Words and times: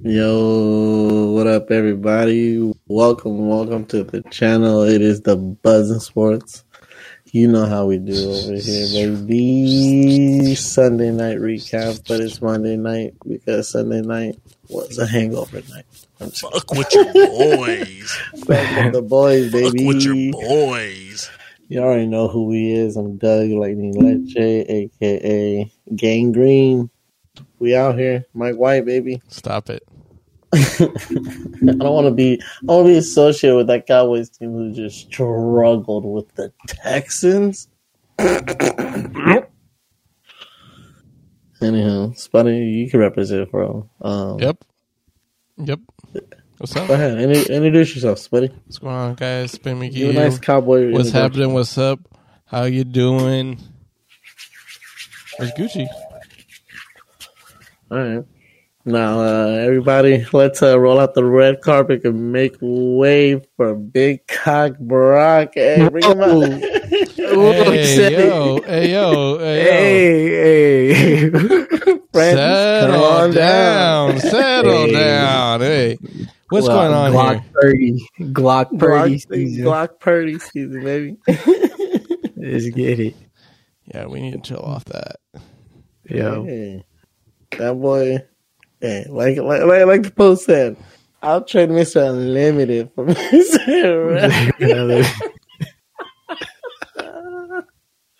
Yo, 0.00 1.32
what 1.32 1.48
up, 1.48 1.72
everybody? 1.72 2.72
Welcome, 2.86 3.48
welcome 3.48 3.84
to 3.86 4.04
the 4.04 4.22
channel. 4.30 4.82
It 4.82 5.02
is 5.02 5.22
the 5.22 5.36
Buzzing 5.36 5.98
Sports. 5.98 6.64
You 7.32 7.48
know 7.48 7.66
how 7.66 7.86
we 7.86 7.98
do 7.98 8.30
over 8.30 8.54
here, 8.54 8.86
baby. 9.16 10.54
Sunday 10.54 11.10
night 11.10 11.38
recap, 11.38 12.06
but 12.06 12.20
it's 12.20 12.40
Monday 12.40 12.76
night 12.76 13.14
because 13.26 13.70
Sunday 13.70 14.00
night 14.00 14.38
was 14.68 14.98
a 14.98 15.06
hangover 15.06 15.62
night. 15.68 15.84
I'm 16.20 16.30
Fuck 16.30 16.70
with 16.70 16.94
your 16.94 17.12
boys. 17.12 18.10
Fuck 18.46 18.48
with 18.84 18.92
the 18.92 19.02
boys, 19.02 19.50
Fuck 19.50 19.72
baby. 19.72 19.84
with 19.84 20.02
your 20.02 20.32
boys. 20.32 21.28
You 21.68 21.80
already 21.80 22.06
know 22.06 22.28
who 22.28 22.52
he 22.52 22.72
is. 22.72 22.96
I'm 22.96 23.16
Doug 23.16 23.50
Lightning 23.50 23.94
Leche, 23.94 24.36
aka 25.00 25.72
Gangrene. 25.94 26.88
We 27.58 27.74
out 27.74 27.98
here, 27.98 28.24
Mike 28.32 28.54
White, 28.56 28.84
baby. 28.86 29.20
Stop 29.28 29.68
it. 29.68 29.82
I 30.54 30.88
don't 31.60 31.80
want 31.80 32.06
to 32.06 32.10
be. 32.10 32.40
I 32.62 32.72
want 32.72 32.86
to 32.86 32.92
be 32.92 32.96
associated 32.96 33.56
with 33.56 33.66
that 33.66 33.86
Cowboys 33.86 34.30
team 34.30 34.52
who 34.52 34.72
just 34.72 34.98
struggled 34.98 36.06
with 36.06 36.34
the 36.36 36.52
Texans. 36.66 37.68
Anyhow, 41.60 42.12
Spuddy, 42.14 42.72
you 42.72 42.88
can 42.90 43.00
represent, 43.00 43.50
bro. 43.50 43.90
Um, 44.00 44.38
Yep. 44.38 44.64
Yep. 45.58 45.80
What's 46.58 46.76
up? 46.76 46.88
Go 46.88 46.94
ahead, 46.94 47.18
introduce 47.20 47.94
yourself, 47.94 48.18
Spuddy. 48.18 48.50
What's 48.64 48.78
going 48.78 48.94
on, 48.94 49.14
guys? 49.14 49.52
Spin 49.52 49.78
me 49.78 49.88
You 49.90 50.10
a 50.10 50.12
nice 50.12 50.38
cowboy. 50.38 50.92
What's 50.92 51.10
happening? 51.10 51.52
What's 51.52 51.76
up? 51.76 52.00
How 52.46 52.64
you 52.64 52.84
doing? 52.84 53.60
Where's 55.36 55.52
Gucci? 55.52 55.86
All 57.90 57.98
right. 57.98 58.24
Now, 58.88 59.20
uh, 59.20 59.48
everybody, 59.48 60.24
let's 60.32 60.62
uh, 60.62 60.80
roll 60.80 60.98
out 60.98 61.12
the 61.12 61.22
red 61.24 61.60
carpet 61.60 62.04
and 62.06 62.32
make 62.32 62.56
way 62.62 63.38
for 63.56 63.74
Big 63.74 64.26
Cock 64.26 64.78
Brock. 64.78 65.52
Hey, 65.54 65.84
bring 65.88 66.06
him 66.06 66.22
out. 66.22 66.64
Hey 67.30 68.10
yo, 68.10 68.62
hey 68.66 68.90
yo, 68.92 69.38
hey 69.38 69.68
yo. 69.68 69.98
Hey, 70.28 70.94
hey. 70.94 71.30
Friends, 72.12 72.40
Settle 72.40 72.94
come 72.94 73.02
on 73.02 73.34
down. 73.34 74.20
Settle 74.20 74.88
Hey. 74.88 74.92
down. 74.92 75.60
Hey, 75.60 75.98
what's 76.48 76.66
Well, 76.66 76.68
going 76.68 76.92
on 76.92 77.12
Glock 77.12 77.14
here? 77.14 77.44
Purdy. 77.54 78.08
Glock 78.20 78.78
Purdy 78.78 79.18
Glock, 79.18 79.22
season. 79.32 79.64
Glock 79.64 80.00
Purdy 80.00 80.38
season, 80.38 80.82
baby. 80.82 81.16
Let's 82.36 82.68
get 82.70 83.00
it. 83.00 83.16
Yeah, 83.94 84.06
we 84.06 84.20
need 84.20 84.32
to 84.32 84.40
chill 84.40 84.62
off 84.64 84.84
that. 84.86 85.16
Yo. 86.08 86.44
Hey, 86.44 86.84
that 87.58 87.74
boy, 87.74 88.18
hey, 88.80 89.06
like, 89.08 89.38
like, 89.38 89.62
like, 89.62 89.86
like 89.86 90.02
the 90.02 90.10
post 90.10 90.46
said, 90.46 90.76
I'll 91.22 91.44
trade 91.44 91.70
Mr. 91.70 92.08
Unlimited 92.08 92.90
for 92.94 93.06
Mr. 93.08 94.30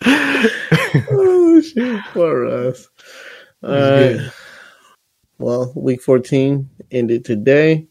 oh, 1.11 1.61
shit. 1.61 2.01
Poor 2.13 2.45
us. 2.45 2.87
Good. 3.61 4.31
Well, 5.37 5.71
week 5.75 6.01
14 6.01 6.69
ended 6.91 7.23
today, 7.23 7.87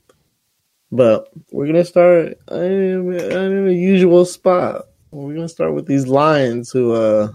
but 0.93 1.29
we're 1.51 1.65
going 1.65 1.77
to 1.77 1.85
start 1.85 2.39
in, 2.51 3.13
in 3.15 3.69
a 3.69 3.73
usual 3.73 4.27
spot. 4.27 4.87
We're 5.11 5.35
going 5.35 5.47
to 5.47 5.49
start 5.49 5.75
with 5.75 5.87
these 5.87 6.07
Lions 6.07 6.71
who, 6.71 6.93
uh, 6.93 7.33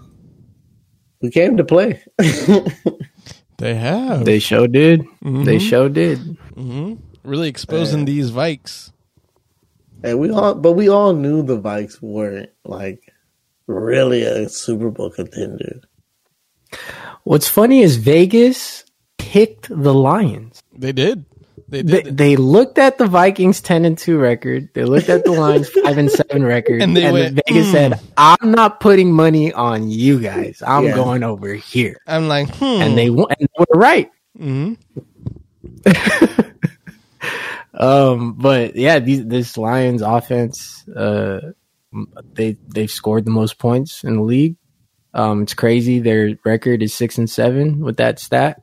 who 1.20 1.30
came 1.30 1.56
to 1.56 1.64
play. 1.64 2.00
They 3.58 3.74
have. 3.74 4.24
They 4.24 4.38
show 4.38 4.66
did. 4.66 5.02
Mhm. 5.22 5.44
They 5.44 5.58
show 5.58 5.88
did. 5.88 6.18
hmm 6.54 6.94
Really 7.22 7.48
exposing 7.48 8.04
these 8.04 8.30
Vikes. 8.30 8.92
And 10.02 10.18
we 10.20 10.30
all, 10.30 10.54
but 10.54 10.72
we 10.72 10.88
all 10.88 11.14
knew 11.14 11.42
the 11.42 11.58
Vikes 11.58 12.02
weren't 12.02 12.50
like 12.64 13.00
really 13.66 14.22
a 14.22 14.48
Super 14.48 14.90
Bowl 14.90 15.10
contender. 15.10 15.80
What's 17.22 17.48
funny 17.48 17.80
is 17.80 17.96
Vegas 17.96 18.84
picked 19.16 19.68
the 19.70 19.94
Lions. 19.94 20.62
They 20.76 20.92
did. 20.92 21.24
They 21.68 21.82
They, 21.82 22.02
did. 22.02 22.16
they 22.16 22.36
looked 22.36 22.78
at 22.78 22.98
the 22.98 23.06
Vikings 23.06 23.60
ten 23.60 23.84
and 23.84 23.96
two 23.96 24.18
record. 24.18 24.68
They 24.74 24.84
looked 24.84 25.08
at 25.08 25.24
the 25.24 25.32
Lions 25.40 25.68
five 25.70 25.96
and 25.98 26.10
seven 26.10 26.44
record, 26.44 26.82
And 26.82 26.96
they 26.96 27.10
went, 27.10 27.40
Vegas 27.46 27.68
"Mm." 27.68 27.72
said, 27.72 28.00
"I'm 28.16 28.50
not 28.52 28.80
putting 28.80 29.12
money 29.12 29.52
on 29.52 29.88
you 29.90 30.20
guys. 30.20 30.62
I'm 30.66 30.84
Yeah. 30.84 30.94
going 30.94 31.22
over 31.22 31.54
here." 31.54 31.98
I'm 32.06 32.28
like, 32.28 32.48
hmm. 32.54 32.64
And 32.64 32.98
they 32.98 33.08
won- 33.10 33.28
and 33.38 33.48
they 33.48 33.64
were 33.70 33.78
right. 33.80 34.10
Mhm. 34.38 34.76
Um, 37.76 38.34
but 38.34 38.76
yeah, 38.76 39.00
these, 39.00 39.26
this 39.26 39.58
Lions 39.58 40.00
offense, 40.00 40.86
uh, 40.88 41.40
they 42.34 42.56
they've 42.68 42.90
scored 42.90 43.24
the 43.24 43.32
most 43.32 43.58
points 43.58 44.04
in 44.04 44.14
the 44.16 44.22
league. 44.22 44.54
Um, 45.12 45.42
it's 45.42 45.54
crazy. 45.54 45.98
Their 45.98 46.36
record 46.44 46.82
is 46.84 46.94
six 46.94 47.18
and 47.18 47.28
seven 47.28 47.80
with 47.80 47.96
that 47.96 48.20
stat. 48.20 48.62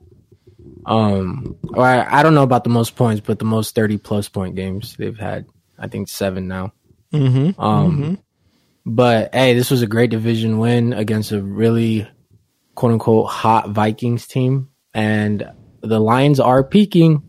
Um, 0.86 1.56
or 1.74 1.84
I, 1.84 2.20
I 2.20 2.22
don't 2.22 2.34
know 2.34 2.42
about 2.42 2.64
the 2.64 2.70
most 2.70 2.96
points, 2.96 3.22
but 3.24 3.38
the 3.38 3.44
most 3.44 3.74
thirty 3.74 3.98
plus 3.98 4.28
point 4.28 4.54
games 4.56 4.96
they've 4.96 5.18
had. 5.18 5.46
I 5.78 5.88
think 5.88 6.08
seven 6.08 6.48
now. 6.48 6.72
Mhm. 7.12 7.54
Um, 7.58 8.18
but 8.86 9.34
hey, 9.34 9.54
this 9.54 9.70
was 9.70 9.82
a 9.82 9.86
great 9.86 10.10
division 10.10 10.58
win 10.58 10.92
against 10.92 11.32
a 11.32 11.42
really 11.42 12.06
quote 12.74 12.92
unquote 12.92 13.28
hot 13.28 13.70
Vikings 13.70 14.26
team, 14.26 14.70
and 14.94 15.48
the 15.82 16.00
Lions 16.00 16.40
are 16.40 16.64
peaking. 16.64 17.22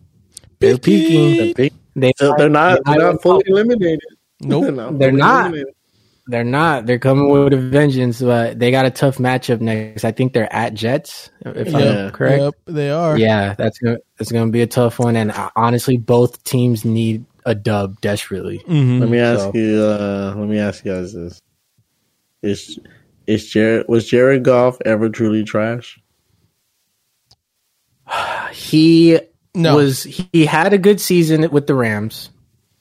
They're 0.59 0.77
peaking. 0.77 1.53
They, 1.55 1.69
They 1.95 2.13
so 2.17 2.33
they're 2.37 2.49
not, 2.49 2.79
they're 2.85 2.97
not 2.97 3.21
fully 3.21 3.43
eliminated. 3.47 3.99
Nope. 4.41 4.63
They're 4.97 5.09
fully 5.09 5.11
not. 5.11 5.41
eliminated. 5.47 5.75
They're 6.25 6.43
not. 6.45 6.85
They're 6.85 6.99
coming 6.99 7.29
with 7.29 7.51
a 7.51 7.57
vengeance, 7.57 8.21
but 8.21 8.57
they 8.57 8.71
got 8.71 8.85
a 8.85 8.89
tough 8.91 9.17
matchup 9.17 9.59
next. 9.59 10.05
I 10.05 10.11
think 10.13 10.31
they're 10.33 10.51
at 10.53 10.73
Jets, 10.73 11.29
if 11.45 11.67
Yeah. 11.69 12.05
I'm 12.05 12.11
correct. 12.11 12.41
Yep, 12.41 12.53
they 12.67 12.89
are. 12.91 13.17
Yeah, 13.17 13.55
that's 13.57 13.77
gonna 13.79 13.97
that's 14.17 14.31
gonna 14.31 14.49
be 14.51 14.61
a 14.61 14.67
tough 14.67 14.99
one. 14.99 15.17
And 15.17 15.31
uh, 15.31 15.49
honestly, 15.55 15.97
both 15.97 16.41
teams 16.45 16.85
need 16.85 17.25
a 17.45 17.53
dub 17.53 17.99
desperately. 17.99 18.59
Mhm. 18.59 19.01
Let 19.01 19.09
me 19.09 19.19
ask 19.19 19.39
So- 19.41 19.51
you. 19.53 19.81
Uh, 19.81 20.33
let 20.37 20.47
me 20.47 20.59
ask 20.59 20.85
you 20.85 20.93
guys 20.93 21.13
this: 21.13 21.41
Is 22.41 22.79
is 23.27 23.49
Jared 23.49 23.87
was 23.89 24.07
Jared 24.07 24.43
Goff 24.45 24.77
ever 24.85 25.09
truly 25.09 25.43
trash? 25.43 25.99
He 28.53 29.19
No. 29.55 29.75
was 29.77 30.03
he 30.03 30.45
had 30.45 30.73
a 30.73 30.77
good 30.77 31.01
season 31.01 31.49
with 31.51 31.67
the 31.67 31.75
Rams. 31.75 32.29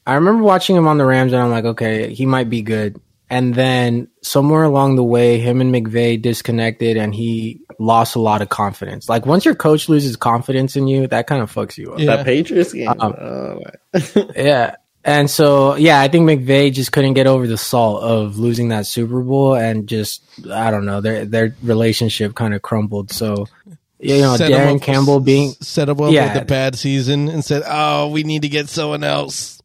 I 0.07 0.15
remember 0.15 0.43
watching 0.43 0.77
him 0.77 0.87
on 0.87 0.99
the 0.99 1.05
Rams, 1.07 1.33
and 1.33 1.41
I'm 1.43 1.51
like, 1.51 1.65
okay, 1.65 2.13
he 2.13 2.27
might 2.27 2.51
be 2.51 2.63
good. 2.63 3.01
And 3.33 3.55
then 3.55 4.09
somewhere 4.23 4.63
along 4.63 4.97
the 4.97 5.03
way, 5.05 5.39
him 5.39 5.63
and 5.63 5.75
McVay 5.75 6.21
disconnected, 6.21 6.99
and 6.99 7.15
he 7.15 7.61
lost 7.79 8.15
a 8.15 8.21
lot 8.21 8.43
of 8.43 8.51
confidence. 8.51 9.09
Like 9.09 9.25
once 9.25 9.47
your 9.47 9.55
coach 9.55 9.89
loses 9.89 10.17
confidence 10.17 10.77
in 10.77 10.87
you, 10.87 11.07
that 11.07 11.27
kind 11.27 11.41
of 11.43 11.51
fucks 11.51 11.79
you 11.79 11.95
up. 11.95 11.99
Yeah. 11.99 12.17
That 12.17 12.27
Patriots 12.27 12.75
game. 12.75 12.89
Um, 13.01 13.61
like- 13.95 14.27
Yeah. 14.37 14.77
And 15.05 15.31
so, 15.31 15.77
yeah, 15.77 16.01
I 16.01 16.09
think 16.09 16.29
McVay 16.29 16.73
just 16.73 16.93
couldn't 16.93 17.15
get 17.15 17.27
over 17.27 17.47
the 17.47 17.57
salt 17.57 18.03
of 18.03 18.39
losing 18.39 18.69
that 18.69 18.87
Super 18.87 19.21
Bowl 19.23 19.55
and 19.57 19.89
just, 19.89 20.23
I 20.53 20.71
don't 20.71 20.85
know, 20.85 21.01
their 21.01 21.25
their 21.25 21.57
relationship 21.63 22.35
kind 22.35 22.53
of 22.55 22.61
crumbled. 22.61 23.11
So, 23.13 23.47
you 23.99 24.19
know, 24.21 24.37
Set 24.37 24.53
'em 24.53 24.61
Darren 24.61 24.77
up- 24.77 24.83
Campbell 24.83 25.21
being, 25.21 25.53
set 25.61 25.89
up 25.89 25.97
with 25.97 26.13
Yeah. 26.13 26.39
the 26.39 26.45
bad 26.45 26.77
season 26.77 27.29
and 27.31 27.43
said, 27.45 27.63
"Oh, 27.67 28.09
we 28.09 28.25
need 28.25 28.43
to 28.43 28.49
get 28.51 28.69
someone 28.69 29.03
else." 29.05 29.62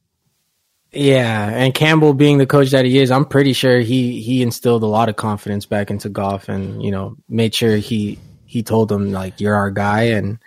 Yeah, 0.97 1.49
and 1.49 1.73
Campbell 1.73 2.13
being 2.13 2.39
the 2.39 2.47
coach 2.47 2.71
that 2.71 2.83
he 2.85 2.97
is, 2.97 3.11
I'm 3.11 3.25
pretty 3.25 3.53
sure 3.53 3.79
he 3.79 4.19
he 4.21 4.41
instilled 4.41 4.81
a 4.83 4.87
lot 4.87 5.09
of 5.09 5.15
confidence 5.15 5.65
back 5.65 5.91
into 5.91 6.09
Goff 6.09 6.49
and, 6.49 6.81
you 6.81 6.89
know, 6.91 7.15
made 7.29 7.53
sure 7.53 7.77
he 7.77 8.17
he 8.45 8.63
told 8.63 8.91
him 8.91 9.11
like 9.11 9.39
you're 9.39 9.53
our 9.55 9.69
guy 9.71 10.03
and 10.03 10.39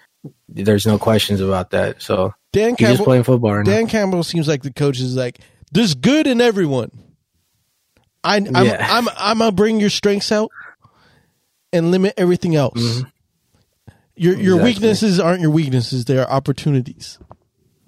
there's 0.48 0.86
no 0.86 0.98
questions 0.98 1.40
about 1.40 1.70
that. 1.70 2.02
So, 2.02 2.34
Dan 2.52 2.70
he's 2.70 2.78
just 2.78 2.88
Campbell. 2.90 3.04
playing 3.04 3.22
football 3.22 3.54
right 3.54 3.64
now. 3.66 3.70
Dan 3.72 3.86
Campbell 3.86 4.24
seems 4.24 4.48
like 4.48 4.62
the 4.62 4.72
coach 4.72 4.98
is 4.98 5.14
like, 5.14 5.38
"There's 5.72 5.94
good 5.94 6.26
in 6.26 6.40
everyone. 6.40 6.90
I, 8.24 8.36
I'm, 8.38 8.46
Yeah. 8.66 8.86
I'm, 8.90 9.08
I'm 9.16 9.38
gonna 9.38 9.52
bring 9.52 9.78
your 9.80 9.88
strengths 9.90 10.32
out 10.32 10.50
and 11.72 11.90
limit 11.92 12.14
everything 12.16 12.56
else. 12.56 12.80
Mhm. 12.80 13.12
Your, 14.16 14.34
your 14.34 14.56
Exactly. 14.56 14.64
weaknesses 14.64 15.20
aren't 15.20 15.40
your 15.40 15.50
weaknesses; 15.50 16.04
they 16.06 16.18
are 16.18 16.28
opportunities. 16.28 17.18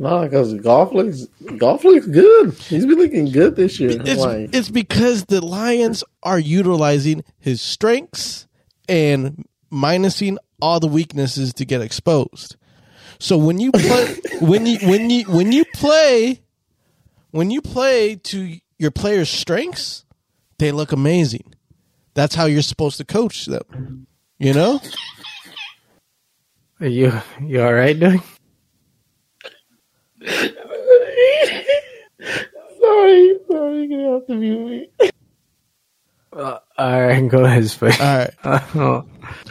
No, 0.02 0.22
because 0.25 0.52
Goff 0.54 0.93
looks 0.93 1.26
Goff 1.58 1.84
looks 1.84 2.08
good. 2.08 2.54
He's 2.54 2.84
been 2.84 2.99
looking 2.99 3.31
good 3.31 3.54
this 3.54 3.78
year. 3.78 4.02
It's, 4.04 4.20
like, 4.20 4.50
it's 4.52 4.69
because 4.69 5.26
the 5.26 5.40
Lions 5.40 6.02
are 6.25 6.40
utilizing 6.40 7.22
his 7.38 7.62
strengths 7.62 8.49
and 8.88 9.46
minusing 9.72 10.38
all 10.60 10.81
the 10.81 10.88
weaknesses 10.88 11.54
to 11.54 11.64
get 11.64 11.82
exposed. 11.82 12.56
So 13.20 13.38
when 13.38 13.60
you 13.60 13.70
play, 13.70 14.16
when 14.40 14.66
you 14.66 14.78
when 14.88 15.08
you 15.08 15.25
when 15.26 15.52
you 15.52 15.64
play, 15.72 16.43
when 17.31 17.52
you 17.52 17.62
play 17.62 18.16
to 18.16 18.58
your 18.78 18.90
players' 18.90 19.31
strengths, 19.31 20.04
they 20.58 20.72
look 20.72 20.90
amazing. 20.90 21.54
That's 22.14 22.34
how 22.34 22.46
you're 22.46 22.62
supposed 22.62 22.96
to 22.96 23.04
coach 23.04 23.46
them. 23.46 24.08
You 24.40 24.52
know? 24.52 24.81
Are 26.81 26.88
you 26.88 27.12
you 27.40 27.62
all 27.62 27.72
right, 27.72 27.96
Doug? 27.96 28.20
sorry, 32.80 33.38
sorry, 33.50 33.86
you're 33.86 33.88
gonna 33.88 34.12
have 34.12 34.26
to 34.26 34.34
mute 34.34 34.66
me. 34.66 35.10
Uh, 36.32 36.58
all 36.78 37.02
right, 37.02 37.28
go 37.28 37.44
ahead, 37.44 37.69
Space. 37.69 38.00
All 38.00 38.19
right. 38.19 38.34
Oh. 38.74 39.04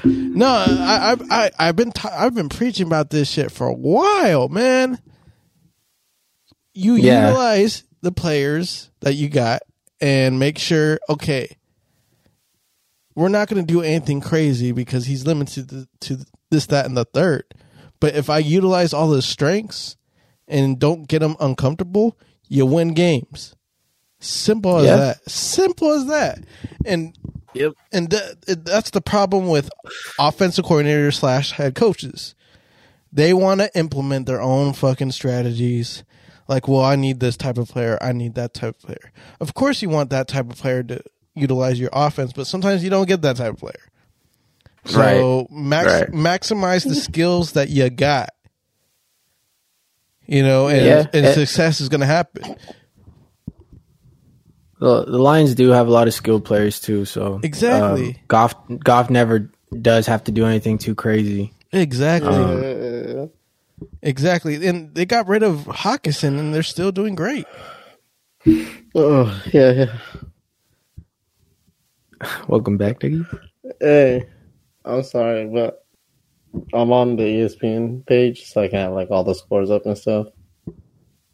No, 0.03 0.47
I, 0.47 1.13
I, 1.13 1.15
I, 1.29 1.51
I've 1.59 1.75
been, 1.75 1.91
t- 1.91 2.09
I've 2.09 2.33
been 2.33 2.49
preaching 2.49 2.87
about 2.87 3.09
this 3.09 3.29
shit 3.29 3.51
for 3.51 3.67
a 3.67 3.73
while, 3.73 4.49
man. 4.49 4.99
You 6.73 6.95
yeah. 6.95 7.27
utilize 7.27 7.83
the 8.01 8.11
players 8.11 8.89
that 9.01 9.13
you 9.13 9.29
got 9.29 9.61
and 9.99 10.39
make 10.39 10.57
sure, 10.57 10.99
okay, 11.07 11.55
we're 13.15 13.29
not 13.29 13.47
going 13.47 13.65
to 13.65 13.73
do 13.73 13.81
anything 13.81 14.21
crazy 14.21 14.71
because 14.71 15.05
he's 15.05 15.25
limited 15.25 15.69
to, 15.69 15.87
to 16.01 16.25
this, 16.49 16.65
that, 16.67 16.85
and 16.85 16.97
the 16.97 17.05
third. 17.05 17.43
But 17.99 18.15
if 18.15 18.29
I 18.29 18.39
utilize 18.39 18.93
all 18.93 19.11
his 19.11 19.25
strengths 19.25 19.97
and 20.51 20.77
don't 20.77 21.07
get 21.07 21.19
them 21.19 21.35
uncomfortable, 21.39 22.17
you 22.47 22.65
win 22.65 22.93
games. 22.93 23.55
Simple 24.19 24.77
as 24.79 24.85
Yeah. 24.85 24.95
that. 24.97 25.29
Simple 25.29 25.91
as 25.93 26.05
that. 26.07 26.39
And 26.85 27.15
Yep. 27.53 27.73
and 27.91 28.09
that, 28.11 28.35
it- 28.47 28.65
that's 28.65 28.91
the 28.91 29.01
problem 29.01 29.47
with 29.47 29.69
offensive 30.19 30.65
coordinators 30.65 31.15
slash 31.15 31.53
head 31.53 31.73
coaches. 31.75 32.35
They 33.11 33.33
want 33.33 33.61
to 33.61 33.75
implement 33.77 34.25
their 34.27 34.41
own 34.41 34.73
fucking 34.73 35.11
strategies. 35.11 36.03
Like, 36.47 36.67
well, 36.67 36.81
I 36.83 36.95
need 36.95 37.19
this 37.19 37.35
type 37.37 37.57
of 37.57 37.69
player. 37.69 37.97
I 38.01 38.11
need 38.13 38.35
that 38.35 38.53
type 38.53 38.75
of 38.75 38.81
player. 38.81 39.11
Of 39.39 39.53
course, 39.53 39.81
you 39.81 39.89
want 39.89 40.09
that 40.11 40.27
type 40.27 40.49
of 40.49 40.57
player 40.57 40.83
to 40.83 41.01
utilize 41.35 41.79
your 41.79 41.89
offense, 41.93 42.31
but 42.33 42.45
sometimes 42.47 42.83
you 42.83 42.89
don't 42.89 43.07
get 43.07 43.21
that 43.23 43.37
type 43.37 43.53
of 43.53 43.59
player. 43.59 43.79
So 44.85 45.47
max, 45.51 45.87
Right. 45.87 46.11
maximize 46.11 46.83
the 46.87 46.95
skills 47.09 47.51
that 47.53 47.69
you 47.69 47.89
got. 47.89 48.29
You 50.27 50.43
know, 50.43 50.67
and, 50.67 50.85
Yeah. 50.85 51.05
and 51.13 51.25
Eh. 51.25 51.33
success 51.33 51.81
is 51.81 51.89
going 51.89 52.01
to 52.01 52.05
happen. 52.07 52.55
the, 54.79 55.05
the 55.05 55.17
Lions 55.19 55.53
do 55.55 55.69
have 55.69 55.87
a 55.87 55.91
lot 55.91 56.07
of 56.07 56.13
skilled 56.13 56.43
players 56.45 56.79
too. 56.79 57.05
So 57.05 57.39
Exactly. 57.43 58.09
um, 58.09 58.15
Goff 58.27 58.55
Goff 58.83 59.09
never 59.09 59.51
does 59.79 60.07
have 60.07 60.23
to 60.25 60.31
do 60.31 60.45
anything 60.45 60.77
too 60.77 60.95
crazy. 60.95 61.53
Exactly. 61.71 62.33
Uh, 62.33 63.27
Exactly. 64.03 64.65
And 64.67 64.93
they 64.93 65.05
got 65.05 65.27
rid 65.27 65.41
of 65.43 65.65
Hockenson 65.65 66.37
and 66.39 66.53
they're 66.53 66.61
still 66.63 66.91
doing 66.91 67.15
great. 67.15 67.45
oh 68.95 69.41
yeah, 69.53 69.71
yeah. 69.71 69.97
Welcome 72.47 72.77
back, 72.77 72.99
Diggy. 72.99 73.25
Hey, 73.79 74.25
I'm 74.85 75.01
sorry, 75.03 75.47
but 75.47 75.80
I'm 76.73 76.91
on 76.91 77.15
the 77.15 77.23
ESPN 77.23 78.05
page, 78.05 78.45
so 78.45 78.61
I 78.61 78.67
can 78.67 78.79
have 78.79 78.93
like 78.93 79.09
all 79.11 79.23
the 79.23 79.35
scores 79.35 79.69
up 79.71 79.85
and 79.85 79.97
stuff. 79.97 80.27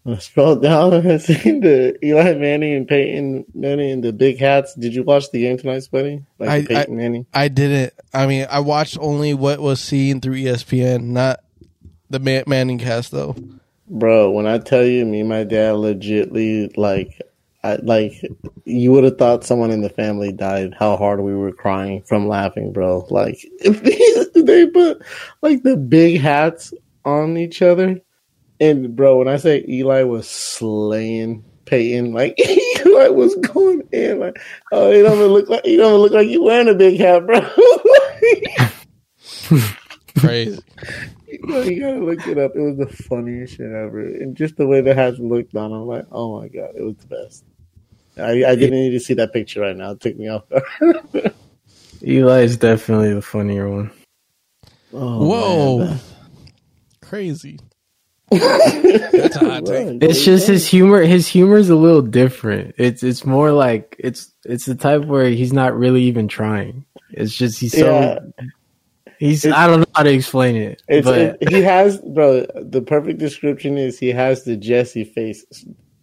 When 0.04 0.16
I 0.16 0.20
scroll 0.20 0.56
down 0.56 0.94
and 0.94 1.12
I 1.12 1.18
see 1.18 1.60
the 1.60 1.98
Eli 2.04 2.34
Manning 2.36 2.76
and 2.76 2.88
Peyton 2.88 3.46
Manning 3.54 3.92
and 3.92 4.04
the 4.04 4.14
big 4.14 4.40
hats. 4.40 4.74
Did 4.76 4.94
you 4.96 5.04
watch 5.04 5.32
the 5.32 5.42
game 5.42 5.58
tonight, 5.58 5.80
Sweaty? 5.80 6.24
Like 6.40 6.50
I- 6.50 6.66
Peyton 6.66 6.96
Manning? 6.98 7.26
I 7.34 7.48
didn't. 7.48 7.94
I 8.14 8.26
mean, 8.28 8.48
I 8.50 8.60
watched 8.62 8.98
only 9.00 9.34
what 9.34 9.60
was 9.60 9.82
seen 9.82 10.22
through 10.22 10.36
ESPN, 10.36 11.04
not 11.08 11.42
the 12.10 12.20
Man- 12.20 12.46
Manning 12.48 12.80
cast, 12.80 13.12
though. 13.12 13.36
Bro, 13.90 14.32
when 14.32 14.48
I 14.48 14.60
tell 14.60 14.86
you, 14.86 15.06
me 15.06 15.22
and 15.22 15.30
my 15.30 15.44
dad 15.44 15.76
legitly 15.76 16.76
like, 16.78 17.22
I 17.64 17.78
like 17.78 18.14
you 18.66 18.92
would 18.92 19.04
have 19.04 19.18
thought 19.18 19.44
someone 19.44 19.72
in 19.72 19.82
the 19.82 19.90
family 19.90 20.32
died. 20.32 20.76
How 20.78 20.96
hard 20.96 21.22
we 21.22 21.36
were 21.36 21.52
crying 21.52 22.04
from 22.04 22.28
laughing, 22.28 22.72
bro. 22.72 23.08
Like 23.10 23.40
if 23.60 23.84
they, 24.34 24.42
they 24.42 24.68
put 24.68 25.02
like 25.42 25.64
the 25.64 25.76
big 25.76 26.22
hats 26.22 26.74
on 27.04 27.38
each 27.38 27.62
other, 27.62 28.00
and 28.60 28.96
bro, 28.96 29.18
when 29.18 29.28
I 29.28 29.38
say 29.38 29.66
Eli 29.68 30.04
was 30.04 30.30
slaying 30.30 31.44
Peyton, 31.66 32.14
like 32.14 32.40
Eli 32.86 33.10
was 33.10 33.36
going 33.36 33.88
in, 33.92 34.20
like 34.20 34.38
oh, 34.72 34.92
you 34.92 35.04
don't 35.04 35.20
look 35.20 35.50
like 35.50 35.66
you 35.66 35.78
don't 35.78 36.00
look 36.00 36.12
like 36.12 36.28
you 36.28 36.44
wearing 36.44 36.70
a 36.70 36.76
big 36.76 37.00
hat, 37.00 37.26
bro. 37.26 37.42
Crazy. 40.20 40.60
Bro, 41.44 41.62
you 41.64 41.82
gotta 41.82 42.00
look 42.00 42.26
it 42.28 42.38
up. 42.38 42.56
It 42.56 42.62
was 42.62 42.78
the 42.78 42.88
funniest 43.04 43.56
shit 43.58 43.72
ever, 43.72 44.00
and 44.00 44.36
just 44.36 44.56
the 44.58 44.68
way 44.68 44.82
the 44.82 44.94
hats 44.94 45.20
looked 45.20 45.56
on, 45.56 45.74
I'm 45.74 45.86
like, 45.86 46.06
oh 46.12 46.40
my 46.40 46.48
god, 46.48 46.72
it 46.76 46.84
was 46.84 46.96
the 46.98 47.08
best. 47.08 47.44
I, 48.18 48.32
I 48.46 48.56
didn't 48.56 48.80
need 48.80 48.92
to 48.92 49.00
see 49.00 49.14
that 49.16 49.34
picture 49.34 49.62
right 49.62 49.76
now. 49.76 49.92
It 49.92 50.00
took 50.00 50.18
me 50.18 50.28
off. 50.30 50.44
guard. 50.50 51.34
Eli 52.04 52.42
is 52.42 52.58
definitely 52.58 53.14
the 53.14 53.22
funnier 53.22 53.70
one. 53.70 53.92
oh, 54.94 55.28
Whoa. 55.28 55.78
man. 55.80 56.00
Crazy. 57.02 57.60
That's 58.32 59.36
a 59.36 59.40
hot 59.40 59.66
take. 59.66 60.04
It's 60.04 60.24
just 60.26 60.48
his 60.48 60.68
humor. 60.68 61.02
His 61.02 61.28
humor 61.28 61.58
is 61.58 61.70
a 61.70 61.76
little 61.76 62.02
different. 62.02 62.76
It's 62.78 63.02
it's 63.02 63.26
more 63.26 63.52
like 63.52 63.96
it's 64.00 64.34
it's 64.46 64.66
the 64.66 64.76
type 64.76 65.06
where 65.06 65.30
he's 65.30 65.54
not 65.54 65.78
really 65.78 66.04
even 66.04 66.28
trying. 66.28 66.86
It's 67.12 67.34
just 67.34 67.60
he's 67.60 67.72
so 67.74 67.90
Yeah. 67.90 68.20
He's 69.20 69.44
It's- 69.46 69.60
I 69.60 69.68
don't 69.68 69.80
know 69.82 69.86
how 69.96 70.04
to 70.04 70.12
explain 70.14 70.56
it, 70.56 70.82
It's, 70.88 71.06
but 71.06 71.38
it, 71.42 71.50
he 71.50 71.62
has, 71.64 71.98
bro. 72.00 72.46
The 72.56 72.82
perfect 72.82 73.20
description 73.20 73.78
is 73.78 73.98
he 73.98 74.10
has 74.10 74.44
the 74.44 74.56
Jesse 74.56 75.06
face, 75.06 75.44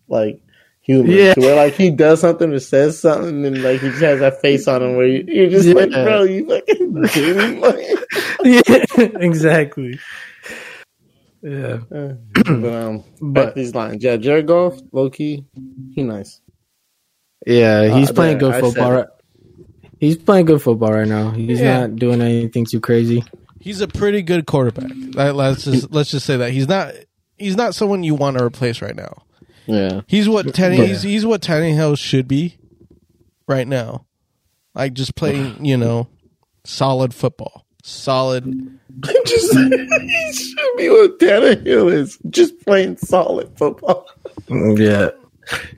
like 0.09 0.41
humor, 0.81 1.11
Yeah. 1.13 1.35
where 1.37 1.55
like 1.55 1.75
he 1.75 1.91
does 1.91 2.21
something 2.21 2.53
or 2.53 2.59
says 2.59 2.99
something, 2.99 3.45
and 3.47 3.63
like 3.63 3.81
he 3.81 3.89
just 3.91 4.03
has 4.03 4.21
that 4.21 4.41
face 4.41 4.67
on 4.67 4.83
him 4.83 4.97
where 4.97 5.07
you, 5.07 5.25
you're 5.29 5.49
just 5.51 5.69
like, 5.69 5.91
bro, 5.91 6.25
you 6.25 6.47
fucking. 6.49 7.61
Like, 7.61 7.87
yeah, 8.45 8.85
exactly. 9.21 9.99
Yeah, 11.43 11.79
Uh, 11.93 12.15
but 12.35 12.75
um, 12.75 13.05
but 13.21 13.55
these 13.55 13.75
Lions. 13.75 14.03
Yeah, 14.03 14.17
Jared 14.17 14.47
Goff, 14.47 14.79
low 14.93 15.09
key, 15.11 15.45
he 15.95 16.03
nice. 16.03 16.41
yeah, 17.47 17.97
he's 17.97 18.11
Uh, 18.11 18.15
playing 18.15 18.39
there, 18.39 18.51
good 18.51 18.61
football. 18.61 18.93
Right, 18.93 19.07
he's 20.05 20.17
playing 20.17 20.47
good 20.47 20.63
football 20.63 20.93
right 20.93 21.09
now. 21.09 21.31
He's 21.31 21.61
Yeah. 21.61 21.81
not 21.81 21.97
doing 21.97 22.21
anything 22.21 22.65
too 22.67 22.81
crazy. 22.81 23.25
He's 23.61 23.81
a 23.81 23.89
pretty 23.89 24.23
good 24.23 24.47
quarterback. 24.47 24.91
Let's 25.15 25.65
just 25.65 25.91
let's 25.93 26.11
just 26.11 26.27
say 26.27 26.37
that 26.37 26.51
he's 26.53 26.69
not 26.69 26.93
he's 27.39 27.57
not 27.57 27.75
someone 27.75 28.03
you 28.05 28.15
want 28.15 28.39
to 28.39 28.45
replace 28.45 28.83
right 28.83 28.95
now. 28.95 29.23
Yeah, 29.67 30.03
He's 30.07 30.29
what 30.29 30.55
Tanny 30.55 30.77
Yeah. 30.77 30.85
he's, 30.85 31.03
he's 31.03 31.25
what 31.25 31.41
Tannehill 31.41 31.97
should 31.99 32.29
be 32.29 32.59
right 33.49 33.67
now. 33.67 34.05
Like 34.75 34.93
just 34.93 35.15
playing, 35.15 35.65
you 35.65 35.79
know, 35.79 36.09
solid 36.65 37.15
football. 37.15 37.65
Solid. 37.83 38.45
just 39.27 39.53
he 39.57 40.33
should 40.33 40.77
be 40.77 40.89
what 40.91 41.19
Tannehill 41.19 41.91
is, 41.93 42.19
just 42.29 42.61
playing 42.67 42.99
solid 42.99 43.57
football. 43.57 44.07
Yeah, 44.49 45.09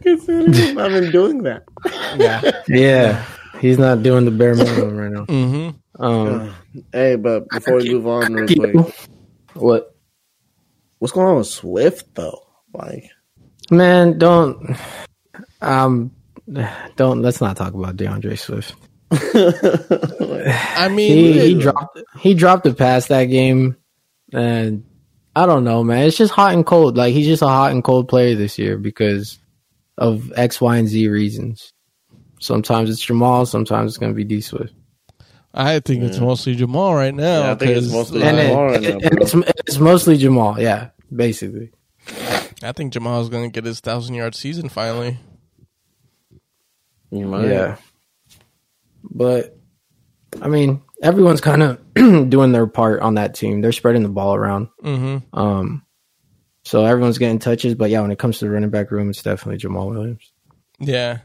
Because 0.02 0.26
he's 0.26 0.72
not 0.74 0.90
been 0.90 1.12
doing 1.12 1.42
that. 1.44 1.62
Yeah. 2.16 2.62
yeah, 2.68 3.24
he's 3.60 3.78
not 3.78 4.02
doing 4.02 4.24
the 4.24 4.30
bare 4.30 4.54
minimum 4.54 4.96
right 4.96 5.10
now. 5.12 5.24
Mm-hmm. 5.26 6.02
Um, 6.04 6.54
Hey, 6.92 7.16
but 7.16 7.48
before 7.48 7.76
we 7.76 7.94
move 7.94 8.06
on, 8.06 8.32
real 8.34 8.46
quick, 8.46 8.94
what 9.54 9.94
what's 10.98 11.12
going 11.12 11.26
on 11.26 11.36
with 11.38 11.46
Swift 11.46 12.14
though? 12.14 12.46
Like, 12.74 13.10
man? 13.70 14.18
Don't 14.18 14.76
um, 15.62 16.12
don't 16.96 17.22
let's 17.22 17.40
not 17.40 17.56
talk 17.56 17.72
about 17.74 17.96
DeAndre 17.96 18.38
Swift. 18.38 18.74
I 19.10 20.88
mean, 20.88 21.12
he, 21.12 21.32
he 21.32 21.52
it- 21.52 21.60
dropped 21.60 21.98
he 22.18 22.34
dropped 22.34 22.66
a 22.66 22.74
pass 22.74 23.06
that 23.08 23.24
game 23.24 23.76
and 24.32 24.84
I 25.34 25.46
don't 25.46 25.64
know 25.64 25.84
man 25.84 26.06
it's 26.06 26.16
just 26.16 26.32
hot 26.32 26.52
and 26.54 26.66
cold 26.66 26.96
like 26.96 27.14
he's 27.14 27.26
just 27.26 27.42
a 27.42 27.46
hot 27.46 27.70
and 27.70 27.84
cold 27.84 28.08
player 28.08 28.34
this 28.34 28.58
year 28.58 28.76
because 28.78 29.38
of 29.96 30.32
X 30.36 30.60
Y 30.60 30.76
and 30.78 30.88
Z 30.88 31.08
reasons 31.08 31.72
sometimes 32.40 32.90
it's 32.90 33.00
Jamal 33.00 33.46
sometimes 33.46 33.92
it's 33.92 33.98
gonna 33.98 34.12
be 34.14 34.24
D 34.24 34.40
Swift 34.40 34.72
I 35.58 35.80
think 35.80 36.02
it's 36.02 36.18
mostly 36.18 36.54
Jamal 36.54 36.94
right 36.94 37.14
now. 37.14 37.44
Yeah, 37.44 37.50
I 37.52 37.54
think 37.54 37.70
it's 37.70 37.86
'cause, 37.86 37.92
mostly 37.94 38.20
like, 38.20 38.28
and, 38.28 38.38
it- 38.38 38.48
Jamal 38.48 38.64
right 38.66 38.80
now, 38.82 38.88
and 38.88 39.22
it's, 39.22 39.34
it's 39.34 39.78
mostly 39.78 40.16
Jamal 40.18 40.60
yeah 40.60 40.90
basically 41.14 41.70
I 42.62 42.72
think 42.72 42.92
Jamal's 42.92 43.28
going 43.28 43.44
to 43.44 43.50
get 43.50 43.64
his 43.64 43.80
thousand 43.80 44.14
yard 44.14 44.34
season 44.34 44.68
finally. 44.68 45.18
you 47.10 47.26
might. 47.26 47.48
yeah 47.48 47.76
but 49.02 49.56
I 50.40 50.48
mean 50.48 50.82
everyone's 51.02 51.40
kind 51.40 51.62
of 51.62 51.80
doing 51.94 52.52
their 52.52 52.66
part 52.66 53.00
on 53.00 53.14
that 53.14 53.34
team 53.34 53.60
they're 53.60 53.72
spreading 53.72 54.02
the 54.02 54.08
ball 54.08 54.34
around 54.34 54.68
Mm-hmm. 54.82 55.38
um 55.38 55.82
so 56.64 56.84
everyone's 56.84 57.18
getting 57.18 57.38
touches 57.38 57.74
but 57.74 57.90
yeah 57.90 58.00
when 58.00 58.10
it 58.10 58.18
comes 58.18 58.38
to 58.38 58.44
the 58.44 58.50
running 58.50 58.70
back 58.70 58.90
room 58.90 59.08
it's 59.10 59.22
definitely 59.22 59.58
Jamal 59.58 59.88
Williams 59.88 60.32
Yeah, 60.80 61.18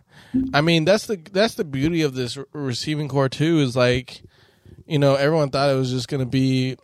I 0.53 0.61
mean 0.61 0.85
that's 0.85 1.07
the 1.07 1.17
that's 1.31 1.55
the 1.55 1.63
beauty 1.63 2.01
of 2.03 2.13
this 2.15 2.37
receiving 2.53 3.07
corps 3.09 3.29
too. 3.29 3.59
Is 3.59 3.75
like, 3.75 4.21
you 4.85 4.99
know, 4.99 5.15
everyone 5.15 5.49
thought 5.49 5.69
it 5.69 5.75
was 5.77 5.91
just 5.91 6.07
going 6.07 6.19
to 6.23 6.29
be 6.29 6.77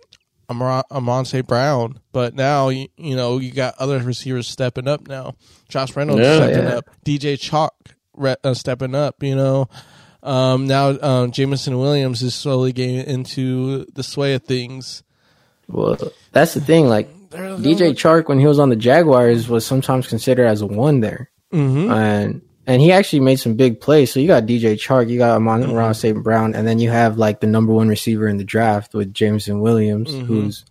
Amon 0.50 0.84
Amonte 0.92 1.46
Brown, 1.46 2.00
but 2.12 2.34
now 2.36 2.70
you, 2.70 2.88
you 2.98 3.16
know 3.16 3.38
you 3.38 3.52
got 3.52 3.76
other 3.80 4.00
receivers 4.00 4.48
stepping 4.48 4.88
up 4.88 5.08
now. 5.08 5.36
Josh 5.70 5.96
Reynolds 5.96 6.22
Yeah. 6.22 6.38
stepping 6.38 6.64
Yeah. 6.64 6.78
up, 6.78 6.90
DJ 7.06 7.34
Chark 7.36 7.70
re- 8.16 8.36
uh, 8.44 8.54
stepping 8.54 8.96
up. 8.96 9.22
You 9.24 9.36
know, 9.36 9.70
um, 10.24 10.68
now 10.68 10.98
um, 11.02 11.32
Jameson 11.32 11.78
Williams 11.78 12.22
is 12.22 12.36
slowly 12.36 12.72
getting 12.74 12.98
into 13.06 13.86
the 13.94 14.04
sway 14.04 14.34
of 14.34 14.44
things. 14.44 15.04
Well, 15.70 15.98
that's 16.32 16.54
the 16.54 16.62
thing. 16.62 16.88
Like 16.88 17.10
DJ 17.30 17.92
Chark, 17.94 18.30
when 18.30 18.40
he 18.40 18.46
was 18.48 18.58
on 18.60 18.70
the 18.70 18.76
Jaguars, 18.78 19.50
was 19.50 19.66
sometimes 19.66 20.08
considered 20.08 20.46
as 20.48 20.62
a 20.62 20.66
one 20.66 21.02
there, 21.02 21.30
Mm-hmm. 21.54 21.92
and 21.92 22.42
and 22.68 22.82
he 22.82 22.92
actually 22.92 23.22
made 23.22 23.38
some 23.38 23.56
big 23.56 23.82
plays. 23.82 24.12
So 24.12 24.20
you 24.20 24.28
got 24.28 24.46
DJ 24.46 24.76
Chark, 24.76 25.10
you 25.10 25.18
got 25.18 25.36
Amon 25.36 25.64
Mhm. 25.64 25.74
Ross, 25.76 26.00
St. 26.02 26.22
Brown, 26.24 26.54
and 26.54 26.68
then 26.68 26.78
you 26.80 26.90
have 26.92 27.18
like 27.18 27.40
the 27.40 27.48
number 27.48 27.74
one 27.74 27.88
receiver 27.88 28.28
in 28.28 28.38
the 28.38 28.44
draft 28.44 28.94
with 28.94 29.14
Jameson 29.14 29.62
Williams, 29.62 30.12
Mhm. 30.14 30.26
who's 30.26 30.66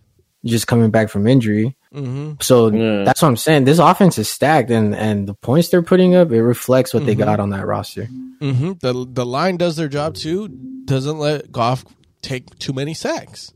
just 0.45 0.67
coming 0.67 0.91
back 0.91 1.09
from 1.09 1.27
injury. 1.27 1.75
hmm 1.93 2.33
So 2.41 2.71
Yeah. 2.71 3.03
that's 3.03 3.21
what 3.21 3.27
I'm 3.29 3.37
saying. 3.37 3.63
This 3.65 3.79
offense 3.79 4.17
is 4.17 4.29
stacked, 4.29 4.69
and 4.69 4.93
and 4.95 5.27
the 5.27 5.33
points 5.33 5.69
they're 5.69 5.81
putting 5.81 6.15
up 6.15 6.31
it 6.31 6.41
reflects 6.43 6.93
what 6.93 7.05
they 7.05 7.15
Mhm. 7.15 7.19
got 7.25 7.39
on 7.39 7.49
that 7.49 7.65
roster. 7.65 8.05
hmm 8.39 8.73
The 8.81 9.07
the 9.11 9.25
line 9.25 9.57
does 9.57 9.75
their 9.75 9.87
job 9.89 10.13
too. 10.13 10.47
Doesn't 10.85 11.17
let 11.17 11.51
Goff 11.51 11.83
take 12.21 12.57
too 12.59 12.71
many 12.73 12.93
sacks. 12.93 13.51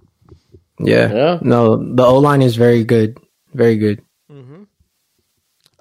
Yeah, 0.79 1.13
Yeah. 1.13 1.39
no, 1.41 1.77
the 1.77 2.03
O 2.03 2.17
line 2.17 2.41
is 2.41 2.55
very 2.55 2.83
good, 2.83 3.17
very 3.53 3.77
good. 3.77 4.01
hmm 4.31 4.61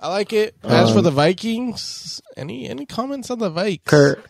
I 0.00 0.08
like 0.08 0.32
it. 0.32 0.54
As 0.64 0.90
for 0.90 0.98
Um, 0.98 1.04
the 1.04 1.10
Vikings, 1.10 2.22
any 2.36 2.68
any 2.68 2.86
comments 2.86 3.30
on 3.30 3.38
the 3.38 3.50
Vikes? 3.50 3.84
Kirk 3.84 4.28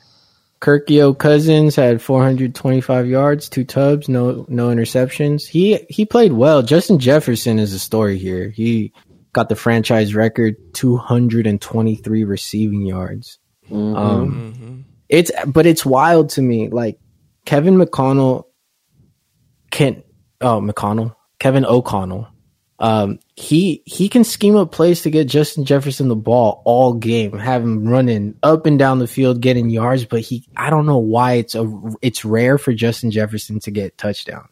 Kirkio 0.61 1.17
Cousins 1.17 1.77
had 1.77 2.03
425 2.03 3.07
yards, 3.07 3.49
two 3.49 3.65
tubs, 3.65 4.09
no 4.09 4.45
no 4.49 4.69
interceptions. 4.69 5.47
He 5.49 5.79
he 5.89 6.05
played 6.05 6.33
well. 6.33 6.63
Justin 6.63 6.99
Jefferson 6.99 7.59
is 7.59 7.73
the 7.73 7.79
story 7.79 8.19
here. 8.19 8.51
He 8.51 8.93
got 9.33 9.49
the 9.49 9.57
franchise 9.57 10.15
record 10.15 10.57
223 10.75 12.25
receiving 12.25 12.83
yards. 12.85 13.39
Mhm. 13.71 13.97
Um, 13.97 14.53
hmm 14.53 14.81
it's 15.09 15.31
but 15.47 15.67
it's 15.67 15.85
wild 15.87 16.31
to 16.31 16.43
me. 16.43 16.69
Like 16.69 16.99
Kevin 17.45 17.77
McConnell 17.77 18.45
can 19.71 20.03
oh 20.41 20.61
McConnell 20.61 21.15
Kevin 21.39 21.65
O'Connell. 21.65 22.29
Um, 22.81 23.19
he 23.37 23.83
he 23.85 24.09
can 24.09 24.25
scheme 24.25 24.57
up 24.57 24.73
plays 24.73 25.03
to 25.03 25.11
get 25.11 25.29
Justin 25.29 25.67
Jefferson 25.67 26.09
the 26.09 26.17
ball 26.17 26.63
all 26.65 26.95
game, 26.95 27.39
have 27.39 27.63
him 27.63 27.87
running 27.87 28.37
up 28.43 28.65
and 28.65 28.79
down 28.79 28.99
the 28.99 29.07
field, 29.07 29.43
getting 29.43 29.69
yards. 29.69 30.07
But 30.07 30.21
he, 30.21 30.47
I 30.57 30.71
don't 30.71 30.87
know 30.87 30.99
why 30.99 31.35
it's 31.35 31.55
a 31.55 31.71
it's 32.01 32.25
rare 32.25 32.57
for 32.57 32.73
Justin 32.73 33.11
Jefferson 33.11 33.61
to 33.61 33.71
get 33.71 33.99
touchdown. 33.99 34.49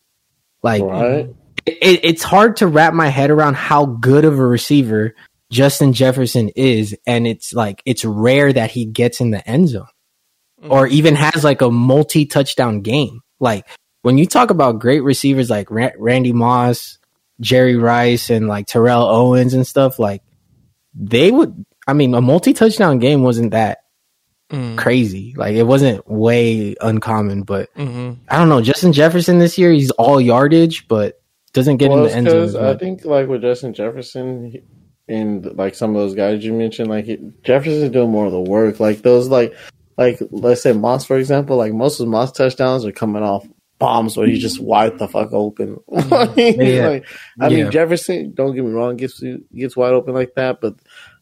Like 0.62 0.82
right. 0.82 1.30
it, 1.64 2.00
it's 2.04 2.22
hard 2.22 2.58
to 2.58 2.66
wrap 2.66 2.92
my 2.92 3.08
head 3.08 3.30
around 3.30 3.56
how 3.56 3.86
good 3.86 4.26
of 4.26 4.38
a 4.38 4.46
receiver 4.46 5.14
Justin 5.50 5.94
Jefferson 5.94 6.50
is, 6.50 6.94
and 7.06 7.26
it's 7.26 7.54
like 7.54 7.80
it's 7.86 8.04
rare 8.04 8.52
that 8.52 8.70
he 8.70 8.84
gets 8.84 9.22
in 9.22 9.30
the 9.30 9.48
end 9.48 9.70
zone 9.70 9.86
or 10.62 10.86
even 10.86 11.14
has 11.14 11.44
like 11.44 11.62
a 11.62 11.70
multi 11.70 12.26
touchdown 12.26 12.82
game. 12.82 13.20
Like 13.40 13.66
when 14.02 14.18
you 14.18 14.26
talk 14.26 14.50
about 14.50 14.80
great 14.80 15.00
receivers 15.00 15.48
like 15.48 15.70
Ra- 15.70 15.90
Randy 15.98 16.32
Moss, 16.32 16.98
Jerry 17.40 17.76
Rice, 17.76 18.30
and 18.30 18.48
like 18.48 18.66
Terrell 18.66 19.02
Owens 19.04 19.54
and 19.54 19.66
stuff, 19.66 19.98
like 19.98 20.22
they 20.94 21.30
would. 21.30 21.64
I 21.86 21.92
mean, 21.94 22.14
a 22.14 22.20
multi 22.20 22.52
touchdown 22.52 22.98
game 22.98 23.22
wasn't 23.22 23.52
that 23.52 23.78
Mm-hmm. 24.50 24.76
crazy. 24.76 25.34
Like 25.36 25.54
it 25.56 25.64
wasn't 25.64 26.08
way 26.10 26.74
uncommon, 26.80 27.42
but 27.42 27.68
hmm 27.76 28.12
I 28.30 28.38
don't 28.38 28.48
know. 28.48 28.62
Justin 28.62 28.94
Jefferson 28.94 29.38
this 29.38 29.58
year, 29.58 29.70
he's 29.72 29.90
all 29.90 30.18
yardage, 30.18 30.88
but 30.88 31.20
doesn't 31.52 31.76
get 31.76 31.90
Well, 31.90 31.98
in 31.98 32.04
the 32.04 32.14
end 32.16 32.30
zone. 32.30 32.44
as 32.44 32.56
I 32.56 32.62
much. 32.62 32.78
think 32.78 33.04
like 33.04 33.28
with 33.28 33.42
Justin 33.42 33.74
Jefferson 33.74 34.50
he- 34.52 34.62
and 35.06 35.44
like 35.58 35.74
some 35.74 35.90
of 35.94 35.96
those 36.00 36.14
guys 36.14 36.42
you 36.42 36.54
mentioned, 36.54 36.88
like 36.88 37.04
he, 37.04 37.18
Jefferson's 37.44 37.90
doing 37.90 38.10
more 38.10 38.24
of 38.24 38.32
the 38.32 38.40
work. 38.40 38.80
Like 38.80 39.02
those, 39.02 39.28
like 39.28 39.54
like 39.98 40.18
let's 40.30 40.62
say 40.62 40.72
Moss 40.72 41.04
for 41.04 41.18
example, 41.18 41.58
like 41.58 41.74
most 41.74 42.00
of 42.00 42.08
Moss 42.08 42.32
touchdowns 42.32 42.86
are 42.86 42.92
coming 42.92 43.22
off 43.22 43.46
bombs 43.78 44.16
where 44.16 44.26
he's 44.26 44.42
just 44.42 44.60
wide 44.60 44.98
the 44.98 45.08
fuck 45.08 45.32
open. 45.32 45.78
Yeah. 45.88 46.88
like, 46.88 47.06
I 47.40 47.48
Yeah. 47.48 47.62
mean 47.64 47.70
Jefferson, 47.70 48.32
don't 48.34 48.54
get 48.54 48.64
me 48.64 48.70
wrong, 48.72 48.96
gets 48.96 49.22
gets 49.54 49.76
wide 49.76 49.92
open 49.92 50.14
like 50.14 50.34
that, 50.36 50.60
but. 50.60 50.74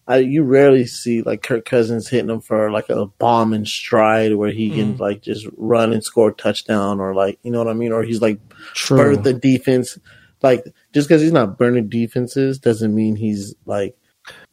I, 0.08 0.18
you 0.18 0.44
rarely 0.44 0.86
see 0.86 1.22
like 1.22 1.42
Kirk 1.42 1.64
Cousins 1.64 2.06
hitting 2.08 2.30
him 2.30 2.40
for 2.40 2.70
like 2.70 2.88
a 2.90 3.06
bomb 3.06 3.52
in 3.52 3.64
stride 3.66 4.36
where 4.36 4.52
he 4.52 4.70
can 4.70 4.94
Mm. 4.94 5.00
like 5.00 5.20
just 5.20 5.48
run 5.56 5.92
and 5.92 6.04
score 6.04 6.28
a 6.28 6.32
touchdown 6.32 7.00
or 7.00 7.12
like 7.12 7.40
you 7.42 7.50
know 7.50 7.58
what 7.58 7.66
I 7.66 7.72
mean 7.72 7.90
or 7.90 8.04
he's 8.04 8.20
like 8.20 8.38
True. 8.74 8.96
burn 8.98 9.22
the 9.22 9.34
defense. 9.34 9.98
Like 10.44 10.64
just 10.94 11.08
because 11.08 11.22
he's 11.22 11.32
not 11.32 11.58
burning 11.58 11.88
defenses 11.88 12.60
doesn't 12.60 12.94
mean 12.94 13.16
he's 13.16 13.56
like 13.64 13.96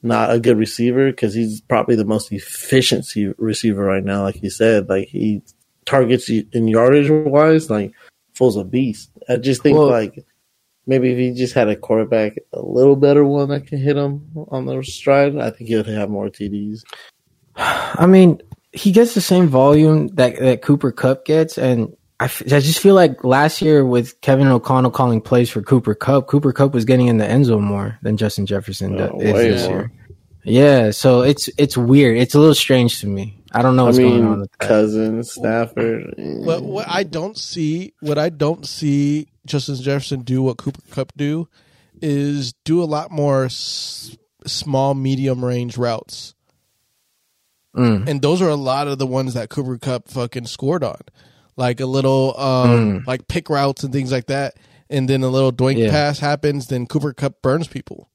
not 0.01 0.33
a 0.33 0.39
good 0.39 0.57
receiver 0.57 1.11
because 1.11 1.35
he's 1.35 1.61
probably 1.61 1.97
the 1.97 2.03
most 2.03 2.31
efficiency 2.31 3.31
receiver 3.37 3.83
right 3.83 4.03
now. 4.03 4.23
Like 4.23 4.41
you 4.41 4.49
said, 4.49 4.89
like 4.89 5.07
he 5.09 5.43
targets 5.85 6.29
in 6.29 6.67
yardage 6.67 7.09
wise, 7.09 7.69
like 7.69 7.93
full's 8.33 8.57
a 8.57 8.63
beast. 8.63 9.11
I 9.29 9.37
just 9.37 9.61
think 9.61 9.77
Well- 9.77 9.89
like 9.89 10.23
maybe 10.85 11.11
if 11.11 11.17
he 11.17 11.31
just 11.33 11.53
had 11.53 11.69
a 11.69 11.75
quarterback, 11.75 12.37
a 12.51 12.61
little 12.61 12.95
better 12.95 13.23
one 13.23 13.49
that 13.49 13.67
can 13.67 13.77
hit 13.79 13.95
him 13.95 14.25
on 14.49 14.65
the 14.65 14.83
stride, 14.83 15.37
I 15.37 15.49
think 15.51 15.69
he'd 15.69 15.85
have 15.85 16.09
more 16.09 16.29
TDs. 16.29 16.81
I 17.55 18.05
mean, 18.07 18.41
he 18.71 18.91
gets 18.91 19.13
the 19.13 19.21
same 19.21 19.47
volume 19.47 20.07
that 20.15 20.37
that 20.39 20.61
Cooper 20.61 20.91
Kupp 20.91 21.25
gets, 21.25 21.57
and 21.57 21.95
I, 22.19 22.25
f- 22.25 22.41
I 22.45 22.59
just 22.59 22.79
feel 22.79 22.95
like 22.95 23.23
last 23.23 23.61
year 23.61 23.85
with 23.85 24.19
Kevin 24.21 24.47
O'Connell 24.47 24.91
calling 24.91 25.21
plays 25.21 25.49
for 25.49 25.61
Cooper 25.61 25.93
Kupp, 25.93 26.27
Cooper 26.27 26.51
Kupp 26.51 26.73
was 26.73 26.85
getting 26.85 27.07
in 27.07 27.17
the 27.17 27.25
end 27.27 27.45
zone 27.45 27.63
more 27.63 27.99
than 28.01 28.17
Justin 28.17 28.45
Jefferson 28.45 28.99
Oh, 28.99 29.19
is 29.19 29.33
this 29.33 29.67
more. 29.67 29.77
year. 29.77 29.91
Yeah, 30.45 30.91
so 30.91 31.21
it's 31.21 31.49
it's 31.57 31.77
weird. 31.77 32.17
It's 32.17 32.35
a 32.35 32.39
little 32.39 32.55
strange 32.55 32.99
to 33.01 33.07
me. 33.07 33.37
I 33.53 33.61
don't 33.61 33.75
know 33.75 33.83
I 33.83 33.85
what's 33.87 33.99
going 33.99 34.13
on 34.23 34.29
mean, 34.31 34.39
with 34.41 34.51
that. 34.51 34.67
Cousins, 34.67 35.31
Stafford. 35.31 36.15
eh. 36.17 36.33
What 36.39 36.63
what 36.63 36.85
I 36.89 37.03
don't 37.03 37.37
see, 37.37 37.93
what 38.01 38.17
I 38.17 38.29
don't 38.29 38.65
see 38.67 39.27
Justin 39.45 39.75
Jefferson 39.75 40.21
do, 40.21 40.41
what 40.41 40.57
Cooper 40.57 40.81
Kupp 40.91 41.13
do, 41.15 41.47
is 42.01 42.53
do 42.65 42.81
a 42.81 42.85
lot 42.85 43.11
more 43.11 43.45
s- 43.45 44.17
small, 44.45 44.93
medium 44.95 45.43
range 45.45 45.77
routes, 45.77 46.33
Mm. 47.75 48.07
and 48.07 48.21
those 48.21 48.41
are 48.41 48.49
a 48.49 48.55
lot 48.55 48.87
of 48.87 48.97
the 48.99 49.07
ones 49.07 49.33
that 49.35 49.49
Cooper 49.49 49.77
Kupp 49.77 50.07
fucking 50.09 50.45
scored 50.47 50.83
on, 50.83 50.99
like 51.55 51.79
a 51.79 51.85
little 51.85 52.37
um 52.39 53.03
like 53.07 53.27
pick 53.27 53.49
routes 53.49 53.83
and 53.83 53.93
things 53.93 54.11
like 54.11 54.25
that, 54.27 54.55
and 54.89 55.07
then 55.09 55.23
a 55.23 55.29
little 55.29 55.51
doink 55.53 55.77
Yeah. 55.77 55.89
pass 55.89 56.19
happens, 56.19 56.67
then 56.67 56.85
Cooper 56.85 57.13
Kupp 57.13 57.41
burns 57.41 57.67
people. 57.67 58.09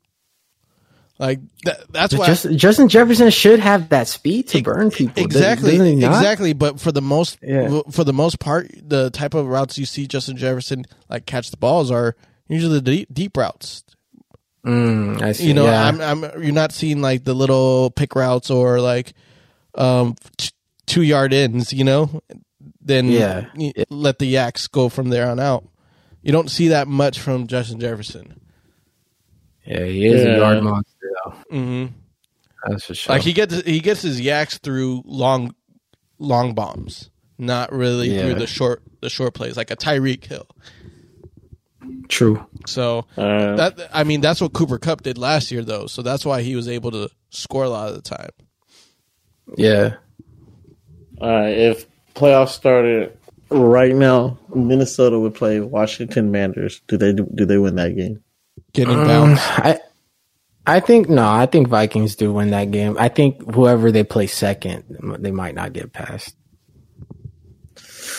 Like 1.19 1.41
that, 1.65 1.93
that's 1.93 2.15
why 2.15 2.27
Just, 2.27 2.49
Justin 2.55 2.89
Jefferson 2.89 3.29
should 3.31 3.59
have 3.59 3.89
that 3.89 4.07
speed 4.07 4.47
to 4.51 4.63
burn 4.63 4.91
people. 4.93 5.21
Exactly, 5.25 5.73
Doesn't 5.73 5.87
he 5.87 5.95
not? 5.97 6.15
exactly. 6.17 6.53
But 6.53 6.79
for 6.79 6.93
the 6.93 7.03
most, 7.03 7.39
Yeah. 7.43 7.81
for 7.91 8.05
the 8.05 8.13
most 8.13 8.39
part, 8.39 8.71
the 8.81 9.11
type 9.11 9.35
of 9.35 9.47
routes 9.49 9.77
you 9.79 9.85
see 9.85 10.07
Justin 10.07 10.37
Jefferson 10.37 10.85
like 11.11 11.27
catch 11.27 11.51
the 11.51 11.57
balls 11.57 11.91
are 11.91 12.15
usually 12.49 12.75
the 12.75 12.83
deep, 12.83 13.09
deep 13.13 13.37
routes. 13.37 13.83
Mm, 14.65 15.21
I 15.21 15.33
see. 15.33 15.49
You 15.49 15.55
know, 15.55 15.65
yeah. 15.67 15.89
I'm, 15.89 16.01
I'm, 16.01 16.23
you're 16.43 16.53
not 16.53 16.71
seeing 16.73 17.01
like 17.03 17.25
the 17.25 17.35
little 17.35 17.91
pick 17.91 18.15
routes 18.15 18.49
or 18.51 18.81
like 18.81 19.13
um 19.75 20.15
t- 20.37 20.51
two 20.87 21.03
yard 21.03 21.33
ins. 21.33 21.73
You 21.73 21.83
know, 21.85 22.23
then 22.81 23.07
Yeah. 23.07 23.47
y- 23.57 23.73
let 23.91 24.21
the 24.21 24.27
yaks 24.27 24.69
go 24.69 24.89
from 24.89 25.09
there 25.09 25.29
on 25.29 25.41
out. 25.41 25.65
You 26.23 26.31
don't 26.31 26.51
see 26.51 26.69
that 26.69 26.87
much 26.87 27.19
from 27.19 27.47
Justin 27.49 27.81
Jefferson. 27.81 28.41
yeah, 29.65 29.85
he 29.85 30.07
is 30.07 30.25
Yeah. 30.25 30.35
a 30.35 30.39
yard 30.39 30.63
monster, 30.63 30.98
though. 31.51 31.57
hmm 31.57 31.87
That's 32.67 32.85
for 32.85 32.95
sure. 32.95 33.15
Like 33.15 33.23
he 33.23 33.33
gets 33.33 33.61
he 33.63 33.81
gets 33.81 34.03
his 34.03 34.21
yaks 34.21 34.59
through 34.59 35.03
long 35.05 35.55
long 36.19 36.55
bombs, 36.55 37.11
not 37.39 37.73
really 37.73 38.09
Yeah. 38.15 38.23
through 38.23 38.35
the 38.37 38.47
short 38.47 38.83
the 39.01 39.09
short 39.11 39.35
plays 39.35 39.57
like 39.57 39.71
a 39.71 39.77
Tyreek 39.77 40.25
Hill. 40.25 40.47
True. 42.09 42.45
So 42.67 43.05
Uh, 43.17 43.57
that 43.57 43.89
I 43.93 44.05
mean 44.05 44.21
that's 44.21 44.41
what 44.41 44.53
Cooper 44.53 44.79
Kupp 44.79 45.03
did 45.03 45.19
last 45.19 45.51
year 45.51 45.63
though. 45.63 45.87
So 45.87 46.03
that's 46.03 46.25
why 46.25 46.43
he 46.43 46.57
was 46.57 46.69
able 46.69 46.91
to 46.93 47.09
score 47.31 47.65
a 47.65 47.69
lot 47.71 47.89
of 47.91 47.95
the 47.95 48.03
time. 48.03 48.31
Yeah. 49.57 49.95
All 51.21 51.29
right, 51.31 51.57
if 51.57 51.87
playoffs 52.15 52.51
started 52.51 53.17
right 53.51 53.95
now, 53.95 54.39
Minnesota 54.55 55.19
would 55.19 55.35
play 55.35 55.61
Washington 55.61 56.31
Manders. 56.31 56.81
Do 56.89 56.97
they 56.97 57.13
do 57.13 57.45
they 57.47 57.59
win 57.59 57.77
that 57.77 57.97
game? 57.97 58.23
Getting 58.73 58.99
Um, 59.01 59.07
bounced. 59.07 59.43
I 59.47 59.78
I 60.69 60.81
think 60.81 61.09
no, 61.09 61.27
I 61.27 61.47
think 61.47 61.69
Vikings 61.69 62.15
do 62.15 62.33
win 62.33 62.51
that 62.51 62.71
game. 62.71 62.97
I 62.99 63.09
think 63.09 63.55
whoever 63.55 63.91
they 63.91 64.05
play 64.05 64.27
second, 64.27 64.85
they 65.19 65.31
might 65.31 65.55
not 65.55 65.73
get 65.73 65.95
past. 65.95 66.37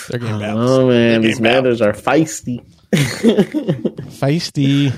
They're 0.09 0.19
getting 0.19 0.39
bounced. 0.39 0.73
Oh 0.73 0.87
man, 0.87 0.89
They're 0.89 1.19
these 1.19 1.39
getting 1.39 1.53
Manders 1.53 1.81
are 1.81 1.93
feisty. 1.93 2.65
Feisty. 2.91 4.91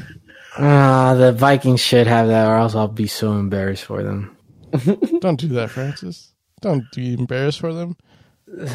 Ah, 0.57 1.13
the 1.15 1.33
Vikings 1.33 1.81
should 1.81 2.07
have 2.07 2.27
that, 2.27 2.47
or 2.47 2.55
else 2.55 2.73
I'll 2.73 2.87
be 2.87 3.07
so 3.07 3.33
embarrassed 3.33 3.83
for 3.83 4.01
them. 4.01 4.37
Don't 5.19 5.39
do 5.39 5.49
that, 5.49 5.71
Francis. 5.71 6.31
Don't 6.61 6.85
be 6.95 7.15
embarrassed 7.15 7.59
for 7.59 7.73
them. 7.73 7.97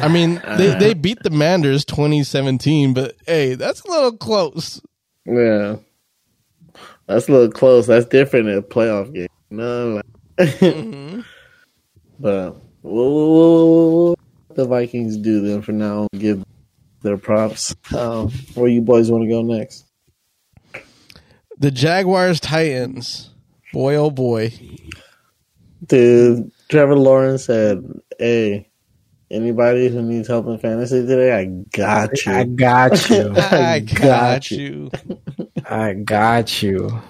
I 0.01 0.07
mean, 0.07 0.39
they, 0.57 0.77
they 0.77 0.93
beat 0.93 1.23
the 1.23 1.31
Manders 1.31 1.83
2017, 1.85 2.93
but 2.93 3.15
hey, 3.25 3.55
that's 3.55 3.81
a 3.81 3.89
little 3.89 4.17
close. 4.17 4.81
Yeah, 5.25 5.77
that's 7.07 7.27
a 7.27 7.31
little 7.31 7.51
close. 7.51 7.87
That's 7.87 8.05
different 8.05 8.49
in 8.49 8.57
a 8.57 8.61
playoff 8.61 9.13
game. 9.13 9.27
No, 9.49 10.01
Mm-hmm. 10.37 11.21
but 12.19 12.55
we'll, 12.83 13.13
we'll, 13.13 13.33
we'll- 13.33 13.93
we'll 14.07 14.17
the 14.55 14.65
Vikings 14.65 15.17
do 15.17 15.41
them 15.41 15.61
for 15.61 15.71
now. 15.71 16.07
Give 16.17 16.43
their 17.03 17.17
props. 17.17 17.75
Um, 17.95 18.29
where 18.55 18.67
you 18.67 18.81
boys 18.81 19.11
want 19.11 19.23
to 19.23 19.29
go 19.29 19.41
next? 19.43 19.85
The 21.59 21.69
Jaguars 21.71 22.39
Titans. 22.39 23.29
Boy, 23.71 23.95
oh 23.95 24.09
boy. 24.09 24.51
Dude, 25.85 26.51
Trevor 26.69 26.95
Lawrence 26.95 27.45
said, 27.45 27.83
"Hey, 28.17 28.69
anybody 29.29 29.89
who 29.89 30.01
needs 30.01 30.27
help 30.27 30.47
in 30.47 30.57
fantasy 30.57 31.01
today, 31.05 31.33
I 31.37 31.45
got 31.45 32.09
you." 32.25 32.31
I 32.31 32.43
got 32.45 33.09
you. 33.09 33.33
I 33.35 33.79
got 33.79 33.95
got 34.01 34.51
you. 34.51 34.89
you. 35.69 35.75
I 35.75 35.93
got 35.93 36.61
you. 36.63 37.01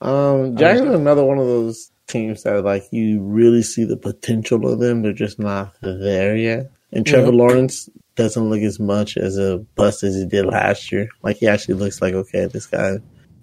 Um, 0.00 0.56
Jags 0.56 0.80
are 0.80 0.92
another 0.94 1.24
one 1.24 1.38
of 1.38 1.46
those 1.46 1.90
teams 2.06 2.42
that 2.44 2.64
like 2.64 2.84
you 2.90 3.20
really 3.22 3.62
see 3.62 3.84
the 3.84 3.96
potential 3.96 4.66
of 4.72 4.78
them. 4.78 5.02
They're 5.02 5.12
just 5.12 5.38
not 5.38 5.74
there 5.82 6.36
yet. 6.36 6.70
And 6.92 7.06
Trevor 7.06 7.26
Yeah. 7.32 7.38
Lawrence 7.38 7.88
doesn't 8.16 8.48
look 8.50 8.60
as 8.60 8.80
much 8.80 9.16
as 9.16 9.38
a 9.38 9.58
bust 9.76 10.02
as 10.02 10.14
he 10.16 10.26
did 10.26 10.46
last 10.46 10.90
year. 10.90 11.08
Like 11.22 11.36
he 11.36 11.46
actually 11.46 11.74
looks 11.74 12.00
like 12.02 12.14
okay, 12.14 12.46
this 12.46 12.66
guy 12.66 12.96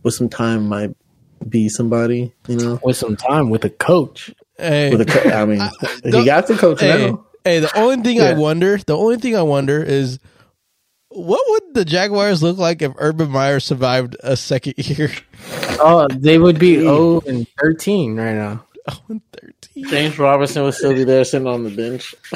with 0.03 0.13
some 0.15 0.29
time 0.29 0.67
might 0.67 0.95
be 1.47 1.69
somebody. 1.69 2.33
You 2.47 2.57
know, 2.57 2.79
With 2.83 2.97
some 2.97 3.15
time 3.15 3.49
with 3.49 3.63
a 3.63 3.69
coach. 3.69 4.33
Hey, 4.57 4.89
with 4.89 5.01
a 5.01 5.05
co- 5.05 5.29
I 5.29 5.45
mean, 5.45 5.61
he 6.03 6.11
don't- 6.11 6.25
got 6.25 6.47
the 6.47 6.55
coach 6.55 6.81
hey, 6.81 7.11
now. 7.11 7.25
hey, 7.43 7.59
the 7.59 7.77
only 7.79 8.01
thing 8.03 8.19
I 8.19 8.33
wonder, 8.33 8.77
the 8.79 8.97
only 8.97 9.17
thing 9.17 9.35
I 9.35 9.43
wonder 9.43 9.81
is 9.83 10.17
what 11.09 11.41
would 11.49 11.73
the 11.73 11.85
Jaguars 11.85 12.43
look 12.43 12.57
like 12.57 12.81
if 12.81 12.91
Urban 12.97 13.29
Meyer 13.31 13.59
survived 13.59 14.15
a 14.21 14.35
second 14.37 14.73
year? 14.77 15.11
Oh, 15.79 16.07
they 16.11 16.37
would 16.37 16.59
be 16.59 16.75
0 16.79 17.21
and 17.27 17.47
13 17.61 18.15
right 18.17 18.35
now. 18.35 18.65
Oh, 18.89 19.01
and 19.09 19.21
13. 19.73 19.85
James 19.89 20.17
Robinson 20.19 20.63
would 20.63 20.73
still 20.73 20.93
be 20.93 21.03
there 21.03 21.23
sitting 21.25 21.47
on 21.47 21.63
the 21.63 21.69
bench. 21.69 22.15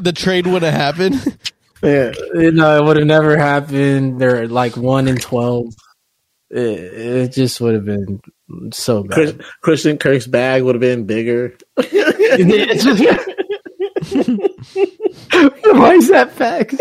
the 0.00 0.12
trade 0.14 0.46
would 0.46 0.62
have 0.62 0.74
happened. 0.74 1.38
Yeah, 1.82 2.12
You 2.34 2.52
know, 2.52 2.76
it 2.78 2.84
would 2.84 2.96
have 2.96 3.06
never 3.06 3.36
happened. 3.36 4.18
They're 4.20 4.48
like 4.48 4.76
1 4.76 5.08
and 5.08 5.20
12. 5.20 5.74
It, 6.50 6.58
it 6.58 7.32
just 7.32 7.60
would 7.60 7.74
have 7.74 7.84
been 7.84 8.20
so 8.72 9.04
Chris, 9.04 9.32
bad. 9.32 9.44
Christian 9.60 9.98
Kirk's 9.98 10.26
bag 10.26 10.62
would 10.62 10.74
have 10.76 10.80
been 10.80 11.04
bigger. 11.04 11.56
Why 15.64 15.94
is 15.94 16.08
that 16.08 16.32
fact? 16.32 16.72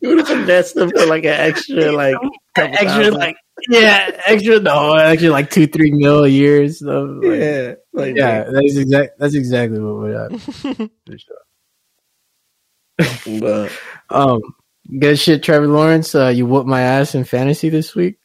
you 0.00 0.08
would 0.08 0.18
have 0.18 0.28
finessed 0.28 0.74
them 0.74 0.90
for 0.90 1.06
like 1.06 1.24
an 1.24 1.32
extra, 1.32 1.92
like 1.92 2.16
extra 2.56 2.86
thousand. 2.86 3.14
like 3.14 3.36
yeah, 3.68 4.20
extra 4.26 4.60
no, 4.60 4.94
extra 4.94 5.30
like 5.30 5.50
two, 5.50 5.66
three 5.66 5.92
mil 5.92 6.24
a 6.24 6.28
year. 6.28 6.68
So 6.68 7.20
like, 7.22 7.40
yeah, 7.40 7.74
yeah, 7.92 7.92
like 7.92 8.14
that's 8.14 8.76
exact. 8.76 9.18
That's 9.18 9.34
exactly 9.34 9.78
what 9.78 9.96
would 9.96 10.16
happen. 10.16 10.90
But 13.40 13.72
Um, 14.10 14.40
good 14.98 15.18
shit, 15.18 15.42
Trevor 15.42 15.68
Lawrence. 15.68 16.14
Uh, 16.14 16.28
you 16.28 16.44
whooped 16.44 16.68
my 16.68 16.82
ass 16.82 17.14
in 17.14 17.24
fantasy 17.24 17.70
this 17.70 17.94
week. 17.94 18.18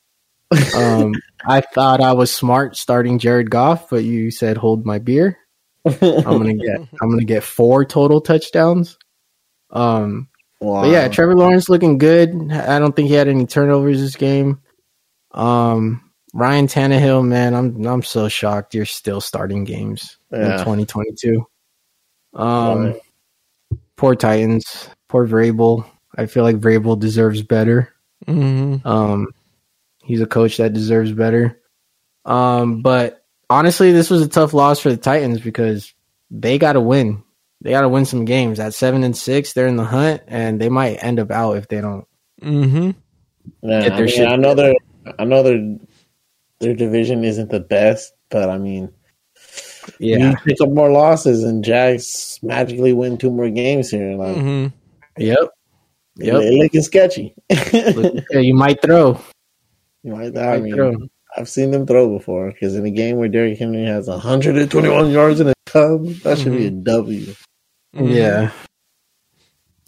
Um, 0.75 1.13
I 1.47 1.61
thought 1.61 2.01
I 2.01 2.11
was 2.13 2.33
smart 2.33 2.75
starting 2.75 3.19
Jared 3.19 3.49
Goff, 3.49 3.89
but 3.89 4.03
you 4.03 4.31
said 4.31 4.57
hold 4.57 4.85
my 4.85 4.99
beer. 4.99 5.37
I'm 5.85 6.23
gonna 6.23 6.53
get. 6.53 6.79
I'm 7.01 7.09
gonna 7.09 7.23
get 7.25 7.43
four 7.43 7.85
total 7.85 8.21
touchdowns. 8.21 8.97
Um, 9.71 10.29
wow. 10.59 10.83
But 10.83 10.89
yeah, 10.91 11.07
Trevor 11.07 11.35
Lawrence 11.35 11.69
looking 11.69 11.97
good. 11.97 12.51
I 12.51 12.79
don't 12.79 12.95
think 12.95 13.07
he 13.09 13.13
had 13.13 13.27
any 13.27 13.45
turnovers 13.45 13.99
this 14.01 14.15
game. 14.15 14.61
Um, 15.31 16.11
Ryan 16.33 16.67
Tannehill, 16.67 17.25
man, 17.25 17.53
I'm 17.53 17.85
I'm 17.85 18.03
so 18.03 18.27
shocked 18.27 18.73
you're 18.73 18.85
still 18.85 19.21
starting 19.21 19.63
games 19.63 20.17
in 20.31 20.39
2022. 20.59 21.45
Um, 22.33 22.85
Right. 22.85 23.01
poor 23.95 24.15
Titans, 24.15 24.89
poor 25.07 25.27
Vrabel. 25.27 25.85
I 26.17 26.25
feel 26.25 26.43
like 26.43 26.57
Vrabel 26.57 26.99
deserves 26.99 27.41
better. 27.41 27.93
Mm-hmm. 28.27 28.87
Um, 28.87 29.27
he's 30.03 30.21
a 30.21 30.25
coach 30.25 30.57
that 30.57 30.73
deserves 30.73 31.11
better. 31.11 31.61
Um, 32.23 32.81
but 32.81 33.24
honestly, 33.49 33.91
this 33.91 34.09
was 34.09 34.21
a 34.21 34.27
tough 34.29 34.53
loss 34.53 34.79
for 34.79 34.89
the 34.89 34.97
Titans 34.97 35.39
because 35.39 35.93
they 36.31 36.57
got 36.57 36.73
to 36.73 36.81
win. 36.81 37.23
They 37.61 37.71
got 37.71 37.81
to 37.81 37.89
win 37.89 38.05
some 38.05 38.25
games. 38.25 38.59
At 38.59 38.73
seven 38.73 39.03
and 39.03 39.15
six, 39.17 39.53
they're 39.53 39.67
in 39.67 39.75
the 39.77 39.83
hunt, 39.85 40.21
and 40.27 40.59
they 40.59 40.69
might 40.69 41.03
end 41.03 41.19
up 41.19 41.31
out 41.31 41.57
if 41.57 41.67
they 41.67 41.81
don't. 41.81 42.05
Mm-hmm. 42.41 42.91
Yeah, 43.63 43.81
get 43.81 43.93
I, 43.93 43.95
their 43.95 44.05
mean, 44.05 44.15
shit 44.15 44.27
I 44.27 44.35
know 44.35 44.53
their 44.55 44.73
I 45.19 45.23
know 45.23 45.43
their 45.43 45.77
their 46.59 46.73
division 46.75 47.23
isn't 47.23 47.49
the 47.49 47.59
best, 47.59 48.13
but 48.29 48.49
I 48.49 48.57
mean, 48.57 48.91
Yeah, 49.99 50.31
you 50.31 50.35
pick 50.45 50.59
up 50.61 50.69
more 50.69 50.91
losses 50.91 51.43
and 51.43 51.63
Jags 51.63 52.39
magically 52.43 52.93
win 52.93 53.17
two 53.17 53.31
more 53.31 53.49
games 53.49 53.89
here. 53.89 54.15
Like 54.15 54.35
Mm-hmm. 54.35 55.21
yep. 55.21 55.37
Yep. 56.17 56.39
they 56.41 56.57
looking 56.59 56.81
sketchy. 56.81 57.35
yeah, 57.49 58.39
you 58.39 58.53
might 58.55 58.81
throw. 58.81 59.19
You 60.03 60.13
might- 60.13 60.33
You 60.33 60.39
I 60.39 60.45
might 60.53 60.61
mean, 60.63 60.75
throw. 60.75 60.93
I've 61.37 61.49
seen 61.49 61.71
them 61.71 61.85
throw 61.85 62.17
before 62.17 62.51
because 62.51 62.75
in 62.75 62.85
a 62.85 62.91
game 62.91 63.17
where 63.17 63.27
Derrick 63.27 63.57
Henry 63.57 63.83
has 63.85 64.07
121 64.07 65.11
yards 65.11 65.39
in 65.39 65.47
a 65.49 65.53
tub, 65.65 66.05
that 66.23 66.37
should 66.37 66.53
be 66.53 66.67
a 66.67 66.71
W. 66.71 67.25
Mm-hmm. 67.95 68.07
Yeah, 68.07 68.51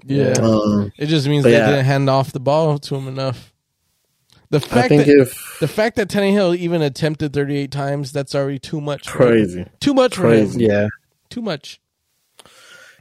Yeah. 0.05 0.33
Um, 0.41 0.91
It 0.97 1.07
just 1.07 1.27
means 1.27 1.43
they 1.43 1.51
yeah. 1.53 1.65
didn't 1.67 1.85
hand 1.85 2.09
off 2.09 2.31
the 2.31 2.39
ball 2.39 2.77
to 2.79 2.95
him 2.95 3.07
enough. 3.07 3.53
The 4.49 4.61
fact 4.61 4.89
that 4.89 5.07
if 5.09 5.57
the 5.59 5.67
fact 5.67 5.97
that 5.97 6.07
Tannehill 6.07 6.55
even 6.55 6.81
attempted 6.81 7.33
38 7.33 7.69
times, 7.69 8.13
that's 8.13 8.33
already 8.33 8.59
too 8.59 8.79
much. 8.79 9.09
for 9.09 9.23
him. 9.23 9.27
crazy. 9.29 9.65
Too 9.81 9.93
much 9.93 10.15
for 10.15 10.21
Crazy. 10.21 10.63
him. 10.63 10.71
yeah. 10.71 10.87
Too 11.29 11.41
much. 11.41 11.81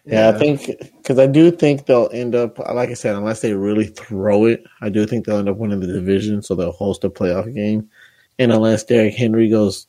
Yeah, 0.04 0.28
I 0.28 0.38
think 0.38 0.66
because 0.96 1.18
I 1.18 1.26
do 1.26 1.50
think 1.50 1.86
they'll 1.86 2.08
end 2.12 2.34
up, 2.36 2.58
like 2.60 2.90
I 2.90 2.94
said, 2.94 3.16
unless 3.16 3.40
they 3.40 3.54
really 3.54 3.86
throw 3.86 4.44
it, 4.44 4.64
I 4.80 4.88
do 4.88 5.04
think 5.04 5.26
they'll 5.26 5.38
end 5.38 5.48
up 5.48 5.56
winning 5.56 5.80
the 5.80 5.86
division, 5.88 6.42
so 6.42 6.54
they'll 6.54 6.70
host 6.72 7.02
a 7.04 7.10
playoff 7.10 7.52
game. 7.52 7.88
And 8.38 8.52
unless 8.52 8.84
Derrick 8.84 9.14
Henry 9.14 9.48
goes 9.48 9.86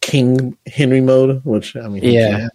King 0.00 0.56
Henry 0.66 1.00
mode, 1.00 1.42
which 1.44 1.76
I 1.76 1.88
mean, 1.88 2.02
Yeah. 2.04 2.30
can, 2.38 2.50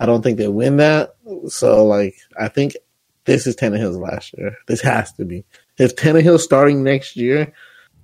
I 0.00 0.06
don't 0.06 0.22
think 0.22 0.38
they 0.38 0.48
win 0.48 0.76
that. 0.78 1.14
So, 1.48 1.84
like, 1.86 2.16
I 2.38 2.48
think 2.48 2.76
this 3.24 3.46
is 3.46 3.56
Tannehill's 3.56 3.96
last 3.96 4.34
year. 4.36 4.56
This 4.66 4.80
has 4.80 5.12
to 5.14 5.24
be. 5.24 5.44
If 5.78 5.96
Tannehill's 5.96 6.44
starting 6.44 6.82
next 6.82 7.16
year, 7.16 7.52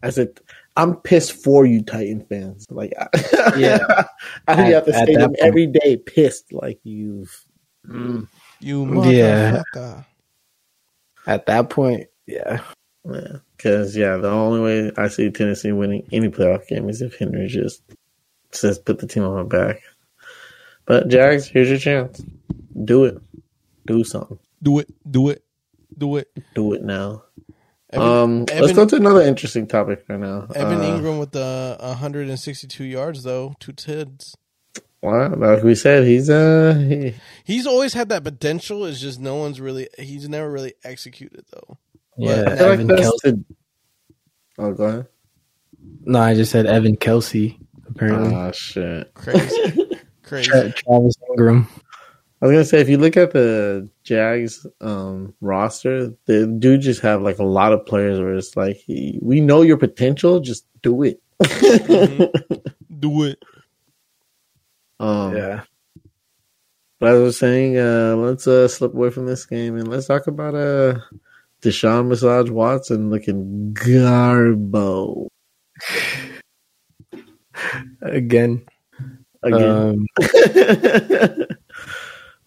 I 0.02 0.10
said, 0.10 0.38
I'm 0.76 0.96
pissed 0.96 1.32
for 1.32 1.64
you, 1.66 1.82
Titan 1.82 2.24
fans. 2.26 2.66
Like, 2.70 2.92
Yeah. 3.56 4.04
I 4.48 4.54
think 4.56 4.68
you 4.68 4.74
have 4.74 4.86
to 4.86 4.94
at 4.94 5.06
say 5.08 5.14
them 5.16 5.34
every 5.40 5.66
day, 5.66 5.96
pissed. 5.96 6.52
Like 6.52 6.78
you've. 6.84 7.44
Mm. 7.86 8.28
You 8.60 9.04
Yeah. 9.04 9.62
At 11.26 11.46
that 11.46 11.70
point, 11.70 12.08
yeah. 12.26 12.60
Yeah, 13.04 13.36
because 13.56 13.96
yeah, 13.96 14.16
the 14.16 14.30
only 14.30 14.60
way 14.60 14.92
I 14.96 15.08
see 15.08 15.30
Tennessee 15.30 15.72
winning 15.72 16.06
any 16.12 16.28
playoff 16.28 16.66
game 16.66 16.88
is 16.88 17.02
if 17.02 17.18
Henry 17.18 17.46
just 17.46 17.82
says 18.52 18.78
put 18.78 18.98
the 18.98 19.06
team 19.06 19.24
on 19.24 19.34
my 19.34 19.42
back. 19.42 19.80
But 20.86 21.08
Jags, 21.08 21.46
here's 21.46 21.70
your 21.70 21.78
chance. 21.78 22.22
Do 22.84 23.04
it. 23.04 23.18
Do 23.86 24.04
something. 24.04 24.38
Do 24.62 24.78
it. 24.80 24.88
Do 25.10 25.30
it. 25.30 25.44
Do 25.96 26.16
it. 26.16 26.28
Do 26.54 26.72
it 26.72 26.82
now. 26.82 27.22
Evan, 27.90 28.08
um, 28.08 28.44
let's 28.46 28.72
go 28.72 28.86
to 28.86 28.96
another 28.96 29.20
interesting 29.20 29.66
topic 29.66 30.04
right 30.08 30.18
now. 30.18 30.48
Evan 30.54 30.80
uh, 30.80 30.84
Engram 30.84 31.20
with 31.20 31.30
the 31.30 31.76
162 31.80 32.84
yards 32.84 33.22
though, 33.22 33.54
two 33.60 33.72
tids. 33.72 34.36
Well, 35.00 35.34
like 35.36 35.62
we 35.62 35.74
said, 35.74 36.04
he's 36.04 36.30
uh, 36.30 36.74
he, 36.88 37.14
He's 37.44 37.66
always 37.66 37.92
had 37.92 38.08
that 38.08 38.24
potential. 38.24 38.84
It's 38.86 39.00
just 39.00 39.20
no 39.20 39.36
one's 39.36 39.60
really. 39.60 39.88
He's 39.98 40.28
never 40.28 40.50
really 40.50 40.74
executed 40.82 41.44
though. 41.52 41.78
Yeah, 42.16 42.44
I 42.48 42.52
Evan 42.72 42.86
that's 42.86 43.02
Kelce. 43.02 43.44
Oh, 44.58 44.72
go 44.72 44.84
ahead. 44.84 45.06
No, 46.04 46.20
I 46.20 46.34
just 46.34 46.52
said 46.52 46.66
Evan 46.66 46.96
Kelsey. 46.96 47.58
Apparently, 47.88 48.34
Oh 48.34 48.52
shit. 48.52 49.12
Crazy, 49.14 49.90
crazy. 50.22 50.48
Tra- 50.50 50.72
Travis 50.72 51.16
Engram. 51.30 51.66
I 52.42 52.46
was 52.46 52.52
gonna 52.52 52.64
say 52.64 52.80
if 52.80 52.88
you 52.88 52.98
look 52.98 53.16
at 53.16 53.32
the 53.32 53.88
Jags 54.02 54.66
um, 54.80 55.34
roster, 55.40 56.12
they 56.26 56.46
do 56.46 56.76
just 56.76 57.00
have 57.00 57.22
like 57.22 57.38
a 57.38 57.44
lot 57.44 57.72
of 57.72 57.86
players 57.86 58.18
where 58.20 58.34
it's 58.34 58.56
like 58.56 58.76
he, 58.76 59.18
we 59.22 59.40
know 59.40 59.62
your 59.62 59.78
potential, 59.78 60.40
just 60.40 60.66
do 60.82 61.02
it. 61.02 61.20
Do 63.00 63.24
it. 63.24 63.38
um, 65.00 65.36
Yeah, 65.36 65.62
But 67.00 67.10
as 67.10 67.20
I 67.20 67.22
was 67.22 67.38
saying, 67.38 67.76
uh, 67.78 68.14
let's 68.16 68.46
uh, 68.46 68.68
slip 68.68 68.94
away 68.94 69.10
from 69.10 69.26
this 69.26 69.44
game 69.44 69.76
and 69.76 69.88
let's 69.88 70.06
talk 70.06 70.26
about 70.26 70.54
uh, 70.54 70.98
Deshaun 71.64 72.08
Massage 72.08 72.50
Watson 72.50 73.08
looking 73.08 73.74
garbo 73.74 75.28
again. 78.02 78.66
again. 79.42 79.70
Um, 79.70 80.06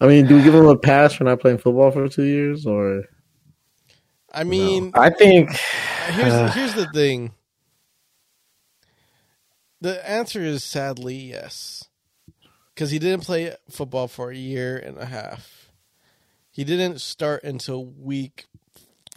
I 0.00 0.06
mean, 0.06 0.26
do 0.26 0.36
we 0.36 0.42
give 0.44 0.54
him 0.54 0.66
a 0.66 0.76
pass 0.78 1.14
for 1.14 1.24
not 1.24 1.40
playing 1.40 1.58
football 1.58 1.90
for 1.90 2.08
two 2.08 2.22
years, 2.22 2.64
or 2.64 3.02
I 4.32 4.44
mean, 4.44 4.92
I 4.94 5.10
think 5.10 5.50
here's 6.10 6.32
Uh. 6.32 6.52
here's 6.52 6.74
the 6.74 6.86
thing. 6.86 7.32
The 9.80 10.08
answer 10.08 10.40
is 10.40 10.62
sadly 10.62 11.16
yes, 11.16 11.88
because 12.72 12.92
he 12.92 13.00
didn't 13.00 13.24
play 13.24 13.54
football 13.68 14.06
for 14.06 14.30
a 14.30 14.36
year 14.36 14.76
and 14.76 14.96
a 14.96 15.06
half. 15.06 15.72
He 16.50 16.62
didn't 16.62 17.00
start 17.00 17.42
until 17.44 17.84
week 17.84 18.46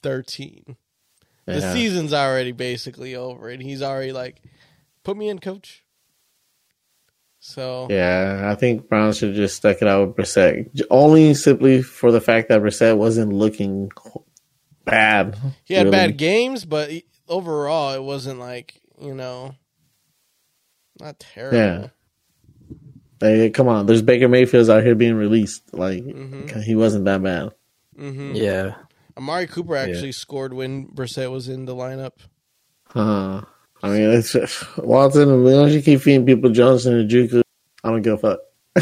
thirteen. 0.04 0.76
The 1.46 1.60
Yeah. 1.60 1.74
season's 1.74 2.14
already 2.14 2.52
basically 2.52 3.16
over, 3.16 3.50
and 3.50 3.62
he's 3.62 3.82
already 3.82 4.12
like, 4.12 4.42
"Put 5.04 5.18
me 5.18 5.28
in, 5.30 5.40
coach." 5.40 5.84
So 7.40 7.88
Yeah, 7.90 8.50
I 8.52 8.56
think 8.56 8.88
Browns 8.88 9.18
should 9.18 9.34
just 9.34 9.56
stuck 9.56 9.82
it 9.82 9.88
out 9.88 10.08
with 10.08 10.16
Brissett. 10.18 10.82
Only 10.92 11.34
simply 11.34 11.82
for 11.82 12.12
the 12.12 12.22
fact 12.22 12.50
that 12.50 12.62
Brissett 12.62 12.98
wasn't 12.98 13.34
looking 13.34 13.92
bad. 14.86 15.36
he 15.66 15.74
had 15.74 15.88
really. 15.88 15.92
bad 15.98 16.18
games, 16.18 16.66
but 16.66 16.92
he, 16.92 17.06
overall, 17.28 17.94
it 17.96 18.04
wasn't 18.04 18.40
like 18.40 18.80
you 19.02 19.16
know, 19.16 19.56
not 21.00 21.20
terrible. 21.20 21.58
Yeah. 21.58 21.88
Hey, 23.20 23.50
come 23.50 23.68
on, 23.68 23.86
there's 23.88 24.02
Baker 24.04 24.28
Mayfield's 24.28 24.70
out 24.70 24.84
here 24.84 24.94
being 24.96 25.16
released. 25.16 25.74
Like 25.74 26.04
Mhm. 26.04 26.64
he 26.64 26.76
wasn't 26.76 27.06
that 27.06 27.24
bad. 27.24 27.50
hmm 27.96 28.34
Yeah. 28.36 28.76
Amari 29.22 29.46
Cooper 29.46 29.76
actually 29.76 30.14
scored 30.14 30.52
when 30.52 30.88
Brissett 30.88 31.30
was 31.32 31.48
in 31.48 31.66
the 31.66 31.76
lineup. 31.76 32.14
Uh, 32.96 33.42
I 33.84 33.90
mean, 33.90 34.10
it's 34.10 34.34
Watson. 34.78 35.30
As 35.30 35.54
long 35.54 35.68
as 35.68 35.76
you 35.76 35.82
keep 35.84 36.02
feeding 36.02 36.26
people 36.26 36.50
Johnson 36.50 36.98
and 37.00 37.08
Juku, 37.10 37.44
I 37.84 37.90
don't 37.92 38.02
give 38.02 38.14
a 38.14 38.18
fuck. 38.18 38.40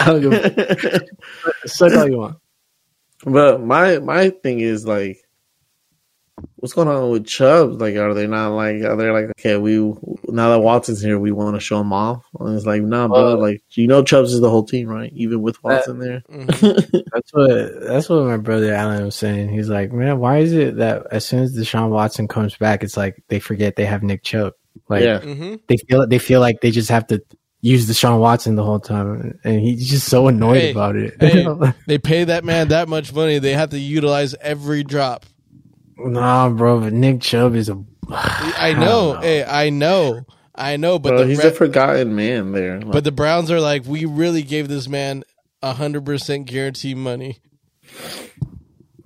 I 0.00 0.04
don't 0.06 0.20
give 0.20 0.32
a- 0.34 1.00
Suck 1.68 1.92
all 1.94 2.08
you 2.08 2.18
want. 2.18 2.36
But 3.24 3.60
my 3.60 3.98
my 3.98 4.30
thing 4.30 4.60
is 4.60 4.86
like, 4.86 5.23
what's 6.56 6.72
going 6.74 6.88
on 6.88 7.10
with 7.10 7.26
Chubbs? 7.26 7.76
Like, 7.76 7.94
are 7.96 8.14
they 8.14 8.26
not 8.26 8.50
like? 8.50 8.82
Are 8.82 8.96
they 8.96 9.10
like, 9.10 9.30
okay, 9.38 9.56
we 9.56 9.76
now 10.28 10.50
that 10.50 10.60
Watson's 10.60 11.00
here, 11.02 11.18
we 11.18 11.30
want 11.32 11.54
to 11.56 11.60
show 11.60 11.80
him 11.80 11.92
off? 11.92 12.24
And 12.40 12.56
it's 12.56 12.66
like, 12.66 12.82
nah, 12.82 13.08
bro. 13.08 13.34
Like, 13.34 13.62
you 13.70 13.86
know, 13.86 14.02
Chubbs 14.02 14.32
is 14.32 14.40
the 14.40 14.50
whole 14.50 14.64
team, 14.64 14.88
right? 14.88 15.12
Even 15.14 15.42
with 15.42 15.62
Watson 15.62 15.98
there. 15.98 16.22
Mhm. 16.30 17.04
That's 17.12 17.32
what 17.32 17.80
that's 17.86 18.08
what 18.08 18.24
my 18.24 18.36
brother 18.36 18.74
Alan 18.74 19.04
was 19.04 19.14
saying. 19.14 19.48
He's 19.50 19.68
like, 19.68 19.92
man, 19.92 20.18
why 20.18 20.38
is 20.38 20.52
it 20.52 20.76
that 20.78 21.06
as 21.10 21.24
soon 21.24 21.42
as 21.44 21.56
Deshaun 21.56 21.90
Watson 21.90 22.26
comes 22.28 22.56
back, 22.56 22.82
it's 22.82 22.96
like 22.96 23.22
they 23.28 23.38
forget 23.38 23.76
they 23.76 23.84
have 23.84 24.02
Nick 24.02 24.22
Chubb. 24.24 24.52
Like 24.88 25.02
yeah, 25.04 25.20
hmm 25.20 25.54
they 25.68 25.76
feel 25.88 26.06
they 26.08 26.18
feel 26.18 26.40
like 26.40 26.60
they 26.60 26.70
just 26.72 26.90
have 26.90 27.06
to 27.08 27.20
use 27.60 27.88
Deshaun 27.88 28.18
Watson 28.18 28.56
the 28.56 28.64
whole 28.64 28.80
time, 28.80 29.38
and 29.44 29.60
he's 29.60 29.88
just 29.88 30.08
so 30.08 30.26
annoyed 30.28 30.56
Hey, 30.60 30.70
about 30.72 30.96
it. 30.96 31.14
hey. 31.20 31.46
They 31.86 31.98
pay 31.98 32.24
that 32.24 32.44
man 32.44 32.68
that 32.68 32.88
much 32.88 33.12
money. 33.14 33.38
They 33.38 33.52
have 33.52 33.70
to 33.70 33.78
utilize 33.78 34.34
every 34.40 34.82
drop. 34.82 35.24
Nah, 35.98 36.48
bro, 36.50 36.80
but 36.80 36.92
Nick 36.92 37.20
Chubb 37.20 37.54
is 37.54 37.68
a. 37.68 37.82
I 38.10 38.70
don't 38.72 38.80
know. 38.80 39.12
know. 39.14 39.20
Hey, 39.20 39.44
I 39.44 39.70
know. 39.70 40.22
I 40.54 40.76
know. 40.76 40.98
But 40.98 41.10
bro, 41.10 41.18
the 41.20 41.26
he's 41.26 41.38
Ra- 41.42 41.50
a 41.50 41.52
forgotten 41.52 42.14
man 42.14 42.52
there. 42.52 42.80
Like, 42.80 42.92
but 42.92 43.04
the 43.04 43.12
Browns 43.12 43.50
are 43.50 43.60
like, 43.60 43.84
we 43.86 44.04
really 44.04 44.42
gave 44.42 44.68
this 44.68 44.88
man 44.88 45.24
hundred 45.62 46.04
percent 46.04 46.46
guarantee 46.46 46.94
money. 46.94 47.38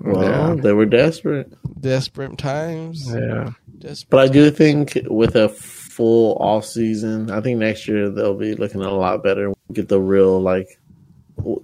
well, 0.01 0.23
Yeah. 0.57 0.61
they 0.63 0.73
were 0.73 0.87
desperate. 0.87 1.53
Desperate 1.81 2.37
times. 2.39 3.07
Yeah, 3.09 3.53
Desperate. 3.79 4.11
But 4.11 4.21
I 4.21 4.29
do 4.29 4.51
think 4.51 4.99
with 5.07 5.37
a 5.37 5.49
full 5.49 6.37
off 6.41 6.65
season, 6.65 7.31
I 7.31 7.41
think 7.41 7.59
next 7.61 7.87
year 7.89 8.11
they'll 8.11 8.35
be 8.37 8.55
looking 8.55 8.83
a 8.83 8.91
lot 8.93 9.23
better. 9.23 9.53
Get 9.73 9.89
the 9.89 10.01
real 10.01 10.41
like 10.41 10.67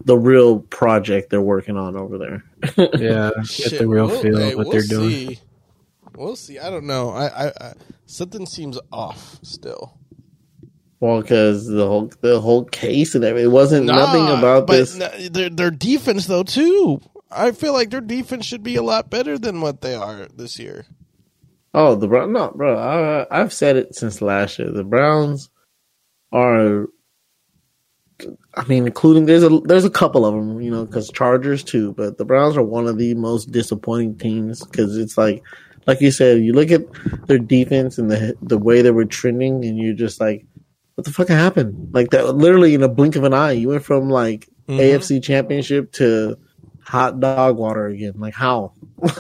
the 0.05 0.17
real 0.17 0.61
project 0.61 1.31
they're 1.31 1.41
working 1.41 1.77
on 1.77 1.97
over 1.97 2.17
there. 2.19 2.45
yeah, 2.99 3.31
get 3.37 3.47
Shit, 3.47 3.79
the 3.79 3.87
real 3.89 4.07
we'll- 4.07 4.21
feel 4.23 4.39
hey, 4.39 4.53
of 4.53 4.59
what 4.59 4.67
we'll 4.67 4.73
they're 4.73 4.83
doing. 4.83 5.11
see. 5.11 5.39
We'll 6.17 6.37
see. 6.37 6.59
I 6.59 6.71
don't 6.71 6.87
know. 6.87 7.11
I, 7.11 7.27
I, 7.27 7.53
I 7.61 7.73
something 8.07 8.47
seems 8.47 8.79
off 8.93 9.39
still. 9.43 9.99
Well, 11.01 11.21
because 11.21 11.67
the 11.67 11.87
whole 11.87 12.11
the 12.21 12.41
whole 12.41 12.65
case 12.65 13.15
and 13.15 13.25
everything, 13.25 13.51
it 13.51 13.53
wasn't 13.53 13.87
nothing 13.87 14.27
about 14.29 14.67
but 14.67 14.77
this. 14.77 14.99
n- 15.01 15.33
their 15.33 15.51
their 15.51 15.71
defense 15.71 16.27
though 16.27 16.45
too. 16.45 17.01
I 17.31 17.51
feel 17.51 17.73
like 17.73 17.91
their 17.91 18.01
defense 18.01 18.47
should 18.47 18.63
be 18.63 18.77
a 18.77 18.83
lot 18.83 19.11
better 19.11 19.39
than 19.39 19.61
what 19.61 19.81
they 19.81 19.95
are 19.97 20.27
this 20.35 20.59
year. 20.59 20.87
Oh, 21.75 21.97
the 21.97 22.07
Brown, 22.07 22.33
no, 22.33 22.53
bro. 22.55 22.79
I, 22.79 23.27
I've 23.41 23.53
said 23.53 23.75
it 23.77 23.97
since 23.97 24.23
last 24.23 24.61
year. 24.61 24.71
The 24.71 24.85
Browns 24.85 25.51
are. 26.33 26.87
I 28.55 28.65
mean, 28.65 28.87
including 28.87 29.27
there's 29.27 29.43
a 29.43 29.49
there's 29.65 29.85
a 29.85 29.91
couple 29.91 30.25
of 30.25 30.35
them, 30.35 30.61
you 30.61 30.71
know, 30.71 30.85
because 30.85 31.11
Chargers 31.11 31.65
too, 31.65 31.93
but 31.93 32.17
the 32.19 32.25
Browns 32.25 32.57
are 32.57 32.63
one 32.63 32.87
of 32.87 32.97
the 32.99 33.15
most 33.15 33.51
disappointing 33.51 34.17
teams 34.19 34.65
because 34.65 34.97
it's 34.97 35.19
like, 35.19 35.43
like 35.87 36.01
you 36.01 36.11
said, 36.11 36.43
you 36.43 36.53
look 36.53 36.71
at 36.71 36.83
their 37.27 37.39
defense 37.39 37.99
and 37.99 38.11
the 38.11 38.37
the 38.41 38.59
way 38.59 38.83
they 38.83 38.93
were 38.93 39.05
trending, 39.05 39.65
and 39.65 39.79
you're 39.79 39.95
just 39.95 40.21
like, 40.21 40.47
what 40.95 41.05
the 41.05 41.13
fuck 41.13 41.29
happened? 41.29 41.91
Like 41.93 42.11
that, 42.11 42.37
literally 42.37 42.75
in 42.75 42.83
a 42.83 42.89
blink 42.89 43.17
of 43.17 43.25
an 43.25 43.35
eye, 43.35 43.53
you 43.53 43.69
went 43.69 43.85
from 43.85 44.09
like 44.11 44.49
Mhm. 44.69 44.79
AFC 44.79 45.23
Championship 45.23 45.93
to 45.93 46.39
hot 46.85 47.21
dog 47.21 47.57
water 47.57 47.87
again. 47.87 48.15
Like 48.17 48.35
how? 48.35 48.73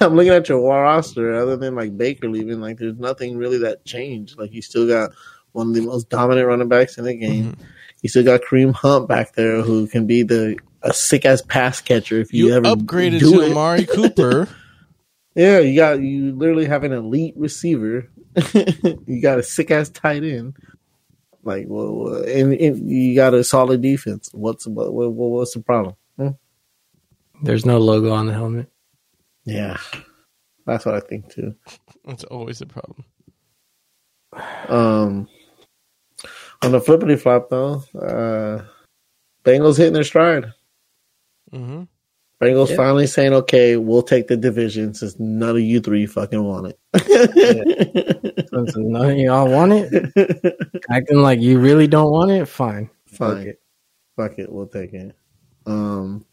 I'm 0.00 0.14
looking 0.14 0.32
at 0.32 0.48
your 0.48 0.60
roster. 0.60 1.34
Other 1.34 1.56
than 1.56 1.74
like 1.74 1.96
Baker 1.96 2.28
leaving, 2.28 2.60
like 2.60 2.78
there's 2.78 2.98
nothing 2.98 3.36
really 3.36 3.58
that 3.58 3.84
changed. 3.84 4.38
Like 4.38 4.52
you 4.52 4.62
still 4.62 4.86
got 4.86 5.10
one 5.52 5.68
of 5.68 5.74
the 5.74 5.82
most 5.82 6.08
dominant 6.08 6.46
running 6.46 6.68
backs 6.68 6.98
in 6.98 7.04
the 7.04 7.14
game. 7.14 7.56
You 8.02 8.08
still 8.08 8.24
got 8.24 8.40
Kareem 8.42 8.72
Hunt 8.72 9.08
back 9.08 9.34
there, 9.34 9.62
who 9.62 9.86
can 9.86 10.06
be 10.06 10.22
the 10.22 10.56
a 10.82 10.92
sick 10.94 11.26
ass 11.26 11.42
pass 11.42 11.80
catcher 11.80 12.18
if 12.20 12.32
you, 12.32 12.48
You 12.48 12.54
ever 12.54 12.66
upgraded 12.74 13.20
do 13.20 13.32
to 13.32 13.40
it. 13.42 13.50
Amari 13.50 13.86
Cooper. 13.86 14.48
Yeah, 15.36 15.60
you 15.60 15.76
got 15.76 16.00
you 16.00 16.34
literally 16.34 16.66
have 16.66 16.82
an 16.82 16.92
elite 16.92 17.34
receiver. 17.36 18.10
you 19.06 19.22
got 19.22 19.38
a 19.38 19.44
sick 19.44 19.70
ass 19.70 19.88
tight 19.88 20.24
end. 20.24 20.56
Like, 21.44 21.66
well, 21.68 22.24
and, 22.24 22.52
and 22.52 22.90
you 22.90 23.14
got 23.14 23.32
a 23.32 23.44
solid 23.44 23.80
defense. 23.80 24.28
What's 24.32 24.66
what, 24.66 24.92
what, 24.92 25.12
what's 25.12 25.54
the 25.54 25.60
problem? 25.60 25.94
Hmm? 26.16 26.30
There's 27.42 27.64
no 27.64 27.78
logo 27.78 28.12
on 28.12 28.26
the 28.26 28.32
helmet. 28.32 28.70
Yeah, 29.44 29.76
that's 30.66 30.84
what 30.84 30.96
I 30.96 31.00
think 31.00 31.32
too. 31.32 31.54
That's 32.04 32.24
always 32.24 32.60
a 32.60 32.66
problem. 32.66 33.04
Um, 34.68 35.28
on 36.62 36.72
the 36.72 36.80
flippity 36.80 37.16
flop 37.16 37.50
though, 37.50 37.82
uh, 37.98 38.62
Bengals 39.44 39.78
hitting 39.78 39.94
their 39.94 40.04
stride. 40.04 40.52
hmm 41.50 41.84
Bengals 42.40 42.70
Yeah. 42.70 42.76
finally 42.76 43.06
saying, 43.06 43.34
"Okay, 43.34 43.76
we'll 43.76 44.02
take 44.02 44.26
the 44.26 44.36
division 44.36 44.94
since 44.94 45.18
none 45.18 45.56
of 45.56 45.60
you 45.60 45.78
three 45.80 46.06
fucking 46.06 46.42
want 46.42 46.68
it." 46.68 46.78
Since 48.50 48.76
none 48.76 49.10
of 49.10 49.18
y'all 49.18 49.50
want 49.50 49.72
it, 49.74 50.72
acting 50.90 51.18
like 51.18 51.40
you 51.40 51.58
really 51.60 51.86
don't 51.86 52.10
want 52.10 52.30
it. 52.30 52.46
Fine, 52.46 52.88
Fine. 53.04 53.36
Fuck 53.36 53.46
it. 53.46 53.60
Fuck 54.16 54.38
it, 54.38 54.50
we'll 54.50 54.66
take 54.68 54.94
it. 54.94 55.14
Um, 55.66 56.24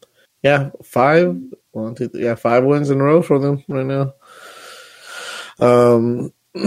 yeah, 0.42 0.70
five, 0.82 1.36
one, 1.72 1.94
two, 1.94 2.08
three, 2.08 2.24
yeah, 2.24 2.34
five 2.36 2.64
wins 2.64 2.88
in 2.90 3.00
a 3.00 3.04
row 3.04 3.20
for 3.20 3.38
them 3.38 3.62
right 3.68 3.84
now. 3.84 4.14
Um, 5.60 6.32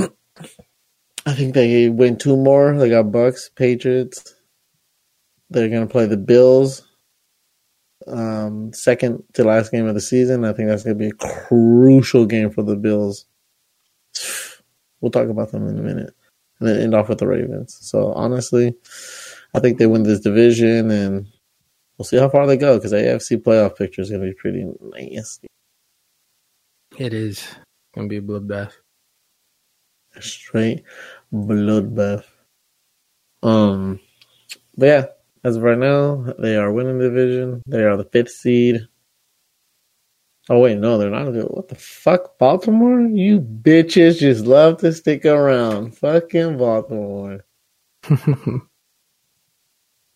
I 1.26 1.34
think 1.34 1.54
they 1.54 1.90
win 1.90 2.18
two 2.18 2.36
more. 2.36 2.76
They 2.78 2.90
got 2.90 3.12
Bucks, 3.12 3.50
Patriots. 3.56 4.34
They're 5.50 5.70
gonna 5.70 5.88
play 5.88 6.06
the 6.06 6.18
Bills. 6.18 6.88
Um, 8.08 8.74
second 8.74 9.24
to 9.34 9.44
last 9.44 9.72
game 9.72 9.86
of 9.86 9.94
the 9.94 10.02
season. 10.02 10.44
I 10.46 10.54
think 10.54 10.70
that's 10.70 10.84
gonna 10.84 10.96
be 10.96 11.10
a 11.10 11.14
crucial 11.14 12.26
game 12.26 12.50
for 12.50 12.64
the 12.64 12.76
Bills. 12.76 13.26
We'll 15.02 15.10
talk 15.10 15.30
about 15.30 15.52
them 15.52 15.68
in 15.68 15.80
a 15.80 15.82
minute, 15.82 16.14
and 16.60 16.70
then 16.70 16.80
end 16.80 16.94
off 16.94 17.10
with 17.10 17.18
the 17.18 17.26
Ravens. 17.26 17.76
So 17.82 18.14
honestly, 18.14 18.76
I 19.56 19.60
think 19.60 19.80
they 19.80 19.88
win 19.88 20.04
this 20.04 20.20
division, 20.20 20.92
and 20.92 21.26
we'll 21.98 22.06
see 22.06 22.18
how 22.18 22.30
far 22.30 22.46
they 22.46 22.56
go 22.56 22.78
because 22.78 22.94
AFC 22.94 23.38
playoff 23.42 23.76
picture 23.78 24.04
is 24.04 24.12
going 24.12 24.22
to 24.22 24.28
be 24.28 24.36
pretty 24.36 24.64
nasty. 24.94 25.48
it 27.00 27.16
is 27.16 27.44
gonna 27.96 28.08
be 28.08 28.18
a 28.18 28.22
bloodbath. 28.22 28.74
Straight 30.20 30.84
bloodbath. 31.34 32.26
Um, 33.44 34.00
but 34.78 34.86
yeah, 34.86 35.06
as 35.44 35.56
of 35.58 35.64
right 35.64 35.78
now, 35.78 36.34
they 36.38 36.56
are 36.58 36.72
winning 36.72 36.98
the 37.00 37.10
division. 37.10 37.62
They 37.68 37.84
are 37.84 37.98
the 37.98 38.06
fifth 38.06 38.32
seed. 38.32 38.88
Oh 40.50 40.60
wait, 40.60 40.78
no, 40.78 40.98
they're 40.98 41.10
not. 41.10 41.32
What 41.52 41.70
the 41.70 41.76
fuck, 41.76 42.38
Baltimore? 42.38 43.00
You 43.02 43.40
bitches 43.40 44.20
just 44.20 44.46
love 44.46 44.78
to 44.80 44.92
stick 44.92 45.26
around. 45.26 45.98
Fucking 45.98 46.58
Baltimore. 46.58 47.46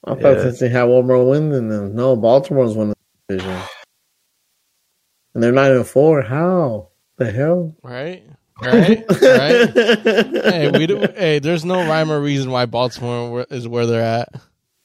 I 0.07 0.13
thought 0.13 0.19
Yeah. 0.37 0.41
since 0.41 0.59
they 0.59 0.69
had 0.69 0.83
one 0.83 1.07
more 1.07 1.27
win 1.27 1.49
than 1.49 1.69
them. 1.69 1.95
No, 1.95 2.15
Baltimore's 2.15 2.75
winning 2.75 2.95
the 3.27 3.37
division. 3.37 3.61
And 5.33 5.43
they're 5.43 5.51
not 5.51 5.71
even 5.71 5.83
four. 5.83 6.21
How? 6.21 6.89
The 7.17 7.31
hell? 7.31 7.75
Right. 7.81 8.23
Right. 8.61 9.03
right. 9.09 9.69
hey, 9.73 10.71
we 10.73 10.87
do. 10.87 10.99
Hey, 11.15 11.39
there's 11.39 11.65
no 11.65 11.75
rhyme 11.87 12.11
or 12.11 12.21
reason 12.21 12.51
why 12.51 12.65
Baltimore 12.65 13.45
is 13.49 13.67
where 13.67 13.85
they're 13.85 14.01
at. 14.01 14.29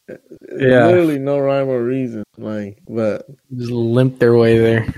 Yeah. 0.08 0.86
Literally 0.86 1.18
no 1.18 1.38
rhyme 1.38 1.68
or 1.68 1.82
reason. 1.82 2.24
Like, 2.36 2.78
but 2.88 3.26
Just 3.56 3.70
limp 3.70 4.18
their 4.18 4.36
way 4.36 4.58
there. 4.58 4.92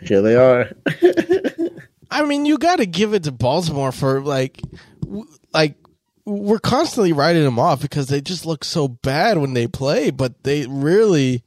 here 0.00 0.22
they 0.22 0.36
are. 0.36 0.70
I 2.10 2.24
mean, 2.24 2.46
you 2.46 2.56
got 2.58 2.76
to 2.76 2.86
give 2.86 3.12
it 3.14 3.24
to 3.24 3.32
Baltimore 3.32 3.92
for 3.92 4.20
like, 4.22 4.60
w- 5.02 5.26
like 5.52 5.76
we're 6.24 6.58
constantly 6.58 7.12
writing 7.12 7.42
them 7.42 7.58
off 7.58 7.82
because 7.82 8.08
they 8.08 8.20
just 8.22 8.46
look 8.46 8.64
so 8.64 8.88
bad 8.88 9.36
when 9.38 9.52
they 9.54 9.66
play, 9.66 10.10
but 10.10 10.44
they 10.44 10.66
really 10.66 11.42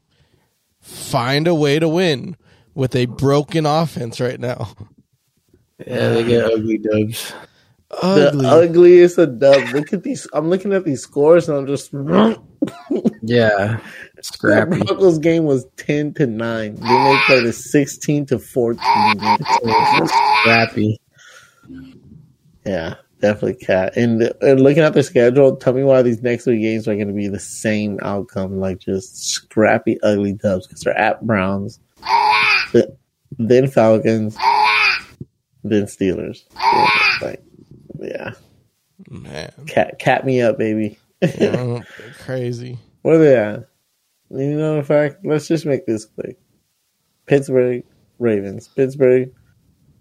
find 0.80 1.48
a 1.48 1.56
way 1.56 1.80
to 1.80 1.88
win 1.90 2.36
with 2.76 2.96
a 2.96 3.06
broken 3.08 3.66
offense 3.66 4.20
right 4.22 4.40
now. 4.40 4.70
Yeah, 5.86 6.10
they 6.10 6.24
get 6.24 6.46
ugly 6.46 6.78
dubs. 6.78 7.34
ugly. 8.02 8.42
The 8.44 8.50
ugliest 8.50 9.18
of 9.18 9.40
dubs. 9.40 9.74
Look 9.74 9.94
at 9.94 10.04
these. 10.04 10.28
I'm 10.34 10.50
looking 10.50 10.74
at 10.74 10.86
these 10.86 11.02
scores 11.02 11.50
and 11.50 11.58
I'm 11.58 11.68
just. 11.68 11.92
Yeah, 13.28 13.80
That 14.16 14.26
scrappy. 14.26 14.78
Broncos 14.84 15.18
game 15.20 15.46
was 15.46 15.66
ten 15.78 16.14
to 16.16 16.28
nine. 16.28 16.76
Then 16.76 17.04
they 17.04 17.18
played 17.26 17.46
a 17.46 17.54
sixteen 17.54 18.26
to 18.28 18.38
fourteen. 18.40 19.16
scrappy. 20.42 21.00
Yeah, 22.66 22.96
definitely 23.22 23.56
cat. 23.56 23.98
And, 23.98 24.32
and 24.42 24.62
looking 24.62 24.84
at 24.84 24.94
the 24.94 25.02
schedule, 25.04 25.56
tell 25.56 25.74
me 25.74 25.84
why 25.84 26.02
these 26.04 26.22
next 26.22 26.44
three 26.46 26.62
games 26.62 26.88
are 26.88 26.96
going 26.96 27.08
to 27.08 27.14
be 27.14 27.28
the 27.28 27.40
same 27.40 28.00
outcome, 28.04 28.60
like 28.60 28.78
just 28.80 29.28
scrappy, 29.30 30.00
ugly 30.02 30.34
dubs 30.34 30.68
because 30.68 30.82
they're 30.82 30.98
at 30.98 31.26
Browns, 31.26 31.80
then 33.38 33.68
Falcons, 33.68 34.38
then 35.72 35.84
Steelers. 35.84 36.44
Yeah, 36.56 36.90
like, 37.22 37.44
yeah, 38.00 38.32
Man, 39.10 39.52
cat, 39.68 40.00
cat 40.00 40.26
me 40.26 40.42
up, 40.42 40.58
baby. 40.58 40.98
Oh, 41.22 41.82
crazy. 42.20 42.80
Where 43.02 43.18
they 43.18 43.36
at? 43.36 43.68
You 44.30 44.58
know, 44.58 44.78
in 44.78 44.84
fact, 44.84 45.26
let's 45.26 45.48
just 45.48 45.66
make 45.66 45.86
this 45.86 46.06
quick. 46.06 46.40
Pittsburgh 47.26 47.84
Ravens. 48.20 48.68
Pittsburgh, 48.68 49.32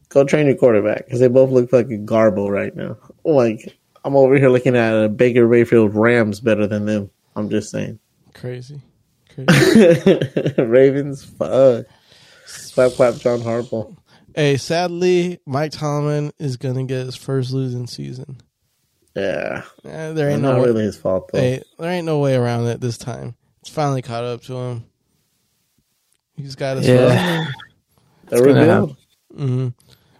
go 0.09 0.25
train 0.25 0.47
your 0.47 0.57
quarterback 0.57 1.05
because 1.05 1.21
they 1.21 1.29
both 1.29 1.51
look 1.51 1.71
fucking 1.71 2.07
garble 2.07 2.51
right 2.51 2.75
now. 2.75 2.97
Like 3.25 3.77
I'm 4.05 4.17
over 4.17 4.37
here 4.37 4.51
looking 4.51 4.77
at 4.77 4.95
a 4.95 5.09
Baker 5.09 5.49
Mayfield 5.49 5.95
Rams 5.95 6.41
better 6.41 6.67
than 6.67 6.87
them. 6.87 7.11
I'm 7.37 7.51
just 7.51 7.71
saying. 7.71 7.99
Crazy. 8.35 8.81
Crazy. 9.35 10.55
Ravens, 10.59 11.25
fuck. 11.25 11.87
Clap, 12.75 12.93
clap, 12.93 13.15
John 13.17 13.41
Harbaugh. 13.41 13.97
Hey, 14.35 14.57
sadly, 14.57 15.41
Mike 15.47 15.73
Tomlin 15.73 16.33
is 16.39 16.57
gonna 16.57 16.85
get 16.85 17.07
his 17.07 17.17
first 17.17 17.53
losing 17.53 17.87
season. 17.87 18.41
Yeah, 19.15 19.63
Eh, 19.85 20.13
there 20.13 20.29
ain't 20.31 20.43
not 20.43 20.57
no 20.57 20.63
way. 20.63 20.67
really 20.69 20.85
his 20.85 20.97
fault 20.97 21.31
though. 21.33 21.39
Hey, 21.39 21.63
there 21.79 21.91
ain't 21.91 22.07
no 22.07 22.19
way 22.19 22.35
around 22.35 22.67
it 22.67 22.81
this 22.81 22.99
time. 22.99 23.37
It's 23.61 23.71
finally 23.71 24.03
caught 24.03 24.25
up 24.25 24.43
to 24.43 24.55
him. 24.55 24.85
He's 26.37 26.57
got 26.57 26.79
his 26.79 26.89
Yeah. 26.89 27.47
They're 28.27 28.41
gonna 28.45 28.61
rebuild. 28.61 28.97
hmm 29.37 29.69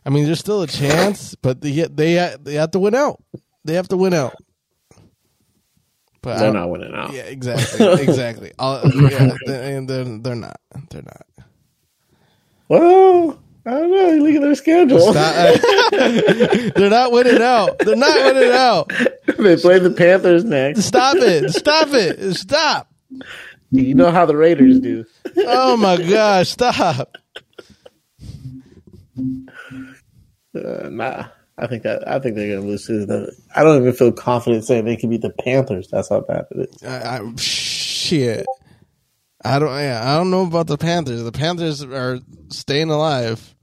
I 0.07 0.11
mean, 0.11 0.27
there's 0.27 0.39
still 0.39 0.63
a 0.63 0.67
chance, 0.67 1.35
but 1.35 1.61
they 1.61 1.73
they 1.73 2.37
they 2.43 2.55
have 2.55 2.71
to 2.73 2.79
win 2.79 2.95
out. 2.95 3.23
They 3.65 3.75
have 3.75 3.89
to 3.89 3.97
win 3.97 4.13
out. 4.15 4.35
But 6.23 6.39
They're 6.39 6.53
don't- 6.53 6.71
winning 6.71 6.95
out. 6.95 7.13
Yeah, 7.13 7.23
exactly, 7.23 7.87
exactly. 8.03 8.53
I'll, 8.59 8.87
yeah, 8.91 9.33
they- 9.47 9.75
and 9.77 9.89
they're 9.89 10.05
they're 10.05 10.35
not. 10.35 10.61
They're 10.91 11.03
not. 11.03 11.27
Well, 12.69 13.39
I 13.67 13.71
don't 13.71 13.91
know. 13.91 14.25
Look 14.25 14.35
at 14.35 14.43
their 14.43 14.55
schedule. 14.55 15.13
Stop- 15.13 15.61
they're 16.75 16.91
not 16.91 17.13
winning 17.13 17.41
out. 17.41 17.79
They're 17.79 17.97
not 17.97 18.35
winning 18.35 18.53
out. 18.53 18.93
they 19.39 19.57
play 19.57 19.79
the 19.79 19.95
Panthers 19.97 20.45
next. 20.45 20.83
Stop 20.83 21.17
it! 21.17 21.51
Stop 21.51 21.89
it! 21.93 22.35
Stop! 22.35 22.93
You 23.71 23.95
know 23.95 24.11
how 24.11 24.27
the 24.27 24.37
Raiders 24.37 24.81
do. 24.81 25.05
Oh 25.39 25.77
my 25.77 25.97
gosh! 25.97 26.51
Stop! 26.51 27.17
Uh, 30.55 30.89
nah, 30.91 31.27
I 31.59 31.67
think 31.67 31.83
that 31.85 32.07
I 32.07 32.19
think 32.19 32.37
they're 32.37 32.55
gonna 32.57 32.67
lose 32.67 32.87
to 32.87 33.07
the. 33.07 33.35
I 33.57 33.63
don't 33.65 33.81
even 33.81 33.93
feel 33.93 34.13
confident 34.13 34.65
saying 34.65 34.85
they 34.85 34.97
can 34.97 35.11
beat 35.11 35.23
the 35.23 35.31
Panthers. 35.31 35.89
That's 35.89 36.09
how 36.11 36.21
bad 36.21 36.47
it 36.51 36.69
is. 36.71 36.83
I, 36.83 37.19
I, 37.19 37.35
shit. 37.37 38.47
I 39.45 39.59
don't. 39.59 39.69
Yeah, 39.69 40.01
I 40.03 40.17
don't 40.17 40.31
know 40.31 40.47
about 40.47 40.67
the 40.67 40.79
Panthers. 40.79 41.23
The 41.23 41.33
Panthers 41.33 41.83
are 41.83 42.21
staying 42.49 42.91
alive. 42.91 43.55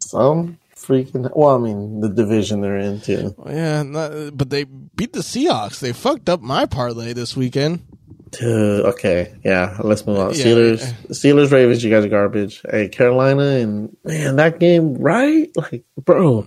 Some 0.00 0.58
freaking. 0.76 1.30
Well, 1.34 1.54
I 1.54 1.58
mean, 1.58 2.00
the 2.00 2.08
division 2.08 2.60
they're 2.60 2.76
in 2.76 3.00
too. 3.00 3.34
Yeah, 3.46 3.82
not, 3.82 4.36
but 4.36 4.50
they 4.50 4.64
beat 4.64 5.14
the 5.14 5.20
Seahawks. 5.20 5.80
They 5.80 5.92
fucked 5.92 6.28
up 6.28 6.42
my 6.42 6.66
parlay 6.66 7.14
this 7.14 7.36
weekend. 7.36 7.84
Dude, 8.30 8.84
okay, 8.84 9.34
yeah. 9.42 9.78
Let's 9.82 10.06
move 10.06 10.18
on. 10.18 10.34
Yeah. 10.34 10.44
Steelers, 10.44 10.92
Steelers, 11.08 11.50
Ravens. 11.50 11.82
You 11.82 11.90
guys 11.90 12.04
are 12.04 12.08
garbage. 12.08 12.60
Hey, 12.70 12.88
Carolina, 12.88 13.42
and 13.42 13.96
man, 14.04 14.36
that 14.36 14.60
game, 14.60 14.98
right? 14.98 15.50
Like, 15.56 15.84
bro, 15.96 16.46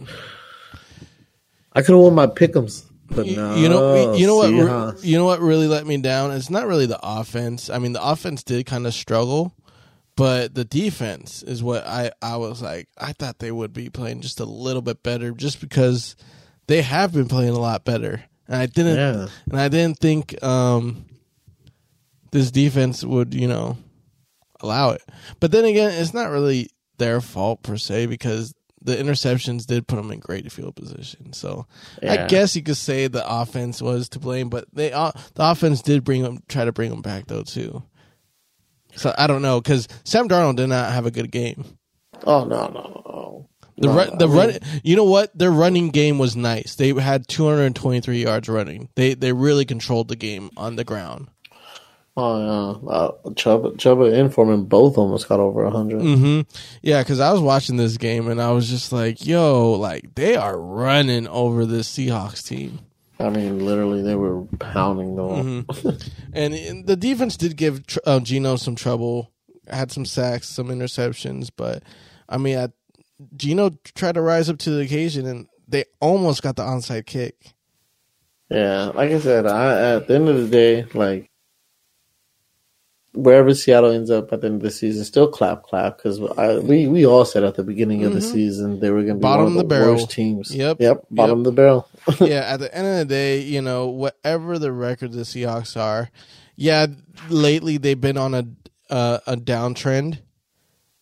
I 1.74 1.82
could 1.82 1.94
have 1.94 2.02
won 2.02 2.14
my 2.14 2.28
pickums, 2.28 2.84
but 3.16 3.26
You- 3.28 3.36
no. 3.36 3.56
you 3.56 3.70
know, 3.70 4.14
you 4.16 4.26
know 4.28 4.36
what? 4.38 5.04
You 5.04 5.18
know 5.18 5.26
what 5.26 5.40
really 5.42 5.68
let 5.68 5.86
me 5.86 5.98
down? 5.98 6.32
It's 6.32 6.50
not 6.50 6.68
really 6.68 6.86
the 6.86 7.00
offense. 7.02 7.70
I 7.70 7.78
mean, 7.80 7.94
the 7.94 8.04
offense 8.04 8.44
did 8.44 8.66
kind 8.66 8.88
of 8.88 8.94
struggle, 8.94 9.54
but 10.16 10.56
the 10.56 10.66
defense 10.66 11.44
is 11.44 11.62
what 11.64 11.86
I 11.86 12.12
I 12.22 12.38
was 12.38 12.62
like. 12.62 12.88
I 12.98 13.14
thought 13.14 13.40
they 13.40 13.52
would 13.52 13.74
be 13.74 13.90
playing 13.90 14.22
just 14.22 14.40
a 14.40 14.46
little 14.46 14.82
bit 14.82 15.04
better, 15.04 15.32
just 15.32 15.60
because 15.62 16.16
they 16.68 16.82
have 16.82 17.14
been 17.14 17.28
playing 17.28 17.54
a 17.54 17.60
lot 17.60 17.86
better, 17.86 18.24
and 18.48 18.58
I 18.62 18.66
didn't. 18.66 18.98
Yeah. 18.98 19.28
And 19.52 19.60
I 19.60 19.68
didn't 19.68 20.00
think 20.00 20.42
um, 20.44 21.06
this 22.32 22.52
defense 22.52 23.04
would, 23.04 23.34
you 23.34 23.48
know, 23.48 23.78
allow 24.62 24.92
it. 24.92 25.02
But 25.40 25.52
then 25.52 25.66
again, 25.66 25.92
it's 26.02 26.14
not 26.14 26.30
really 26.32 26.70
their 26.98 27.20
fault 27.20 27.64
per 27.64 27.78
se 27.78 28.06
because 28.06 28.54
the 28.84 28.96
interceptions 28.96 29.66
did 29.66 29.88
put 29.88 29.98
them 29.98 30.12
in 30.12 30.20
great 30.20 30.52
field 30.52 30.76
position. 30.76 31.34
So 31.34 31.68
I 32.02 32.28
guess 32.28 32.56
you 32.56 32.64
could 32.64 32.78
say 32.78 33.08
the 33.08 33.24
offense 33.28 33.82
was 33.82 34.10
to 34.10 34.20
blame, 34.20 34.50
but 34.50 34.66
they 34.74 34.92
uh, 34.92 35.12
the 35.36 35.50
offense 35.52 35.82
did 35.82 36.04
bring 36.04 36.24
them, 36.24 36.40
try 36.48 36.66
to 36.66 36.72
bring 36.72 36.90
them 36.90 37.02
back 37.02 37.28
though 37.28 37.44
too. 37.44 37.84
So 38.96 39.14
I 39.18 39.28
don't 39.28 39.42
know 39.42 39.62
because 39.62 39.88
Sam 40.04 40.28
Darnold 40.28 40.58
did 40.58 40.68
not 40.68 40.92
have 40.92 41.06
a 41.06 41.12
good 41.12 41.32
game. 41.32 41.64
Oh 42.26 42.44
no, 42.44 42.68
no, 42.68 43.04
no. 43.06 43.48
The 43.78 43.88
No, 43.88 43.96
run, 43.96 44.18
the 44.18 44.26
I 44.26 44.28
mean, 44.28 44.38
run, 44.38 44.60
you 44.84 44.96
know 44.96 45.06
what? 45.06 45.36
Their 45.36 45.50
running 45.50 45.90
game 45.90 46.20
was 46.20 46.36
nice. 46.36 46.76
They 46.76 46.94
had 46.94 47.28
223 47.28 48.22
yards 48.22 48.48
running. 48.50 48.90
They 48.96 49.14
they 49.14 49.32
really 49.34 49.66
controlled 49.66 50.08
the 50.08 50.16
game 50.16 50.50
on 50.58 50.76
the 50.76 50.84
ground. 50.84 51.30
Oh 52.18 52.40
yeah, 52.84 52.90
uh, 52.90 53.12
Chuba, 53.32 53.78
Chuba 53.78 54.14
and 54.14 54.34
Foreman 54.34 54.66
both 54.66 54.98
almost 54.98 55.30
got 55.30 55.40
over 55.40 55.70
hundred. 55.70 56.02
hmm 56.02 56.42
Yeah, 56.82 57.02
because 57.02 57.20
I 57.22 57.32
was 57.32 57.40
watching 57.42 57.78
this 57.78 57.96
game 57.98 58.28
and 58.28 58.42
I 58.42 58.52
was 58.52 58.70
just 58.70 58.92
like, 58.92 59.26
"Yo, 59.26 59.72
like 59.74 60.14
they 60.16 60.36
are 60.36 60.60
running 60.60 61.28
over 61.28 61.66
this 61.66 61.90
Seahawks 61.90 62.46
team." 62.46 62.80
I 63.18 63.30
mean, 63.30 63.66
literally, 63.66 64.02
they 64.02 64.16
were 64.16 64.44
pounding 64.60 65.16
the 65.16 65.24
wall. 65.24 65.44
Mm-hmm. 65.44 65.90
And, 66.34 66.54
and 66.54 66.88
the 66.88 66.96
defense 66.96 67.36
did 67.38 67.56
give 67.58 67.86
tr- 67.86 68.00
uh, 68.06 68.20
Geno 68.22 68.56
some 68.56 68.76
trouble. 68.76 69.32
Had 69.70 69.92
some 69.92 70.06
sacks, 70.06 70.50
some 70.50 70.68
interceptions, 70.68 71.50
but 71.56 71.84
I 72.28 72.38
mean, 72.38 72.58
I, 72.58 72.70
Geno 73.38 73.72
tried 73.96 74.16
to 74.16 74.22
rise 74.22 74.50
up 74.50 74.58
to 74.60 74.70
the 74.72 74.82
occasion, 74.82 75.26
and 75.26 75.48
they 75.68 75.86
almost 76.02 76.42
got 76.42 76.56
the 76.58 76.64
onside 76.64 77.06
kick. 77.06 77.36
Yeah, 78.50 78.88
like 78.96 79.12
I 79.12 79.20
said, 79.20 79.46
I, 79.46 79.96
at 79.96 80.08
the 80.08 80.16
end 80.16 80.28
of 80.28 80.36
the 80.38 80.48
day, 80.50 80.84
like 80.94 81.31
wherever 83.14 83.54
Seattle 83.54 83.92
ends 83.92 84.10
up 84.10 84.32
at 84.34 84.42
the 84.42 84.48
end 84.48 84.56
of 84.58 84.62
the 84.62 84.72
season, 84.72 85.04
still 85.04 85.28
clap 85.30 85.64
clap 85.64 85.98
because 85.98 86.20
we 86.64 86.88
we 86.88 87.06
all 87.06 87.26
said 87.26 87.44
at 87.44 87.56
the 87.56 87.64
beginning 87.64 88.04
of 88.06 88.14
the 88.14 88.22
season 88.22 88.80
they 88.80 88.90
were 88.90 89.04
going 89.04 89.20
to 89.20 89.20
be 89.20 89.20
Mm-hmm. 89.20 89.22
Bottom 89.22 89.44
one 89.46 89.52
of 89.52 89.58
the, 89.58 89.64
the 89.64 89.68
barrel. 89.68 89.94
worst 89.96 90.12
teams. 90.12 90.56
Yep. 90.56 90.78
yep, 90.80 91.06
bottom 91.12 91.40
Yep. 91.40 91.40
of 91.40 91.44
the 91.44 91.52
barrel. 91.52 91.90
yeah, 92.22 92.54
at 92.54 92.60
the 92.60 92.74
end 92.76 92.88
of 92.88 92.98
the 93.00 93.06
day, 93.06 93.42
you 93.42 93.62
know, 93.62 93.88
whatever 93.88 94.58
the 94.60 94.72
record 94.72 95.12
the 95.12 95.22
Seahawks 95.22 95.80
are, 95.80 96.10
yeah, 96.56 96.88
lately 97.30 97.78
they've 97.78 98.00
been 98.00 98.18
on 98.18 98.34
a 98.34 98.46
uh, 98.90 99.20
a 99.28 99.36
downtrend, 99.38 100.20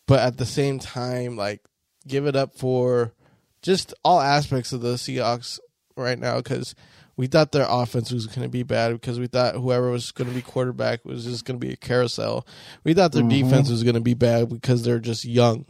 but 0.08 0.20
at 0.20 0.38
the 0.38 0.46
same 0.46 0.80
time, 0.80 1.36
like, 1.36 1.62
give 2.08 2.26
it 2.28 2.36
up 2.36 2.56
for 2.56 3.14
just 3.62 3.94
all 4.04 4.20
aspects 4.22 4.72
of 4.74 4.82
the 4.82 4.94
Seahawks 4.96 5.60
right 5.96 6.18
now 6.20 6.38
because 6.38 6.76
we 7.20 7.28
thought 7.28 7.52
their 7.52 7.68
offense 7.70 8.14
was 8.14 8.28
going 8.28 8.44
to 8.44 8.48
be 8.48 8.64
bad 8.64 8.94
because 8.94 9.20
we 9.20 9.28
thought 9.28 9.54
whoever 9.54 9.92
was 9.92 10.14
going 10.14 10.30
to 10.30 10.34
be 10.34 10.42
quarterback 10.42 11.04
was 11.04 11.26
just 11.26 11.44
going 11.44 11.60
to 11.60 11.68
be 11.68 11.74
a 11.74 11.76
carousel. 11.76 12.48
We 12.86 12.94
thought 12.94 13.12
their 13.12 13.24
defense 13.24 13.70
was 13.70 13.84
going 13.84 13.96
to 13.96 14.00
be 14.00 14.14
bad 14.14 14.48
because 14.48 14.86
they're 14.86 15.00
just 15.00 15.26
young 15.26 15.66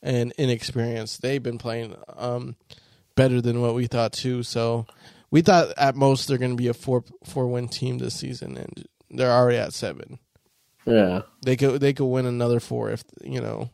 and 0.00 0.32
inexperienced. 0.38 1.20
They've 1.20 1.42
been 1.42 1.58
playing 1.58 1.96
um, 2.16 2.54
better 3.16 3.40
than 3.40 3.60
what 3.60 3.74
we 3.74 3.88
thought 3.88 4.12
too. 4.12 4.44
So 4.44 4.86
we 5.32 5.42
thought 5.42 5.74
at 5.76 5.96
most 5.96 6.28
they're 6.28 6.38
going 6.38 6.52
to 6.52 6.56
be 6.56 6.68
a 6.68 6.74
four 6.74 7.02
four 7.24 7.48
win 7.48 7.66
team 7.66 7.98
this 7.98 8.14
season, 8.14 8.56
and 8.56 8.86
they're 9.10 9.32
already 9.32 9.58
at 9.58 9.72
seven. 9.72 10.20
yeah, 10.86 11.22
They 11.44 11.56
could 11.56 11.80
they 11.80 11.94
could 11.94 12.06
win 12.06 12.26
another 12.26 12.60
four 12.60 12.92
if 12.92 13.02
you 13.24 13.40
know 13.40 13.70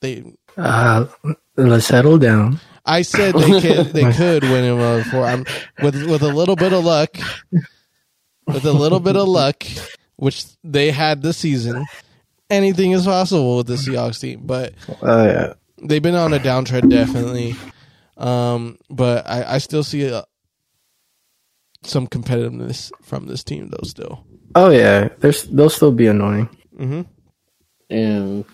they. 0.00 0.34
Uh, 0.56 1.06
let's 1.56 1.86
settle 1.86 2.18
down. 2.18 2.58
I 2.86 3.02
said 3.02 3.34
they 3.34 3.60
could 3.60 3.86
they 3.92 4.12
could 4.12 4.42
win 4.44 4.64
another 4.64 5.04
four. 5.04 5.24
I'm 5.24 5.44
with 5.82 5.96
with 6.08 6.22
a 6.22 6.28
little 6.32 6.56
bit 6.56 6.72
of 6.72 6.84
luck, 6.84 7.16
with 8.46 8.64
a 8.64 8.72
little 8.72 9.00
bit 9.00 9.16
of 9.16 9.26
luck, 9.28 9.64
which 10.16 10.44
they 10.62 10.90
had 10.90 11.20
this 11.22 11.36
season. 11.38 11.84
Anything 12.48 12.92
is 12.92 13.04
possible 13.04 13.56
with 13.56 13.66
the 13.66 13.74
Seahawks 13.74 14.20
team, 14.20 14.42
but 14.44 14.72
Oh 15.02 15.24
yeah. 15.26 15.54
they've 15.82 16.02
been 16.02 16.14
on 16.14 16.32
a 16.32 16.38
downtrend 16.38 16.90
definitely. 16.90 17.56
Um, 18.16 18.78
but 18.88 19.28
I, 19.28 19.54
I 19.56 19.58
still 19.58 19.82
see 19.82 20.04
a, 20.06 20.24
some 21.82 22.06
competitiveness 22.06 22.92
from 23.02 23.26
this 23.26 23.42
team 23.42 23.68
though. 23.68 23.82
Still, 23.84 24.24
Oh 24.54 24.70
yeah. 24.70 25.08
There's 25.18 25.42
they'll 25.44 25.68
still 25.70 25.90
be 25.92 26.06
annoying. 26.06 26.48
mm-hmm. 26.78 27.02
and 27.90 28.44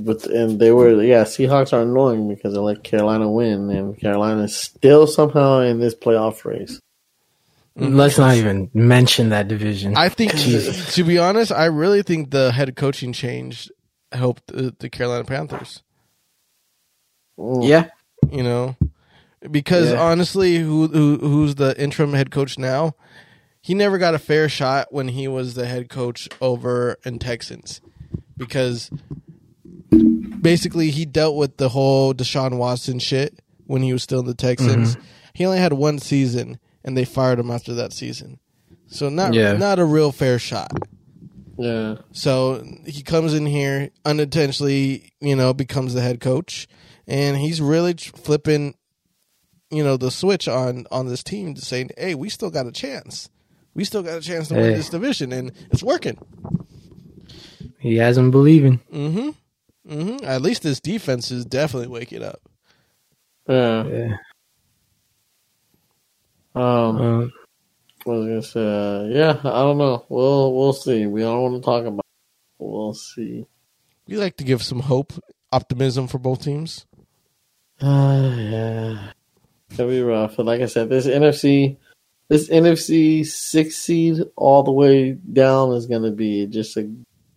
but 0.00 0.26
and 0.26 0.58
they 0.58 0.72
were 0.72 1.02
yeah. 1.02 1.24
Seahawks 1.24 1.72
are 1.72 1.82
annoying 1.82 2.28
because 2.28 2.54
they 2.54 2.60
let 2.60 2.82
Carolina 2.84 3.30
win, 3.30 3.70
and 3.70 3.98
Carolina 3.98 4.42
is 4.44 4.56
still 4.56 5.06
somehow 5.06 5.60
in 5.60 5.80
this 5.80 5.94
playoff 5.94 6.44
race. 6.44 6.80
Let's 7.74 8.18
not 8.18 8.36
even 8.36 8.70
mention 8.74 9.30
that 9.30 9.48
division. 9.48 9.96
I 9.96 10.10
think, 10.10 10.32
to 10.32 11.04
be 11.04 11.18
honest, 11.18 11.52
I 11.52 11.66
really 11.66 12.02
think 12.02 12.30
the 12.30 12.52
head 12.52 12.76
coaching 12.76 13.14
change 13.14 13.70
helped 14.12 14.48
the, 14.48 14.74
the 14.78 14.90
Carolina 14.90 15.24
Panthers. 15.24 15.82
Mm. 17.38 17.66
yeah, 17.66 17.88
You 18.30 18.42
know, 18.42 18.76
because 19.50 19.90
Yeah. 19.90 20.02
honestly, 20.02 20.58
who, 20.58 20.88
who 20.88 21.16
who's 21.16 21.54
the 21.54 21.74
interim 21.80 22.12
head 22.12 22.30
coach 22.30 22.58
now? 22.58 22.94
He 23.62 23.72
never 23.74 23.96
got 23.96 24.14
a 24.14 24.18
fair 24.18 24.50
shot 24.50 24.88
when 24.92 25.08
he 25.08 25.26
was 25.26 25.54
the 25.54 25.66
head 25.66 25.88
coach 25.88 26.28
over 26.42 26.98
in 27.06 27.18
Texans, 27.20 27.80
because 28.36 28.90
basically 30.40 30.90
he 30.90 31.04
dealt 31.04 31.36
with 31.36 31.56
the 31.56 31.68
whole 31.68 32.14
Deshaun 32.14 32.58
Watson 32.58 32.98
shit 32.98 33.40
when 33.66 33.82
he 33.82 33.92
was 33.92 34.02
still 34.02 34.20
in 34.20 34.26
the 34.26 34.34
Texans. 34.34 34.96
He 35.34 35.46
only 35.46 35.58
had 35.58 35.72
one 35.72 35.98
season, 35.98 36.58
and 36.84 36.96
they 36.96 37.04
fired 37.04 37.38
him 37.38 37.50
after 37.50 37.74
that 37.74 37.92
season. 37.92 38.38
So 38.88 39.08
not 39.08 39.32
Yeah. 39.34 39.54
not 39.54 39.78
a 39.78 39.84
real 39.84 40.12
fair 40.12 40.38
shot. 40.38 40.70
Yeah, 41.58 41.96
So 42.12 42.64
he 42.86 43.02
comes 43.02 43.34
in 43.34 43.46
here 43.46 43.90
unintentionally, 44.04 45.12
you 45.20 45.36
know, 45.36 45.52
becomes 45.52 45.94
the 45.94 46.00
head 46.00 46.18
coach, 46.20 46.66
and 47.06 47.36
he's 47.36 47.60
really 47.60 47.92
flipping, 47.94 48.74
you 49.70 49.84
know, 49.84 49.96
the 49.96 50.10
switch 50.10 50.48
on 50.48 50.86
on 50.90 51.08
this 51.08 51.22
team 51.22 51.54
to 51.54 51.60
saying, 51.60 51.90
"Hey, 51.96 52.14
we 52.14 52.28
still 52.30 52.50
got 52.50 52.66
a 52.66 52.72
chance. 52.72 53.28
We 53.74 53.84
still 53.84 54.02
got 54.02 54.18
a 54.18 54.20
chance 54.22 54.48
to 54.48 54.54
win 54.54 54.72
this 54.74 54.88
division, 54.88 55.32
and 55.32 55.52
it's 55.70 55.82
working." 55.82 56.18
he 57.78 57.96
has 57.96 58.16
him 58.16 58.30
believing. 58.30 58.80
Mm-hmm. 58.92 59.30
Mm-hmm. 59.88 60.24
At 60.24 60.42
least 60.42 60.62
this 60.62 60.80
defense 60.80 61.30
is 61.30 61.44
definitely 61.44 61.88
waking 61.88 62.22
up. 62.22 62.40
yeah. 63.48 63.84
Yeah. 63.86 64.16
Um, 66.54 66.96
Uh, 66.96 67.26
what 68.04 68.16
was 68.18 68.26
I 68.26 68.28
gonna 68.28 68.42
say? 68.42 68.60
Uh, 68.60 69.02
yeah, 69.04 69.38
I 69.44 69.60
don't 69.62 69.78
know. 69.78 70.04
We'll 70.08 70.54
we'll 70.54 70.72
see. 70.72 71.06
We 71.06 71.22
don't 71.22 71.40
want 71.42 71.62
to 71.62 71.64
talk 71.64 71.84
about. 71.86 72.00
It. 72.00 72.64
We'll 72.64 72.94
see. 72.94 73.46
We 74.06 74.16
like 74.16 74.36
to 74.36 74.44
give 74.44 74.62
some 74.62 74.80
hope, 74.80 75.12
optimism 75.50 76.08
for 76.08 76.18
both 76.18 76.42
teams. 76.42 76.84
Uh, 77.80 78.34
yeah, 78.36 79.10
it's 79.68 79.78
gonna 79.78 79.88
be 79.90 80.02
rough. 80.02 80.36
But 80.36 80.46
like 80.46 80.60
I 80.60 80.66
said, 80.66 80.88
this 80.90 81.06
NFC, 81.06 81.76
this 82.28 82.48
NFC 82.50 83.24
six 83.24 83.76
seed 83.76 84.20
all 84.36 84.62
the 84.62 84.72
way 84.72 85.12
down 85.12 85.72
is 85.72 85.86
gonna 85.86 86.10
be 86.12 86.46
just 86.46 86.76
a 86.76 86.90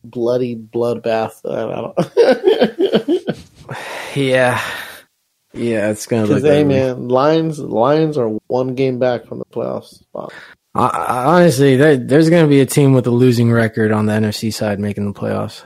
bloody 0.10 0.56
bloodbath. 0.56 1.42
Yeah, 4.16 4.62
yeah, 5.54 5.90
it's 5.90 6.06
gonna 6.06 6.22
look. 6.22 6.38
Because 6.38 6.44
hey, 6.44 6.64
man, 6.64 7.10
Lions 7.10 7.60
Lions 7.60 8.18
are 8.18 8.30
one 8.48 8.76
game 8.76 8.98
back 8.98 9.26
from 9.26 9.40
the 9.40 9.46
playoff 9.46 9.86
spot. 9.86 10.34
I, 10.74 10.88
I, 10.88 11.26
honestly, 11.26 11.76
there, 11.76 11.98
there's 11.98 12.30
gonna 12.30 12.48
be 12.48 12.62
a 12.62 12.66
team 12.66 12.94
with 12.94 13.08
a 13.08 13.12
losing 13.12 13.52
record 13.52 13.92
on 13.92 14.06
the 14.06 14.14
NFC 14.14 14.54
side 14.54 14.80
making 14.80 15.12
the 15.12 15.20
playoffs. 15.20 15.64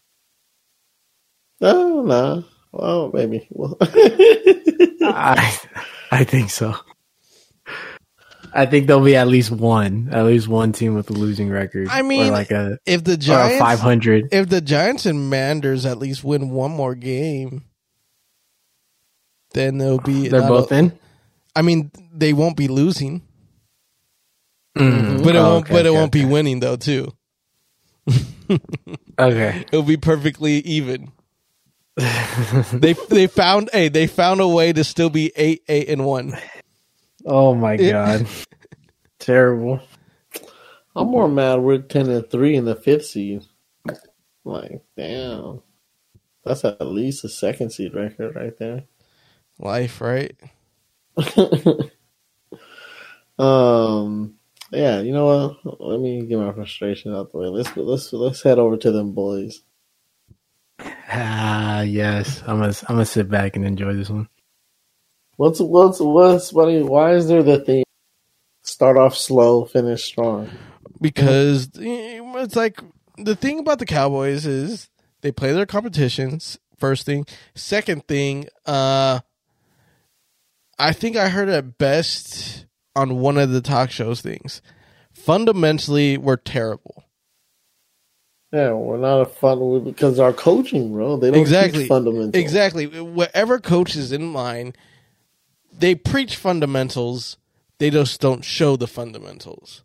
Oh, 1.62 2.02
no, 2.04 2.36
no. 2.36 2.44
Well, 2.72 3.12
maybe. 3.14 3.48
Well, 3.52 3.78
I, 3.82 5.60
I 6.12 6.24
think 6.24 6.50
so. 6.50 6.76
I 8.54 8.66
think 8.66 8.88
there'll 8.88 9.04
be 9.04 9.16
at 9.16 9.28
least 9.28 9.52
one, 9.52 10.10
at 10.12 10.26
least 10.26 10.48
one 10.48 10.72
team 10.72 10.96
with 10.96 11.10
a 11.10 11.14
losing 11.14 11.50
record. 11.50 11.88
I 11.90 12.02
mean, 12.02 12.32
like 12.32 12.52
a, 12.52 12.80
If 12.86 13.04
the 13.04 13.14
a 13.14 13.18
Giants, 13.18 13.60
500. 13.60 14.30
if 14.32 14.50
the 14.50 14.62
Giants 14.62 15.06
and 15.06 15.30
Manders 15.30 15.86
at 15.86 15.98
least 16.00 16.24
win 16.24 16.50
one 16.50 16.72
more 16.72 16.96
game, 16.96 17.64
then 19.54 19.78
they'll 19.78 20.00
be. 20.00 20.28
They're 20.30 20.42
both 20.48 20.72
a- 20.72 20.76
in. 20.76 21.00
I 21.56 21.62
mean, 21.62 21.92
they 22.14 22.34
won't 22.34 22.56
be 22.58 22.68
losing, 22.68 23.22
Mm. 24.78 25.24
but 25.24 25.36
it 25.36 25.40
Oh, 25.40 25.54
won't. 25.54 25.66
okay, 25.66 25.74
but 25.74 25.86
it 25.86 25.90
okay, 25.90 25.98
won't 25.98 26.12
be 26.12 26.26
winning 26.26 26.60
though. 26.60 26.76
Too, 26.78 27.12
Okay. 29.20 29.66
it'll 29.72 29.84
be 29.84 29.98
perfectly 29.98 30.54
even. 30.60 31.12
they 32.72 32.94
they 33.10 33.28
found 33.28 33.70
hey 33.74 33.90
they 33.90 34.08
found 34.08 34.40
a 34.40 34.48
way 34.48 34.72
to 34.72 34.84
still 34.86 35.10
be 35.10 35.32
eight 35.36 35.64
eight 35.68 35.90
and 35.90 36.06
one. 36.06 36.38
Oh 37.32 37.54
my 37.54 37.78
god. 37.78 38.28
Terrible. 39.20 39.80
I'm 40.96 41.08
more 41.08 41.28
mad 41.28 41.58
we're 41.58 41.78
ten 41.78 42.10
and 42.10 42.28
three 42.30 42.56
in 42.56 42.66
the 42.66 42.76
fifth 42.76 43.06
seed. 43.06 43.46
Like, 44.44 44.82
damn. 44.98 45.62
That's 46.44 46.66
at 46.66 46.82
least 46.82 47.24
a 47.24 47.30
second 47.30 47.70
seed 47.70 47.94
record 47.94 48.36
right 48.36 48.58
there. 48.58 48.86
Life, 49.60 50.02
right? 50.02 50.36
Um 53.40 54.36
yeah, 54.72 55.00
you 55.00 55.14
know 55.14 55.56
what? 55.64 55.80
Let 55.80 56.00
me 56.02 56.26
get 56.26 56.38
my 56.38 56.52
frustration 56.52 57.16
out 57.16 57.32
the 57.32 57.38
way. 57.38 57.48
Let's 57.48 57.76
let's 57.78 58.12
let's 58.12 58.44
head 58.44 58.60
over 58.60 58.76
to 58.78 58.92
them 58.92 59.14
boys. 59.14 59.62
Ah, 61.12 61.82
yes. 61.82 62.44
I'm 62.46 62.60
gonna 62.60 62.74
I'm 62.90 62.96
gonna 62.96 63.06
sit 63.06 63.30
back 63.30 63.56
and 63.56 63.64
enjoy 63.66 63.94
this 63.94 64.10
one. 64.10 64.28
What's 65.40 65.62
what's 65.62 66.02
what's 66.02 66.52
funny? 66.52 66.84
Why 66.84 67.14
is 67.14 67.30
there 67.30 67.44
the 67.44 67.62
thing? 67.62 67.86
Start 68.64 68.98
off 68.98 69.16
slow, 69.16 69.64
finish 69.64 70.04
strong. 70.04 70.50
Because 71.00 71.70
eh, 71.80 72.20
it's 72.42 72.58
like 72.58 72.82
the 73.18 73.38
thing 73.38 73.58
about 73.60 73.80
the 73.80 73.86
Cowboys 73.86 74.46
is 74.46 74.90
they 75.22 75.32
play 75.32 75.54
their 75.54 75.66
competitions. 75.66 76.60
First 76.78 77.06
thing, 77.06 77.26
second 77.56 78.06
thing, 78.06 78.50
uh, 78.66 79.22
I 80.78 80.92
think 80.92 81.16
I 81.16 81.30
heard 81.30 81.48
it 81.48 81.78
best 81.78 82.66
on 82.94 83.20
one 83.20 83.38
of 83.38 83.50
the 83.50 83.62
talk 83.62 83.92
shows 83.92 84.20
things. 84.20 84.62
Fundamentally, 85.14 86.18
we're 86.18 86.36
terrible. 86.36 87.06
Yeah, 88.52 88.74
we're 88.74 88.98
not 88.98 89.22
a 89.22 89.26
fun 89.26 89.86
because 89.86 90.20
our 90.20 90.34
coaching, 90.34 90.92
bro. 90.92 91.16
They 91.16 91.32
don't 91.32 91.40
exactly 91.40 91.84
teach 91.84 91.88
fundamentals. 91.88 92.36
Exactly. 92.36 92.88
Whatever 92.88 93.60
coach 93.60 93.96
is 93.96 94.12
in 94.12 94.34
line, 94.34 94.74
they 95.80 95.96
preach 95.96 96.36
fundamentals. 96.36 97.38
They 97.80 97.90
just 97.90 98.20
don't 98.22 98.44
show 98.44 98.76
the 98.76 98.88
fundamentals. 98.88 99.84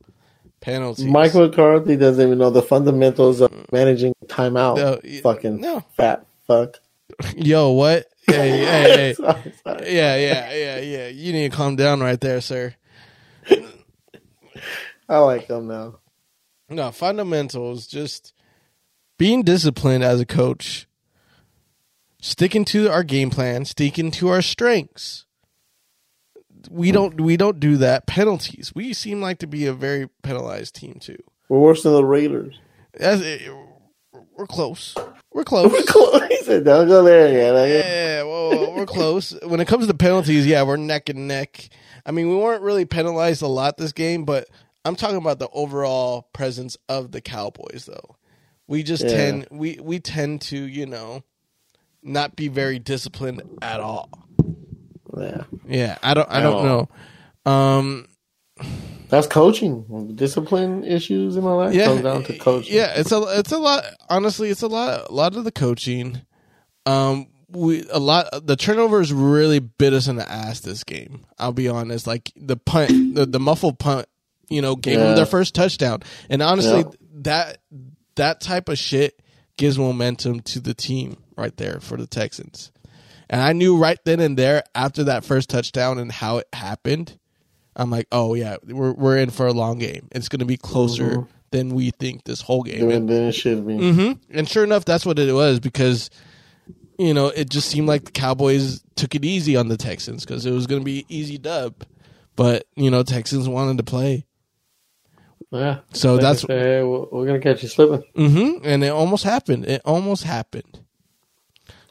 Penalties. 0.60 1.04
Mike 1.04 1.34
McCarthy 1.34 1.96
doesn't 1.96 2.24
even 2.26 2.38
know 2.38 2.50
the 2.50 2.62
fundamentals 2.62 3.40
of 3.40 3.52
managing 3.70 4.14
timeout. 4.26 4.76
No, 4.76 5.20
Fucking 5.20 5.60
no. 5.60 5.80
fat 5.96 6.26
fuck. 6.46 6.80
Yo, 7.36 7.70
what? 7.70 8.06
Hey, 8.26 8.50
hey, 8.58 8.96
hey. 8.96 9.12
Sorry, 9.14 9.52
sorry. 9.62 9.94
Yeah, 9.94 10.16
yeah, 10.16 10.54
yeah, 10.54 10.78
yeah. 10.80 11.08
You 11.08 11.32
need 11.32 11.50
to 11.50 11.56
calm 11.56 11.76
down 11.76 12.00
right 12.00 12.20
there, 12.20 12.40
sir. 12.40 12.74
I 15.08 15.18
like 15.18 15.48
them 15.48 15.68
now. 15.68 15.98
No, 16.70 16.90
fundamentals, 16.90 17.86
just 17.86 18.32
being 19.18 19.42
disciplined 19.42 20.02
as 20.02 20.20
a 20.20 20.26
coach, 20.26 20.88
sticking 22.20 22.64
to 22.66 22.88
our 22.88 23.04
game 23.04 23.28
plan, 23.30 23.66
sticking 23.66 24.10
to 24.12 24.28
our 24.28 24.40
strengths. 24.40 25.26
We 26.70 26.92
don't 26.92 27.20
we 27.20 27.36
don't 27.36 27.60
do 27.60 27.76
that. 27.78 28.06
Penalties. 28.06 28.72
We 28.74 28.92
seem 28.92 29.20
like 29.20 29.38
to 29.38 29.46
be 29.46 29.66
a 29.66 29.72
very 29.72 30.08
penalized 30.22 30.74
team 30.74 30.98
too. 31.00 31.18
We're 31.48 31.58
worse 31.60 31.82
than 31.82 31.92
the 31.92 32.04
Raiders. 32.04 32.58
As, 32.98 33.22
we're 34.36 34.46
close. 34.48 34.94
We're 35.32 35.44
close. 35.44 35.72
he 36.28 36.36
said, 36.42 36.64
"Don't 36.64 36.86
go 36.88 37.02
there 37.02 37.32
yet." 37.32 37.84
Yeah, 37.84 38.22
well, 38.22 38.74
we're 38.76 38.86
close. 38.86 39.36
When 39.42 39.60
it 39.60 39.66
comes 39.68 39.86
to 39.88 39.94
penalties, 39.94 40.46
yeah, 40.46 40.62
we're 40.62 40.76
neck 40.76 41.08
and 41.08 41.26
neck. 41.26 41.68
I 42.06 42.12
mean, 42.12 42.28
we 42.28 42.36
weren't 42.36 42.62
really 42.62 42.84
penalized 42.84 43.42
a 43.42 43.46
lot 43.48 43.76
this 43.76 43.92
game, 43.92 44.24
but 44.24 44.48
I'm 44.84 44.94
talking 44.96 45.16
about 45.16 45.38
the 45.38 45.48
overall 45.52 46.28
presence 46.32 46.76
of 46.88 47.10
the 47.12 47.20
Cowboys, 47.20 47.86
though. 47.86 48.16
We 48.68 48.82
just 48.82 49.02
Yeah. 49.04 49.10
tend 49.10 49.46
we 49.50 49.78
we 49.82 49.98
tend 49.98 50.40
to 50.42 50.56
you 50.56 50.86
know 50.86 51.22
not 52.02 52.36
be 52.36 52.48
very 52.48 52.78
disciplined 52.78 53.42
at 53.60 53.80
all. 53.80 54.08
Yeah, 55.18 55.44
Yeah, 55.66 55.98
I 56.02 56.14
don't 56.14 56.30
I 56.30 56.40
don't 56.40 56.64
know. 56.64 57.50
Um, 57.50 58.06
that's 59.08 59.26
coaching. 59.26 60.14
Discipline 60.16 60.84
issues 60.84 61.36
and 61.36 61.46
all 61.46 61.60
that 61.60 61.74
yeah, 61.74 61.86
comes 61.86 62.02
down 62.02 62.24
to 62.24 62.38
coaching. 62.38 62.74
Yeah, 62.74 62.94
it's 62.96 63.12
a 63.12 63.22
it's 63.38 63.52
a 63.52 63.58
lot. 63.58 63.84
Honestly, 64.08 64.50
it's 64.50 64.62
a 64.62 64.66
lot. 64.66 65.08
A 65.10 65.12
lot 65.12 65.36
of 65.36 65.44
the 65.44 65.52
coaching. 65.52 66.22
Um, 66.86 67.28
we 67.48 67.84
a 67.90 67.98
lot. 67.98 68.26
The 68.46 68.56
turnovers 68.56 69.12
really 69.12 69.58
bit 69.60 69.92
us 69.92 70.08
in 70.08 70.16
the 70.16 70.28
ass 70.30 70.60
this 70.60 70.84
game. 70.84 71.24
I'll 71.38 71.52
be 71.52 71.68
honest. 71.68 72.06
Like 72.06 72.32
the 72.36 72.56
punt, 72.56 73.14
the, 73.14 73.26
the 73.26 73.40
muffled 73.40 73.78
punt. 73.78 74.06
You 74.50 74.60
know, 74.60 74.76
gave 74.76 74.98
them 74.98 75.16
their 75.16 75.26
first 75.26 75.54
touchdown. 75.54 76.02
And 76.28 76.42
honestly, 76.42 76.80
Yeah. 76.80 76.90
that 77.22 77.58
that 78.16 78.40
type 78.40 78.68
of 78.68 78.78
shit 78.78 79.20
gives 79.56 79.78
momentum 79.78 80.40
to 80.40 80.60
the 80.60 80.74
team 80.74 81.16
right 81.36 81.56
there 81.56 81.80
for 81.80 81.96
the 81.96 82.06
Texans. 82.06 82.70
And 83.30 83.40
I 83.40 83.52
knew 83.52 83.76
right 83.76 83.98
then 84.04 84.20
and 84.20 84.36
there 84.36 84.64
after 84.74 85.04
that 85.04 85.24
first 85.24 85.48
touchdown 85.50 85.98
and 85.98 86.10
how 86.12 86.38
it 86.38 86.48
happened. 86.52 87.18
I'm 87.76 87.90
like, 87.90 88.06
oh 88.12 88.34
yeah, 88.34 88.56
we're 88.66 88.92
we're 88.92 89.16
in 89.18 89.30
for 89.30 89.46
a 89.46 89.52
long 89.52 89.78
game. 89.78 90.08
It's 90.12 90.28
going 90.28 90.40
to 90.40 90.44
be 90.46 90.56
closer 90.56 91.04
Mm-hmm. 91.04 91.30
than 91.50 91.68
we 91.74 91.90
think 91.90 92.24
this 92.24 92.40
whole 92.40 92.62
game. 92.62 92.88
Then 92.88 93.08
it 93.10 93.32
should 93.32 93.66
be. 93.66 93.76
hmm 93.92 94.12
And 94.30 94.48
sure 94.48 94.64
enough, 94.64 94.84
that's 94.84 95.04
what 95.06 95.18
it 95.18 95.32
was 95.32 95.58
because 95.60 96.10
you 96.98 97.12
know, 97.12 97.26
it 97.28 97.50
just 97.50 97.68
seemed 97.68 97.88
like 97.88 98.04
the 98.04 98.12
Cowboys 98.12 98.82
took 98.94 99.14
it 99.16 99.24
easy 99.24 99.56
on 99.56 99.66
the 99.68 99.76
Texans 99.76 100.24
because 100.24 100.46
it 100.46 100.52
was 100.52 100.68
going 100.68 100.80
to 100.80 100.84
be 100.84 101.04
easy 101.08 101.38
dub. 101.38 101.74
But 102.36 102.66
you 102.76 102.90
know, 102.90 103.02
Texans 103.02 103.48
wanted 103.48 103.78
to 103.78 103.82
play, 103.84 104.26
Yeah. 105.50 105.80
so 105.92 106.18
that's 106.18 106.42
say, 106.42 106.82
we're 106.82 107.06
we're 107.10 107.26
gonna 107.26 107.40
catch 107.40 107.62
you 107.62 107.68
slipping. 107.68 108.04
hmm 108.14 108.58
and 108.64 108.84
it 108.84 108.88
almost 108.88 109.24
happened. 109.24 109.64
It 109.66 109.82
almost 109.84 110.22
happened. 110.24 110.83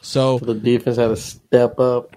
So 0.03 0.37
The 0.37 0.53
defense 0.53 0.97
had 0.97 1.07
to 1.07 1.15
step 1.15 1.79
up. 1.79 2.15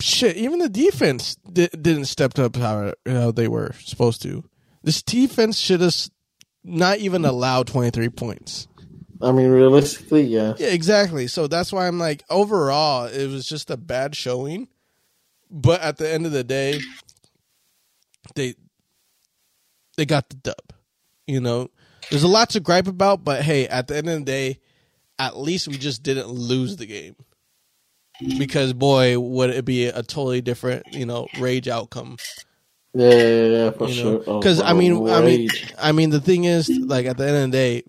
shit, 0.00 0.36
even 0.36 0.60
the 0.60 0.68
defense 0.68 1.34
di- 1.36 1.68
didn't 1.68 2.04
step 2.06 2.38
up 2.38 2.54
how, 2.56 2.94
how 3.06 3.32
they 3.32 3.48
were 3.48 3.72
supposed 3.84 4.22
to. 4.22 4.44
This 4.84 5.02
defense 5.02 5.58
should 5.58 5.80
have 5.80 5.94
not 6.64 6.98
even 6.98 7.24
allowed 7.24 7.66
twenty 7.66 7.90
three 7.90 8.08
points. 8.08 8.68
I 9.20 9.32
mean, 9.32 9.50
realistically, 9.50 10.22
yeah. 10.22 10.54
Yeah, 10.58 10.68
exactly. 10.68 11.26
So 11.26 11.48
that's 11.48 11.72
why 11.72 11.88
I'm 11.88 11.98
like, 11.98 12.22
overall, 12.30 13.06
it 13.06 13.26
was 13.26 13.48
just 13.48 13.68
a 13.70 13.76
bad 13.76 14.14
showing. 14.14 14.68
But 15.50 15.80
at 15.80 15.96
the 15.96 16.08
end 16.08 16.24
of 16.24 16.30
the 16.32 16.44
day, 16.44 16.78
they 18.36 18.54
they 19.96 20.06
got 20.06 20.28
the 20.28 20.36
dub. 20.36 20.72
You 21.26 21.40
know, 21.40 21.68
there's 22.10 22.22
a 22.22 22.28
lot 22.28 22.50
to 22.50 22.60
gripe 22.60 22.86
about, 22.86 23.24
but 23.24 23.42
hey, 23.42 23.66
at 23.66 23.88
the 23.88 23.96
end 23.96 24.08
of 24.08 24.18
the 24.20 24.24
day, 24.24 24.60
at 25.18 25.36
least 25.36 25.68
we 25.68 25.76
just 25.78 26.02
didn't 26.02 26.28
lose 26.28 26.76
the 26.76 26.86
game. 26.86 27.16
Because 28.38 28.72
boy, 28.72 29.18
would 29.18 29.50
it 29.50 29.64
be 29.64 29.86
a 29.86 30.02
totally 30.02 30.40
different, 30.40 30.92
you 30.92 31.06
know, 31.06 31.28
rage 31.38 31.68
outcome. 31.68 32.16
Yeah, 32.94 33.10
yeah, 33.10 33.44
yeah, 33.46 33.70
for 33.70 33.86
You 33.88 33.94
sure. 33.94 34.12
know, 34.12 34.24
Oh, 34.26 34.38
because 34.40 34.60
I 34.60 34.72
mean, 34.72 35.08
I 35.08 35.20
mean. 35.20 35.48
I 35.78 35.92
mean, 35.92 36.10
the 36.10 36.20
thing 36.20 36.44
is, 36.44 36.68
like 36.68 37.06
at 37.06 37.16
the 37.16 37.26
end 37.28 37.36
of 37.36 37.42
the 37.42 37.56
day, 37.56 37.82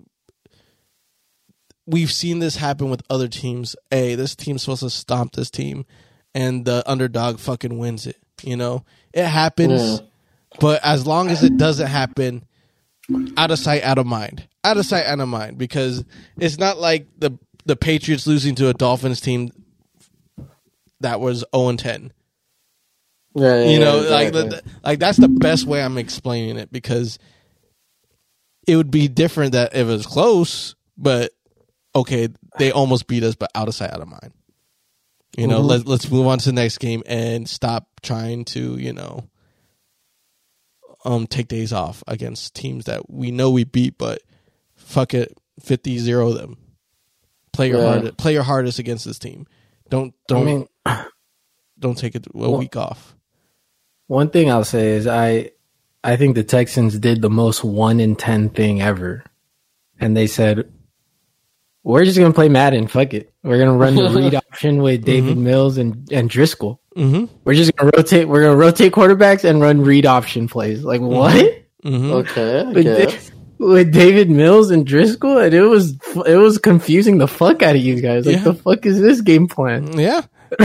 we've 1.87 2.11
seen 2.11 2.39
this 2.39 2.57
happen 2.57 2.89
with 2.89 3.01
other 3.09 3.27
teams. 3.27 3.75
A, 3.91 4.15
this 4.15 4.35
team's 4.35 4.61
supposed 4.63 4.81
to 4.83 4.89
stomp 4.89 5.33
this 5.33 5.49
team, 5.49 5.85
and 6.35 6.65
the 6.65 6.83
underdog 6.85 7.39
fucking 7.39 7.77
wins 7.79 8.05
it. 8.05 8.17
You 8.43 8.55
know, 8.55 8.85
it 9.13 9.25
happens, 9.25 9.99
Yeah. 9.99 10.05
but 10.59 10.79
as 10.83 11.07
long 11.07 11.29
as 11.29 11.43
it 11.43 11.57
doesn't 11.57 11.87
happen, 11.87 12.45
out 13.37 13.51
of 13.51 13.57
sight, 13.59 13.83
out 13.83 13.97
of 13.97 14.05
mind, 14.05 14.47
out 14.63 14.77
of 14.77 14.85
sight, 14.85 15.05
out 15.05 15.19
of 15.19 15.27
mind, 15.29 15.57
because 15.57 16.03
it's 16.37 16.57
not 16.57 16.77
like 16.79 17.07
the 17.17 17.37
the 17.65 17.75
Patriots 17.75 18.25
losing 18.27 18.55
to 18.55 18.69
a 18.69 18.73
Dolphins 18.73 19.21
team 19.21 19.51
that 21.01 21.19
was 21.19 21.45
zero 21.53 21.69
and 21.69 21.79
ten. 21.79 22.13
Yeah, 23.35 23.61
yeah, 23.61 23.69
you 23.69 23.79
know 23.79 24.01
yeah, 24.01 24.09
like 24.09 24.33
the, 24.33 24.63
like 24.83 24.99
that's 24.99 25.19
the 25.19 25.27
best 25.27 25.67
way 25.67 25.83
i'm 25.83 25.99
explaining 25.99 26.57
it 26.57 26.71
because 26.71 27.19
it 28.67 28.75
would 28.75 28.89
be 28.89 29.07
different 29.07 29.51
that 29.51 29.73
if 29.75 29.81
it 29.81 29.85
was 29.85 30.07
close 30.07 30.73
but 30.97 31.31
okay 31.95 32.27
they 32.57 32.71
almost 32.71 33.05
beat 33.07 33.23
us 33.23 33.35
but 33.35 33.51
out 33.53 33.67
of 33.67 33.75
sight 33.75 33.91
out 33.93 34.01
of 34.01 34.07
mind. 34.07 34.33
You 35.37 35.45
know 35.47 35.61
Mhm. 35.61 35.67
let, 35.69 35.87
let's 35.87 36.11
move 36.11 36.25
on 36.25 36.39
to 36.39 36.45
the 36.45 36.53
next 36.53 36.79
game 36.79 37.03
and 37.05 37.47
stop 37.47 37.87
trying 38.01 38.45
to 38.45 38.77
you 38.77 38.93
know 38.93 39.29
um 41.05 41.27
take 41.27 41.47
days 41.47 41.71
off 41.71 42.03
against 42.07 42.55
teams 42.55 42.85
that 42.85 43.09
we 43.11 43.29
know 43.29 43.51
we 43.51 43.63
beat 43.63 43.97
but 43.97 44.21
fuck 44.89 45.13
it 45.13 45.37
50-0 45.61 46.35
them 46.37 46.57
play 47.53 47.69
your 47.69 47.79
Yeah. 47.81 47.87
hardest 47.93 48.17
play 48.17 48.33
your 48.33 48.43
hardest 48.43 48.79
against 48.79 49.05
this 49.05 49.19
team 49.19 49.45
don't 49.89 50.13
don't 50.27 50.45
mean, 50.45 50.67
don't 51.79 51.97
take 51.97 52.15
it 52.15 52.25
a 52.27 52.29
Well- 52.37 52.57
week 52.57 52.75
off 52.75 53.15
one 54.07 54.29
thing 54.29 54.49
I'll 54.49 54.63
say 54.63 54.91
is 54.91 55.05
I 55.05 55.51
I 56.03 56.15
think 56.15 56.35
the 56.35 56.43
Texans 56.43 56.97
did 56.97 57.21
the 57.21 57.29
most 57.29 57.63
one 57.63 57.99
in 57.99 58.15
ten 58.15 58.49
thing 58.49 58.81
ever. 58.81 59.23
And 59.99 60.15
they 60.15 60.27
said, 60.27 60.71
We're 61.83 62.05
just 62.05 62.17
gonna 62.17 62.33
play 62.33 62.47
Madden, 62.49 62.87
fuck 62.87 63.13
it. 63.13 63.33
We're 63.43 63.59
gonna 63.59 63.77
run 63.77 63.95
the 63.95 64.09
read 64.09 64.33
option 64.49 64.81
with 64.81 65.03
Davis 65.03 65.35
Mills 65.35 65.77
and, 65.77 66.09
and 66.11 66.29
Driskel. 66.29 66.79
mm-hmm 66.95 67.25
We're 67.43 67.53
just 67.53 67.75
gonna 67.75 67.91
rotate 67.95 68.27
we're 68.29 68.43
gonna 68.43 68.55
rotate 68.55 68.93
quarterbacks 68.93 69.43
and 69.43 69.61
run 69.61 69.81
read 69.81 70.05
option 70.05 70.47
plays. 70.47 70.83
Like 70.83 71.01
what? 71.01 71.35
mm-hmm 71.83 72.11
okay, 72.11 72.61
I 72.61 73.19
With, 73.59 73.91
Davis 73.91 74.27
Mills 74.27 74.71
and 74.71 74.87
Driskel, 74.87 75.43
and 75.45 75.53
it 75.53 75.63
was 75.63 75.97
it 76.25 76.37
was 76.37 76.57
confusing 76.57 77.17
the 77.17 77.27
fuck 77.27 77.61
out 77.61 77.75
of 77.75 77.81
you 77.81 78.01
guys. 78.01 78.25
Like 78.25 78.37
Yeah. 78.37 78.43
the 78.43 78.53
fuck 78.53 78.85
is 78.85 78.99
this 79.01 79.21
game 79.21 79.47
plan? 79.47 79.97
Yeah. 79.99 80.21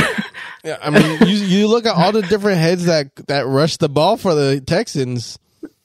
yeah, 0.64 0.78
I 0.80 0.90
mean, 0.90 1.28
you 1.28 1.36
you 1.44 1.68
look 1.68 1.86
at 1.86 1.94
all 1.94 2.12
the 2.12 2.22
different 2.22 2.58
heads 2.58 2.86
that 2.86 3.14
that 3.26 3.46
rush 3.46 3.76
the 3.78 3.88
ball 3.88 4.16
for 4.16 4.34
the 4.34 4.60
Texans. 4.60 5.38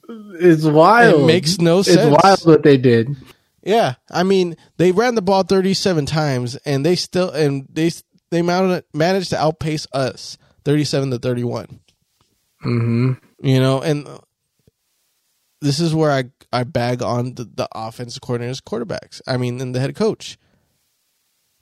It's 0.07 0.63
wild. 0.63 1.21
It 1.23 1.25
makes 1.25 1.59
no 1.59 1.81
sense. 1.81 1.97
It's 1.97 2.23
wild 2.23 2.39
what 2.45 2.63
they 2.63 2.77
did. 2.77 3.15
Yeah, 3.63 3.95
I 4.09 4.23
mean, 4.23 4.55
they 4.77 4.91
ran 4.91 5.15
the 5.15 5.21
ball 5.21 5.43
37 5.43 6.05
times 6.05 6.55
and 6.65 6.85
they 6.85 6.95
still 6.95 7.29
and 7.29 7.67
they 7.71 7.91
they 8.31 8.41
mounted, 8.41 8.85
managed 8.93 9.31
to 9.31 9.37
outpace 9.39 9.85
us 9.91 10.37
37 10.63 11.11
to 11.11 11.19
31. 11.19 11.79
hmm 12.61 13.13
You 13.41 13.59
know, 13.59 13.81
and 13.81 14.07
this 15.61 15.79
is 15.79 15.93
where 15.93 16.11
I 16.11 16.25
I 16.51 16.63
bag 16.63 17.01
on 17.03 17.35
the, 17.35 17.43
the 17.45 17.67
offensive 17.73 18.21
coordinators, 18.21 18.61
quarterbacks. 18.61 19.21
I 19.27 19.37
mean, 19.37 19.61
and 19.61 19.73
the 19.75 19.79
head 19.79 19.95
coach. 19.95 20.37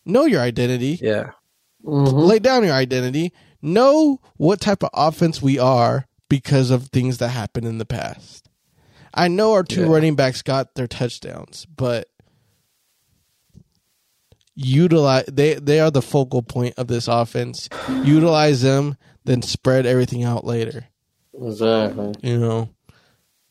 Know 0.06 0.26
your 0.26 0.42
identity. 0.42 1.00
Yeah. 1.02 1.32
Mhm. 1.86 2.28
lay 2.28 2.40
down 2.40 2.64
your 2.64 2.74
identity, 2.74 3.32
know 3.62 4.20
what 4.36 4.60
type 4.60 4.84
of 4.84 4.90
offense 4.94 5.42
we 5.42 5.60
are 5.60 6.08
because 6.28 6.72
of 6.72 6.88
things 6.88 7.20
that 7.20 7.30
happened 7.30 7.68
in 7.68 7.78
the 7.78 7.86
past. 7.86 8.50
I 9.14 9.28
know 9.30 9.54
our 9.54 9.64
two 9.64 9.82
Yeah. 9.82 9.88
running 9.88 10.16
backs 10.16 10.42
got 10.42 10.76
their 10.76 10.88
touchdowns, 10.88 11.66
but 11.66 12.08
utilize 14.56 15.26
they 15.32 15.54
they 15.56 15.80
are 15.80 15.92
the 15.92 16.02
focal 16.02 16.42
point 16.42 16.74
of 16.78 16.88
this 16.88 17.08
offense. 17.08 17.70
Utilize 18.04 18.62
them, 18.62 18.98
then 19.26 19.42
spread 19.42 19.86
everything 19.86 20.24
out 20.24 20.46
later. 20.46 20.86
Exactly. 21.40 22.14
You 22.24 22.40
know, 22.40 22.70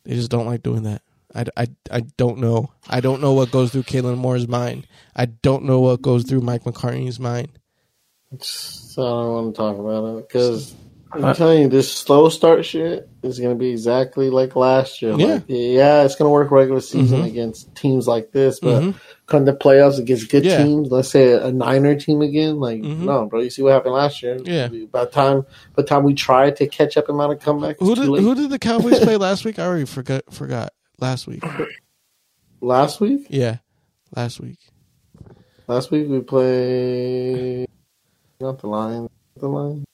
they 0.04 0.14
just 0.14 0.30
don't 0.30 0.46
like 0.46 0.62
doing 0.62 0.82
that. 0.82 1.02
I, 1.36 1.44
I, 1.56 1.66
I 1.90 2.00
don't 2.16 2.38
know. 2.38 2.70
I 2.88 3.00
don't 3.00 3.20
know 3.20 3.34
what 3.34 3.50
goes 3.50 3.70
through 3.72 3.82
Kellen 3.84 4.16
Moore's 4.18 4.48
mind. 4.48 4.86
I 5.14 5.26
don't 5.26 5.64
know 5.64 5.80
what 5.80 6.00
goes 6.02 6.24
through 6.24 6.40
Mike 6.40 6.64
McCarthy's 6.64 7.20
mind. 7.20 7.50
So 8.40 9.02
I 9.02 9.22
don't 9.22 9.32
want 9.32 9.54
to 9.54 9.58
talk 9.58 9.78
about 9.78 10.18
it 10.18 10.28
because 10.28 10.74
I'm 11.12 11.34
telling 11.34 11.62
you, 11.62 11.68
this 11.68 11.92
slow 11.92 12.28
start 12.28 12.64
shit 12.64 13.08
is 13.22 13.38
going 13.38 13.54
to 13.54 13.58
be 13.58 13.70
exactly 13.70 14.30
like 14.30 14.56
last 14.56 15.00
year. 15.00 15.12
Yeah. 15.16 15.26
Like, 15.26 15.44
yeah, 15.48 16.02
it's 16.02 16.16
going 16.16 16.26
to 16.26 16.32
work 16.32 16.50
regular 16.50 16.80
season 16.80 17.20
Mhm. 17.20 17.26
against 17.26 17.74
teams 17.76 18.08
like 18.08 18.32
this, 18.32 18.58
but 18.60 18.82
Mhm. 18.82 18.94
come 19.26 19.44
the 19.44 19.52
playoffs 19.52 19.98
against 19.98 20.30
good 20.30 20.44
Yeah. 20.44 20.62
teams, 20.64 20.90
let's 20.90 21.08
say 21.08 21.32
a 21.32 21.50
Niner 21.52 21.94
team 21.94 22.20
again, 22.22 22.58
like 22.58 22.80
Mhm. 22.82 23.00
no, 23.00 23.26
bro. 23.26 23.40
You 23.40 23.50
see 23.50 23.62
what 23.62 23.72
happened 23.72 23.94
last 23.94 24.22
year? 24.22 24.38
Yeah. 24.44 24.68
By 24.90 25.04
the 25.04 25.10
time, 25.10 25.42
by 25.74 25.82
the 25.82 25.84
time 25.84 26.02
we 26.04 26.14
tried 26.14 26.56
to 26.56 26.66
catch 26.66 26.96
up 26.96 27.08
and 27.08 27.16
not 27.18 27.30
a 27.30 27.36
comeback, 27.36 27.76
Who 27.78 27.94
did 27.94 28.06
who 28.06 28.34
did 28.34 28.50
the 28.50 28.58
Cowboys 28.58 28.98
play 29.00 29.16
last 29.16 29.44
week? 29.44 29.58
I 29.58 29.64
already 29.66 29.84
forgot 29.86 30.22
forgot 30.32 30.72
last 31.00 31.26
week. 31.26 31.42
last 32.60 33.00
week? 33.00 33.26
Yeah, 33.28 33.58
last 34.14 34.40
week. 34.40 34.58
Last 35.66 35.90
week 35.90 36.08
we 36.08 36.20
played 36.20 37.66
not 38.40 38.58
the 38.58 38.68
Lions. 38.68 39.10
The 39.36 39.48
Lions? 39.48 39.84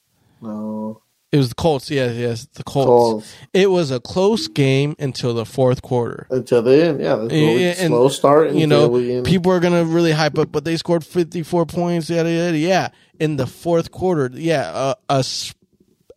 No, 0.40 1.00
It 1.30 1.36
was 1.38 1.48
the 1.50 1.54
Colts. 1.54 1.90
Yes, 1.90 2.16
yes, 2.16 2.46
the 2.54 2.64
Colts. 2.64 2.86
Colts. 2.86 3.36
It 3.52 3.70
was 3.70 3.90
a 3.90 4.00
close 4.00 4.48
game 4.48 4.96
until 4.98 5.34
the 5.34 5.46
fourth 5.46 5.80
quarter. 5.80 6.26
Until 6.30 6.62
the 6.62 6.84
end, 6.84 7.00
yeah. 7.00 7.22
Yeah, 7.30 7.74
and, 7.78 7.88
slow 7.88 8.08
start. 8.08 8.52
You 8.52 8.66
know, 8.66 9.22
people 9.22 9.52
are 9.52 9.60
gonna 9.60 9.84
really 9.84 10.12
hype 10.12 10.38
up, 10.38 10.50
but 10.50 10.64
they 10.64 10.76
scored 10.76 11.06
fifty 11.06 11.42
four 11.42 11.64
points. 11.64 12.10
Yada 12.10 12.30
yada. 12.30 12.58
Yeah, 12.58 12.88
in 13.18 13.36
the 13.36 13.46
fourth 13.46 13.92
quarter. 13.92 14.30
Yeah, 14.32 14.70
uh, 14.72 14.94
a 15.08 15.24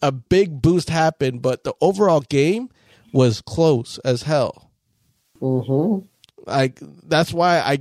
a 0.02 0.12
big 0.12 0.62
boost 0.62 0.90
happened, 0.90 1.42
but 1.42 1.64
the 1.64 1.74
overall 1.82 2.22
game 2.22 2.70
was 3.14 3.42
close 3.42 4.00
as 4.00 4.24
hell. 4.24 4.72
Hmm 5.40 6.00
Like 6.46 6.80
that's 7.04 7.34
why 7.34 7.60
I 7.60 7.80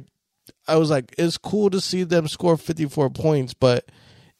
I 0.66 0.76
was 0.76 0.90
like, 0.90 1.14
it's 1.18 1.36
cool 1.38 1.70
to 1.70 1.80
see 1.80 2.04
them 2.04 2.28
score 2.28 2.56
fifty 2.56 2.86
four 2.86 3.10
points, 3.10 3.54
but 3.54 3.90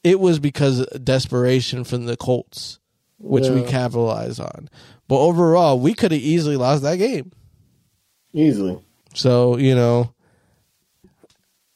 it 0.02 0.20
was 0.20 0.38
because 0.38 0.80
of 0.80 1.04
desperation 1.04 1.84
from 1.84 2.06
the 2.06 2.16
Colts, 2.16 2.78
which 3.18 3.48
we 3.48 3.60
Yeah. 3.62 3.66
capitalized 3.70 4.40
on. 4.40 4.68
But 5.08 5.18
overall, 5.20 5.78
we 5.78 5.94
could 5.94 6.12
have 6.12 6.20
easily 6.20 6.56
lost 6.56 6.82
that 6.82 6.96
game. 6.96 7.32
Easily. 8.32 8.78
So 9.14 9.56
you 9.58 9.74
know, 9.74 10.14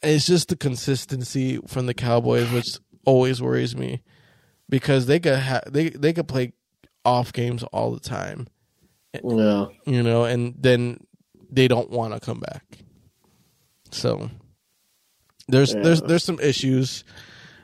it's 0.02 0.26
just 0.26 0.48
the 0.48 0.56
consistency 0.56 1.58
from 1.66 1.86
the 1.86 1.94
Cowboys, 1.94 2.50
which 2.52 2.66
always 3.04 3.40
worries 3.42 3.76
me, 3.76 4.02
because 4.68 5.06
they 5.06 5.20
could 5.20 5.38
ha- 5.38 5.60
they 5.68 5.90
they 5.90 6.12
could 6.12 6.28
play 6.28 6.52
off 7.04 7.32
games 7.32 7.62
all 7.64 7.92
the 7.92 8.00
time, 8.00 8.46
Yeah. 9.24 9.66
you 9.86 10.02
know, 10.02 10.24
and 10.24 10.54
then 10.58 10.98
they 11.50 11.68
don't 11.68 11.90
want 11.90 12.14
to 12.14 12.20
come 12.20 12.40
back. 12.40 12.64
So 13.90 14.30
there's 15.48 15.74
Yeah. 15.74 15.82
there's 15.82 16.02
there's 16.02 16.24
some 16.24 16.40
issues. 16.40 17.04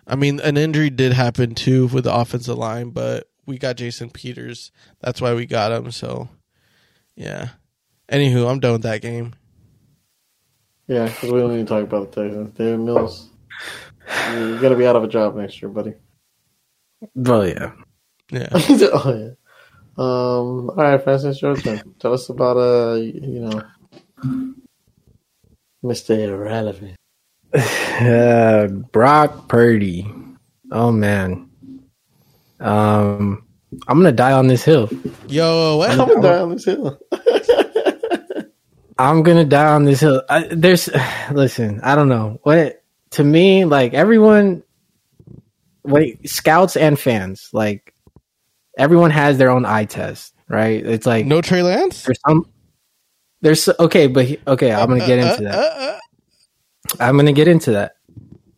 I 0.07 0.17
mean, 0.17 0.41
an 0.41 0.57
injury 0.57 0.91
did 0.91 1.13
happen 1.13 1.55
too 1.55 1.87
with 1.89 2.05
the 2.05 2.15
offensive 2.15 2.59
line, 2.59 2.91
but 2.91 3.29
we 3.47 3.59
got 3.59 3.77
Jason 3.77 4.11
Peters. 4.11 4.71
That's 5.01 5.21
why 5.21 5.35
we 5.35 5.47
got 5.47 5.73
him. 5.73 5.91
So 5.91 6.29
yeah. 7.17 7.49
Anywho, 8.11 8.51
I'm 8.51 8.61
done 8.61 8.73
with 8.73 8.83
that 8.83 9.01
game. 9.03 9.35
Yeah, 10.87 11.07
because 11.07 11.33
we 11.33 11.41
don't 11.41 11.53
even 11.55 11.67
talk 11.67 11.83
about 11.85 12.13
the 12.13 12.23
Texans. 12.23 12.55
Davis 12.59 12.79
Mills. 12.81 13.31
You're 14.35 14.61
gonna 14.61 14.77
be 14.77 14.87
out 14.87 14.97
of 14.97 15.05
a 15.05 15.09
job 15.09 15.35
next 15.37 15.61
year, 15.63 15.71
buddy. 15.71 15.95
Well, 17.15 17.47
yeah. 17.47 17.73
Yeah. 18.31 18.49
oh 18.53 19.15
yeah. 19.15 19.31
Um. 19.97 20.71
All 20.71 20.75
right, 20.77 21.03
Francis, 21.03 21.41
your 21.41 21.57
turn. 21.57 21.95
Tell 21.99 22.13
us 22.13 22.29
about 22.29 22.57
uh, 22.57 22.95
you 22.97 23.41
know, 23.41 23.63
Mister 25.83 26.15
Irrelevant. 26.15 26.97
Uh, 27.53 28.67
Brock 28.93 29.49
Purdy. 29.49 30.11
Oh 30.71 30.91
man. 30.93 31.51
Um, 32.61 33.47
I'm 33.87 33.99
gonna 33.99 34.13
die 34.13 34.33
on 34.33 34.47
this 34.47 34.65
hill. 34.65 34.89
Yo, 35.29 35.77
what? 35.79 35.91
I'm 35.91 35.99
gonna 35.99 36.23
die 36.23 36.39
on 36.39 36.51
this 36.51 36.65
hill. 36.65 36.99
I'm 38.99 39.23
gonna 39.23 39.45
die 39.45 39.73
on 39.73 39.85
this 39.85 40.01
hill. 40.01 40.23
I, 40.29 40.49
there's, 40.51 40.89
listen, 41.33 41.81
I 41.83 41.95
don't 41.95 42.09
know 42.09 42.39
what 42.43 42.83
to 43.13 43.25
me 43.25 43.65
like 43.65 43.95
everyone. 43.95 44.63
Wait, 45.83 46.29
scouts 46.29 46.77
and 46.77 46.99
fans 46.99 47.51
like 47.53 47.93
everyone 48.79 49.11
has 49.11 49.37
their 49.37 49.51
own 49.51 49.67
eye 49.67 49.85
test, 49.85 50.35
right? 50.49 50.85
It's 50.85 51.07
like 51.07 51.27
No 51.27 51.41
Trey 51.43 51.63
Lance? 51.63 52.05
there's 52.05 52.21
some. 52.27 52.47
There's 53.45 53.69
okay, 53.69 54.07
but 54.07 54.27
okay, 54.49 54.73
I'm 54.73 54.89
gonna 54.89 55.07
get 55.07 55.19
into 55.19 55.45
that. 55.45 56.01
I'm 56.99 57.17
to 57.19 57.33
get 57.33 57.47
into 57.49 57.73
that. 57.73 57.97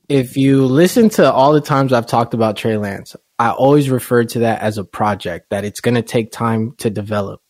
If 0.09 0.37
you 0.37 0.65
listen 0.67 1.09
to 1.11 1.33
all 1.33 1.53
the 1.53 1.61
times 1.61 1.93
I've 1.93 2.07
talked 2.07 2.35
about 2.35 2.57
Trey 2.57 2.77
Lance, 2.77 3.17
I 3.39 3.51
always 3.51 3.91
refer 3.91 4.25
to 4.25 4.39
that 4.41 4.63
as 4.63 4.79
a 4.79 4.85
project 4.85 5.51
that 5.51 5.65
it's 5.65 5.81
to 5.97 6.03
take 6.03 6.31
time 6.31 6.75
to 6.79 6.89
develop. 6.91 7.41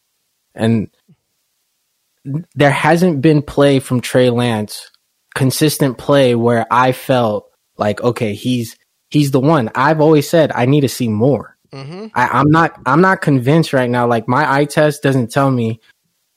And 0.54 0.88
there 2.54 2.70
hasn't 2.70 3.20
been 3.20 3.42
play 3.42 3.78
from 3.80 4.00
Trey 4.00 4.30
Lance, 4.30 4.90
consistent 5.34 5.98
play 5.98 6.34
where 6.34 6.66
I 6.70 6.92
felt 6.92 7.50
like, 7.76 8.02
okay, 8.02 8.34
he's, 8.34 8.76
he's 9.10 9.30
the 9.30 9.40
one. 9.40 9.70
I've 9.74 10.00
always 10.00 10.28
said 10.28 10.50
I 10.54 10.64
need 10.66 10.80
to 10.80 10.88
see 10.88 11.08
more. 11.08 11.56
mhm. 11.72 12.10
I, 12.14 12.28
I'm 12.28 12.50
not 12.50 12.80
I'm 12.86 13.02
not 13.02 13.20
convinced 13.20 13.72
right 13.74 13.90
now. 13.90 14.06
Like 14.06 14.26
my 14.26 14.50
eye 14.50 14.64
test 14.64 15.02
doesn't 15.02 15.30
tell 15.30 15.50
me 15.50 15.80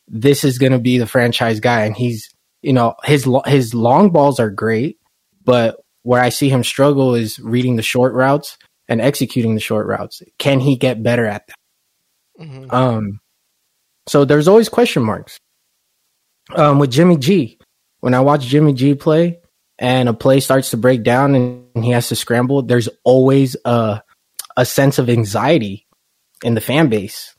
this 0.09 0.43
is 0.43 0.57
going 0.57 0.71
to 0.71 0.79
be 0.79 0.97
the 0.97 1.07
franchise 1.07 1.59
guy, 1.59 1.85
and 1.85 1.95
he's 1.95 2.33
you 2.61 2.73
know 2.73 2.95
his 3.03 3.27
his 3.45 3.73
long 3.73 4.11
balls 4.11 4.39
are 4.39 4.49
great, 4.49 4.97
but 5.45 5.77
where 6.03 6.21
I 6.21 6.29
see 6.29 6.49
him 6.49 6.63
struggle 6.63 7.15
is 7.15 7.39
reading 7.39 7.75
the 7.75 7.81
short 7.81 8.13
routes 8.13 8.57
and 8.87 9.01
executing 9.01 9.53
the 9.55 9.61
short 9.61 9.85
routes. 9.87 10.21
Can 10.37 10.59
he 10.59 10.75
get 10.75 11.03
better 11.03 11.25
at 11.25 11.47
that? 11.47 12.45
Mhm. 12.45 12.73
Um, 12.73 13.19
so 14.07 14.25
there's 14.25 14.47
always 14.47 14.69
question 14.69 15.03
marks. 15.03 15.37
Um, 16.55 16.79
with 16.79 16.91
Jimmy 16.91 17.17
G, 17.17 17.59
when 17.99 18.13
I 18.13 18.21
watch 18.21 18.45
Jimmy 18.45 18.73
G 18.73 18.95
play 18.95 19.39
and 19.77 20.09
a 20.09 20.13
play 20.13 20.39
starts 20.39 20.71
to 20.71 20.77
break 20.77 21.03
down 21.03 21.35
and 21.35 21.83
he 21.83 21.91
has 21.91 22.07
to 22.09 22.15
scramble, 22.15 22.63
there's 22.63 22.89
always 23.03 23.55
a 23.65 24.01
a 24.57 24.65
sense 24.65 24.97
of 24.97 25.09
anxiety 25.09 25.85
in 26.43 26.55
the 26.55 26.61
fan 26.61 26.89
base. 26.89 27.35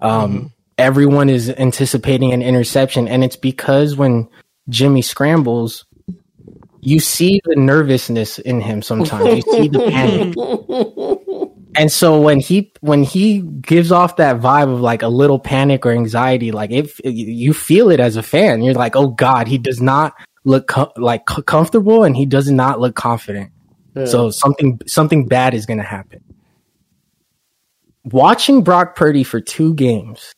Um, 0.00 0.52
Everyone 0.76 1.28
is 1.28 1.50
anticipating 1.50 2.32
an 2.32 2.42
interception, 2.42 3.08
and 3.08 3.22
it's 3.22 3.36
because 3.36 3.96
when 3.96 4.28
Jimmy 4.68 5.02
scrambles, 5.02 5.84
you 6.80 7.00
see 7.00 7.40
the 7.44 7.56
nervousness 7.56 8.38
in 8.38 8.60
him. 8.60 8.82
Sometimes 8.82 9.44
you 9.46 9.52
see 9.52 9.68
the 9.68 9.90
panic. 9.90 11.54
And 11.76 11.90
so 11.90 12.20
when 12.20 12.40
he 12.40 12.72
when 12.80 13.02
he 13.02 13.40
gives 13.40 13.90
off 13.90 14.16
that 14.16 14.40
vibe 14.40 14.72
of 14.72 14.80
like 14.80 15.02
a 15.02 15.08
little 15.08 15.38
panic 15.38 15.84
or 15.84 15.90
anxiety, 15.90 16.52
like 16.52 16.70
if 16.70 17.00
you 17.04 17.52
feel 17.52 17.90
it 17.90 18.00
as 18.00 18.16
a 18.16 18.22
fan, 18.22 18.62
you're 18.62 18.74
like, 18.74 18.96
oh 18.96 19.08
god, 19.08 19.48
he 19.48 19.58
does 19.58 19.80
not 19.80 20.14
look 20.44 20.72
like 20.96 21.26
co- 21.26 21.42
comfortable 21.42 22.04
and 22.04 22.16
he 22.16 22.26
does 22.26 22.50
not 22.50 22.80
look 22.80 22.94
confident. 22.94 23.50
Yeah. 23.96 24.04
So 24.04 24.30
something 24.30 24.80
something 24.86 25.26
bad 25.26 25.54
is 25.54 25.66
going 25.66 25.78
to 25.78 25.84
happen. 25.84 26.22
Watching 28.04 28.62
Brock 28.62 28.94
Purdy 28.94 29.24
for 29.24 29.40
two 29.40 29.74
games, 29.74 30.32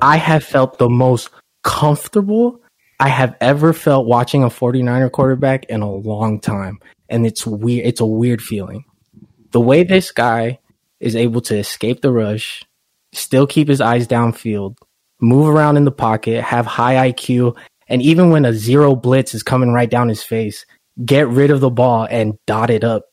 I 0.00 0.16
have 0.16 0.44
felt 0.44 0.78
the 0.78 0.88
most 0.88 1.30
comfortable 1.62 2.60
I 2.98 3.08
have 3.08 3.36
ever 3.40 3.72
felt 3.72 4.06
watching 4.06 4.42
a 4.42 4.48
49er 4.48 5.12
quarterback 5.12 5.64
in 5.66 5.82
a 5.82 5.90
long 5.90 6.40
time. 6.40 6.78
And 7.08 7.26
it's 7.26 7.46
weird. 7.46 7.86
It's 7.86 8.00
a 8.00 8.06
weird 8.06 8.42
feeling. 8.42 8.84
The 9.52 9.60
way 9.60 9.84
this 9.84 10.12
guy 10.12 10.58
is 11.00 11.14
able 11.14 11.40
to 11.42 11.56
escape 11.56 12.00
the 12.00 12.12
rush, 12.12 12.62
still 13.12 13.46
keep 13.46 13.68
his 13.68 13.80
eyes 13.80 14.08
downfield, 14.08 14.76
move 15.20 15.48
around 15.48 15.76
in 15.76 15.84
the 15.84 15.92
pocket, 15.92 16.42
have 16.42 16.66
high 16.66 17.10
IQ, 17.12 17.56
and 17.88 18.02
even 18.02 18.30
when 18.30 18.44
a 18.44 18.52
zero 18.52 18.96
blitz 18.96 19.34
is 19.34 19.42
coming 19.42 19.72
right 19.72 19.90
down 19.90 20.08
his 20.08 20.22
face, 20.22 20.66
get 21.04 21.28
rid 21.28 21.50
of 21.50 21.60
the 21.60 21.70
ball 21.70 22.06
and 22.10 22.38
dot 22.46 22.70
it 22.70 22.82
up. 22.82 23.04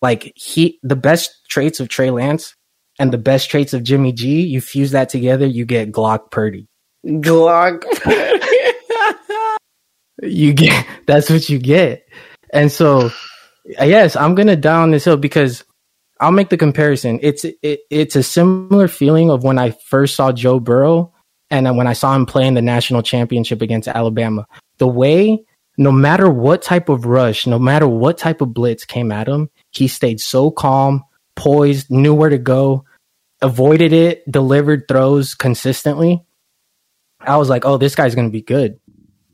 Like 0.00 0.32
he, 0.36 0.78
the 0.82 0.96
best 0.96 1.48
traits 1.48 1.80
of 1.80 1.88
Trey 1.88 2.10
Lance 2.10 2.54
and 2.98 3.12
the 3.12 3.18
best 3.18 3.50
traits 3.50 3.72
of 3.72 3.82
Jimmy 3.82 4.12
G, 4.12 4.42
you 4.42 4.60
fuse 4.60 4.92
that 4.92 5.08
together, 5.08 5.46
you 5.46 5.64
get 5.64 5.92
Glock 5.92 6.30
Purdy. 6.30 6.66
Glock. 7.04 7.84
You 10.22 10.52
get 10.52 10.86
that's 11.06 11.28
what 11.28 11.48
you 11.48 11.58
get. 11.58 12.06
And 12.52 12.70
so 12.70 13.10
yes, 13.66 14.16
I'm 14.16 14.34
gonna 14.34 14.56
die 14.56 14.80
on 14.80 14.90
this 14.90 15.04
hill 15.04 15.16
because 15.16 15.64
I'll 16.20 16.30
make 16.30 16.48
the 16.48 16.56
comparison. 16.56 17.18
It's 17.22 17.44
it, 17.44 17.80
it's 17.90 18.16
a 18.16 18.22
similar 18.22 18.88
feeling 18.88 19.30
of 19.30 19.42
when 19.44 19.58
I 19.58 19.70
first 19.88 20.14
saw 20.14 20.32
Joe 20.32 20.60
Burrow 20.60 21.12
and 21.50 21.76
when 21.76 21.86
I 21.86 21.92
saw 21.92 22.14
him 22.14 22.26
play 22.26 22.46
in 22.46 22.54
the 22.54 22.62
national 22.62 23.02
championship 23.02 23.60
against 23.60 23.88
Alabama. 23.88 24.46
The 24.78 24.88
way, 24.88 25.44
no 25.76 25.92
matter 25.92 26.30
what 26.30 26.62
type 26.62 26.88
of 26.88 27.06
rush, 27.06 27.46
no 27.46 27.58
matter 27.58 27.86
what 27.86 28.16
type 28.16 28.40
of 28.40 28.54
blitz 28.54 28.84
came 28.84 29.12
at 29.12 29.28
him, 29.28 29.50
he 29.70 29.88
stayed 29.88 30.20
so 30.20 30.50
calm, 30.50 31.02
poised, 31.36 31.90
knew 31.90 32.14
where 32.14 32.30
to 32.30 32.38
go, 32.38 32.84
avoided 33.42 33.92
it, 33.92 34.30
delivered 34.30 34.88
throws 34.88 35.34
consistently. 35.34 36.24
I 37.20 37.36
was 37.36 37.48
like, 37.48 37.64
oh, 37.64 37.78
this 37.78 37.94
guy's 37.94 38.14
gonna 38.14 38.30
be 38.30 38.42
good. 38.42 38.78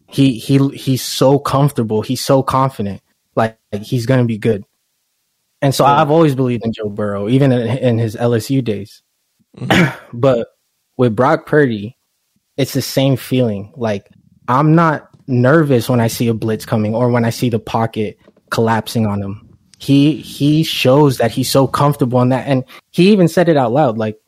He 0.06 0.38
he 0.38 0.68
he's 0.70 1.02
so 1.02 1.38
comfortable. 1.38 2.02
He's 2.02 2.24
so 2.24 2.42
confident. 2.42 3.02
Like, 3.34 3.58
like 3.72 3.82
he's 3.82 4.06
gonna 4.06 4.24
be 4.24 4.38
good. 4.38 4.64
And 5.62 5.74
so 5.74 5.84
I've 5.84 6.10
always 6.10 6.34
believed 6.34 6.64
in 6.64 6.72
Joe 6.72 6.88
Burrow, 6.88 7.28
even 7.28 7.52
in, 7.52 7.78
in 7.78 7.98
his 7.98 8.16
LSU 8.16 8.64
days. 8.64 9.02
Mm-hmm. 9.56 9.96
but 10.18 10.48
with 10.96 11.14
Brock 11.14 11.46
Purdy, 11.46 11.96
it's 12.56 12.72
the 12.72 12.82
same 12.82 13.16
feeling. 13.16 13.72
Like 13.76 14.08
I'm 14.48 14.74
not 14.74 15.08
nervous 15.26 15.88
when 15.88 16.00
I 16.00 16.08
see 16.08 16.28
a 16.28 16.34
blitz 16.34 16.64
coming 16.64 16.94
or 16.94 17.10
when 17.10 17.24
I 17.24 17.30
see 17.30 17.50
the 17.50 17.58
pocket 17.58 18.18
collapsing 18.50 19.06
on 19.06 19.22
him. 19.22 19.49
He 19.80 20.16
he 20.16 20.62
shows 20.62 21.18
that 21.18 21.30
he's 21.32 21.50
so 21.50 21.66
comfortable 21.66 22.20
in 22.22 22.28
that, 22.28 22.46
and 22.46 22.64
he 22.90 23.10
even 23.12 23.26
said 23.28 23.48
it 23.48 23.56
out 23.56 23.72
loud. 23.72 23.96
Like 23.98 24.20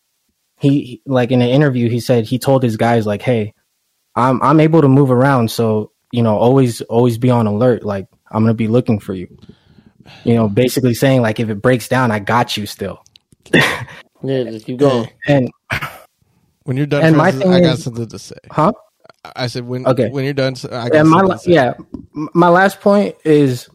he 0.59 1.03
like 1.07 1.31
in 1.31 1.43
an 1.43 1.49
interview, 1.51 1.89
he 1.91 2.01
said 2.01 2.25
he 2.25 2.39
told 2.39 2.63
his 2.63 2.77
guys 2.77 3.07
like, 3.07 3.21
"Hey, 3.23 3.53
I'm 4.17 4.43
I'm 4.43 4.61
able 4.61 4.81
to 4.81 4.89
move 4.89 5.11
around, 5.11 5.51
so 5.51 5.93
you 6.11 6.23
know, 6.23 6.37
always 6.39 6.81
always 6.83 7.19
be 7.19 7.29
on 7.31 7.47
alert. 7.47 7.85
Like 7.85 8.07
I'm 8.31 8.43
gonna 8.43 8.55
be 8.55 8.67
looking 8.69 8.99
for 8.99 9.13
you." 9.15 9.29
You 10.25 10.35
know, 10.35 10.49
basically 10.49 10.95
saying 10.95 11.21
like, 11.23 11.39
if 11.39 11.49
it 11.49 11.57
breaks 11.63 11.87
down, 11.87 12.11
I 12.11 12.19
got 12.19 12.57
you 12.57 12.67
still. 12.67 13.03
Yeah, 14.25 14.45
just 14.45 14.67
keep 14.67 14.79
going. 14.79 15.11
And 15.27 15.51
When 16.63 16.77
you're 16.77 16.87
done, 16.87 17.03
And 17.03 17.17
my 17.17 17.33
thing 17.33 17.53
I 17.53 17.59
got 17.61 17.79
is- 17.79 17.83
something 17.85 18.07
to 18.09 18.19
say. 18.21 18.37
huh? 18.53 18.73
I 19.35 19.49
said 19.49 19.67
when 19.67 19.85
Okay. 19.87 20.09
when 20.11 20.25
you're 20.25 20.33
done, 20.33 20.55
I 20.71 20.89
got 20.89 20.95
and 21.01 21.11
my 21.11 21.17
something 21.19 21.29
la- 21.29 21.35
to 21.35 21.39
say. 21.41 21.53
yeah, 21.53 21.75
my 22.35 22.49
last 22.49 22.81
point 22.81 23.17
is 23.25 23.69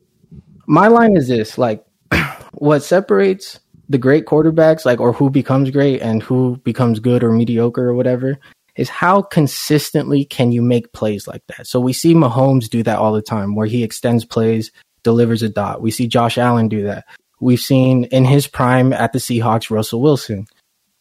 my 0.67 0.87
line 0.87 1.17
is 1.17 1.27
this: 1.27 1.57
like, 1.57 1.83
what 2.53 2.83
separates 2.83 3.59
the 3.89 3.97
great 3.97 4.25
quarterbacks, 4.25 4.85
like, 4.85 4.99
or 4.99 5.13
who 5.13 5.29
becomes 5.29 5.71
great 5.71 6.01
and 6.01 6.21
who 6.21 6.57
becomes 6.57 6.99
good 6.99 7.23
or 7.23 7.31
mediocre 7.31 7.87
or 7.87 7.95
whatever, 7.95 8.37
is 8.75 8.89
how 8.89 9.21
consistently 9.21 10.23
can 10.25 10.51
you 10.51 10.61
make 10.61 10.93
plays 10.93 11.27
like 11.27 11.41
that. 11.47 11.65
So 11.65 11.79
we 11.79 11.93
see 11.93 12.13
Mahomes 12.13 12.69
do 12.69 12.83
that 12.83 12.99
all 12.99 13.13
the 13.13 13.21
time, 13.21 13.55
where 13.55 13.65
he 13.65 13.83
extends 13.83 14.25
plays, 14.25 14.71
delivers 15.03 15.41
a 15.41 15.49
dot. 15.49 15.81
We 15.81 15.91
see 15.91 16.07
Josh 16.07 16.37
Allen 16.37 16.67
do 16.67 16.83
that. 16.83 17.05
We've 17.39 17.59
seen 17.59 18.05
in 18.05 18.25
his 18.25 18.47
prime 18.47 18.93
at 18.93 19.13
the 19.13 19.19
Seahawks, 19.19 19.69
Russell 19.69 20.01
Wilson. 20.01 20.47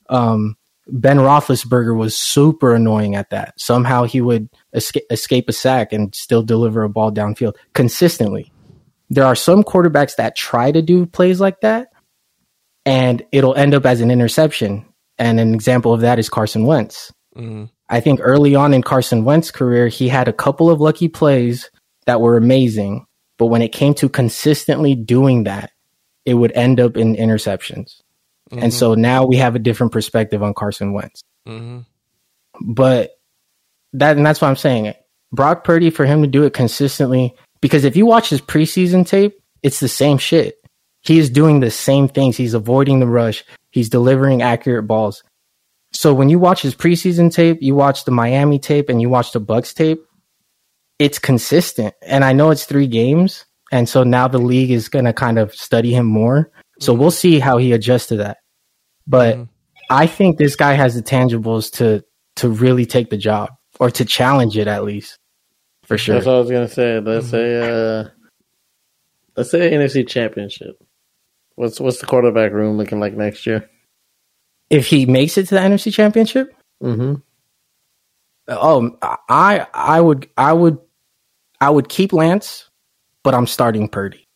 Um, 0.09 0.57
Ben 0.89 1.19
Roethlisberger 1.19 1.97
was 1.97 2.17
super 2.17 2.75
annoying 2.75 3.17
at 3.17 3.31
that. 3.31 3.61
Somehow 3.61 4.05
he 4.05 4.21
would 4.21 4.49
escape, 4.73 5.05
escape 5.11 5.49
a 5.49 5.53
sack 5.53 5.93
and 5.93 6.15
still 6.15 6.43
deliver 6.43 6.85
a 6.85 6.89
ball 6.89 7.11
downfield 7.11 7.57
consistently. 7.75 8.53
There 9.11 9.25
are 9.25 9.37
some 9.37 9.63
quarterbacks 9.63 10.17
that 10.17 10.37
try 10.37 10.73
to 10.73 10.83
do 10.83 11.07
plays 11.07 11.41
like 11.41 11.61
that, 11.61 11.89
and 12.85 13.25
it'll 13.33 13.55
end 13.55 13.75
up 13.75 13.87
as 13.87 14.01
an 14.01 14.11
interception. 14.11 14.85
And 15.19 15.41
an 15.41 15.55
example 15.55 15.93
of 15.93 16.03
that 16.03 16.19
is 16.19 16.29
Carson 16.29 16.67
Wentz. 16.67 17.13
Mhm. 17.37 17.71
I 17.89 18.01
think 18.01 18.21
early 18.23 18.55
on 18.55 18.75
in 18.75 18.83
Carson 18.83 19.25
Wentz's 19.25 19.53
career, 19.53 19.89
he 19.89 20.09
had 20.09 20.29
a 20.29 20.33
couple 20.33 20.71
of 20.71 20.81
lucky 20.81 21.09
plays 21.09 21.71
that 22.07 22.21
were 22.21 22.37
amazing, 22.37 23.07
but 23.39 23.47
when 23.47 23.63
it 23.63 23.73
came 23.73 23.95
to 23.95 24.09
consistently 24.09 24.95
doing 24.95 25.45
that, 25.45 25.71
it 26.25 26.35
would 26.35 26.53
end 26.53 26.81
up 26.81 26.97
in 26.97 27.15
interceptions. 27.15 28.01
And 28.53 28.73
so 28.73 28.95
now 28.95 29.25
we 29.25 29.37
have 29.37 29.55
a 29.57 29.61
different 29.61 29.93
perspective 29.93 30.43
on 30.43 30.55
Carson 30.55 30.93
Wentz. 30.93 31.23
Mhm. 31.49 31.85
But 32.61 33.19
that 33.93 34.17
and 34.17 34.25
that's 34.27 34.41
what 34.41 34.49
I'm 34.49 34.57
saying. 34.57 34.87
It. 34.87 34.97
Brock 35.33 35.65
Purdy 35.65 35.91
for 35.91 36.07
him 36.07 36.23
to 36.23 36.29
do 36.29 36.45
it 36.45 36.53
consistently 36.53 37.35
Because 37.67 37.85
if 37.85 37.97
you 37.97 38.07
watch 38.07 38.29
his 38.29 38.41
preseason 38.41 39.05
tape, 39.05 39.35
it's 39.61 39.81
the 39.81 39.89
same 39.89 40.19
shit. 40.19 40.55
He 41.03 41.19
is 41.19 41.31
doing 41.31 41.59
the 41.59 41.71
same 41.73 42.07
things. 42.07 42.37
He's 42.37 42.55
avoiding 42.55 43.01
the 43.01 43.09
rush. 43.09 43.43
He's 43.73 43.89
delivering 43.89 44.41
accurate 44.41 44.87
balls. 44.87 45.25
So 45.93 46.15
when 46.15 46.29
you 46.29 46.39
watch 46.39 46.63
his 46.63 46.77
preseason 46.77 47.33
tape, 47.35 47.59
you 47.61 47.75
watch 47.75 48.05
the 48.05 48.13
Miami 48.13 48.61
tape 48.61 48.89
and 48.89 49.03
you 49.03 49.09
watch 49.09 49.33
the 49.33 49.41
Bucks 49.41 49.75
tape, 49.75 49.99
it's 51.01 51.19
consistent. 51.19 51.93
And 52.03 52.25
I 52.25 52.33
know 52.35 52.51
it's 52.51 52.67
three 52.67 52.87
games. 52.87 53.45
And 53.73 53.89
so 53.89 54.05
now 54.05 54.29
the 54.29 54.39
league 54.39 54.71
is 54.71 54.89
going 54.89 55.07
to 55.07 55.13
kind 55.13 55.37
of 55.37 55.53
study 55.53 55.93
him 55.93 56.07
more. 56.07 56.53
So 56.79 56.95
we'll 56.95 57.11
see 57.11 57.41
how 57.41 57.59
he 57.59 57.73
adjusts 57.73 58.07
to 58.07 58.17
that. 58.19 58.37
But 59.09 59.37
Mhm. 59.37 59.49
I 59.91 60.07
think 60.07 60.39
this 60.39 60.55
guy 60.55 60.75
has 60.75 60.95
the 60.95 61.03
tangibles 61.03 61.73
to 61.79 62.05
to 62.37 62.49
really 62.49 62.87
take 62.87 63.11
the 63.11 63.17
job 63.17 63.49
or 63.81 63.91
to 63.91 64.05
challenge 64.05 64.59
it 64.59 64.69
at 64.69 64.85
least. 64.85 65.19
For 65.87 65.97
sure. 65.97 66.15
That's 66.17 66.27
what 66.27 66.35
I 66.35 66.39
was 66.41 66.51
gonna 66.51 66.69
say. 66.69 67.01
Let's 67.01 67.29
say, 67.29 67.61
uh, 67.61 68.09
let's 69.37 69.51
say 69.51 69.71
NFC 69.71 70.07
Championship. 70.07 70.77
What's 71.55 71.81
what's 71.81 71.99
the 72.01 72.07
quarterback 72.07 72.53
room 72.53 72.77
looking 72.77 73.01
like 73.01 73.15
next 73.15 73.47
year? 73.47 73.69
If 74.69 74.89
he 74.89 75.07
makes 75.07 75.39
it 75.39 75.47
to 75.49 75.55
the 75.55 75.61
NFC 75.61 75.93
Championship, 75.93 76.53
Mm-hmm. 76.83 77.15
oh, 78.49 78.99
I 79.29 79.67
I 79.73 80.01
would 80.01 80.29
I 80.37 80.53
would 80.53 80.79
I 81.61 81.71
would 81.71 81.89
keep 81.89 82.13
Lance, 82.13 82.69
but 83.23 83.35
I'm 83.35 83.47
starting 83.47 83.89
Purdy. 83.89 84.27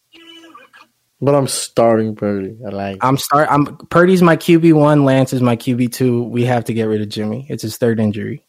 But 1.21 1.35
I'm 1.35 1.49
starting 1.49 2.17
Purdy. 2.17 2.57
I 2.65 2.71
like. 2.71 3.05
I'm 3.05 3.19
start. 3.19 3.49
I'm 3.51 3.77
Purdy's 3.89 4.23
my 4.23 4.39
QB 4.39 4.73
one. 4.73 5.05
Lance 5.05 5.35
is 5.35 5.43
my 5.43 5.55
QB 5.55 5.93
two. 5.93 6.23
We 6.23 6.47
have 6.47 6.65
to 6.65 6.73
get 6.73 6.85
rid 6.85 7.03
of 7.03 7.11
Jimmy. 7.11 7.47
It's 7.51 7.63
his 7.63 7.77
third 7.77 8.01
injury. 8.01 8.47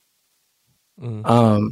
Mm. 1.02 1.28
Um, 1.28 1.72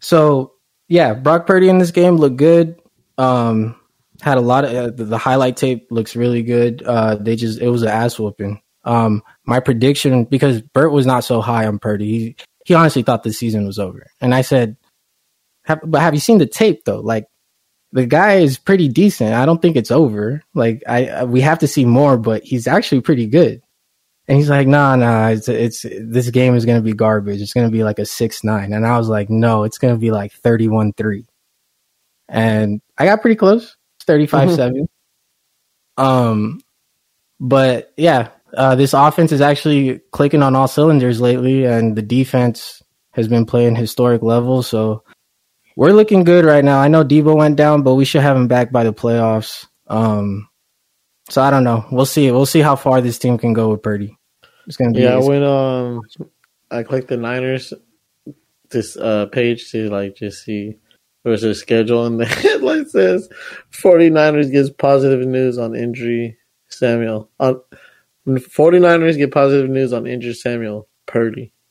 so 0.00 0.52
yeah, 0.88 1.14
Brock 1.14 1.46
Purdy 1.46 1.68
in 1.68 1.78
this 1.78 1.90
game 1.90 2.16
looked 2.16 2.36
good. 2.36 2.80
Um, 3.18 3.76
had 4.20 4.38
a 4.38 4.42
lot 4.42 4.64
of 4.64 4.70
uh, 4.74 4.90
the, 4.90 5.04
the 5.04 5.18
highlight 5.18 5.56
tape 5.56 5.88
looks 5.90 6.16
really 6.16 6.42
good. 6.42 6.82
Uh, 6.82 7.16
they 7.16 7.36
just 7.36 7.60
it 7.60 7.68
was 7.68 7.82
an 7.82 7.88
ass 7.88 8.18
whooping. 8.18 8.60
Um, 8.84 9.22
my 9.44 9.60
prediction 9.60 10.24
because 10.24 10.62
Bert 10.62 10.92
was 10.92 11.06
not 11.06 11.24
so 11.24 11.40
high 11.40 11.66
on 11.66 11.78
Purdy. 11.78 12.06
He 12.06 12.36
he 12.64 12.74
honestly 12.74 13.02
thought 13.02 13.22
the 13.22 13.32
season 13.32 13.66
was 13.66 13.78
over, 13.78 14.06
and 14.20 14.34
I 14.34 14.42
said, 14.42 14.76
have, 15.64 15.80
"But 15.84 16.00
have 16.00 16.14
you 16.14 16.20
seen 16.20 16.38
the 16.38 16.46
tape 16.46 16.84
though? 16.84 17.00
Like 17.00 17.26
the 17.92 18.06
guy 18.06 18.34
is 18.34 18.58
pretty 18.58 18.88
decent. 18.88 19.34
I 19.34 19.46
don't 19.46 19.60
think 19.60 19.76
it's 19.76 19.90
over. 19.90 20.42
Like 20.54 20.82
I, 20.86 21.06
I 21.06 21.24
we 21.24 21.40
have 21.40 21.60
to 21.60 21.68
see 21.68 21.84
more, 21.84 22.16
but 22.16 22.44
he's 22.44 22.66
actually 22.66 23.00
pretty 23.00 23.26
good." 23.26 23.62
And 24.28 24.36
he's 24.36 24.50
like, 24.50 24.66
"Nah, 24.66 24.96
nah, 24.96 25.28
it's 25.28 25.48
it's 25.48 25.86
this 26.00 26.30
game 26.30 26.56
is 26.56 26.64
gonna 26.64 26.80
be 26.80 26.92
garbage. 26.92 27.40
It's 27.40 27.52
gonna 27.52 27.70
be 27.70 27.84
like 27.84 27.98
a 27.98 28.06
six 28.06 28.42
nine. 28.42 28.72
And 28.72 28.86
I 28.86 28.98
was 28.98 29.08
like, 29.08 29.30
"No, 29.30 29.62
it's 29.64 29.78
gonna 29.78 29.98
be 29.98 30.10
like 30.10 30.32
31-3. 30.42 31.26
And 32.28 32.80
I 32.98 33.06
got 33.06 33.20
pretty 33.20 33.36
close, 33.36 33.76
thirty 34.06 34.26
five 34.26 34.52
seven. 34.52 34.88
Um, 35.96 36.60
but 37.38 37.92
yeah, 37.96 38.30
uh, 38.56 38.74
this 38.74 38.94
offense 38.94 39.32
is 39.32 39.40
actually 39.40 40.00
clicking 40.12 40.42
on 40.42 40.56
all 40.56 40.68
cylinders 40.68 41.20
lately, 41.20 41.64
and 41.64 41.96
the 41.96 42.02
defense 42.02 42.82
has 43.12 43.28
been 43.28 43.46
playing 43.46 43.76
historic 43.76 44.22
levels. 44.22 44.66
So 44.66 45.04
we're 45.76 45.92
looking 45.92 46.24
good 46.24 46.44
right 46.44 46.64
now. 46.64 46.80
I 46.80 46.88
know 46.88 47.04
Deebo 47.04 47.36
went 47.36 47.56
down, 47.56 47.82
but 47.82 47.94
we 47.94 48.04
should 48.04 48.22
have 48.22 48.36
him 48.36 48.48
back 48.48 48.72
by 48.72 48.84
the 48.84 48.92
playoffs. 48.92 49.66
Um, 49.86 50.48
so 51.28 51.42
I 51.42 51.50
don't 51.50 51.64
know. 51.64 51.84
We'll 51.90 52.06
see. 52.06 52.30
We'll 52.30 52.46
see 52.46 52.60
how 52.60 52.76
far 52.76 53.00
this 53.00 53.18
team 53.18 53.38
can 53.38 53.52
go 53.52 53.70
with 53.70 53.82
Purdy. 53.82 54.16
It's 54.66 54.76
gonna 54.76 54.92
be 54.92 55.00
Yeah, 55.00 55.16
I 55.16 55.18
went 55.18 55.44
um, 55.44 56.02
I 56.70 56.82
clicked 56.82 57.08
the 57.08 57.16
Niners 57.16 57.72
this 58.70 58.96
uh 58.96 59.26
page 59.26 59.70
to 59.70 59.88
like 59.90 60.16
just 60.16 60.44
see 60.44 60.76
where's 61.22 61.42
their 61.42 61.54
schedule, 61.54 62.06
and 62.06 62.20
the 62.20 62.26
headline 62.26 62.88
says 62.88 63.28
49ers 63.72 64.50
gives 64.50 64.70
positive 64.70 65.26
news 65.26 65.58
on 65.58 65.74
injury 65.74 66.36
Samuel. 66.68 67.30
On 67.40 67.60
49ers 68.26 69.16
get 69.16 69.32
positive 69.32 69.70
news 69.70 69.92
on 69.92 70.06
injured 70.06 70.36
Samuel 70.36 70.88
Purdy. 71.06 71.52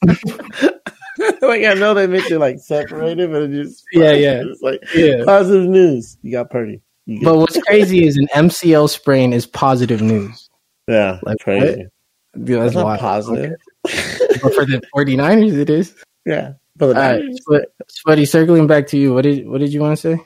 like 1.42 1.64
I 1.64 1.74
know 1.74 1.94
they 1.94 2.06
make 2.06 2.30
it 2.30 2.38
like 2.38 2.58
separate 2.58 2.88
separated, 2.90 3.30
but 3.30 3.42
it 3.42 3.50
just 3.62 3.84
Yeah, 3.92 4.12
yeah. 4.12 4.42
It's 4.46 4.62
like 4.62 4.80
Yeah. 4.94 5.24
positive 5.24 5.68
news. 5.68 6.16
You 6.22 6.32
got 6.32 6.50
Purdy. 6.50 6.80
You 7.06 7.20
But 7.22 7.38
what's 7.38 7.60
crazy 7.62 8.06
is 8.06 8.16
an 8.16 8.28
MCL 8.34 8.88
sprain 8.90 9.32
is 9.32 9.46
positive 9.46 10.00
news. 10.02 10.48
yeah, 10.88 11.18
like, 11.22 11.38
crazy. 11.40 11.86
Dude, 12.34 12.46
That's 12.60 12.66
that's 12.66 12.74
not 12.76 12.84
wild. 12.84 13.00
positive. 13.00 13.56
But 13.82 14.54
for 14.54 14.64
the 14.64 14.80
49ers, 14.94 15.56
it 15.58 15.68
is. 15.70 15.94
Yeah, 16.24 16.52
but 16.76 16.88
the 16.88 16.94
All 16.94 17.00
right, 17.00 17.20
Niners- 17.22 17.40
but 17.48 17.72
Spuddy, 17.88 18.28
circling 18.28 18.66
back 18.68 18.86
to 18.88 18.96
you, 18.98 19.12
what 19.14 19.22
did 19.22 19.48
what 19.48 19.58
did 19.58 19.72
you 19.72 19.80
want 19.80 19.98
to 19.98 20.16
say? 20.16 20.22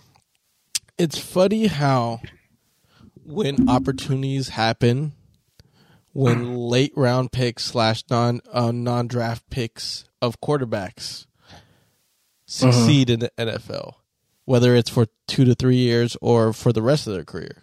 it's 0.99 1.19
funny 1.19 1.67
how 1.67 2.21
when 3.25 3.69
opportunities 3.69 4.49
happen, 4.51 5.13
when 6.15 6.55
late 6.57 6.93
round 6.97 7.31
picks 7.33 7.65
slash 7.65 8.03
non 8.09 8.41
uh, 8.53 8.73
non 8.73 9.07
draft 9.07 9.49
picks 9.51 10.05
of 10.23 10.41
quarterbacks 10.41 11.27
succeed 12.47 13.11
in 13.11 13.21
the 13.21 13.31
NFL, 13.37 13.95
whether 14.47 14.75
it's 14.75 14.89
for 14.91 15.07
two 15.27 15.45
to 15.45 15.55
three 15.55 15.77
years 15.77 16.17
or 16.23 16.53
for 16.53 16.73
the 16.73 16.83
rest 16.83 17.07
of 17.07 17.15
their 17.15 17.25
career. 17.25 17.63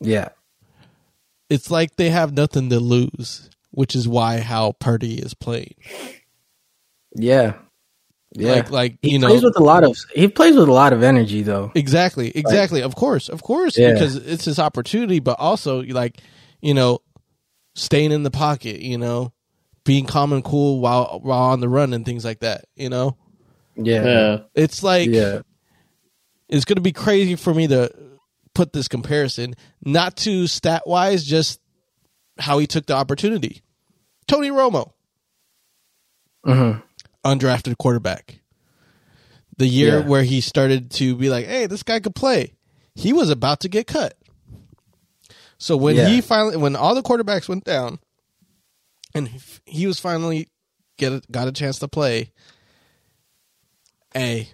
Yeah, 0.00 0.30
It's 1.48 1.70
like 1.70 1.94
they 1.96 2.10
have 2.10 2.32
nothing 2.32 2.70
to 2.70 2.80
lose, 2.80 3.50
which 3.70 3.94
is 3.94 4.08
why 4.08 4.40
how 4.40 4.72
Purdy 4.72 5.18
is 5.20 5.34
playing. 5.34 5.74
yeah, 7.14 7.54
yeah. 8.34 8.52
Like 8.52 8.70
like 8.70 8.98
he 9.02 9.12
you 9.12 9.18
know 9.18 9.28
plays 9.28 9.42
with 9.42 9.58
a 9.58 9.62
lot 9.62 9.84
of 9.84 9.96
he 10.14 10.28
plays 10.28 10.56
with 10.56 10.68
a 10.68 10.72
lot 10.72 10.92
of 10.92 11.02
energy 11.02 11.42
though. 11.42 11.70
Exactly, 11.74 12.30
exactly. 12.34 12.82
of 12.82 12.94
course, 12.94 13.28
of 13.28 13.42
course, 13.42 13.76
Yeah. 13.76 13.92
because 13.92 14.16
it's 14.16 14.44
his 14.44 14.58
opportunity, 14.58 15.20
but 15.20 15.38
also 15.38 15.82
like 15.82 16.18
you 16.60 16.74
know, 16.74 17.00
staying 17.74 18.12
in 18.12 18.22
the 18.22 18.30
pocket, 18.30 18.80
you 18.80 18.96
know, 18.98 19.32
being 19.84 20.06
calm 20.06 20.32
and 20.32 20.44
cool 20.44 20.80
while 20.80 21.20
while 21.22 21.50
on 21.50 21.60
the 21.60 21.68
run 21.68 21.92
and 21.92 22.04
things 22.06 22.24
like 22.24 22.40
that. 22.40 22.64
You 22.76 22.88
know, 22.88 23.16
Yeah, 23.76 24.04
yeah, 24.04 24.38
it's 24.54 24.82
like 24.82 25.10
yeah, 25.10 25.40
it's 26.48 26.64
going 26.64 26.76
to 26.76 26.82
be 26.82 26.92
crazy 26.92 27.36
for 27.36 27.52
me 27.52 27.66
to 27.66 27.90
put 28.54 28.72
this 28.72 28.88
comparison, 28.88 29.54
not 29.84 30.16
to 30.18 30.46
stat 30.46 30.82
wise, 30.86 31.24
just 31.24 31.60
how 32.38 32.58
he 32.58 32.66
took 32.66 32.86
the 32.86 32.94
opportunity. 32.94 33.62
Tony 34.26 34.50
Romo, 34.50 34.92
hmm 36.44 36.72
undrafted 37.24 37.78
quarterback. 37.78 38.40
The 39.58 39.66
year 39.66 39.98
Yeah. 40.00 40.06
where 40.06 40.22
he 40.24 40.40
started 40.40 40.90
to 40.92 41.14
be 41.14 41.28
like, 41.28 41.46
"Hey, 41.46 41.66
this 41.66 41.82
guy 41.82 42.00
could 42.00 42.14
play." 42.14 42.54
He 42.94 43.12
was 43.12 43.30
about 43.30 43.60
to 43.60 43.68
get 43.68 43.86
cut. 43.86 44.16
So 45.58 45.76
when 45.76 45.96
Yeah. 45.96 46.08
he 46.08 46.20
finally, 46.20 46.56
when 46.56 46.74
all 46.74 46.94
the 46.94 47.02
quarterbacks 47.02 47.48
went 47.48 47.64
down, 47.64 48.00
and 49.14 49.28
he 49.66 49.86
was 49.86 49.98
finally 50.00 50.48
get 50.98 51.12
a, 51.12 51.22
got 51.30 51.48
a 51.48 51.52
chance 51.52 51.78
to 51.80 51.88
play, 51.88 52.32
hey, 54.14 54.48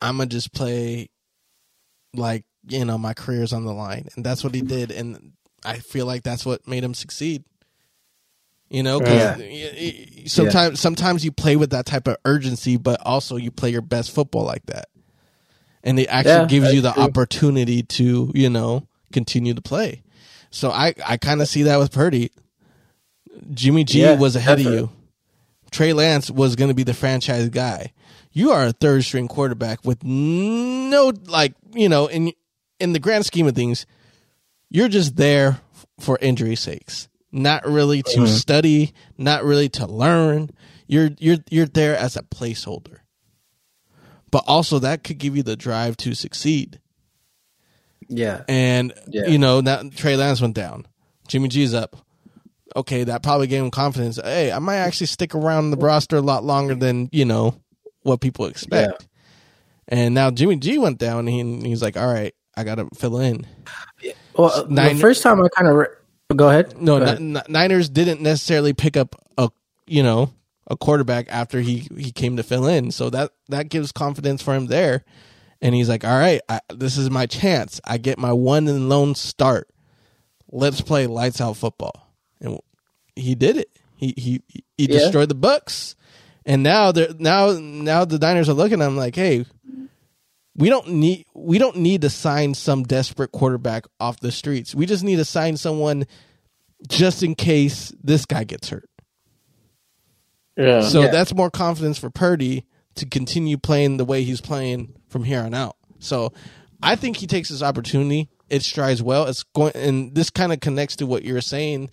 I'm 0.00 0.16
gonna 0.18 0.26
just 0.28 0.52
play 0.52 1.08
like 2.14 2.44
you 2.66 2.84
know 2.84 2.98
my 2.98 3.14
career's 3.14 3.52
on 3.52 3.64
the 3.64 3.72
line, 3.74 4.08
and 4.16 4.24
that's 4.24 4.42
what 4.42 4.54
he 4.54 4.62
did, 4.62 4.90
and 4.90 5.32
I 5.64 5.78
feel 5.78 6.06
like 6.06 6.22
that's 6.22 6.44
what 6.46 6.66
made 6.66 6.82
him 6.84 6.94
succeed. 6.94 7.44
You 8.70 8.82
know 8.82 9.00
Yeah. 9.00 9.36
y- 9.36 9.72
y- 9.78 10.22
sometimes 10.26 10.80
sometimes 10.80 11.24
you 11.24 11.30
play 11.32 11.56
with 11.56 11.70
that 11.70 11.86
type 11.86 12.08
of 12.08 12.16
urgency, 12.24 12.76
but 12.76 13.00
also 13.04 13.36
you 13.36 13.50
play 13.50 13.70
your 13.70 13.82
best 13.82 14.10
football 14.10 14.44
like 14.44 14.66
that, 14.66 14.86
and 15.82 15.98
it 16.00 16.06
actually 16.08 16.40
Yeah, 16.40 16.46
gives 16.46 16.72
you 16.74 16.80
the 16.80 16.92
true. 16.92 17.02
opportunity 17.02 17.82
to 17.82 18.32
you 18.34 18.50
know 18.50 18.86
continue 19.12 19.54
to 19.54 19.62
play. 19.62 20.02
So 20.50 20.70
I 20.70 20.94
I 21.06 21.16
kind 21.18 21.40
of 21.42 21.48
see 21.48 21.62
that 21.64 21.78
with 21.78 21.92
Purdy. 21.92 22.30
Jimmy 23.52 23.84
G 23.84 24.00
Yeah, 24.00 24.18
was 24.18 24.36
ahead 24.36 24.58
of 24.58 24.64
you. 24.64 24.90
Trey 25.70 25.92
Lance 25.92 26.30
was 26.30 26.54
going 26.56 26.68
to 26.68 26.74
be 26.74 26.84
the 26.84 26.94
franchise 26.94 27.48
guy. 27.48 27.92
You 28.32 28.50
are 28.52 28.66
a 28.66 28.72
third 28.72 29.04
string 29.04 29.28
quarterback 29.28 29.84
with 29.84 30.02
no 30.04 31.12
like 31.26 31.54
you 31.72 31.88
know 31.88 32.06
in 32.06 32.32
in 32.80 32.92
the 32.92 32.98
grand 32.98 33.26
scheme 33.26 33.46
of 33.46 33.54
things, 33.54 33.86
you're 34.70 34.88
just 34.88 35.16
there 35.16 35.60
for 36.00 36.18
injury 36.20 36.56
sakes, 36.56 37.08
not 37.34 37.66
really 37.66 38.02
to 38.02 38.20
Mm-hmm. 38.20 38.26
study, 38.26 38.92
not 39.18 39.44
really 39.44 39.68
to 39.70 39.86
learn. 39.86 40.50
You're 40.86 41.10
you're 41.18 41.38
you're 41.50 41.66
there 41.66 41.96
as 41.96 42.16
a 42.16 42.22
placeholder, 42.22 42.98
but 44.30 44.44
also 44.46 44.78
that 44.78 45.02
could 45.04 45.18
give 45.18 45.36
you 45.36 45.42
the 45.42 45.56
drive 45.56 45.96
to 45.98 46.14
succeed. 46.14 46.80
yeah, 48.08 48.42
And 48.48 48.92
Yeah. 49.08 49.26
you 49.26 49.38
know, 49.38 49.60
now 49.60 49.82
Trey 49.94 50.16
Lance 50.16 50.40
went 50.40 50.54
down. 50.54 50.86
Jimmy 51.28 51.48
G's 51.48 51.74
up. 51.74 51.96
Okay, 52.76 53.04
that 53.04 53.22
probably 53.22 53.46
gave 53.46 53.62
him 53.62 53.70
confidence. 53.70 54.18
Hey, 54.22 54.50
I 54.52 54.58
might 54.58 54.76
actually 54.78 55.06
stick 55.06 55.34
around 55.34 55.70
the 55.70 55.76
roster 55.76 56.16
a 56.16 56.20
lot 56.22 56.44
longer 56.44 56.74
than, 56.74 57.08
you 57.12 57.24
know, 57.24 57.60
what 58.02 58.20
people 58.20 58.46
expect. 58.46 59.06
And 59.88 60.14
now 60.14 60.30
Jimmy 60.30 60.56
G 60.56 60.78
went 60.78 60.98
down 60.98 61.20
and 61.20 61.28
he, 61.28 61.40
and 61.40 61.64
he's 61.64 61.82
like, 61.82 61.96
all 61.96 62.06
right, 62.06 62.34
I 62.56 62.64
got 62.64 62.76
to 62.76 62.88
fill 62.94 63.20
in. 63.20 63.46
Well, 64.36 64.66
Nine- 64.68 64.96
the 64.96 65.00
first 65.00 65.22
time 65.22 65.40
I 65.42 65.48
kind 65.48 65.68
of 65.68 65.76
re- 65.76 65.86
go 66.34 66.48
ahead. 66.48 66.80
No, 66.80 66.98
Go 66.98 67.04
ahead. 67.04 67.18
N- 67.18 67.36
N- 67.36 67.42
Niners 67.48 67.88
didn't 67.88 68.20
necessarily 68.20 68.72
pick 68.72 68.96
up 68.96 69.14
a, 69.38 69.50
you 69.86 70.02
know, 70.02 70.32
a 70.66 70.76
quarterback 70.76 71.26
after 71.28 71.60
he 71.60 71.88
he 71.96 72.10
came 72.10 72.36
to 72.38 72.42
fill 72.42 72.66
in. 72.66 72.90
So 72.90 73.10
that 73.10 73.32
that 73.48 73.68
gives 73.68 73.92
confidence 73.92 74.42
for 74.42 74.54
him 74.54 74.66
there. 74.66 75.04
And 75.60 75.74
he's 75.74 75.88
like, 75.88 76.04
"All 76.04 76.18
right, 76.18 76.40
I, 76.48 76.60
this 76.74 76.96
is 76.98 77.10
my 77.10 77.26
chance. 77.26 77.80
I 77.84 77.98
get 77.98 78.18
my 78.18 78.32
one 78.32 78.68
and 78.68 78.88
lone 78.88 79.14
start. 79.14 79.68
Let's 80.50 80.80
play 80.80 81.06
lights 81.06 81.40
out 81.40 81.56
football." 81.56 82.10
And 82.40 82.58
he 83.16 83.34
did 83.34 83.56
it. 83.56 83.70
He 83.96 84.14
he 84.16 84.42
he 84.76 84.86
Yeah. 84.90 84.98
destroyed 85.00 85.28
the 85.28 85.34
Bucks. 85.34 85.96
And 86.46 86.62
now 86.62 86.92
they're 86.92 87.14
now 87.18 87.52
now 87.58 88.04
the 88.04 88.18
Niners 88.18 88.48
are 88.48 88.54
looking 88.54 88.82
at 88.82 88.86
him 88.86 88.96
like, 88.96 89.14
"Hey, 89.16 89.46
we 90.56 90.68
don't 90.68 90.88
need 90.88 91.26
we 91.34 91.58
don't 91.58 91.76
need 91.76 92.02
to 92.02 92.10
sign 92.10 92.54
some 92.54 92.82
desperate 92.84 93.32
quarterback 93.32 93.84
off 94.00 94.20
the 94.20 94.32
streets. 94.32 94.74
We 94.74 94.86
just 94.86 95.04
need 95.04 95.16
to 95.16 95.24
sign 95.24 95.56
someone 95.56 96.04
just 96.88 97.22
in 97.22 97.34
case 97.34 97.92
this 98.02 98.24
guy 98.26 98.44
gets 98.44 98.68
hurt." 98.68 98.88
Yeah. 100.56 100.82
So 100.82 101.02
Yeah. 101.02 101.10
that's 101.10 101.34
more 101.34 101.50
confidence 101.50 101.98
for 101.98 102.10
Purdy 102.10 102.64
to 102.96 103.06
continue 103.06 103.58
playing 103.58 103.96
the 103.96 104.04
way 104.04 104.22
he's 104.22 104.40
playing 104.40 104.94
from 105.08 105.24
here 105.24 105.40
on 105.40 105.54
out. 105.54 105.76
So 105.98 106.32
I 106.82 106.96
think 106.96 107.16
he 107.16 107.26
takes 107.26 107.48
his 107.48 107.62
opportunity. 107.62 108.28
It 108.50 108.62
strides 108.62 109.02
well. 109.02 109.24
It's 109.26 109.42
going, 109.42 109.72
and 109.74 110.14
this 110.14 110.30
kind 110.30 110.52
of 110.52 110.60
connects 110.60 110.96
to 110.96 111.06
what 111.06 111.24
you're 111.24 111.40
saying. 111.40 111.90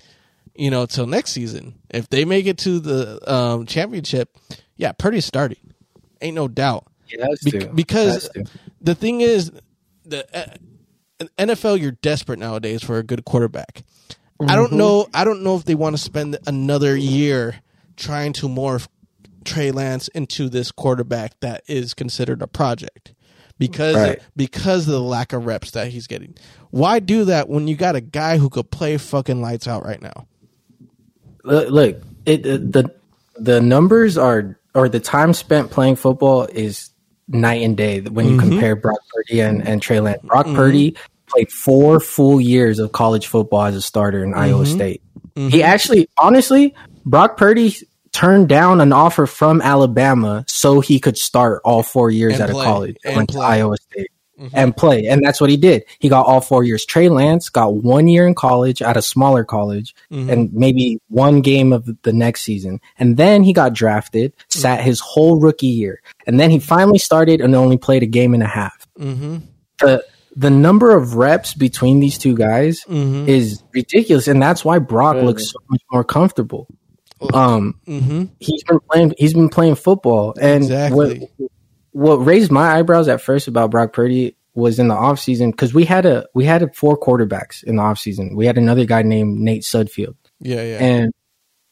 You 0.53 0.69
know, 0.69 0.85
till 0.85 1.07
next 1.07 1.31
season, 1.31 1.75
if 1.89 2.09
they 2.09 2.25
make 2.25 2.45
it 2.45 2.57
to 2.59 2.79
the 2.81 3.33
um, 3.33 3.65
championship, 3.65 4.37
yeah, 4.75 4.91
Purdy's 4.91 5.23
starting. 5.25 5.73
Ain't 6.21 6.35
no 6.35 6.49
doubt. 6.49 6.87
He 7.11 7.21
has 7.21 7.39
Bec- 7.41 7.61
to. 7.61 7.67
because 7.73 8.29
the 8.81 8.95
thing 8.95 9.21
is, 9.21 9.51
the 10.05 10.25
uh, 10.35 11.25
NFL 11.37 11.79
you're 11.79 11.91
desperate 11.91 12.39
nowadays 12.39 12.83
for 12.83 12.97
a 12.97 13.03
good 13.03 13.25
quarterback. 13.25 13.83
I 14.47 14.55
don't 14.55 14.71
know. 14.73 15.07
I 15.13 15.23
don't 15.23 15.43
know 15.43 15.55
if 15.55 15.65
they 15.65 15.75
want 15.75 15.95
to 15.95 16.01
spend 16.01 16.37
another 16.47 16.95
year 16.95 17.57
trying 17.95 18.33
to 18.33 18.47
morph 18.47 18.87
Trey 19.45 19.69
Lance 19.71 20.07
into 20.09 20.49
this 20.49 20.71
quarterback 20.71 21.39
that 21.41 21.63
is 21.67 21.93
considered 21.93 22.41
a 22.41 22.47
project 22.47 23.13
because 23.59 23.95
Right. 23.95 24.19
because 24.35 24.87
of 24.87 24.93
the 24.93 25.01
lack 25.01 25.33
of 25.33 25.45
reps 25.45 25.71
that 25.71 25.89
he's 25.89 26.07
getting. 26.07 26.35
Why 26.71 26.97
do 26.99 27.25
that 27.25 27.49
when 27.49 27.67
you 27.67 27.75
got 27.75 27.95
a 27.95 28.01
guy 28.01 28.37
who 28.37 28.49
could 28.49 28.71
play 28.71 28.97
fucking 28.97 29.41
lights 29.41 29.67
out 29.67 29.85
right 29.85 30.01
now? 30.01 30.25
look, 31.43 31.69
look 31.69 32.01
it- 32.25 32.43
the 32.43 32.91
the 33.35 33.61
numbers 33.61 34.17
are 34.17 34.57
or 34.75 34.87
the 34.89 34.99
time 34.99 35.33
spent 35.33 35.71
playing 35.71 35.95
football 35.97 36.43
is 36.45 36.90
night 37.33 37.61
and 37.63 37.77
day 37.77 38.01
when 38.01 38.27
you 38.27 38.37
mm-hmm. 38.37 38.49
compare 38.49 38.75
Brock 38.75 38.99
Purdy 39.13 39.41
and, 39.41 39.67
and 39.67 39.81
Trey 39.81 39.99
Lance. 39.99 40.21
Brock 40.23 40.45
mm-hmm. 40.45 40.55
Purdy 40.55 40.97
played 41.27 41.51
four 41.51 41.99
full 41.99 42.41
years 42.41 42.79
of 42.79 42.91
college 42.91 43.27
football 43.27 43.63
as 43.63 43.75
a 43.75 43.81
starter 43.81 44.23
in 44.23 44.33
Iowa 44.33 44.63
mm-hmm. 44.63 44.75
State. 44.75 45.01
He 45.35 45.63
actually, 45.63 46.09
honestly, 46.17 46.75
Brock 47.05 47.37
Purdy 47.37 47.73
turned 48.11 48.49
down 48.49 48.81
an 48.81 48.91
offer 48.91 49.25
from 49.25 49.61
Alabama 49.61 50.43
so 50.47 50.81
he 50.81 50.99
could 50.99 51.17
start 51.17 51.61
all 51.63 51.83
four 51.83 52.11
years 52.11 52.33
And 52.33 52.43
at 52.43 52.49
play. 52.49 52.61
a 52.61 52.65
college. 52.65 52.97
And 53.05 53.15
went 53.15 53.29
to. 53.29 53.39
Iowa 53.39 53.77
State 53.77 54.11
and 54.53 54.75
play. 54.75 55.05
And 55.07 55.23
that's 55.23 55.39
what 55.41 55.49
he 55.49 55.57
did. 55.57 55.83
He 55.99 56.09
got 56.09 56.25
all 56.25 56.41
four 56.41 56.63
years. 56.63 56.85
Trey 56.85 57.09
Lance 57.09 57.49
got 57.49 57.75
one 57.75 58.07
year 58.07 58.25
in 58.27 58.35
college 58.35 58.81
at 58.81 58.97
a 58.97 59.01
smaller 59.01 59.43
college 59.43 59.95
and 60.09 60.51
maybe 60.53 60.99
one 61.09 61.41
game 61.41 61.73
of 61.73 61.89
the 62.03 62.13
next 62.13 62.41
season. 62.41 62.79
And 62.99 63.17
then 63.17 63.43
he 63.43 63.53
got 63.53 63.73
drafted, 63.73 64.33
sat 64.49 64.81
his 64.81 64.99
whole 64.99 65.39
rookie 65.39 65.67
year. 65.67 66.01
And 66.27 66.39
then 66.39 66.49
he 66.51 66.59
finally 66.59 66.99
started 66.99 67.41
and 67.41 67.55
only 67.55 67.77
played 67.77 68.03
a 68.03 68.07
game 68.07 68.33
and 68.33 68.43
a 68.43 68.47
half. 68.47 68.87
Mm-hmm. 68.99 69.37
The 69.79 70.05
the 70.35 70.49
number 70.49 70.95
of 70.95 71.15
reps 71.15 71.53
between 71.53 71.99
these 71.99 72.17
two 72.17 72.35
guys 72.35 72.85
Mm-hmm. 72.85 73.27
is 73.27 73.61
ridiculous. 73.73 74.27
And 74.29 74.41
that's 74.41 74.63
why 74.63 74.79
Brock 74.79 75.15
Really? 75.15 75.27
looks 75.27 75.49
so 75.51 75.57
much 75.69 75.81
more 75.91 76.03
comfortable. 76.03 76.67
Um 77.33 77.79
Mm-hmm. 77.87 78.23
he's 78.39 78.63
been 78.63 78.79
playing 78.89 79.13
he's 79.17 79.33
been 79.33 79.49
playing 79.49 79.75
football 79.75 80.33
and 80.39 80.63
Exactly. 80.63 81.27
what 81.37 81.51
what 81.91 82.15
raised 82.15 82.51
my 82.51 82.77
eyebrows 82.77 83.07
at 83.07 83.21
first 83.21 83.47
about 83.47 83.71
Brock 83.71 83.93
Purdy 83.93 84.35
was 84.53 84.79
in 84.79 84.87
the 84.87 84.95
offseason 84.95 85.51
because 85.51 85.73
we 85.73 85.85
had 85.85 86.05
a 86.05 86.25
we 86.33 86.45
had 86.45 86.61
a 86.61 86.71
four 86.73 86.99
quarterbacks 86.99 87.63
in 87.63 87.77
the 87.77 87.83
offseason. 87.83 88.35
We 88.35 88.45
had 88.45 88.57
another 88.57 88.85
guy 88.85 89.01
named 89.01 89.39
Nate 89.39 89.63
Sudfeld. 89.63 90.15
Yeah, 90.39 90.63
yeah. 90.63 90.77
And 90.83 91.13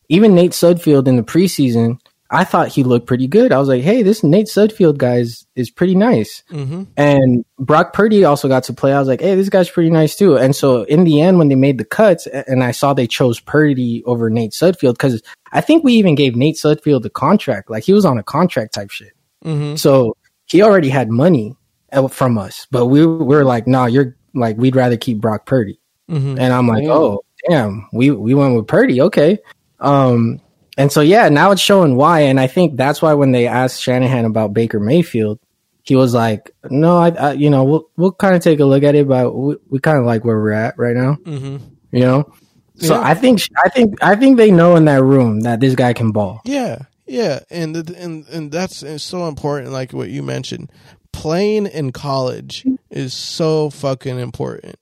even 0.07 0.35
Nate 0.35 0.51
Sudfeld 0.51 1.07
in 1.07 1.15
the 1.15 1.23
preseason, 1.23 1.99
I 2.31 2.43
thought 2.43 2.67
he 2.67 2.83
looked 2.83 3.07
pretty 3.07 3.27
good. 3.27 3.51
I 3.51 3.57
was 3.57 3.67
like, 3.67 3.81
hey, 3.81 4.03
this 4.03 4.23
Nate 4.23 4.45
Sudfeld 4.45 4.97
guy 4.97 5.17
is, 5.17 5.47
is 5.55 5.71
pretty 5.71 5.95
nice. 5.95 6.43
mm-hmm. 6.51 6.83
And 6.95 7.43
Brock 7.57 7.93
Purdy 7.93 8.23
also 8.23 8.47
got 8.47 8.63
to 8.65 8.73
play. 8.73 8.93
I 8.93 8.99
was 8.99 9.07
like, 9.07 9.21
hey, 9.21 9.35
this 9.35 9.49
guy's 9.49 9.69
pretty 9.69 9.89
nice 9.89 10.15
too. 10.15 10.37
And 10.37 10.55
so 10.55 10.83
in 10.83 11.05
the 11.05 11.21
end, 11.21 11.39
when 11.39 11.47
they 11.47 11.55
made 11.55 11.79
the 11.79 11.85
cuts, 11.85 12.27
and 12.27 12.63
I 12.63 12.71
saw 12.71 12.93
they 12.93 13.07
chose 13.07 13.39
Purdy 13.39 14.03
over 14.05 14.29
Nate 14.29 14.51
Sudfeld, 14.51 14.93
because 14.93 15.23
I 15.51 15.61
think 15.61 15.83
we 15.83 15.93
even 15.93 16.13
gave 16.13 16.35
Nate 16.35 16.55
Sudfeld 16.55 17.03
a 17.05 17.09
contract. 17.09 17.69
Like 17.69 17.83
he 17.83 17.93
was 17.93 18.05
on 18.05 18.19
a 18.19 18.23
contract 18.23 18.75
type 18.75 18.91
shit. 18.91 19.13
Mm-hmm. 19.43 19.75
So 19.75 20.15
he 20.45 20.61
already 20.61 20.89
had 20.89 21.09
money 21.09 21.55
uh, 21.91 22.07
from 22.07 22.37
us, 22.37 22.67
but 22.71 22.87
we, 22.87 23.05
we 23.05 23.35
were 23.35 23.45
like, 23.45 23.67
nah, 23.67 23.85
you're 23.85 24.15
like, 24.33 24.57
we'd 24.57 24.75
rather 24.75 24.97
keep 24.97 25.19
Brock 25.19 25.45
Purdy. 25.45 25.79
Mm-hmm. 26.09 26.39
And 26.39 26.53
I'm 26.53 26.67
like, 26.67 26.83
Yeah. 26.83 26.91
oh, 26.93 27.23
damn, 27.49 27.87
we, 27.93 28.11
we 28.11 28.33
went 28.33 28.55
with 28.55 28.67
Purdy. 28.67 29.01
Okay. 29.01 29.39
Um, 29.79 30.41
and 30.77 30.91
so, 30.91 31.01
yeah, 31.01 31.29
now 31.29 31.51
it's 31.51 31.61
showing 31.61 31.95
why. 31.95 32.21
And 32.21 32.39
I 32.39 32.47
think 32.47 32.75
that's 32.77 33.01
why 33.01 33.13
when 33.13 33.31
they 33.31 33.47
asked 33.47 33.81
Shanahan 33.81 34.25
about 34.25 34.53
Baker 34.53 34.79
Mayfield, 34.79 35.39
he 35.83 35.95
was 35.95 36.13
like, 36.13 36.51
no, 36.69 36.97
I, 36.97 37.09
I 37.09 37.31
you 37.33 37.49
know, 37.49 37.63
we'll, 37.63 37.89
we'll 37.97 38.11
kind 38.11 38.35
of 38.35 38.41
take 38.43 38.59
a 38.59 38.65
look 38.65 38.83
at 38.83 38.95
it, 38.95 39.07
but 39.07 39.33
we, 39.33 39.55
we 39.69 39.79
kind 39.79 39.97
of 39.97 40.05
like 40.05 40.23
where 40.23 40.37
we're 40.39 40.51
at 40.51 40.77
right 40.77 40.95
now, 40.95 41.15
Mm-hmm. 41.25 41.57
you 41.91 42.01
know? 42.01 42.31
So 42.75 42.93
Yeah. 42.95 43.01
I 43.01 43.13
think, 43.13 43.41
I 43.63 43.69
think, 43.69 44.01
I 44.03 44.15
think 44.15 44.37
they 44.37 44.51
know 44.51 44.75
in 44.75 44.85
that 44.85 45.03
room 45.03 45.41
that 45.41 45.59
this 45.59 45.75
guy 45.75 45.93
can 45.93 46.11
ball. 46.11 46.41
Yeah, 46.45 46.79
yeah, 47.09 47.39
and 47.49 47.75
the- 47.75 47.95
and 47.97 48.27
and 48.29 48.51
that's 48.51 48.83
it's 48.83 49.03
so 49.03 49.27
important. 49.27 49.71
Like 49.71 49.91
what 49.91 50.09
you 50.09 50.23
mentioned, 50.23 50.71
playing 51.11 51.65
in 51.65 51.91
college 51.91 52.65
is 52.89 53.13
so 53.13 53.69
fucking 53.69 54.19
important. 54.19 54.75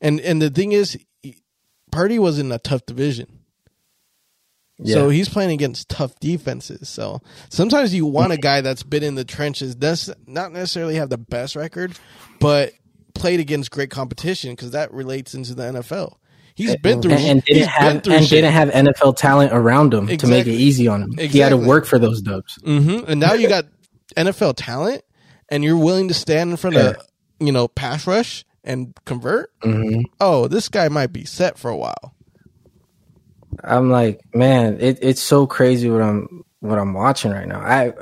And 0.00 0.20
and 0.20 0.40
the 0.42 0.50
thing 0.50 0.72
is, 0.72 0.96
Purdy 1.90 2.18
was 2.18 2.38
in 2.38 2.52
a 2.52 2.58
tough 2.58 2.84
division, 2.86 3.26
Yeah. 4.78 4.94
so 4.94 5.08
he's 5.08 5.28
playing 5.28 5.52
against 5.52 5.88
tough 5.88 6.18
defenses. 6.20 6.88
So 6.88 7.20
sometimes 7.48 7.94
you 7.94 8.04
want 8.06 8.32
a 8.32 8.36
guy 8.36 8.60
that's 8.60 8.82
been 8.82 9.02
in 9.02 9.14
the 9.14 9.24
trenches, 9.24 9.74
does 9.74 10.10
not 10.26 10.52
necessarily 10.52 10.96
have 10.96 11.08
the 11.10 11.18
best 11.18 11.54
record, 11.56 11.92
but 12.40 12.72
played 13.14 13.38
against 13.40 13.70
great 13.70 13.90
competition 13.90 14.50
because 14.50 14.72
that 14.72 14.92
relates 14.92 15.34
into 15.34 15.54
the 15.54 15.62
NFL. 15.62 16.16
He's 16.56 16.76
been 16.76 17.02
through 17.02 17.12
and, 17.12 17.28
and 17.28 17.44
didn't 17.44 17.68
have 17.68 18.06
and 18.06 18.24
shit. 18.24 18.30
didn't 18.30 18.52
have 18.52 18.68
NFL 18.70 19.16
talent 19.16 19.52
around 19.52 19.92
him 19.92 20.06
to 20.06 20.26
make 20.26 20.46
it 20.46 20.52
easy 20.52 20.86
on 20.86 21.02
him. 21.02 21.16
He 21.18 21.40
had 21.40 21.48
to 21.50 21.56
work 21.56 21.84
for 21.84 21.98
those 21.98 22.20
dubs. 22.22 22.58
hmm 22.64 23.00
And 23.06 23.18
now 23.20 23.32
you 23.34 23.48
got 23.48 23.66
NFL 24.16 24.54
talent, 24.56 25.02
and 25.48 25.64
you're 25.64 25.76
willing 25.76 26.08
to 26.08 26.14
stand 26.14 26.50
in 26.50 26.56
front 26.56 26.76
of 26.76 26.96
you 27.40 27.50
know 27.52 27.66
pass 27.68 28.06
rush 28.06 28.44
and 28.62 28.94
convert. 29.04 29.50
hmm 29.62 30.02
Oh, 30.20 30.46
this 30.48 30.68
guy 30.68 30.88
might 30.88 31.12
be 31.12 31.24
set 31.24 31.58
for 31.58 31.70
a 31.70 31.76
while. 31.76 32.14
I'm 33.62 33.90
like, 33.90 34.20
man, 34.34 34.78
it, 34.80 34.98
it's 35.02 35.20
so 35.22 35.46
crazy 35.46 35.90
what 35.90 36.02
I'm 36.02 36.44
what 36.60 36.78
I'm 36.78 36.94
watching 36.94 37.30
right 37.32 37.46
now. 37.46 37.60
I, 37.60 37.92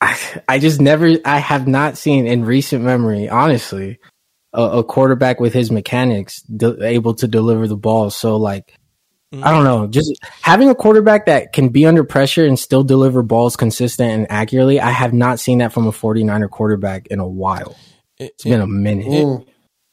I 0.00 0.18
I 0.48 0.58
just 0.58 0.80
never 0.80 1.14
I 1.24 1.38
have 1.38 1.66
not 1.68 1.96
seen 1.98 2.26
in 2.26 2.44
recent 2.44 2.84
memory, 2.84 3.28
honestly, 3.28 3.98
a, 4.54 4.78
a 4.78 4.84
quarterback 4.84 5.40
with 5.40 5.52
his 5.52 5.70
mechanics 5.70 6.40
de- 6.42 6.82
able 6.86 7.14
to 7.14 7.28
deliver 7.28 7.66
the 7.66 7.76
ball. 7.76 8.08
So 8.10 8.36
like, 8.36 8.72
I 9.42 9.50
don't 9.50 9.64
know, 9.64 9.88
just 9.88 10.12
having 10.42 10.70
a 10.70 10.76
quarterback 10.76 11.26
that 11.26 11.52
can 11.52 11.70
be 11.70 11.86
under 11.86 12.04
pressure 12.04 12.46
and 12.46 12.56
still 12.56 12.84
deliver 12.84 13.20
balls 13.24 13.56
consistent 13.56 14.12
and 14.12 14.26
accurately. 14.30 14.78
I 14.78 14.90
have 14.90 15.12
not 15.12 15.40
seen 15.40 15.58
that 15.58 15.72
from 15.72 15.88
a 15.88 15.90
49er 15.90 16.48
quarterback 16.48 17.08
in 17.08 17.18
a 17.18 17.26
while. 17.26 17.76
It, 18.16 18.32
It's 18.34 18.44
been 18.44 18.60
a 18.60 18.66
minute. 18.68 19.06
Mm. 19.06 19.44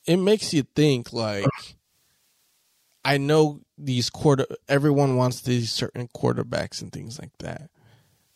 it 0.05 0.17
makes 0.17 0.53
you 0.53 0.61
think 0.75 1.11
like 1.11 1.47
I 3.03 3.17
know 3.17 3.61
these 3.79 4.11
quarter 4.11 4.45
everyone 4.69 5.15
wants 5.15 5.41
these 5.41 5.71
certain 5.71 6.07
quarterbacks 6.15 6.83
and 6.83 6.91
things 6.91 7.19
like 7.19 7.35
that. 7.39 7.71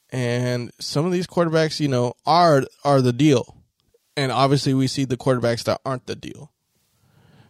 And 0.10 0.72
some 0.80 1.06
of 1.06 1.12
these 1.12 1.28
quarterbacks, 1.28 1.80
you 1.80 1.88
know, 1.88 2.14
are 2.26 2.64
are 2.84 3.02
the 3.02 3.14
deal. 3.14 3.55
And 4.18 4.32
obviously 4.32 4.74
we 4.74 4.88
see 4.88 5.06
the 5.06 5.18
quarterbacks 5.18 5.64
that 5.66 5.82
aren't 5.86 6.06
the 6.06 6.16
deal. 6.16 6.52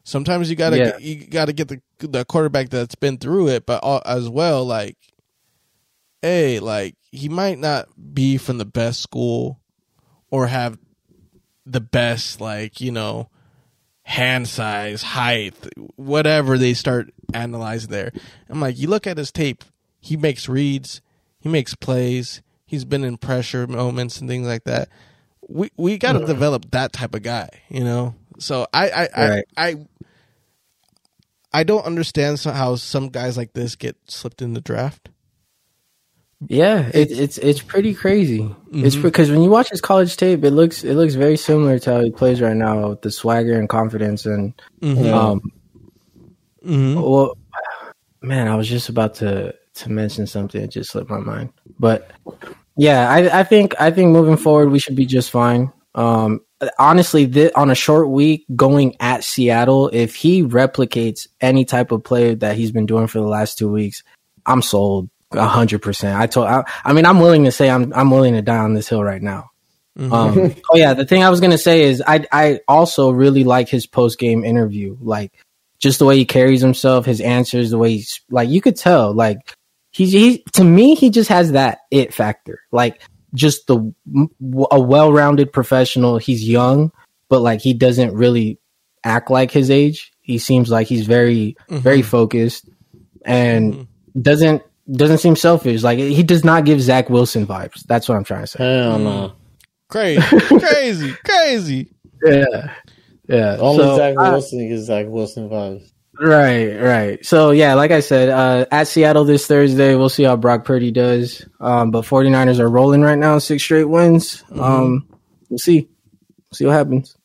Sometimes 0.03 0.49
you 0.49 0.55
got 0.55 0.72
to 0.72 0.78
Yeah. 0.78 0.97
you 0.97 1.26
got 1.28 1.45
to 1.45 1.53
get 1.53 1.68
the 1.68 1.82
the 1.99 2.26
quarterback 2.26 2.70
that's 2.70 2.95
been 2.95 3.18
through 3.18 3.49
it, 3.49 3.66
but 3.66 3.84
al- 3.84 4.01
as 4.05 4.30
well 4.30 4.66
like 4.66 4.97
hey, 6.22 6.59
like 6.59 6.95
he 7.11 7.30
might 7.30 7.59
not 7.59 7.88
be 8.13 8.38
from 8.38 8.57
the 8.57 8.66
best 8.66 8.99
school 9.01 9.59
or 10.32 10.47
have 10.47 10.78
the 11.68 11.82
best 11.82 12.41
like, 12.41 12.82
you 12.82 12.91
know, 12.91 13.30
hand 14.03 14.47
size, 14.47 15.01
height, 15.03 15.53
whatever 15.95 16.57
they 16.57 16.74
start 16.74 17.11
analyzing 17.34 17.91
there. 17.91 18.11
I'm 18.49 18.59
like, 18.59 18.78
you 18.78 18.88
look 18.88 19.05
at 19.07 19.18
his 19.18 19.32
tape, 19.32 19.63
he 19.99 20.18
makes 20.18 20.49
reads, 20.49 21.01
he 21.39 21.49
makes 21.49 21.76
plays, 21.76 22.41
he's 22.66 22.86
been 22.86 23.03
in 23.03 23.18
pressure 23.18 23.68
moments 23.68 24.20
and 24.20 24.28
things 24.30 24.47
like 24.47 24.63
that. 24.63 24.89
We 25.48 25.70
we 25.78 25.98
got 25.98 26.14
to 26.14 26.26
develop 26.26 26.72
that 26.72 26.93
type 26.93 27.16
of 27.16 27.24
guy, 27.24 27.50
you 27.70 27.84
know. 27.84 28.16
So 28.39 28.68
I 28.74 28.89
I 28.89 29.30
Right. 29.30 29.46
I, 29.58 29.68
I 29.68 29.76
I 31.54 31.64
don't 31.64 31.86
understand 31.86 32.39
how 32.39 32.76
some 32.76 33.10
guys 33.10 33.38
like 33.38 33.54
this 33.54 33.76
get 33.76 33.96
slipped 34.08 34.41
in 34.41 34.54
the 34.54 34.62
draft. 34.62 35.10
Yeah, 36.48 36.89
it, 36.93 37.12
it's 37.12 37.38
it's 37.38 37.62
pretty 37.62 37.93
crazy. 37.93 38.41
Mm-hmm. 38.41 38.86
It's 38.86 38.96
because 38.98 39.32
when 39.32 39.41
you 39.41 39.50
watch 39.50 39.70
his 39.70 39.82
college 39.82 40.18
tape, 40.18 40.43
it 40.43 40.52
looks 40.52 40.84
it 40.84 40.96
looks 40.96 41.14
very 41.16 41.38
similar 41.38 41.80
to 41.80 41.93
how 41.93 42.02
he 42.02 42.12
plays 42.12 42.41
right 42.41 42.56
now 42.58 42.89
with 42.89 43.02
the 43.02 43.12
swagger 43.12 43.58
and 43.58 43.70
confidence. 43.70 44.26
And 44.26 44.54
mm-hmm. 44.82 45.14
um, 45.14 45.41
Mhm. 46.66 46.96
well, 46.96 47.38
man, 48.22 48.48
I 48.48 48.56
was 48.56 48.68
just 48.68 48.89
about 48.89 49.16
to 49.16 49.54
to 49.76 49.91
mention 49.91 50.26
something. 50.26 50.62
It 50.62 50.72
just 50.72 50.91
slipped 50.91 51.10
my 51.10 51.20
mind. 51.20 51.50
But 51.80 52.12
yeah, 52.78 53.09
I 53.09 53.39
I 53.39 53.43
think 53.43 53.73
I 53.80 53.91
think 53.91 54.11
moving 54.11 54.38
forward 54.38 54.69
we 54.69 54.80
should 54.80 54.95
be 54.95 55.05
just 55.05 55.32
fine. 55.32 55.71
Um, 55.93 56.41
honestly, 56.78 57.51
on 57.53 57.69
a 57.69 57.76
short 57.76 58.09
week 58.09 58.45
going 58.55 58.95
at 58.99 59.23
Seattle, 59.23 59.89
if 59.93 60.15
he 60.15 60.43
replicates 60.43 61.28
any 61.39 61.65
type 61.65 61.91
of 61.91 62.03
play 62.03 62.36
that 62.36 62.57
he's 62.57 62.71
been 62.71 62.86
doing 62.86 63.07
for 63.07 63.19
the 63.19 63.28
last 63.28 63.57
two 63.57 63.71
weeks, 63.71 64.03
I'm 64.45 64.61
sold 64.61 65.09
a 65.32 65.45
hundred 65.45 65.82
percent. 65.82 66.19
I 66.19 66.28
told, 66.28 66.47
I, 66.47 66.63
I 66.84 66.93
mean, 66.93 67.05
I'm 67.05 67.19
willing 67.19 67.45
to 67.45 67.51
say 67.51 67.69
I'm 67.69 67.93
I'm 67.93 68.11
willing 68.11 68.34
to 68.34 68.41
die 68.41 68.57
on 68.57 68.73
this 68.73 68.89
hill 68.89 69.03
right 69.03 69.21
now. 69.21 69.51
Um, 69.97 70.11
oh 70.71 70.76
yeah, 70.76 70.93
the 70.93 71.05
thing 71.05 71.23
I 71.23 71.30
was 71.30 71.39
gonna 71.39 71.57
say 71.57 71.84
is 71.84 72.03
I 72.05 72.26
I 72.32 72.59
also 72.67 73.11
really 73.11 73.43
like 73.43 73.69
his 73.69 73.88
post 73.88 74.19
game 74.19 74.43
interview, 74.43 74.97
like 74.99 75.32
just 75.80 75.99
the 75.99 76.05
way 76.05 76.17
he 76.17 76.26
carries 76.26 76.61
himself, 76.61 77.05
his 77.05 77.21
answers, 77.21 77.69
the 77.69 77.78
way 77.78 77.91
he's 77.93 78.21
like 78.30 78.49
you 78.49 78.61
could 78.61 78.76
tell, 78.76 79.13
like 79.13 79.55
he's 79.96 80.12
he 80.12 80.43
to 80.54 80.64
me 80.64 80.93
he 80.96 81.10
just 81.10 81.30
has 81.30 81.54
that 81.54 81.80
it 81.89 82.14
factor, 82.14 82.60
like 82.72 83.02
just 83.34 83.68
the 83.68 83.93
a 84.72 84.80
well 84.80 85.14
rounded 85.14 85.54
professional. 85.54 86.18
He's 86.18 86.48
young, 86.48 86.91
but 87.30 87.41
like 87.41 87.62
he 87.62 87.74
doesn't 87.74 88.14
really 88.14 88.60
act 89.04 89.32
like 89.32 89.52
his 89.52 89.72
age. 89.72 90.12
He 90.20 90.38
seems 90.38 90.70
like 90.70 90.88
he's 90.88 91.08
very 91.08 91.56
very 91.70 92.02
focused 92.02 92.70
and 93.24 93.88
doesn't 94.22 94.64
doesn't 94.91 95.20
seem 95.20 95.38
selfish. 95.38 95.82
Like 95.82 95.98
he 95.98 96.24
does 96.24 96.43
not 96.43 96.66
give 96.66 96.82
Zach 96.82 97.10
Wilson 97.10 97.48
vibes. 97.48 97.84
That's 97.84 98.10
what 98.10 98.16
I'm 98.16 98.26
trying 98.26 98.41
to 98.41 98.48
say. 98.48 98.64
Hell 98.64 99.00
no. 99.00 99.34
Crazy, 99.88 100.22
crazy, 100.60 101.14
crazy. 101.24 101.91
Yeah. 102.22 102.74
Yeah. 103.30 103.58
Only 103.60 103.84
So, 103.84 103.98
Zach 103.98 104.16
uh, 104.18 104.32
Wilson 104.32 104.68
gets 104.68 104.84
Zach 104.84 105.06
Wilson 105.08 105.50
vibes. 105.50 105.89
Right, 106.20 106.76
right. 106.82 107.26
So 107.26 107.51
yeah, 107.51 107.74
like 107.76 107.91
I 107.91 107.99
said, 107.99 108.30
uh, 108.30 108.66
at 108.72 108.88
Seattle 108.88 109.26
this 109.26 109.47
Thursday, 109.47 109.95
we'll 109.95 110.09
see 110.09 110.24
how 110.24 110.36
Brock 110.36 110.66
Purdy 110.66 110.91
does. 110.91 111.45
Um, 111.59 111.91
but 111.91 112.05
49ers 112.05 112.59
are 112.59 112.70
rolling 112.70 113.01
right 113.01 113.18
now, 113.18 113.38
six 113.39 113.63
straight 113.63 113.86
wins. 113.86 114.43
Um, 114.51 115.07
we'll 115.49 115.57
see. 115.59 115.88
see 116.53 116.66
what 116.66 116.74
happens. 116.74 117.16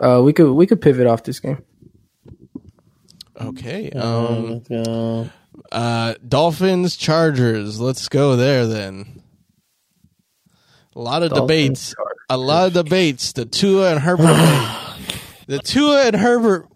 Uh, 0.00 0.20
we 0.24 0.32
could 0.32 0.52
we 0.52 0.66
could 0.66 0.80
pivot 0.80 1.06
off 1.06 1.24
this 1.24 1.40
game. 1.40 1.62
Okay. 3.40 3.90
Um, 3.90 4.62
Um. 4.70 5.30
Uh. 5.72 6.14
Dolphins. 6.26 6.96
Chargers. 6.96 7.80
Let's 7.80 8.08
go 8.08 8.36
there 8.36 8.66
then. 8.66 9.22
A 10.94 11.00
lot 11.00 11.22
of 11.22 11.30
Dolphins, 11.30 11.90
debates. 11.90 11.94
A 12.28 12.36
lot 12.36 12.66
of 12.68 12.72
debates. 12.74 13.32
The 13.32 13.44
Tua 13.44 13.92
and 13.92 14.00
Herbert. 14.00 14.84
debate. 15.48 15.60
the 15.64 15.66
Tua 15.72 16.06
and 16.06 16.16
Herbert 16.16 16.68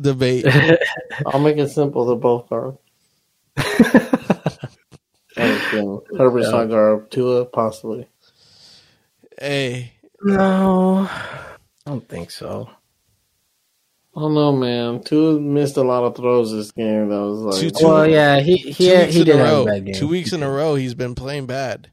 debate. 0.00 0.46
I'll 1.26 1.40
make 1.40 1.58
it 1.58 1.68
simple. 1.70 2.04
They're 2.06 2.16
both 2.16 2.48
guard. 2.48 2.76
Okay. 5.38 5.98
Herbert's 6.18 6.50
not 6.50 6.68
guard. 6.68 7.10
Tua, 7.10 7.44
possibly. 7.46 8.06
hey. 9.40 9.92
No, 10.22 11.08
I 11.08 11.56
don't 11.86 12.06
think 12.06 12.30
so. 12.30 12.68
I 14.14 14.20
don't 14.20 14.34
know, 14.34 14.52
man. 14.52 15.02
Tua 15.02 15.38
missed 15.40 15.76
a 15.78 15.82
lot 15.82 16.02
of 16.04 16.16
throws 16.16 16.52
this 16.52 16.72
game. 16.72 17.08
That 17.08 17.20
was 17.20 17.40
like 17.40 17.60
Two- 17.60 17.70
two- 17.70 17.86
Well, 17.86 18.06
yeah, 18.08 18.40
he 18.40 18.56
he 18.56 18.72
Two 18.88 18.90
weeks 18.98 19.14
he 19.14 19.20
in 19.20 19.26
did 19.26 19.34
a 19.36 19.38
have 19.38 19.48
row. 19.52 19.62
a 19.62 19.66
bad 19.66 19.84
game. 19.86 19.94
Two 19.94 20.08
weeks 20.08 20.32
in 20.32 20.42
a 20.42 20.50
row, 20.50 20.74
he's 20.74 20.94
been 20.94 21.14
playing 21.14 21.46
bad. 21.46 21.90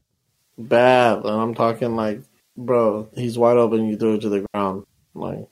bad. 0.58 1.18
And 1.18 1.28
I'm 1.40 1.54
talking 1.54 1.96
like, 1.96 2.20
bro, 2.56 3.08
he's 3.14 3.38
wide 3.38 3.56
open. 3.56 3.86
You 3.86 3.96
throw 3.96 4.14
it 4.14 4.20
to 4.22 4.28
the 4.28 4.44
ground. 4.52 4.84
Like, 5.14 5.48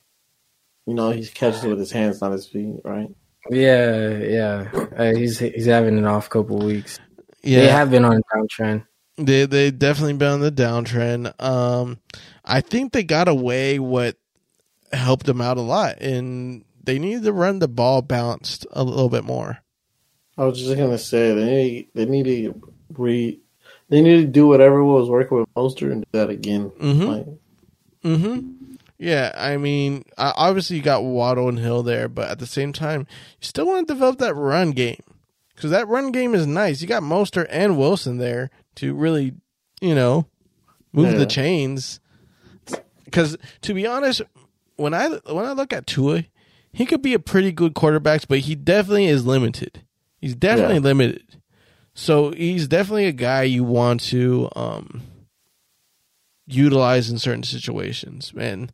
you 0.87 0.95
know, 0.95 1.11
he 1.11 1.27
catches 1.27 1.65
it 1.65 1.69
with 1.69 1.79
his 1.79 1.93
hands, 1.93 2.21
not 2.21 2.33
his 2.33 2.47
feet, 2.47 2.81
right? 2.85 3.09
Yeah, 3.51 4.09
yeah. 4.19 4.71
Uh, 4.97 5.15
he's 5.15 5.39
he's 5.39 5.67
having 5.67 5.99
an 5.99 6.05
off 6.07 6.29
couple 6.31 6.59
weeks. 6.59 6.99
Yeah. 7.43 7.61
They 7.61 7.69
have 7.69 7.91
been 7.91 8.05
on 8.05 8.17
a 8.17 8.37
downtrend. 8.37 8.87
They 9.19 9.47
they 9.47 9.71
definitely 9.71 10.15
been 10.15 10.33
on 10.33 10.41
the 10.41 10.53
downtrend. 10.53 11.41
Um, 11.43 11.99
I 12.45 12.61
think 12.61 12.93
they 12.93 13.05
got 13.05 13.29
away 13.29 13.79
what 13.79 14.17
helped 14.93 15.27
them 15.27 15.41
out 15.41 15.57
a 15.59 15.63
lot, 15.63 16.01
and 16.01 16.65
they 16.83 16.99
needed 16.99 17.25
to 17.25 17.33
run 17.33 17.59
the 17.61 17.69
ball 17.69 18.03
balanced 18.03 18.67
a 18.73 18.83
little 18.83 19.09
bit 19.09 19.25
more. 19.25 19.59
I 20.39 20.45
was 20.45 20.59
just 20.59 20.77
gonna 20.77 20.99
say 20.99 21.35
they 21.35 21.45
need 21.45 21.89
they 21.95 22.05
need 22.05 22.25
to 22.25 22.73
re 22.93 23.41
they 23.89 24.03
need 24.03 24.21
to 24.23 24.27
do 24.27 24.47
whatever 24.49 24.85
was 24.85 25.09
working 25.09 25.39
with 25.39 25.55
Mostert 25.55 25.93
and 25.93 26.03
do 26.03 26.19
that 26.19 26.31
again. 26.31 26.71
Mhm. 26.81 27.09
Like, 27.09 27.27
Mm-hmm. 28.05 28.66
Yeah, 28.99 29.33
I 29.37 29.57
mean, 29.59 30.05
obviously 30.17 30.77
you 30.77 30.83
got 30.83 31.05
Waddle 31.05 31.49
and 31.51 31.59
Hill 31.59 31.83
there, 31.83 32.09
but 32.09 32.31
at 32.31 32.39
the 32.39 32.47
same 32.47 32.73
time, 32.73 33.01
you 33.01 33.47
still 33.47 33.67
want 33.67 33.87
to 33.87 33.93
develop 33.95 34.19
that 34.19 34.35
run 34.35 34.71
game 34.73 35.03
because 35.55 35.71
that 35.71 35.87
run 35.89 36.13
game 36.13 36.35
is 36.35 36.47
nice. 36.47 36.81
You 36.81 36.89
got 36.89 37.03
Mostert 37.03 37.47
and 37.51 37.77
Wilson 37.77 38.17
there 38.19 38.51
to 38.77 38.95
really, 38.95 39.35
you 39.83 39.95
know, 39.95 40.27
move 40.93 41.13
Yeah. 41.13 41.19
the 41.19 41.27
chains. 41.27 42.01
Because 43.05 43.37
to 43.63 43.75
be 43.75 43.87
honest, 43.87 44.23
when 44.77 44.95
I 44.95 45.09
when 45.09 45.45
I 45.45 45.53
look 45.53 45.73
at 45.75 45.87
Tua, 45.87 46.25
he 46.73 46.87
could 46.87 47.03
be 47.03 47.13
a 47.15 47.19
pretty 47.19 47.53
good 47.53 47.75
quarterback, 47.75 48.27
but 48.29 48.41
he 48.41 48.55
definitely 48.55 49.07
is 49.07 49.27
limited. 49.27 49.83
He's 50.21 50.35
definitely 50.35 50.75
Yeah. 50.77 50.81
limited. 50.81 51.23
So 51.95 52.31
he's 52.33 52.67
definitely 52.67 53.07
a 53.07 53.13
guy 53.13 53.43
you 53.45 53.63
want 53.65 54.01
to 54.05 54.49
um, 54.57 55.03
utilize 56.47 57.11
in 57.11 57.19
certain 57.19 57.43
situations. 57.43 58.33
And 58.39 58.73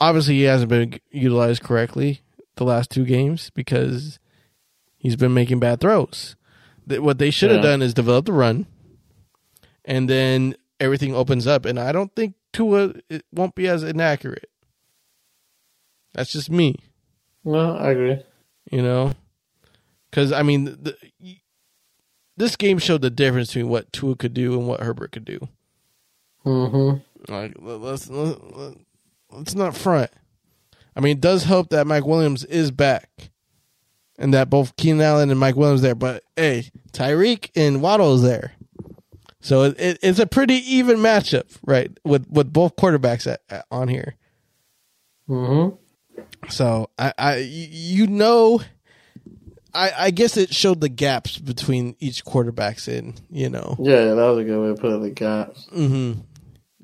obviously, 0.00 0.34
he 0.34 0.42
hasn't 0.42 0.68
been 0.70 0.98
utilized 1.10 1.62
correctly 1.62 2.20
the 2.56 2.64
last 2.64 2.90
two 2.90 3.04
games 3.04 3.50
because 3.50 4.18
he's 4.96 5.16
been 5.16 5.34
making 5.34 5.60
bad 5.60 5.80
throws. 5.80 6.36
What 6.86 7.18
they 7.18 7.30
should 7.30 7.50
have 7.50 7.62
Yeah. 7.64 7.70
done 7.70 7.82
is 7.82 7.94
develop 7.94 8.26
the 8.26 8.32
run, 8.32 8.66
and 9.84 10.08
then 10.08 10.54
everything 10.78 11.14
opens 11.14 11.46
up. 11.46 11.64
And 11.64 11.78
I 11.80 11.90
don't 11.92 12.14
think 12.14 12.34
Tua 12.52 12.94
it 13.10 13.24
won't 13.32 13.54
be 13.54 13.66
as 13.68 13.82
inaccurate. 13.82 14.48
That's 16.14 16.32
just 16.32 16.48
me, 16.50 16.76
no, 17.44 17.76
I 17.76 17.90
agree. 17.90 18.18
you 18.70 18.80
know, 18.82 19.12
because 20.10 20.32
I 20.32 20.42
mean, 20.42 20.64
the, 20.64 20.96
this 22.36 22.56
game 22.56 22.78
showed 22.78 23.02
the 23.02 23.10
difference 23.10 23.48
between 23.48 23.68
what 23.68 23.92
Tua 23.92 24.16
could 24.16 24.32
do 24.32 24.54
and 24.58 24.66
what 24.66 24.80
Herbert 24.80 25.12
could 25.12 25.24
do. 25.26 25.40
Mm-hmm. 26.46 27.32
Like 27.32 27.54
let- 27.58 27.80
let's 27.80 28.08
let- 28.08 28.76
let's 29.30 29.54
not 29.54 29.76
front. 29.76 30.10
I 30.94 31.00
mean, 31.00 31.16
it 31.16 31.20
does 31.20 31.44
help 31.44 31.70
that 31.70 31.86
Mike 31.86 32.06
Williams 32.06 32.44
is 32.44 32.70
back, 32.70 33.30
and 34.18 34.32
that 34.32 34.48
both 34.48 34.76
Keenan 34.76 35.02
Allen 35.02 35.30
and 35.30 35.38
Mike 35.38 35.56
Williams 35.56 35.82
there. 35.82 35.94
But 35.94 36.22
hey, 36.36 36.70
Tyreek 36.92 37.50
and 37.54 37.82
Waddle 37.82 38.14
is 38.14 38.22
there, 38.22 38.52
so 39.40 39.64
it, 39.64 39.78
it, 39.78 39.98
it's 40.02 40.18
a 40.18 40.26
pretty 40.26 40.54
even 40.54 40.98
matchup, 40.98 41.58
right? 41.66 41.90
With 42.04 42.26
with 42.30 42.52
both 42.52 42.76
quarterbacks 42.76 43.30
at, 43.30 43.40
at- 43.50 43.66
on 43.70 43.88
here. 43.88 44.14
Mm-hmm. 45.28 45.76
So 46.48 46.88
I, 46.98 47.36
you 47.38 48.06
know, 48.06 48.62
I 49.74 49.90
I 49.98 50.10
guess 50.12 50.36
it 50.36 50.54
showed 50.54 50.80
the 50.80 50.88
gaps 50.88 51.36
between 51.38 51.96
each 51.98 52.24
quarterbacks 52.24 52.88
in 52.88 53.14
you 53.30 53.50
know. 53.50 53.76
Yeah, 53.78 54.14
that 54.14 54.14
was 54.14 54.38
a 54.38 54.44
good 54.44 54.62
way 54.62 54.74
to 54.74 54.80
put 54.80 54.92
it. 54.94 55.02
The 55.02 55.10
gaps. 55.10 55.66
hmm 55.66 56.12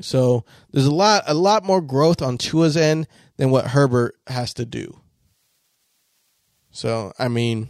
So 0.05 0.45
there's 0.73 0.87
a 0.87 0.95
lot, 0.95 1.25
a 1.27 1.35
lot 1.35 1.65
more 1.65 1.81
growth 1.81 2.23
on 2.23 2.39
Tua's 2.39 2.77
end 2.77 3.07
than 3.37 3.51
what 3.51 3.67
Herbert 3.69 4.17
has 4.27 4.55
to 4.55 4.65
do. 4.67 4.99
So 6.71 7.13
I 7.19 7.29
mean, 7.29 7.69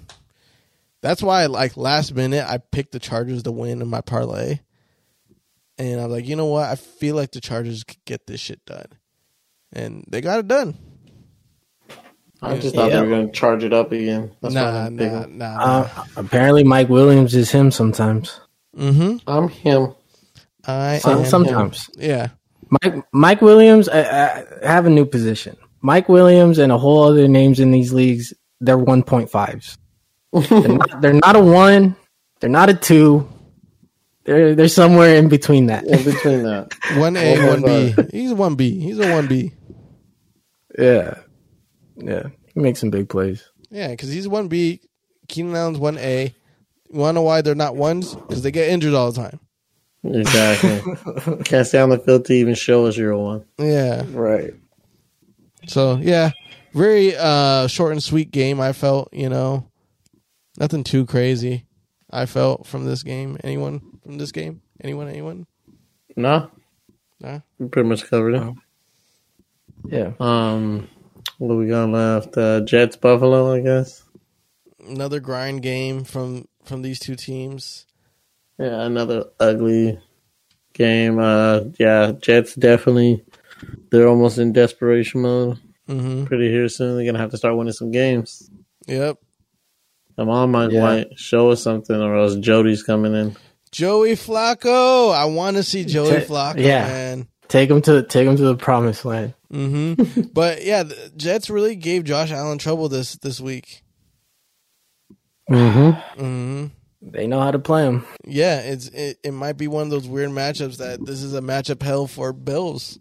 that's 1.01 1.23
why 1.23 1.47
like 1.47 1.77
last 1.77 2.15
minute 2.15 2.45
I 2.49 2.59
picked 2.59 2.93
the 2.93 2.99
Chargers 3.01 3.43
to 3.45 3.53
win 3.53 3.83
in 3.83 3.89
my 3.89 4.01
parlay, 4.01 4.61
and 5.79 6.01
I 6.01 6.05
was 6.07 6.13
like, 6.13 6.29
you 6.29 6.37
know 6.37 6.47
what? 6.47 6.69
I 6.69 6.77
feel 6.77 7.17
like 7.17 7.33
the 7.33 7.41
Chargers 7.41 7.83
could 7.85 8.05
get 8.05 8.27
this 8.27 8.41
shit 8.41 8.65
done, 8.65 8.87
and 9.73 10.05
they 10.09 10.21
got 10.21 10.39
it 10.39 10.49
done. 10.49 10.77
I 12.45 12.59
just 12.59 12.75
thought 12.75 12.91
Yeah. 12.91 12.97
they 12.97 13.03
were 13.03 13.09
going 13.09 13.27
to 13.29 13.33
charge 13.33 13.63
it 13.63 13.73
up 13.73 13.93
again. 13.93 14.33
That's 14.41 14.55
why 14.55 14.89
nah, 14.89 14.89
nah, 14.89 15.27
nah. 15.27 15.61
Uh, 15.61 16.05
apparently, 16.17 16.65
Mike 16.65 16.89
Williams 16.89 17.35
is 17.37 17.51
him 17.53 17.71
sometimes. 17.71 18.41
mm-hmm. 18.77 19.17
I'm 19.29 19.49
him. 19.49 19.95
I 20.67 20.99
Some, 20.99 21.19
am- 21.21 21.25
sometimes. 21.27 21.91
yeah. 21.97 22.29
Mike 22.71 23.05
Mike 23.13 23.43
Williams, 23.43 23.89
I, 23.89 24.01
I 24.63 24.67
have 24.67 24.87
a 24.87 24.91
new 24.91 25.05
position. 25.05 25.57
Mike 25.83 26.09
Williams 26.09 26.59
and 26.59 26.71
a 26.73 26.79
whole 26.79 27.03
other 27.05 27.29
names 27.29 27.61
in 27.61 27.71
these 27.71 27.93
leagues, 27.93 28.33
they're 28.61 28.79
1.5s. 28.79 29.77
they're, 30.33 30.69
not, 30.79 31.01
they're 31.03 31.13
not 31.13 31.37
a 31.37 31.41
one. 31.41 31.97
They're 32.41 32.49
not 32.51 32.71
a 32.71 32.75
two. 32.75 33.29
They're 34.25 34.55
they're 34.55 34.69
somewhere 34.69 35.17
in 35.17 35.29
between 35.29 35.67
that. 35.67 35.85
In 35.85 36.03
between 36.05 36.45
that. 36.45 36.73
One 36.97 37.17
A, 37.17 37.45
one 37.49 37.63
B. 37.63 37.95
He's 38.13 38.31
a 38.31 38.37
one 38.37 38.55
B. 38.55 38.79
He's 38.79 38.99
a 39.01 39.11
one 39.13 39.27
B. 39.27 39.53
Yeah, 40.79 41.19
yeah. 41.97 42.29
He 42.55 42.61
makes 42.61 42.79
some 42.81 42.91
big 42.91 43.09
plays. 43.09 43.43
Yeah, 43.71 43.89
because 43.89 44.11
he's 44.11 44.29
one 44.29 44.47
B. 44.49 44.81
Keenan 45.29 45.57
Allen's 45.57 45.79
one 45.79 45.99
A. 45.99 46.35
You 46.91 46.99
want 47.01 47.11
to 47.11 47.13
know 47.15 47.23
why 47.23 47.43
they're 47.43 47.55
not 47.57 47.75
ones? 47.77 48.15
Because 48.15 48.43
they 48.43 48.51
get 48.53 48.69
injured 48.69 48.95
all 48.95 49.11
the 49.11 49.21
time. 49.21 49.41
Exactly. 50.05 50.81
Can't 51.45 51.67
stay 51.67 51.79
on 51.81 51.91
the 51.91 51.99
field 51.99 52.25
to 52.27 52.33
even 52.33 52.55
show 52.55 52.87
us 52.87 52.97
you're 52.97 53.13
a 53.13 53.19
one. 53.21 53.45
Yeah. 53.59 54.05
Right. 54.11 54.53
So 55.69 55.97
yeah, 55.97 56.31
very 56.75 57.15
uh 57.17 57.69
short 57.69 57.93
and 57.93 58.03
sweet 58.03 58.31
game. 58.33 58.61
I 58.61 58.73
felt 58.73 59.09
you 59.13 59.29
know, 59.29 59.71
nothing 60.59 60.83
too 60.85 61.07
crazy. 61.07 61.67
I 62.11 62.27
felt 62.27 62.67
from 62.67 62.85
this 62.85 63.03
game. 63.05 63.39
Anyone 63.45 63.81
from 64.03 64.19
this 64.19 64.33
game? 64.33 64.61
Anyone? 64.83 65.09
Anyone? 65.09 65.47
No, 66.17 66.51
Nah. 67.21 67.39
we 67.59 67.69
pretty 67.69 67.89
much 67.89 68.05
covered 68.11 68.35
it. 68.35 68.43
Oh. 68.43 68.57
Yeah. 69.87 70.13
Um, 70.21 70.89
what 71.39 71.55
we 71.55 71.69
got 71.69 71.89
left? 71.89 72.37
Uh, 72.37 72.61
Jets, 72.61 72.97
Buffalo, 72.97 73.53
I 73.55 73.61
guess. 73.61 74.03
Another 74.87 75.21
grind 75.21 75.63
game 75.63 76.05
from 76.05 76.49
from 76.65 76.83
these 76.83 76.99
two 76.99 77.15
teams. 77.15 77.87
Yeah, 78.63 78.83
another 78.83 79.25
ugly 79.41 79.99
game. 80.73 81.19
Uh, 81.19 81.61
yeah, 81.79 82.13
Jets 82.21 82.55
definitely. 82.55 83.25
They're 83.91 84.09
almost 84.09 84.39
in 84.39 84.53
desperation 84.53 85.23
mode. 85.23 85.59
Mm-hmm. 85.89 86.25
Pretty 86.25 86.49
here 86.51 86.69
soon. 86.69 86.97
They're 86.97 87.05
gonna 87.07 87.19
have 87.19 87.31
to 87.33 87.37
start 87.37 87.57
winning 87.57 87.73
some 87.73 87.91
games. 87.91 88.51
Yep. 88.87 89.19
Come 90.17 90.29
on, 90.29 90.51
Mike 90.51 90.73
Yeah. 90.73 90.83
White, 90.83 91.19
show 91.19 91.51
us 91.51 91.63
something, 91.63 91.97
or 91.97 92.17
else 92.17 92.37
Jody's 92.37 92.83
coming 92.83 93.15
in. 93.15 93.37
Joey 93.71 94.13
Flacco. 94.13 95.13
I 95.15 95.25
want 95.27 95.57
to 95.57 95.63
see 95.63 95.85
Joey 95.85 96.11
Ta- 96.11 96.17
Flacco, 96.21 96.59
yeah. 96.61 96.87
man. 96.87 97.29
Take 97.49 97.71
him 97.71 97.83
to 97.83 98.03
take 98.03 98.27
him 98.27 98.37
to 98.37 98.43
the 98.45 98.57
promised 98.57 99.05
land. 99.05 99.35
Mm-hmm. 99.53 100.23
but 100.33 100.65
yeah, 100.65 100.83
the 100.85 101.13
Jets 101.17 101.51
really 101.51 101.77
gave 101.77 102.05
Josh 102.05 102.31
Allen 102.31 102.59
trouble 102.59 102.89
this 102.89 103.17
this 103.17 103.41
week. 103.41 103.83
Mm-hmm. 105.51 106.21
hmm 106.23 106.67
They 107.05 107.27
know 107.27 107.41
how 107.41 107.51
to 107.51 107.59
play 107.59 107.83
them. 107.83 108.07
Yeah, 108.25 108.61
it's 108.61 108.87
it, 108.89 109.19
it 109.25 109.33
might 109.33 109.57
be 109.57 109.67
one 109.67 109.83
of 109.83 109.91
those 109.91 110.07
weird 110.07 110.31
matchups 110.31 110.77
that 110.77 111.05
this 111.05 111.23
is 111.23 111.35
a 111.35 111.41
matchup 111.41 111.83
hell 111.83 112.07
for 112.07 112.33
Bills. 112.33 113.01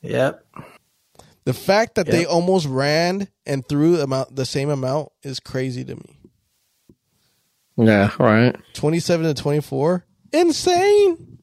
Yep. 0.00 0.44
The 1.44 1.52
fact 1.52 1.94
that 1.94 2.06
they 2.06 2.24
almost 2.24 2.66
ran 2.66 3.28
and 3.44 3.66
threw 3.68 4.00
amount 4.00 4.34
the 4.34 4.46
same 4.46 4.70
amount 4.70 5.10
is 5.22 5.38
crazy 5.38 5.84
to 5.84 5.94
me. 5.94 6.18
Yeah, 7.76 8.10
right. 8.18 8.56
Twenty 8.72 8.98
seven 8.98 9.26
to 9.26 9.40
twenty 9.40 9.60
four, 9.60 10.06
insane. 10.32 11.38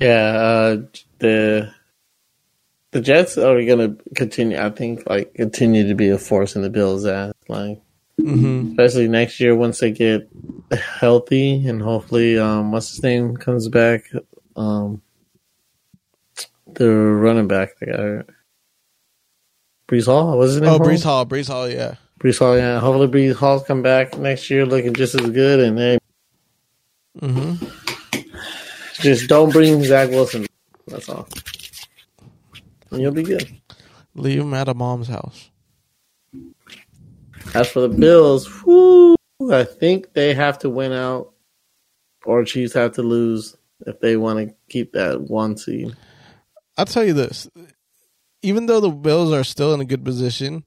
Yeah, 0.00 0.08
uh, 0.10 0.76
the 1.18 1.72
the 2.90 3.00
Jets 3.00 3.36
are 3.36 3.62
gonna 3.64 3.96
continue. 4.16 4.58
I 4.58 4.70
think 4.70 5.08
like 5.08 5.34
continue 5.34 5.86
to 5.86 5.94
be 5.94 6.08
a 6.08 6.18
force 6.18 6.56
in 6.56 6.62
the 6.62 6.70
Bills' 6.70 7.06
ass. 7.06 7.34
Like 7.48 7.80
hmm 8.18 8.68
especially 8.70 9.08
next 9.08 9.40
year 9.40 9.54
once 9.56 9.80
they 9.80 9.90
get 9.90 10.28
healthy 10.72 11.66
and 11.66 11.82
hopefully 11.82 12.38
um 12.38 12.70
what's 12.72 12.90
his 12.90 13.02
name 13.02 13.36
comes 13.36 13.68
back. 13.68 14.04
Um, 14.56 15.02
the 16.74 16.88
running 16.90 17.48
back, 17.48 17.78
the 17.78 17.86
guy, 17.86 18.34
Breece 19.88 20.06
Hall. 20.06 20.36
What's 20.38 20.52
his 20.52 20.60
name? 20.60 20.70
Oh, 20.70 20.78
Hall? 20.78 20.86
Breece 20.86 21.02
Hall, 21.02 21.26
Breece 21.26 21.48
Hall, 21.48 21.68
yeah. 21.68 21.96
Breece 22.20 22.38
Hall. 22.38 22.56
Yeah, 22.56 22.80
hopefully 22.80 23.08
Breece 23.08 23.34
Hall's 23.36 23.64
come 23.64 23.82
back 23.82 24.16
next 24.18 24.48
year 24.50 24.64
looking 24.64 24.94
just 24.94 25.14
as 25.14 25.28
good, 25.30 25.60
and 25.60 25.78
they 25.78 25.98
hmm 27.20 27.54
just 29.00 29.28
don't 29.28 29.52
bring 29.52 29.82
Zach 29.82 30.08
Wilson. 30.10 30.46
That's 30.86 31.08
all. 31.08 31.28
And 32.90 33.00
you'll 33.02 33.12
be 33.12 33.24
good. 33.24 33.48
Leave 34.14 34.40
him 34.40 34.54
at 34.54 34.68
a 34.68 34.74
mom's 34.74 35.08
house. 35.08 35.50
As 37.52 37.68
for 37.68 37.80
the 37.80 37.88
Bills, 37.88 38.46
whew, 38.62 39.16
I 39.52 39.64
think 39.64 40.12
they 40.14 40.34
have 40.34 40.58
to 40.60 40.70
win 40.70 40.92
out, 40.92 41.32
or 42.24 42.44
Chiefs 42.44 42.74
have 42.74 42.92
to 42.92 43.02
lose 43.02 43.56
if 43.86 44.00
they 44.00 44.16
want 44.16 44.48
to 44.48 44.54
keep 44.68 44.92
that 44.92 45.20
one 45.22 45.56
seed. 45.56 45.94
I'll 46.76 46.86
tell 46.86 47.04
you 47.04 47.12
this: 47.12 47.48
even 48.42 48.66
though 48.66 48.80
the 48.80 48.90
Bills 48.90 49.32
are 49.32 49.44
still 49.44 49.74
in 49.74 49.80
a 49.80 49.84
good 49.84 50.04
position, 50.04 50.64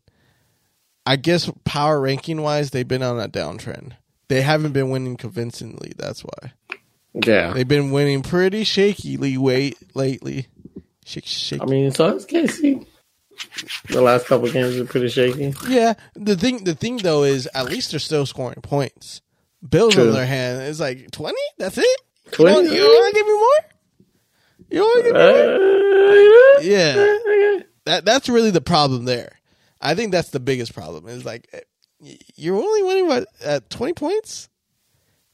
I 1.06 1.16
guess 1.16 1.50
power 1.64 2.00
ranking 2.02 2.42
wise, 2.42 2.72
they've 2.72 2.88
been 2.88 3.04
on 3.04 3.20
a 3.20 3.30
downtrend. 3.30 3.94
They 4.30 4.42
haven't 4.42 4.74
been 4.74 4.90
winning 4.90 5.16
convincingly. 5.16 5.94
That's 5.98 6.22
why 6.22 6.54
Yeah, 7.14 7.54
they've 7.54 7.68
been 7.68 7.92
winning 7.92 8.24
pretty 8.24 8.66
shakily 8.66 9.38
wait 9.38 9.78
lately. 9.96 10.48
Shake, 11.06 11.26
shake. 11.26 11.62
I 11.62 11.66
mean, 11.66 11.92
so 11.92 12.14
is 12.16 12.26
KC. 12.26 12.86
The 13.90 14.02
last 14.02 14.26
couple 14.28 14.50
games 14.52 14.78
are 14.78 14.86
pretty 14.86 15.10
shaky. 15.10 15.54
yeah, 15.68 15.94
the 16.16 16.36
thing, 16.36 16.64
the 16.64 16.76
thing 16.76 16.98
though 16.98 17.24
is, 17.24 17.48
at 17.54 17.66
least 17.66 17.92
they're 17.92 18.00
still 18.00 18.26
scoring 18.26 18.62
points. 18.62 19.22
Bills, 19.68 19.96
on 19.96 20.04
True. 20.04 20.04
the 20.06 20.12
other 20.18 20.26
hand, 20.26 20.62
is 20.64 20.80
like 20.80 21.10
twenty. 21.12 21.38
That's 21.58 21.78
it. 21.78 21.86
You 22.26 22.32
20? 22.32 22.76
you 22.76 22.82
want 22.84 23.16
to 23.16 23.20
give 23.20 23.28
me 23.28 23.34
more? 23.34 23.50
You 24.70 24.82
want 24.82 24.98
to 24.98 25.04
give 25.04 25.16
me 25.16 25.20
more? 25.20 25.32
Uh, 25.38 26.62
Yeah. 26.62 27.60
that 27.86 28.06
that's 28.06 28.28
really 28.30 28.52
the 28.52 28.62
problem 28.62 29.06
there. 29.06 29.40
I 29.82 29.96
think 29.96 30.12
that's 30.12 30.30
the 30.30 30.40
biggest 30.40 30.74
problem. 30.74 31.08
Is 31.08 31.24
like 31.26 31.48
eh, 31.54 32.16
you're 32.36 32.56
only 32.58 32.84
winning 32.84 33.08
what 33.08 33.28
at 33.44 33.70
twenty 33.70 33.94
points, 33.94 34.50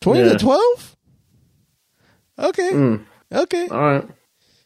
twenty 0.01 0.21
Yeah. 0.21 0.33
to 0.33 0.37
twelve. 0.37 0.95
Okay, 2.39 2.71
Mm, 2.71 3.05
okay. 3.31 3.67
all 3.67 3.77
right, 3.79 4.07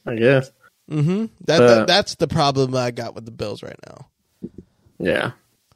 I 0.05 0.15
guess. 0.15 0.51
Mm-hmm. 0.89 1.25
That, 1.45 1.61
Uh, 1.61 1.67
that 1.75 1.87
that's 1.87 2.15
the 2.15 2.27
problem 2.27 2.75
I 2.75 2.91
got 2.91 3.13
with 3.15 3.25
the 3.25 3.31
Bills 3.31 3.61
right 3.63 3.79
now. 3.87 4.07
Yeah, 4.99 5.31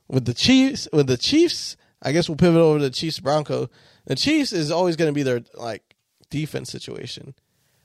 With 0.08 0.26
the 0.26 0.34
Chiefs, 0.34 0.88
with 0.92 1.08
the 1.08 1.18
Chiefs, 1.18 1.78
I 2.02 2.12
guess 2.12 2.28
we'll 2.28 2.38
pivot 2.38 2.60
over 2.62 2.80
to 2.80 2.84
the 2.86 2.90
Chiefs 2.90 3.20
Bronco. 3.20 3.70
The 4.06 4.16
Chiefs 4.16 4.52
is 4.52 4.72
always 4.72 4.96
going 4.96 5.10
to 5.10 5.14
be 5.14 5.22
their 5.24 5.42
like 5.54 5.84
defense 6.30 6.72
situation, 6.72 7.36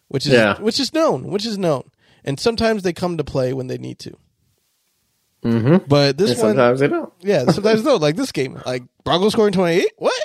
which 0.09 0.25
is 0.27 0.33
Yeah. 0.33 0.59
which 0.61 0.81
is 0.81 0.95
known, 0.95 1.25
which 1.25 1.45
is 1.45 1.59
known, 1.59 1.91
and 2.25 2.41
sometimes 2.41 2.83
they 2.85 2.93
come 2.95 3.19
to 3.19 3.25
play 3.25 3.53
when 3.53 3.67
they 3.67 3.77
need 3.77 3.99
to. 4.01 4.17
mm-hmm. 5.45 5.85
But 5.89 6.17
this 6.17 6.31
And 6.33 6.39
one, 6.41 6.51
sometimes 6.51 6.81
they 6.81 6.89
don't. 6.89 7.13
Yeah, 7.21 7.45
sometimes 7.51 7.85
no, 7.85 7.97
like 7.97 8.17
this 8.17 8.33
game, 8.33 8.61
like 8.65 8.85
Broncos 9.05 9.33
scoring 9.33 9.53
twenty 9.53 9.81
eight. 9.83 9.93
What? 9.99 10.21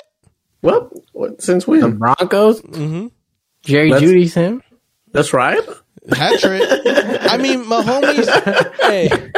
Well, 0.62 0.90
what, 1.12 1.42
since 1.42 1.64
The 1.64 1.70
when? 1.72 1.96
Broncos. 1.98 2.62
Mm-hmm. 2.62 3.08
Jerry 3.64 3.90
That's- 3.90 4.08
Jeudy's 4.08 4.34
him. 4.34 4.62
That's 5.12 5.32
right. 5.34 5.60
Hat 6.10 6.40
trick. 6.40 6.62
I 6.64 7.36
mean, 7.38 7.66
my 7.66 7.82
homies. 7.82 8.28
Hey, 8.80 9.32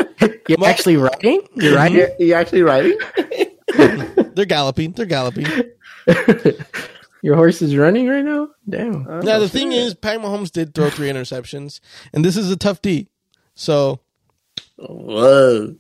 You're 0.49 0.59
Mo- 0.59 0.67
actually 0.67 0.97
writing. 0.97 1.41
You're 1.55 1.73
mm-hmm. 1.73 1.77
writing. 1.77 1.99
You, 1.99 2.27
you 2.27 2.35
actually 2.35 2.63
writing? 2.63 2.99
they're 4.35 4.45
galloping. 4.45 4.93
They're 4.93 5.07
galloping. 5.07 5.47
Your 7.23 7.37
horse 7.37 7.63
is 7.63 7.75
running 7.75 8.09
right 8.09 8.25
now. 8.25 8.49
Damn. 8.69 9.07
Oh. 9.09 9.21
Now 9.21 9.39
the 9.39 9.49
thing 9.49 9.73
is, 9.73 9.95
Pat 9.95 10.21
Mahomes 10.21 10.51
did 10.51 10.75
throw 10.75 10.91
three 10.91 11.09
interceptions, 11.09 11.81
and 12.13 12.23
this 12.25 12.37
is 12.37 12.51
a 12.51 12.57
tough 12.57 12.83
D. 12.83 13.09
So 13.55 14.01
Whoa. 14.77 15.77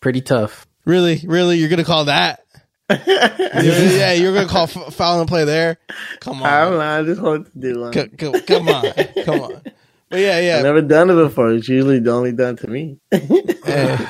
Pretty 0.00 0.22
tough. 0.22 0.66
really, 0.86 1.22
really, 1.26 1.58
you're 1.58 1.68
gonna 1.68 1.84
call 1.84 2.06
that? 2.06 2.40
yeah, 2.88 4.12
you're 4.12 4.32
gonna 4.32 4.48
call 4.48 4.64
f- 4.64 4.94
foul 4.94 5.20
and 5.20 5.28
play 5.28 5.44
there? 5.44 5.78
Come 6.20 6.42
on, 6.42 6.48
I 6.48 6.60
don't 6.62 6.72
on, 6.74 6.78
know. 6.78 7.00
I 7.00 7.02
just 7.02 7.20
wanted 7.20 7.52
to 7.52 7.58
do 7.58 7.80
one. 7.80 7.92
C- 7.92 8.10
c- 8.18 8.40
come 8.42 8.68
on, 8.68 8.84
come 9.24 9.40
on. 9.40 9.62
But 10.08 10.20
yeah, 10.20 10.36
I've 10.36 10.44
yeah, 10.44 10.62
never 10.62 10.82
done 10.82 11.10
it 11.10 11.14
before. 11.14 11.52
It's 11.52 11.68
usually 11.68 12.06
only 12.08 12.32
done 12.32 12.56
to 12.56 12.68
me. 12.68 12.98
Hey, 13.10 13.18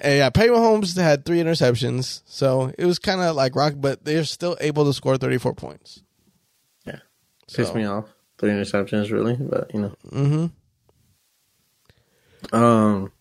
hey, 0.00 0.18
yeah, 0.18 0.30
Pat 0.30 0.48
Mahomes 0.48 0.96
had 0.96 1.24
three 1.24 1.38
interceptions, 1.38 2.22
so 2.24 2.72
it 2.78 2.86
was 2.86 2.98
kind 2.98 3.20
of 3.20 3.36
like 3.36 3.54
rock, 3.54 3.74
but 3.76 4.04
they're 4.04 4.24
still 4.24 4.56
able 4.60 4.86
to 4.86 4.94
score 4.94 5.18
34 5.18 5.54
points. 5.54 6.02
Yeah. 6.86 7.00
so, 7.46 7.56
Pissed 7.58 7.74
me 7.74 7.84
off. 7.84 8.06
Three 8.38 8.50
interceptions, 8.50 9.10
really, 9.12 9.36
but 9.36 9.70
you 9.74 9.80
know. 9.80 9.94
hmm 10.10 10.46
Um. 12.56 13.12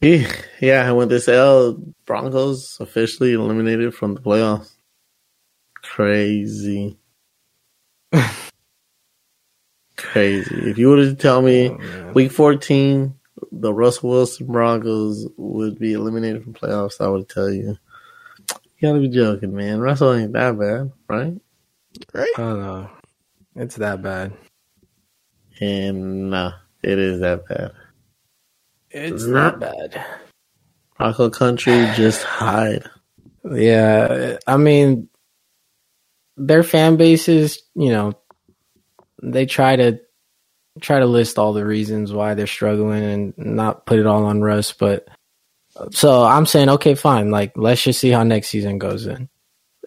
Yeah, 0.00 0.32
yeah. 0.60 0.90
With 0.90 1.10
this 1.10 1.28
L, 1.28 1.74
Broncos 2.06 2.76
officially 2.80 3.34
eliminated 3.34 3.94
from 3.94 4.14
the 4.14 4.20
playoffs. 4.20 4.72
Crazy. 5.76 6.98
Crazy. 10.02 10.70
If 10.70 10.78
you 10.78 10.88
were 10.88 10.96
to 10.96 11.14
tell 11.14 11.42
me 11.42 11.70
oh, 11.70 12.12
week 12.12 12.32
14, 12.32 13.14
the 13.50 13.72
Russell 13.72 14.10
Wilson 14.10 14.46
Broncos 14.46 15.26
would 15.36 15.78
be 15.78 15.92
eliminated 15.92 16.42
from 16.42 16.54
playoffs, 16.54 17.00
I 17.00 17.08
would 17.08 17.28
tell 17.28 17.50
you. 17.50 17.76
You 18.78 18.88
gotta 18.88 19.00
be 19.00 19.08
joking, 19.08 19.54
man. 19.54 19.80
Russell 19.80 20.12
ain't 20.12 20.32
that 20.32 20.58
bad, 20.58 20.92
right? 21.08 21.34
Right? 22.12 22.30
I 22.36 22.40
don't 22.40 22.60
know. 22.60 22.90
It's 23.54 23.76
that 23.76 24.02
bad. 24.02 24.32
And 25.60 26.30
nah, 26.30 26.54
it 26.82 26.98
is 26.98 27.20
that 27.20 27.46
bad. 27.46 27.72
It's 28.90 29.24
not 29.24 29.60
that 29.60 29.92
bad. 29.92 30.06
Bronco 30.98 31.30
country, 31.30 31.86
just 31.94 32.22
hide. 32.22 32.84
Yeah, 33.44 34.38
I 34.46 34.56
mean, 34.56 35.08
their 36.36 36.62
fan 36.62 36.96
bases, 36.96 37.62
you 37.74 37.90
know, 37.90 38.12
they 39.22 39.46
try 39.46 39.76
to 39.76 40.00
try 40.80 40.98
to 40.98 41.06
list 41.06 41.38
all 41.38 41.52
the 41.52 41.64
reasons 41.64 42.12
why 42.12 42.34
they're 42.34 42.46
struggling 42.46 43.02
and 43.04 43.34
not 43.36 43.84
put 43.86 43.98
it 43.98 44.06
all 44.06 44.24
on 44.24 44.40
Russ, 44.40 44.72
but 44.72 45.06
So 45.90 46.22
I'm 46.24 46.44
saying, 46.46 46.68
okay, 46.70 46.94
fine. 46.94 47.30
Like, 47.30 47.52
let's 47.56 47.82
just 47.82 47.98
see 48.00 48.10
how 48.10 48.22
next 48.24 48.48
season 48.48 48.78
goes. 48.78 49.04
Then, 49.06 49.28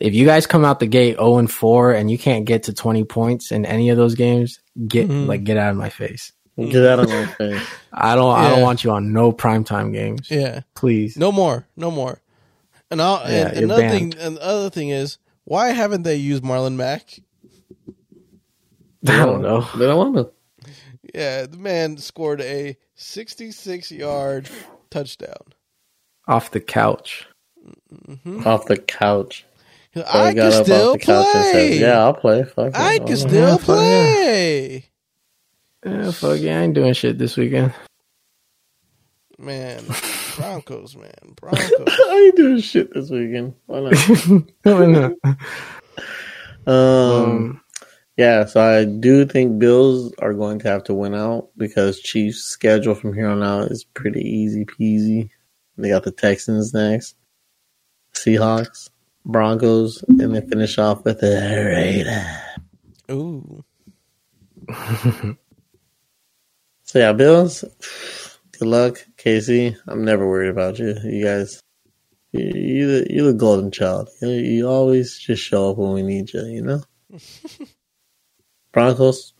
if 0.01 0.13
you 0.15 0.25
guys 0.25 0.47
come 0.47 0.65
out 0.65 0.79
the 0.79 0.87
gate 0.87 1.17
0 1.17 1.37
and 1.37 1.51
4 1.51 1.93
and 1.93 2.09
you 2.09 2.17
can't 2.17 2.45
get 2.45 2.63
to 2.63 2.73
20 2.73 3.03
points 3.03 3.51
in 3.51 3.65
any 3.65 3.89
of 3.89 3.97
those 3.97 4.15
games, 4.15 4.59
get 4.87 5.07
Mhm. 5.09 5.27
like 5.27 5.43
get 5.43 5.57
out 5.57 5.69
of 5.71 5.77
my 5.77 5.89
face. 5.89 6.31
Get 6.57 6.85
out 6.85 6.99
of 6.99 7.09
my 7.09 7.25
face. 7.25 7.61
I 7.91 8.15
don't. 8.15 8.33
I 8.33 8.49
don't 8.49 8.61
want 8.61 8.83
you 8.83 8.91
on 8.91 9.11
no 9.11 9.31
primetime 9.33 9.91
games. 9.91 10.31
Yeah. 10.31 10.61
Please. 10.73 11.17
No 11.17 11.31
more. 11.31 11.67
No 11.75 11.91
more. 11.91 12.21
And, 12.89 13.01
I'll, 13.01 13.29
Yeah, 13.29 13.47
and 13.49 13.57
another 13.65 13.81
banned. 13.81 14.13
thing. 14.13 14.21
And 14.21 14.37
the 14.37 14.43
other 14.43 14.69
thing 14.69 14.89
is, 14.89 15.17
why 15.43 15.69
haven't 15.69 16.03
they 16.03 16.15
used 16.15 16.43
Marlon 16.43 16.75
Mack? 16.75 17.19
I 19.07 19.25
don't 19.25 19.41
know. 19.41 19.61
They 19.77 19.85
don't 19.85 20.13
want 20.13 20.15
to. 20.15 20.71
Yeah, 21.13 21.45
the 21.45 21.57
man 21.57 21.97
scored 21.97 22.41
a 22.41 22.77
66 22.95 23.91
yard 23.91 24.49
touchdown. 24.89 25.53
Off 26.27 26.51
the 26.51 26.59
couch. 26.59 27.27
Off 28.45 28.65
the 28.65 28.77
couch. 28.77 29.45
So 29.93 30.03
I 30.07 30.33
can 30.33 30.51
still 30.51 30.93
the 30.93 30.99
couch 30.99 31.31
play. 31.31 31.51
said, 31.51 31.79
"Yeah, 31.79 31.99
I'll 32.03 32.13
play. 32.13 32.43
Fuck. 32.43 32.75
I 32.75 32.93
I'll 32.93 32.97
can 32.99 33.05
play." 33.07 33.15
still 33.15 33.47
Yeah, 33.49 33.57
fuck 33.57 33.67
yeah. 33.67 34.13
play. 34.15 34.85
Yeah, 35.85 36.11
fuck 36.11 36.39
yeah, 36.39 36.59
I 36.59 36.63
ain't 36.63 36.73
doing 36.73 36.93
shit 36.93 37.17
this 37.17 37.37
weekend. 37.37 37.73
Man, 39.37 39.85
Broncos, 40.37 40.95
man, 40.97 41.13
Broncos. 41.35 41.71
I 41.87 42.23
ain't 42.25 42.35
doing 42.35 42.59
shit 42.59 42.93
this 42.93 43.09
weekend. 43.09 43.53
Why 43.67 43.81
not? 43.81 43.95
Why 44.63 44.85
not? 44.85 45.13
Um, 46.67 46.73
Um, 46.73 47.61
yeah, 48.17 48.45
so 48.45 48.61
I 48.61 48.85
do 48.85 49.25
think 49.25 49.59
Bills 49.59 50.13
are 50.19 50.33
going 50.33 50.59
to 50.59 50.67
have 50.67 50.83
to 50.85 50.93
win 50.93 51.13
out 51.13 51.49
because 51.57 51.99
Chiefs' 51.99 52.43
schedule 52.43 52.95
from 52.95 53.13
here 53.13 53.27
on 53.27 53.43
out 53.43 53.71
is 53.71 53.83
pretty 53.83 54.21
easy 54.21 54.65
peasy. 54.65 55.29
They 55.77 55.89
got 55.89 56.03
the 56.03 56.11
Texans 56.11 56.73
next, 56.73 57.15
Seahawks, 58.13 58.89
Broncos, 59.25 60.03
and 60.07 60.33
they 60.33 60.41
finish 60.41 60.77
off 60.77 61.03
with 61.03 61.19
the 61.19 61.27
Raiders. 61.27 62.25
Ooh, 63.11 63.63
So 66.85 66.99
yeah, 66.99 67.13
Bills. 67.13 67.65
Good 68.57 68.67
luck, 68.67 69.05
Casey. 69.17 69.75
I'm 69.87 70.05
never 70.05 70.25
worried 70.25 70.49
about 70.49 70.79
you. 70.79 70.95
You 71.03 71.25
guys, 71.25 71.59
you 72.31 72.43
you 72.45 72.87
the, 72.87 73.13
you 73.13 73.25
the 73.25 73.33
golden 73.33 73.71
child. 73.71 74.07
You, 74.21 74.29
you 74.29 74.67
always 74.69 75.17
just 75.17 75.43
show 75.43 75.71
up 75.71 75.77
when 75.77 75.93
we 75.93 76.03
need 76.03 76.31
you. 76.31 76.45
You 76.45 76.61
know. 76.61 76.83
Broncos. 78.75 79.33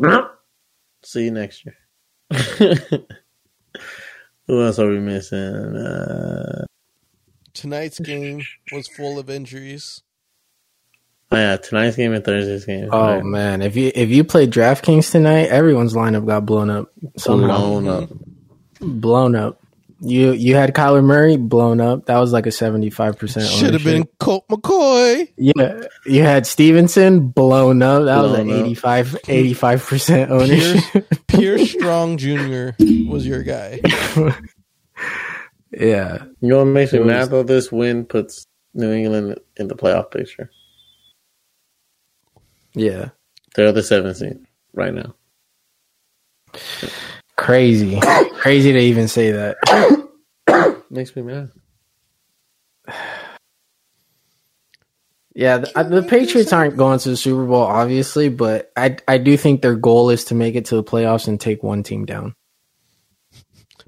See 1.04 1.26
you 1.26 1.32
next 1.32 1.66
year. 1.66 1.76
Who 4.48 4.64
else 4.64 4.80
are 4.80 4.90
we 4.90 5.00
missing? 5.00 5.38
Uh, 5.76 6.66
tonight's 7.54 8.00
game 8.00 8.42
was 8.72 8.88
full 8.88 9.20
of 9.20 9.30
injuries. 9.30 10.02
oh 11.32 11.36
yeah, 11.38 11.58
tonight's 11.58 11.98
game 11.98 12.14
and 12.14 12.24
Thursday's 12.24 12.64
game. 12.66 12.90
oh 12.92 13.16
Right. 13.16 13.24
man, 13.26 13.62
if 13.62 13.76
you 13.76 13.92
if 13.94 14.10
you 14.10 14.24
played 14.24 14.52
DraftKings 14.52 15.12
tonight, 15.12 15.50
everyone's 15.50 15.94
lineup 15.94 16.26
got 16.26 16.46
blown 16.46 16.70
up 16.70 16.92
somehow. 17.18 17.58
blown 17.58 17.88
up. 17.90 18.10
Blown 18.80 19.36
up. 19.36 19.62
You 20.08 20.34
you 20.34 20.56
had 20.56 20.74
Kyler 20.76 21.04
Murray 21.04 21.36
blown 21.38 21.82
up. 21.82 22.06
That 22.06 22.20
was 22.20 22.32
like 22.32 22.46
a 22.46 22.52
seventy 22.52 22.90
five 22.92 23.18
percent. 23.18 23.48
Should 23.50 23.74
have 23.74 23.84
been 23.84 24.08
Colt 24.20 24.48
McCoy. 24.50 25.32
Yeah, 25.38 25.82
you 26.06 26.22
had 26.22 26.46
Stevenson 26.46 27.30
blown 27.30 27.82
up. 27.82 28.04
That 28.06 28.22
was 28.22 28.34
Blown 28.34 28.50
an 28.52 28.60
up. 28.62 28.66
85 29.28 29.86
percent 29.86 30.32
ownership. 30.32 31.06
Pierre 31.28 31.58
Strong 31.66 32.18
Jr. 32.18 32.70
was 33.10 33.26
your 33.26 33.42
guy. 33.44 33.80
yeah, 35.72 36.24
You 36.40 36.48
know 36.50 36.60
what 36.60 36.66
makes 36.66 36.94
me 36.94 37.00
It 37.00 37.02
was- 37.06 37.08
mad 37.12 37.30
though? 37.32 37.44
This 37.44 37.72
win 37.72 38.06
puts 38.06 38.46
New 38.74 38.92
England 38.92 39.40
in 39.58 39.68
the 39.68 39.76
playoff 39.76 40.12
picture. 40.12 40.50
yeah, 42.74 43.10
They're 43.56 43.72
the 43.72 43.82
seventh 43.84 44.18
seed 44.18 44.38
right 44.74 44.94
now. 44.94 45.16
Crazy, 47.38 48.00
crazy 48.34 48.72
to 48.74 48.80
even 48.80 49.08
say 49.08 49.32
that. 49.32 50.84
Makes 50.90 51.16
me 51.16 51.22
mad. 51.24 51.52
Yeah, 55.38 55.58
the, 55.58 55.78
uh, 55.78 55.84
the 55.84 56.04
Patriots 56.04 56.54
aren't 56.54 56.78
going 56.78 56.98
to 57.00 57.10
the 57.10 57.18
Super 57.18 57.46
Bowl, 57.46 57.64
obviously, 57.64 58.30
but 58.30 58.72
I 58.78 58.96
I 59.08 59.18
do 59.18 59.36
think 59.36 59.62
their 59.62 59.76
goal 59.76 60.10
is 60.10 60.26
to 60.26 60.36
make 60.36 60.56
it 60.56 60.66
to 60.66 60.76
the 60.76 60.84
playoffs 60.84 61.28
and 61.28 61.40
take 61.40 61.62
one 61.62 61.84
team 61.84 62.06
down. 62.06 62.36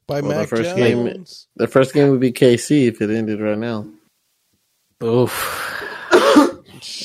By 0.08 0.20
Well, 0.22 0.32
the 0.32 0.38
Mac 0.40 0.50
first 0.50 0.76
game- 0.76 1.26
The 1.56 1.68
first 1.68 1.94
game 1.94 2.10
would 2.12 2.20
be 2.20 2.32
KC 2.34 2.88
if 2.88 3.02
it 3.02 3.10
ended 3.10 3.40
right 3.40 3.58
now. 3.58 3.86
Oof, 5.04 6.12
I 6.12 6.58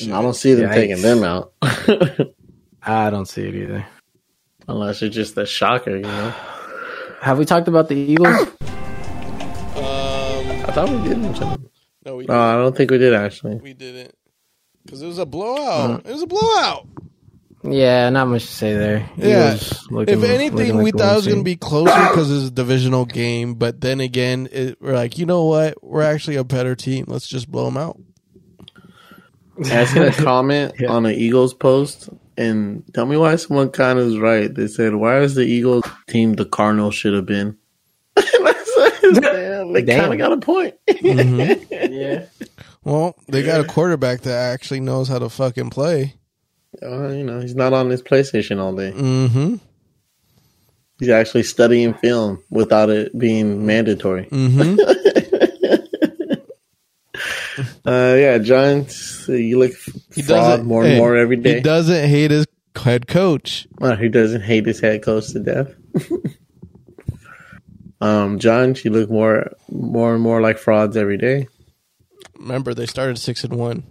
don't 0.07 0.35
see 0.35 0.55
them 0.55 0.69
Yikes. 0.69 0.73
taking 0.73 1.01
them 1.01 1.23
out. 1.23 1.53
I 2.81 3.09
don't 3.11 3.27
see 3.27 3.47
it 3.47 3.55
either. 3.55 3.85
Unless 4.67 5.01
it's 5.01 5.15
just 5.15 5.37
a 5.37 5.45
shocker, 5.45 5.95
you 5.97 6.03
know. 6.03 6.33
Have 7.21 7.37
we 7.37 7.45
talked 7.45 7.67
about 7.67 7.89
the 7.89 7.95
Eagles? 7.95 8.27
Um, 9.75 10.49
I 10.65 10.71
thought 10.73 10.89
we 10.89 11.07
did 11.09 11.17
mention 11.17 11.49
them. 11.49 11.69
no, 12.05 12.15
we 12.17 12.25
No, 12.25 12.39
I 12.39 12.55
don't 12.55 12.75
think 12.75 12.91
we 12.91 12.97
did 12.97 13.13
actually. 13.13 13.55
we 13.55 13.73
didn't 13.73 14.13
because 14.85 15.01
it 15.01 15.07
was 15.07 15.17
a 15.19 15.25
blowout. 15.25 16.05
It 16.05 16.11
was 16.11 16.21
a 16.21 16.27
blowout. 16.27 16.87
yeah, 17.63 18.09
not 18.09 18.27
much 18.27 18.45
to 18.45 18.51
say 18.51 18.73
there. 18.73 19.09
Yeah. 19.17 19.57
Looking- 19.89 20.17
if 20.21 20.23
anything, 20.29 20.57
looking 20.57 20.77
we 20.77 20.91
like 20.91 20.95
thought 21.01 21.13
it 21.13 21.15
was 21.15 21.25
going 21.27 21.39
to 21.39 21.43
be 21.43 21.55
closer 21.55 21.93
because 22.09 22.29
it's 22.31 22.47
a 22.47 22.51
divisional 22.51 23.05
game. 23.05 23.53
But 23.55 23.79
then 23.81 23.99
again, 24.01 24.49
it, 24.51 24.77
we're 24.81 24.93
like, 24.93 25.17
you 25.17 25.25
know 25.25 25.45
what? 25.45 25.81
We're 25.83 26.01
actually 26.03 26.35
a 26.35 26.43
better 26.43 26.75
team. 26.75 27.05
Let's 27.07 27.27
just 27.27 27.49
blow 27.49 27.65
them 27.65 27.77
out. 27.77 27.97
I 29.65 29.85
seen 29.85 30.03
a 30.03 30.11
comment 30.11 30.73
Yeah. 30.79 30.91
on 30.91 31.05
an 31.05 31.13
Eagles 31.13 31.53
post, 31.53 32.09
and 32.37 32.83
tell 32.93 33.05
me 33.05 33.17
why 33.17 33.35
someone 33.35 33.69
kind 33.69 33.99
of 33.99 34.05
was 34.05 34.17
right. 34.17 34.53
They 34.53 34.67
said, 34.67 34.95
"Why 34.95 35.19
is 35.19 35.35
the 35.35 35.43
Eagles 35.43 35.85
team 36.07 36.33
the 36.33 36.45
Cardinals 36.45 36.95
should 36.95 37.13
have 37.13 37.25
been?" 37.25 37.57
And 38.17 38.47
I 38.47 38.53
said, 38.53 39.21
Damn, 39.21 39.73
they 39.73 39.83
kind 39.83 40.11
of 40.11 40.17
got 40.17 40.33
a 40.33 40.37
point. 40.37 40.75
yeah. 40.87 42.25
Well, 42.83 43.15
they 43.27 43.43
got 43.43 43.61
a 43.61 43.65
quarterback 43.65 44.21
that 44.21 44.53
actually 44.53 44.79
knows 44.79 45.07
how 45.07 45.19
to 45.19 45.29
fucking 45.29 45.69
play. 45.69 46.15
Uh, 46.81 47.09
you 47.09 47.23
know, 47.23 47.39
he's 47.39 47.55
not 47.55 47.73
on 47.73 47.89
his 47.89 48.01
PlayStation 48.01 48.59
all 48.59 48.75
day. 48.75 48.91
Mm-hmm. 48.91 49.55
He's 50.99 51.09
actually 51.09 51.43
studying 51.43 51.93
film 51.95 52.43
without 52.49 52.89
it 52.89 53.17
being 53.17 53.65
mandatory. 53.65 54.25
Mm-hmm. 54.25 55.32
Uh, 57.85 58.15
yeah, 58.17 58.37
Giants, 58.39 59.27
you 59.27 59.59
look 59.59 59.71
He 60.13 60.21
fraud 60.21 60.63
more 60.63 60.83
and 60.83 60.93
hey, 60.93 60.99
more 60.99 61.15
every 61.15 61.37
day. 61.37 61.55
He 61.55 61.61
doesn't 61.61 62.09
hate 62.09 62.31
his 62.31 62.45
head 62.75 63.07
coach. 63.07 63.67
Uh, 63.81 63.95
he 63.95 64.09
doesn't 64.09 64.41
hate 64.41 64.65
his 64.65 64.79
head 64.79 65.03
coach 65.03 65.31
to 65.33 65.39
death. 65.39 65.73
um, 68.01 68.39
Giants, 68.39 68.83
you 68.85 68.91
look 68.91 69.09
more, 69.09 69.51
more 69.69 70.13
and 70.13 70.23
more 70.23 70.41
like 70.41 70.57
frauds 70.57 70.97
every 70.97 71.17
day. 71.17 71.47
Remember, 72.39 72.73
they 72.73 72.85
started 72.85 73.17
six 73.19 73.43
and 73.43 73.55
one, 73.55 73.83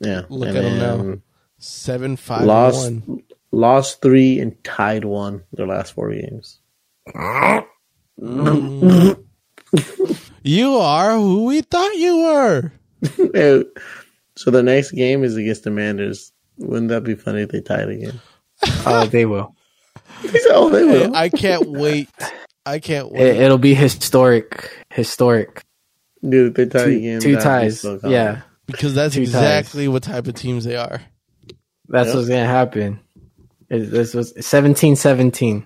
Yeah, 0.00 0.22
Look 0.28 0.48
and 0.48 0.56
them 0.56 0.78
now. 0.78 0.96
then 0.96 1.22
seven 1.58 2.16
five 2.16 2.44
Lost, 2.44 2.90
one. 2.90 3.22
lost 3.52 4.02
three 4.02 4.40
and 4.40 4.62
tied 4.64 5.04
one 5.04 5.44
their 5.52 5.66
last 5.66 5.92
four 5.92 6.12
games. 6.12 6.58
You 10.48 10.76
are 10.76 11.12
who 11.16 11.44
we 11.44 11.60
thought 11.60 11.94
you 11.96 12.16
were. 12.18 12.72
So 14.36 14.50
the 14.52 14.62
next 14.62 14.92
game 14.92 15.24
is 15.24 15.36
against 15.36 15.64
the 15.64 15.70
Manders. 15.70 16.32
Wouldn't 16.58 16.90
that 16.90 17.02
be 17.02 17.16
funny 17.16 17.42
if 17.42 17.50
they 17.50 17.60
tied 17.60 17.88
again? 17.88 18.20
Oh, 18.86 19.04
they 19.06 19.26
will. 19.26 19.54
"Oh, 20.50 20.70
they 20.70 20.84
will." 20.84 21.14
I 21.14 21.28
can't 21.28 21.68
wait. 21.68 22.08
I 22.64 22.78
can't 22.78 23.10
wait. 23.10 23.20
It, 23.20 23.36
it'll 23.42 23.58
be 23.58 23.74
historic. 23.74 24.70
Historic. 24.90 25.64
Dude, 26.28 26.54
they 26.54 26.66
tie 26.66 26.84
Two, 26.84 26.90
again. 26.90 27.20
two 27.20 27.32
that'd 27.36 27.38
be 27.38 27.42
ties. 27.66 27.80
so 27.80 27.98
yeah, 28.04 28.42
because 28.66 28.94
that's 28.94 29.14
Two 29.16 29.22
exactly 29.22 29.88
what 29.88 30.04
type 30.04 30.26
of 30.28 30.34
teams 30.34 30.64
they 30.64 30.76
are. 30.76 31.00
that's 31.88 32.08
Yep. 32.08 32.14
what's 32.16 32.28
gonna 32.28 32.46
happen. 32.46 33.00
It, 33.70 33.90
this 33.90 34.14
was 34.14 34.32
17-17. 34.34 35.64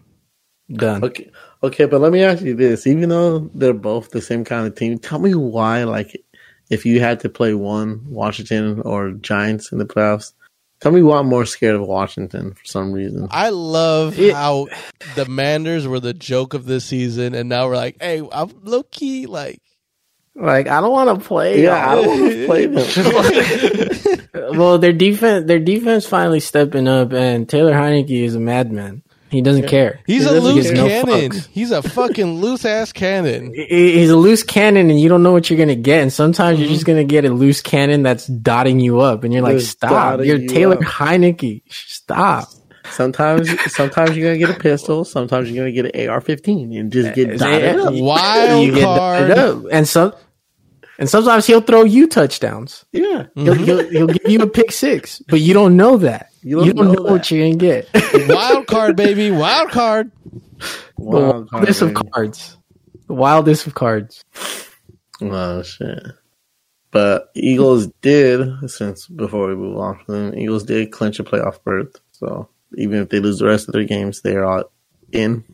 Done. 0.72 1.04
Okay, 1.04 1.30
okay, 1.62 1.84
but 1.86 2.01
let 2.01 2.12
me 2.12 2.22
ask 2.22 2.43
you 2.43 2.55
this: 2.55 2.86
even 2.86 3.09
though 3.09 3.51
they're 3.55 3.72
both 3.72 4.10
the 4.10 4.20
same 4.20 4.44
kind 4.44 4.66
of 4.66 4.74
team, 4.74 4.98
tell 4.98 5.18
me 5.18 5.34
why. 5.34 5.84
Like, 5.84 6.22
if 6.70 6.84
you 6.86 7.01
had 7.01 7.20
to 7.20 7.28
play 7.28 7.55
one, 7.55 8.02
Washington 8.09 8.80
or 8.80 9.12
Giants 9.12 9.72
in 9.72 9.78
the 9.78 9.84
playoffs, 9.86 10.32
tell 10.80 10.93
me 10.93 11.02
why 11.02 11.18
I'm 11.18 11.26
more 11.28 11.44
scared 11.47 11.74
of 11.76 11.82
Washington 11.82 12.55
for 12.55 12.64
some 12.64 12.93
reason. 12.93 13.28
I 13.30 13.51
love 13.51 14.18
It- 14.18 14.34
how 14.34 14.68
the 15.16 15.26
Manders 15.26 15.86
were 15.86 16.01
the 16.01 16.14
joke 16.14 16.55
of 16.55 16.64
this 16.66 16.84
season, 16.84 17.34
and 17.34 17.48
now 17.48 17.68
we're 17.68 17.76
like, 17.76 17.97
hey, 18.01 18.22
I'm 18.32 18.51
low 18.62 18.82
key 18.84 19.26
like. 19.26 19.60
Like 20.34 20.66
I 20.66 20.80
don't 20.80 20.93
want 20.93 21.20
to 21.20 21.28
play. 21.28 21.62
Yeah, 21.62 21.90
I 21.90 21.94
don't 21.94 22.06
want 22.20 22.32
to 22.32 22.47
play 22.47 22.66
them. 22.66 24.32
well, 24.59 24.78
their 24.78 24.94
defense, 24.94 25.47
their 25.47 25.59
defense 25.59 26.06
finally 26.06 26.40
stepping 26.40 26.89
up, 26.89 27.12
and 27.12 27.47
Taylor 27.47 27.74
Heinicke 27.74 28.24
is 28.24 28.34
a 28.34 28.40
madman. 28.40 29.02
He 29.32 29.40
doesn't 29.40 29.66
care. 29.66 30.00
He's 30.06 30.24
He 30.24 30.28
a 30.28 30.40
loose 30.40 30.66
give 30.66 30.76
no 30.76 30.86
cannon. 30.86 31.30
fucks. 31.30 31.48
He's 31.50 31.70
a 31.70 31.82
fucking 31.82 32.40
loose 32.40 32.64
ass 32.66 32.92
cannon. 32.92 33.52
He's 33.68 34.10
a 34.10 34.16
loose 34.16 34.42
cannon, 34.42 34.90
and 34.90 35.00
you 35.00 35.09
don't 35.09 35.22
know 35.22 35.32
what 35.32 35.48
you're 35.48 35.59
gonna 35.59 35.74
get. 35.74 36.02
And 36.02 36.12
sometimes 36.12 36.59
you're 36.59 36.66
mm-hmm. 36.66 36.74
just 36.74 36.86
gonna 36.86 37.04
get 37.04 37.24
a 37.24 37.30
loose 37.30 37.62
cannon 37.62 38.02
that's 38.02 38.26
dotting 38.26 38.78
you 38.78 39.00
up, 39.00 39.24
and 39.24 39.32
you're 39.32 39.42
like, 39.42 39.56
Just 39.59 39.72
"Stop! 39.72 40.20
You're 40.20 40.36
you 40.36 40.48
Taylor 40.48 40.76
up. 40.76 40.82
Heinicke. 40.82 41.62
Stop!" 41.70 42.48
Sometimes, 42.90 43.48
sometimes 43.72 44.16
you're 44.16 44.28
gonna 44.28 44.38
get 44.38 44.50
a 44.54 44.60
pistol. 44.60 45.04
Sometimes 45.04 45.50
you're 45.50 45.64
gonna 45.64 45.72
get 45.72 45.94
an 45.94 46.09
AR-15 46.10 46.78
and 46.78 46.92
just 46.92 47.14
get 47.14 47.28
Yeah. 47.28 47.36
dotted 47.36 47.76
up. 47.80 47.94
Wild 47.94 48.66
you 48.66 48.72
get 48.74 48.82
dotted 48.82 49.38
up, 49.38 49.64
and 49.72 49.88
some, 49.88 50.12
and 51.03 51.11
sometimes 51.11 51.47
he'll 51.49 51.61
throw 51.62 51.85
you 51.85 52.07
touchdowns. 52.07 52.87
Yeah, 52.93 53.27
He'll, 53.35 53.55
he'll, 53.57 53.91
he'll 53.91 54.07
give 54.07 54.31
you 54.31 54.41
a 54.41 54.47
pick 54.47 54.70
six, 54.73 55.20
but 55.29 55.41
you 55.41 55.53
don't 55.53 55.77
know 55.77 55.99
that. 55.99 56.29
You 56.43 56.62
You 56.62 56.73
don't 56.73 56.87
don't, 56.87 56.93
know 56.93 57.03
know, 57.03 57.12
what 57.12 57.31
you're 57.31 57.45
gonna 57.45 57.57
get. 57.57 57.91
Wild 58.29 58.69
card, 58.69 58.97
baby. 58.97 59.33
Wild 59.33 59.70
card. 59.70 60.12
the 61.11 61.20
Wild 61.20 61.51
card, 61.51 61.66
wildest 61.66 61.83
of 61.83 61.95
baby. 61.95 62.09
cards. 62.12 62.59
The 63.09 63.15
wildest 63.15 63.66
of 63.66 63.74
cards. 63.74 64.24
Oh 65.20 65.62
shit! 65.62 66.03
But 66.93 67.31
Eagles 67.35 67.89
did 68.03 68.49
since 68.70 69.09
before 69.09 69.49
we 69.49 69.57
move 69.57 69.79
on 69.79 69.99
from 70.05 70.31
them, 70.31 70.39
Eagles 70.39 70.65
did 70.65 70.93
clinch 70.93 71.19
a 71.20 71.24
playoff 71.24 71.62
berth. 71.65 72.01
So 72.12 72.49
even 72.77 73.01
if 73.03 73.09
they 73.11 73.20
lose 73.20 73.39
the 73.41 73.47
rest 73.47 73.69
of 73.69 73.73
their 73.74 73.85
games, 73.85 74.23
they 74.23 74.37
are 74.37 74.45
all 74.45 74.65
in 75.12 75.45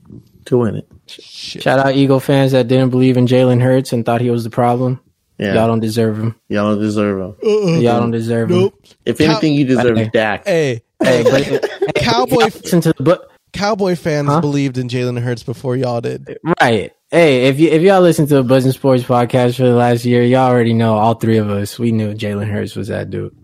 to 0.47 0.59
win 0.59 0.77
it. 0.77 0.89
Shit. 1.09 1.63
Shout 1.63 1.79
out 1.81 1.95
Eagle 1.97 2.21
fans 2.21 2.53
that 2.53 2.69
didn't 2.69 2.91
believe 2.91 3.17
in 3.17 3.27
Jalen 3.27 3.63
Hurts 3.63 3.93
and 3.93 4.07
thought 4.07 4.21
he 4.21 4.31
was 4.31 4.45
the 4.45 4.51
problem. 4.51 5.01
Yeah, 5.39 5.55
Y'all 5.55 5.69
don't 5.69 5.81
deserve 5.81 6.19
him. 6.19 6.35
y'all 6.49 6.73
don't 6.75 6.81
deserve 6.83 7.19
them. 7.21 7.37
Uh-uh. 7.49 7.79
Y'all 7.79 8.01
don't 8.01 8.11
deserve 8.11 8.51
Nope. 8.51 8.75
If 9.05 9.21
anything, 9.21 9.55
you 9.55 9.65
deserve 9.65 9.97
Hey. 9.97 10.11
Dak. 10.13 10.47
Hey. 10.47 10.83
Hey, 11.03 11.23
but 11.23 11.71
Cowboy 11.95 12.37
listen 12.47 12.81
to 12.81 12.93
the 12.97 13.03
but 13.05 13.31
Cowboy 13.53 13.95
fans 13.95 14.29
Huh? 14.29 14.41
believed 14.41 14.79
in 14.79 14.89
Jalen 14.89 15.21
Hurts 15.23 15.45
before 15.45 15.77
y'all 15.77 16.01
did. 16.01 16.39
right. 16.61 16.93
Hey, 17.11 17.47
if 17.47 17.59
you 17.61 17.69
if 17.71 17.83
y'all 17.83 18.01
listen 18.03 18.27
to 18.27 18.39
a 18.39 18.43
Buzzing 18.43 18.73
Sports 18.73 19.05
podcast 19.05 19.57
for 19.57 19.63
the 19.63 19.75
last 19.75 20.05
year, 20.05 20.23
y'all 20.23 20.51
already 20.51 20.75
know 20.75 20.95
all 20.99 21.15
three 21.15 21.39
of 21.39 21.49
us. 21.49 21.79
We 21.79 21.93
knew 21.93 22.15
Jalen 22.15 22.51
Hurts 22.51 22.75
was 22.77 22.89
that 22.89 23.09
dude. 23.11 23.35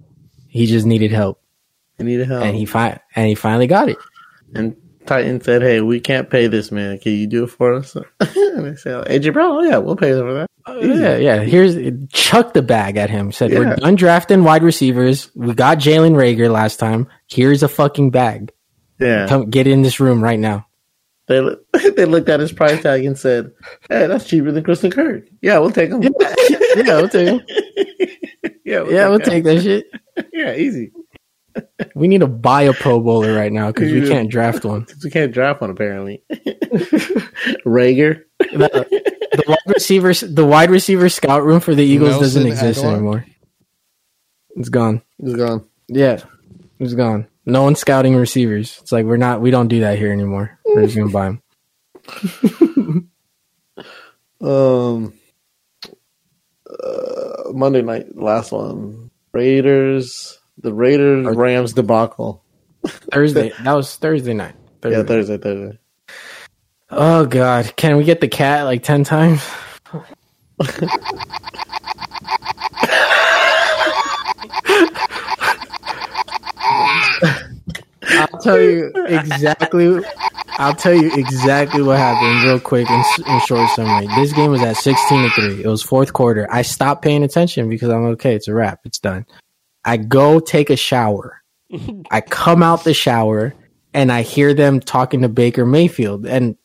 He 0.48 0.66
just 0.66 0.84
needed 0.86 1.12
help, 1.12 1.40
He 1.96 2.04
needed 2.04 2.26
help. 2.28 2.42
and 2.44 2.56
he 2.56 2.66
fi- 2.66 3.00
and 3.16 3.26
he 3.28 3.34
finally 3.36 3.66
got 3.68 3.88
it. 3.88 3.96
And 4.54 4.76
Titan 5.06 5.40
said, 5.40 5.62
"Hey, 5.62 5.80
we 5.80 6.00
can't 6.00 6.28
pay 6.28 6.46
this 6.48 6.70
man. 6.72 6.98
Can 6.98 7.12
you 7.12 7.26
do 7.26 7.44
it 7.44 7.50
for 7.50 7.74
us?" 7.74 7.96
and 8.20 8.64
they 8.66 8.76
said, 8.76 9.06
"AJ 9.06 9.32
Brown, 9.32 9.52
oh 9.56 9.62
yeah, 9.62 9.78
we'll 9.78 9.96
pay 9.96 10.12
for 10.12 10.34
that." 10.34 10.50
Yeah, 10.66 11.16
yeah. 11.16 11.40
Here's 11.40 11.76
chuck 12.10 12.54
the 12.54 12.62
bag 12.62 12.96
at 12.96 13.10
him. 13.10 13.32
Said 13.32 13.50
Yeah. 13.50 13.58
we're 13.58 13.76
done 13.76 13.94
drafting 13.96 14.44
wide 14.44 14.62
receivers. 14.62 15.30
We 15.34 15.52
got 15.54 15.78
Jalen 15.78 16.12
Reagor 16.14 16.50
last 16.50 16.78
time. 16.78 17.06
Here's 17.26 17.62
a 17.62 17.68
fucking 17.68 18.10
bag. 18.10 18.50
Yeah. 18.98 19.26
Come 19.28 19.50
get 19.50 19.66
in 19.66 19.82
this 19.82 20.00
room 20.00 20.22
right 20.24 20.38
now. 20.38 20.66
They 21.26 21.40
they 21.96 22.04
looked 22.06 22.28
at 22.28 22.40
his 22.40 22.52
price 22.52 22.82
tag 22.82 23.04
and 23.04 23.18
said, 23.18 23.50
"Hey, 23.88 24.06
that's 24.06 24.26
cheaper 24.26 24.52
than 24.52 24.62
Christian 24.64 24.90
Kirk. 24.90 25.24
Yeah, 25.42 25.58
we'll 25.58 25.70
take 25.70 25.90
him. 25.90 26.02
yeah, 26.76 26.96
we'll 26.96 27.08
take 27.08 27.28
him. 27.28 27.40
yeah, 28.64 28.80
we'll 28.82 28.92
Yeah, 28.92 29.08
we'll 29.08 29.20
take 29.20 29.44
that 29.44 29.62
shit. 29.62 29.86
Yeah, 30.32 30.54
easy. 30.54 30.92
We 31.96 32.06
need 32.08 32.20
to 32.20 32.26
buy 32.28 32.62
a 32.62 32.72
Pro 32.72 33.00
Bowler 33.00 33.34
right 33.34 33.52
now 33.52 33.68
because 33.72 33.90
we 33.92 34.06
can't 34.08 34.30
draft 34.30 34.64
one. 34.64 34.86
We 35.02 35.10
can't 35.10 35.32
draft 35.32 35.60
one 35.60 35.70
apparently. 35.70 36.22
Rager. 37.66 38.22
The, 39.36 39.42
the 39.42 39.50
wide 39.50 39.74
receivers, 39.74 40.20
the 40.20 40.44
wide 40.44 40.70
receiver 40.70 41.08
scout 41.08 41.44
room 41.44 41.60
for 41.60 41.74
the 41.74 41.84
Eagles 41.84 42.10
Nelson 42.10 42.22
doesn't 42.22 42.46
exist 42.46 42.80
Agholor? 42.82 42.92
anymore. 42.92 43.26
It's 44.56 44.68
gone. 44.68 45.02
It's 45.18 45.34
gone. 45.34 45.66
Yeah, 45.88 46.20
it's 46.78 46.94
gone. 46.94 47.26
No 47.46 47.62
one's 47.62 47.78
scouting 47.80 48.16
receivers. 48.16 48.78
It's 48.82 48.92
like 48.92 49.04
we're 49.04 49.16
not. 49.16 49.40
We 49.40 49.50
don't 49.50 49.68
do 49.68 49.80
that 49.80 49.98
here 49.98 50.12
anymore. 50.12 50.58
We're 50.64 50.84
just 50.84 50.96
gonna 50.96 51.10
buy 51.10 51.26
them. 51.26 53.10
Um, 54.40 55.14
uh, 56.68 57.52
Monday 57.52 57.80
night, 57.80 58.14
last 58.14 58.52
one. 58.52 59.10
Raiders. 59.32 60.38
The 60.58 60.72
Raiders 60.72 61.34
Rams 61.34 61.72
debacle. 61.72 62.44
Thursday. 62.86 63.52
That 63.62 63.72
was 63.72 63.96
Thursday 63.96 64.34
night. 64.34 64.54
Thursday. 64.82 64.98
Yeah, 64.98 65.04
Thursday, 65.04 65.38
Thursday. 65.38 65.78
Oh 66.90 67.26
God! 67.26 67.74
Can 67.76 67.96
we 67.96 68.04
get 68.04 68.20
the 68.20 68.28
cat 68.28 68.64
like 68.64 68.82
ten 68.82 69.04
times? 69.04 69.42
I'll 78.06 78.38
tell 78.40 78.60
you 78.60 78.92
exactly. 79.06 80.04
I'll 80.58 80.74
tell 80.74 80.94
you 80.94 81.10
exactly 81.14 81.82
what 81.82 81.98
happened 81.98 82.44
real 82.44 82.60
quick 82.60 82.88
in, 82.88 83.02
in 83.26 83.40
short 83.40 83.68
summary. 83.70 84.06
This 84.16 84.32
game 84.32 84.50
was 84.50 84.62
at 84.62 84.76
sixteen 84.76 85.22
to 85.28 85.30
three. 85.30 85.64
It 85.64 85.68
was 85.68 85.82
fourth 85.82 86.12
quarter. 86.12 86.46
I 86.50 86.62
stopped 86.62 87.02
paying 87.02 87.24
attention 87.24 87.68
because 87.68 87.88
I'm 87.88 88.04
okay. 88.12 88.34
It's 88.34 88.46
a 88.46 88.54
wrap. 88.54 88.80
It's 88.84 88.98
done. 89.00 89.26
I 89.84 89.96
go 89.96 90.38
take 90.38 90.70
a 90.70 90.76
shower. 90.76 91.42
I 92.10 92.20
come 92.20 92.62
out 92.62 92.84
the 92.84 92.94
shower 92.94 93.54
and 93.92 94.12
I 94.12 94.22
hear 94.22 94.54
them 94.54 94.80
talking 94.80 95.22
to 95.22 95.28
Baker 95.28 95.64
Mayfield. 95.64 96.26
And 96.26 96.56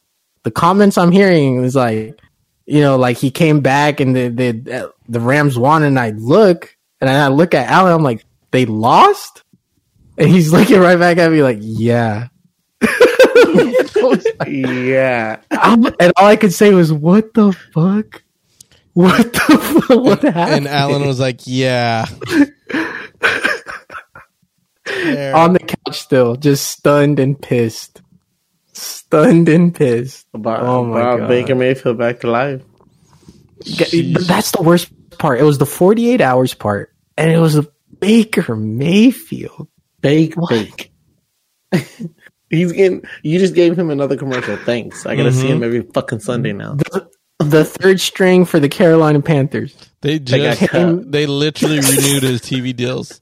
the 0.43 0.51
comments 0.51 0.97
I'm 0.97 1.11
hearing 1.11 1.63
is 1.63 1.75
like, 1.75 2.19
you 2.65 2.81
know, 2.81 2.97
like 2.97 3.17
he 3.17 3.31
came 3.31 3.61
back 3.61 3.99
and 3.99 4.15
the 4.15 4.27
the 4.29 4.93
the 5.07 5.19
Rams 5.19 5.57
won, 5.57 5.83
and 5.83 5.97
I 5.99 6.11
look 6.11 6.75
and 7.01 7.09
I 7.09 7.27
look 7.27 7.53
at 7.53 7.69
Allen, 7.69 7.93
I'm 7.93 8.03
like, 8.03 8.25
they 8.51 8.65
lost, 8.65 9.43
and 10.17 10.29
he's 10.29 10.51
looking 10.53 10.79
right 10.79 10.99
back 10.99 11.17
at 11.17 11.31
me 11.31 11.41
like, 11.43 11.59
yeah. 11.61 12.27
Yeah. 14.47 15.39
I'm- 15.51 15.85
and 15.99 16.13
all 16.17 16.25
I 16.27 16.35
could 16.35 16.53
say 16.53 16.73
was, 16.73 16.91
what 16.93 17.33
the 17.33 17.51
fuck? 17.73 18.23
What 18.93 19.33
the 19.33 19.39
fuck? 19.87 19.89
What 20.03 20.21
happened? 20.23 20.55
And 20.55 20.67
Alan 20.67 21.05
was 21.07 21.19
like, 21.19 21.41
"Yeah." 21.45 22.05
There. 24.85 25.35
on 25.35 25.53
the 25.53 25.59
couch 25.59 25.99
still, 26.01 26.35
just 26.35 26.67
stunned 26.67 27.19
and 27.19 27.39
pissed. 27.39 28.01
Stunned 28.79 29.49
and 29.49 29.73
pissed. 29.75 30.25
About, 30.33 30.61
Oh 30.61 30.83
my 30.85 30.99
about 31.01 31.19
God. 31.19 31.27
Baker 31.27 31.55
Mayfield 31.55 31.97
back 31.97 32.19
to 32.21 32.29
life. 32.31 32.61
G- 33.63 34.13
But 34.13 34.27
that's 34.27 34.51
the 34.51 34.61
worst 34.61 34.89
part. 35.17 35.39
It 35.39 35.43
was 35.43 35.57
the 35.57 35.65
48 35.65 36.21
hours 36.21 36.53
part, 36.53 36.93
and 37.17 37.29
it 37.31 37.39
was 37.39 37.55
a 37.57 37.67
Baker 37.99 38.55
Mayfield. 38.55 39.67
Bake, 40.01 40.35
What? 40.35 40.49
bake. 40.49 40.91
He's 42.49 42.71
getting. 42.71 43.03
You 43.21 43.37
just 43.37 43.53
gave 43.53 43.77
him 43.77 43.89
another 43.89 44.15
commercial. 44.17 44.57
Thanks. 44.57 45.05
I 45.05 45.15
gotta 45.15 45.31
see 45.31 45.43
Mm-hmm. 45.47 45.51
him 45.57 45.63
every 45.63 45.81
fucking 45.81 46.19
Sunday 46.21 46.53
now. 46.53 46.77
The 47.39 47.63
third 47.63 47.99
string 47.99 48.43
for 48.45 48.59
the 48.59 48.69
Carolina 48.69 49.21
Panthers. 49.21 49.75
They 50.01 50.19
got 50.19 50.57
just 50.57 50.71
cut. 50.71 51.11
they 51.11 51.25
literally 51.25 51.77
renewed 51.79 52.23
his 52.23 52.41
TV 52.41 52.75
deals. 52.75 53.21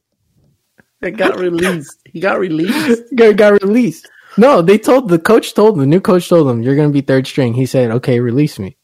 It 1.01 1.11
got 1.17 1.37
released. 1.37 1.99
He 2.05 2.19
got 2.19 2.39
released. 2.39 3.03
Guy 3.15 3.33
got 3.33 3.61
released. 3.61 4.07
No, 4.37 4.61
they 4.61 4.77
told 4.77 5.09
the 5.09 5.19
coach 5.19 5.53
told 5.53 5.75
him, 5.75 5.79
the 5.79 5.87
new 5.87 6.01
coach 6.01 6.29
told 6.29 6.47
them, 6.47 6.61
you're 6.61 6.75
going 6.75 6.89
to 6.89 6.93
be 6.93 7.01
third 7.01 7.25
string. 7.27 7.53
He 7.53 7.65
said, 7.65 7.91
okay, 7.91 8.19
release 8.19 8.59
me. 8.59 8.77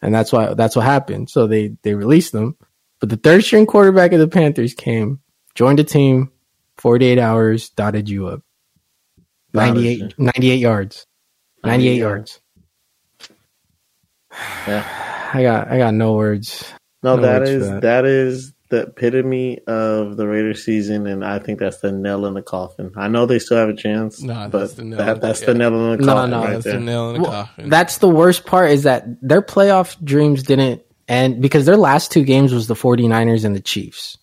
And 0.00 0.14
that's 0.14 0.32
why, 0.32 0.54
that's 0.54 0.76
what 0.76 0.84
happened. 0.84 1.28
So 1.28 1.46
they, 1.46 1.76
they 1.82 1.94
released 1.94 2.32
them. 2.32 2.56
But 3.00 3.08
the 3.08 3.16
third 3.16 3.44
string 3.44 3.66
quarterback 3.66 4.12
of 4.12 4.20
the 4.20 4.28
Panthers 4.28 4.74
came, 4.74 5.20
joined 5.54 5.78
the 5.78 5.84
team, 5.84 6.30
48 6.78 7.18
hours, 7.18 7.70
dotted 7.70 8.08
you 8.08 8.28
up. 8.28 8.42
98, 9.52 10.18
98 10.18 10.56
yards. 10.56 11.06
98 11.64 11.96
yards. 11.96 12.40
Yeah. 14.66 14.84
I 15.32 15.42
got, 15.42 15.68
I 15.68 15.78
got 15.78 15.94
no 15.94 16.14
words. 16.14 16.72
No, 17.02 17.16
No 17.16 17.22
that 17.22 17.42
is 17.44 17.68
that 17.80 18.04
is 18.04 18.52
the 18.70 18.82
epitome 18.82 19.58
of 19.66 20.16
the 20.16 20.26
Raiders 20.26 20.64
season, 20.64 21.06
and 21.06 21.24
I 21.24 21.38
think 21.40 21.58
that's 21.58 21.78
the 21.80 21.92
nail 21.92 22.24
in 22.26 22.34
the 22.34 22.42
coffin. 22.42 22.92
I 22.96 23.08
know 23.08 23.26
they 23.26 23.38
still 23.38 23.56
have 23.58 23.68
a 23.68 23.74
chance, 23.76 24.22
Nah, 24.22 24.48
but 24.48 24.60
that's 24.60 24.74
the 24.74 24.84
nail. 24.84 24.98
that, 24.98 25.20
that's 25.20 25.40
Yeah. 25.40 25.46
the 25.48 25.54
nail 25.54 25.74
in 25.92 26.00
the 26.00 26.06
coffin 26.06 26.30
no, 26.30 26.38
right 26.40 26.52
That's 26.52 26.64
there. 26.64 26.74
the 26.74 26.80
nail 26.80 27.08
in 27.10 27.14
the 27.16 27.20
Well, 27.22 27.30
coffin. 27.32 27.68
That's 27.68 27.98
the 27.98 28.08
worst 28.08 28.46
part 28.46 28.70
is 28.70 28.84
that 28.84 29.06
their 29.20 29.42
playoff 29.42 29.96
dreams 30.02 30.42
didn't 30.44 30.82
end 31.08 31.42
because 31.42 31.66
their 31.66 31.76
last 31.76 32.12
two 32.12 32.22
games 32.24 32.52
was 32.54 32.68
the 32.68 32.74
49ers 32.74 33.44
and 33.44 33.54
the 33.56 33.60
Chiefs. 33.60 34.16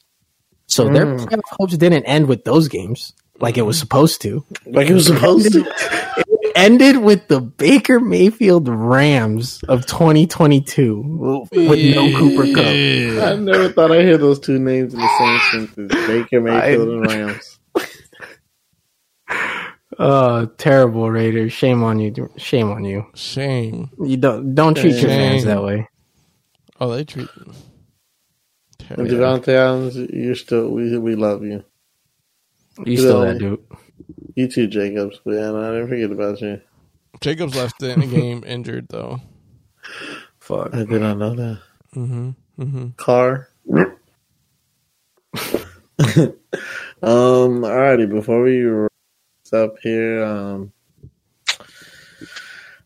So 0.68 0.90
their 0.90 1.06
Mm. 1.06 1.20
playoff 1.20 1.42
hopes 1.60 1.78
didn't 1.78 2.04
end 2.06 2.28
with 2.28 2.44
those 2.46 2.68
games 2.70 3.14
like 3.40 3.58
it 3.58 3.64
was 3.64 3.78
supposed 3.78 4.22
to. 4.24 4.44
like 4.66 4.90
it 4.90 4.94
was 4.94 5.06
supposed 5.06 5.52
to. 5.54 5.66
It 6.58 6.60
ended 6.60 6.98
with 6.98 7.28
the 7.28 7.40
Baker 7.40 8.00
Mayfield 8.00 8.68
Rams 8.68 9.62
of 9.68 9.86
2022 9.86 11.50
with 11.52 11.96
no 11.96 12.18
Cooper 12.18 12.52
Kupp. 12.54 12.66
I 12.66 13.36
never 13.36 13.70
thought 13.70 13.92
I'd 13.92 14.06
hear 14.06 14.18
those 14.18 14.40
two 14.40 14.58
names 14.58 14.94
in 14.94 15.00
the 15.00 15.40
same 15.52 15.68
sentence: 15.68 16.08
Baker 16.08 16.42
Mayfield 16.42 16.90
and 16.90 17.06
Rams. 17.06 17.60
Oh, 20.00 20.46
terrible 20.58 21.12
Raiders. 21.12 21.54
Shame 21.54 21.84
on 21.84 22.00
you. 22.00 22.30
Shame 22.38 22.72
on 22.72 22.84
you. 22.84 23.06
Shame. 23.14 23.92
You 24.04 24.18
don't 24.18 24.56
don't 24.56 24.76
treat 24.76 24.96
your 24.96 25.10
fans 25.12 25.44
that 25.46 25.64
way. 25.64 25.88
Oh, 26.80 26.92
they 26.92 27.04
treat. 27.04 27.30
And 28.90 29.08
Davante 29.08 29.50
Adams, 29.50 29.96
you're 29.96 30.36
still 30.36 30.70
we 30.70 30.98
we 30.98 31.16
love 31.16 31.44
you. 31.44 31.64
You 32.84 32.98
still 32.98 33.22
Really? 33.24 33.38
that 33.38 33.46
um, 33.46 33.50
dude. 33.56 33.87
You 34.38 34.48
too, 34.48 34.68
Jacobs. 34.68 35.20
Man, 35.26 35.56
I 35.56 35.72
didn't 35.72 35.88
forget 35.90 36.12
about 36.12 36.40
you. 36.42 36.62
Jacobs 37.22 37.56
left 37.56 37.82
in 37.82 38.00
the 38.02 38.06
game 38.06 38.44
injured 38.48 38.88
though. 38.88 39.20
Fuck. 40.40 40.76
I 40.76 40.84
did 40.86 41.02
not 41.02 41.18
know 41.18 41.34
that. 41.34 41.60
Mm-hmm. 41.96 42.30
Mm-hmm. 42.62 42.88
Car. 42.98 43.50
um. 47.02 47.62
Alrighty. 47.64 48.08
Before 48.08 48.44
we 48.44 48.62
wrap 48.62 48.92
up 49.54 49.80
here, 49.82 50.24
um, 50.24 50.72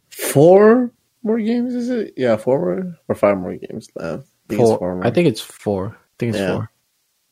four 0.10 0.90
more 1.22 1.40
games 1.40 1.76
is 1.76 1.90
it? 1.90 2.14
Yeah, 2.16 2.38
four 2.38 2.60
more 2.60 2.98
or 3.10 3.16
five 3.16 3.38
more 3.38 3.58
games 3.58 3.90
left. 3.96 4.24
I 4.50 4.56
think 4.56 4.62
it's 4.62 4.70
Four. 4.70 4.96
more. 4.96 5.06
I 5.06 5.12
think 5.12 5.28
it's 5.28 5.42
four. 5.42 5.88
I 5.98 6.14
think 6.18 6.30
it's 6.30 6.40
Yeah. 6.40 6.54
four. 6.56 6.72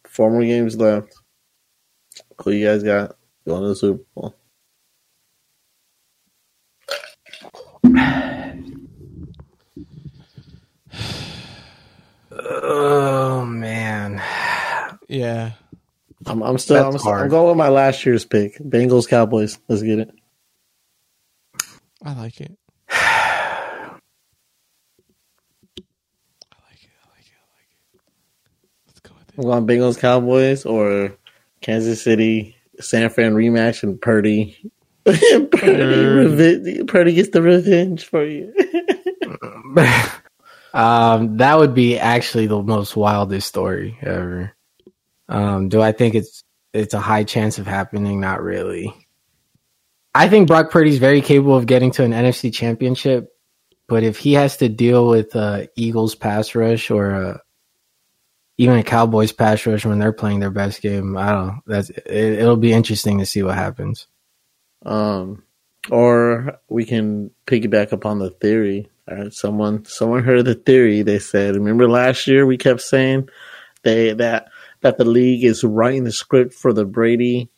four 0.07 0.31
more 0.31 0.41
games 0.43 0.75
left. 0.75 1.15
Who 2.43 2.51
you 2.51 2.65
guys 2.67 2.83
got 2.83 3.15
going 3.47 3.63
to 3.63 3.69
the 3.69 3.75
Super 3.75 4.03
Bowl? 4.15 4.35
Oh 12.31 13.45
man. 13.45 14.21
Yeah. 15.07 15.51
I'm, 16.25 16.43
I'm 16.43 16.57
still. 16.57 16.85
I'm, 16.85 16.97
still- 16.97 17.11
I'm 17.13 17.29
going 17.29 17.47
with 17.49 17.57
my 17.57 17.69
last 17.69 18.05
year's 18.05 18.25
pick. 18.25 18.57
Bengals 18.59 19.07
Cowboys. 19.07 19.57
Let's 19.67 19.81
get 19.81 19.99
it. 19.99 20.11
I 22.03 22.13
like 22.13 22.39
it. 22.41 22.57
I 22.91 23.99
like 26.69 26.83
it. 26.83 26.89
I 27.01 27.09
like 27.09 27.25
it. 27.25 27.39
I 27.39 27.47
like 27.55 27.69
it. 27.93 27.99
Let's 28.87 28.99
go 29.01 29.11
with 29.17 29.33
I'm 29.37 29.65
going 29.65 29.67
Bengals 29.67 29.99
Cowboys 29.99 30.65
or 30.65 31.13
Kansas 31.61 32.01
City 32.03 32.55
San 32.79 33.09
Fran 33.09 33.33
rematch 33.35 33.83
and 33.83 33.99
Purdy. 34.01 34.57
Purdy, 35.05 36.83
Purdy 36.83 37.13
gets 37.13 37.29
the 37.29 37.41
revenge 37.41 38.05
for 38.05 38.23
you. 38.25 38.53
um, 40.73 41.37
that 41.37 41.57
would 41.57 41.73
be 41.73 41.97
actually 41.97 42.47
the 42.47 42.61
most 42.61 42.95
wildest 42.95 43.47
story 43.47 43.97
ever. 44.01 44.53
Um, 45.27 45.69
do 45.69 45.81
I 45.81 45.91
think 45.91 46.15
it's 46.15 46.43
it's 46.73 46.93
a 46.93 46.99
high 46.99 47.23
chance 47.23 47.57
of 47.57 47.67
happening? 47.67 48.19
Not 48.19 48.41
really. 48.41 48.93
I 50.15 50.27
think 50.27 50.47
Brock 50.47 50.71
Purdy's 50.71 50.97
very 50.97 51.21
capable 51.21 51.55
of 51.55 51.67
getting 51.67 51.91
to 51.91 52.03
an 52.03 52.11
NFC 52.11 52.51
championship, 52.53 53.29
but 53.87 54.03
if 54.03 54.17
he 54.17 54.33
has 54.33 54.57
to 54.57 54.69
deal 54.69 55.07
with 55.07 55.35
uh, 55.35 55.67
Eagles 55.75 56.15
pass 56.15 56.55
rush 56.55 56.89
or 56.89 57.13
uh, 57.13 57.37
even 58.59 58.77
a 58.77 58.83
Cowboys 58.83 59.31
pass 59.31 59.65
rush 59.65 59.85
when 59.85 59.99
they're 59.99 60.11
playing 60.11 60.41
their 60.41 60.51
best 60.51 60.81
game, 60.81 61.15
I 61.15 61.31
don't. 61.31 61.47
know. 61.47 61.59
That's 61.65 61.89
it, 61.89 62.05
it'll 62.05 62.57
be 62.57 62.73
interesting 62.73 63.19
to 63.19 63.25
see 63.25 63.41
what 63.41 63.55
happens. 63.55 64.07
Um, 64.85 65.43
or 65.89 66.59
we 66.67 66.83
can 66.83 67.31
piggyback 67.47 67.93
upon 67.93 68.19
the 68.19 68.31
theory. 68.31 68.89
All 69.09 69.15
right, 69.15 69.33
someone 69.33 69.85
someone 69.85 70.23
heard 70.23 70.43
the 70.43 70.55
theory. 70.55 71.03
They 71.03 71.19
said, 71.19 71.55
remember 71.55 71.89
last 71.89 72.27
year 72.27 72.45
we 72.45 72.57
kept 72.57 72.81
saying 72.81 73.29
they 73.83 74.11
that 74.11 74.49
that 74.81 74.97
the 74.97 75.05
league 75.05 75.45
is 75.45 75.63
writing 75.63 76.03
the 76.03 76.11
script 76.11 76.53
for 76.53 76.73
the 76.73 76.83
Brady 76.83 77.49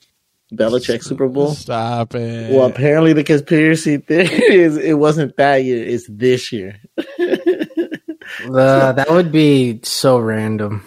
Belichick 0.53 1.03
Super 1.03 1.27
Bowl. 1.27 1.55
Stop 1.55 2.13
it. 2.13 2.51
Well, 2.51 2.67
apparently 2.67 3.13
the 3.13 3.23
conspiracy 3.23 3.97
theory 3.97 4.27
is 4.53 4.77
it 4.77 4.99
wasn't 4.99 5.35
that 5.37 5.63
year; 5.63 5.83
it's 5.83 6.05
this 6.07 6.51
year. 6.51 6.79
Uh, 8.45 8.93
that 8.93 9.09
would 9.09 9.31
be 9.31 9.79
so 9.83 10.17
random. 10.17 10.85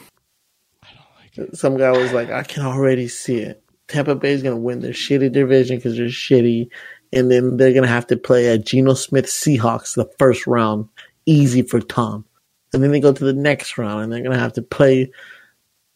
Some 1.53 1.77
guy 1.77 1.91
was 1.91 2.13
like, 2.13 2.31
"I 2.31 2.43
can 2.43 2.65
already 2.65 3.09
see 3.09 3.39
it. 3.39 3.63
Tampa 3.89 4.15
Bay 4.15 4.33
is 4.33 4.43
going 4.43 4.57
to 4.57 4.61
win 4.61 4.81
their 4.81 4.93
shitty 4.93 5.33
division 5.33 5.77
because 5.77 5.97
they're 5.97 6.07
shitty, 6.07 6.69
and 7.13 7.31
then 7.31 7.57
they're 7.57 7.73
going 7.73 7.83
to 7.83 7.89
have 7.89 8.07
to 8.09 8.17
play 8.17 8.47
a 8.47 8.59
Geno 8.59 8.95
Smith 8.95 9.27
Seahawks 9.27 9.95
the 9.95 10.09
first 10.19 10.47
round, 10.47 10.89
easy 11.27 11.63
for 11.63 11.81
Tom, 11.81 12.25
and 12.73 12.83
then 12.83 12.91
they 12.91 13.01
go 13.01 13.13
to 13.13 13.25
the 13.25 13.33
next 13.33 13.79
round 13.79 14.03
and 14.03 14.13
they're 14.13 14.23
going 14.23 14.33
to 14.33 14.39
have 14.39 14.55
to 14.55 14.63
play 14.63 15.11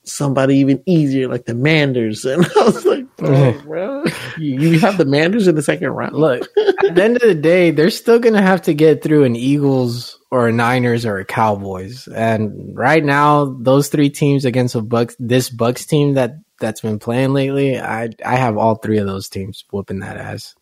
somebody 0.09 0.57
even 0.57 0.83
easier 0.87 1.29
like 1.29 1.47
the 1.47 1.55
Manders." 1.55 2.25
And 2.29 2.45
I 2.45 2.65
was 2.65 2.85
like, 2.85 3.05
bro, 3.17 3.61
bro, 3.63 4.05
you 4.39 4.61
you 4.61 4.81
have 4.81 4.99
the 4.99 5.05
Manders 5.05 5.49
in 5.49 5.55
the 5.55 5.63
second 5.63 5.91
round. 5.91 6.15
Look, 6.15 6.43
at 6.57 6.95
the 6.95 7.03
end 7.03 7.17
of 7.17 7.23
the 7.23 7.35
day, 7.35 7.71
they're 7.71 7.91
still 7.91 8.19
going 8.19 8.35
to 8.35 8.43
have 8.43 8.63
to 8.63 8.75
get 8.75 9.03
through 9.03 9.25
an 9.25 9.37
Eagles 9.37 10.19
or 10.31 10.49
a 10.49 10.53
Niners 10.53 11.05
or 11.07 11.19
a 11.19 11.25
Cowboys. 11.25 12.07
And 12.09 12.77
right 12.77 13.05
now, 13.05 13.57
those 13.61 13.89
three 13.89 14.11
teams 14.11 14.45
against 14.45 14.75
a 14.75 14.83
Bucks, 14.83 15.17
this 15.19 15.51
Bucks 15.51 15.87
team 15.87 16.15
that 16.15 16.37
that's 16.61 16.81
been 16.81 16.99
playing 16.99 17.33
lately, 17.33 17.79
I 17.79 18.11
I 18.25 18.37
have 18.37 18.57
all 18.57 18.77
three 18.77 18.99
of 18.99 19.07
those 19.07 19.29
teams 19.29 19.65
whooping 19.71 20.01
that 20.01 20.17
ass. 20.17 20.55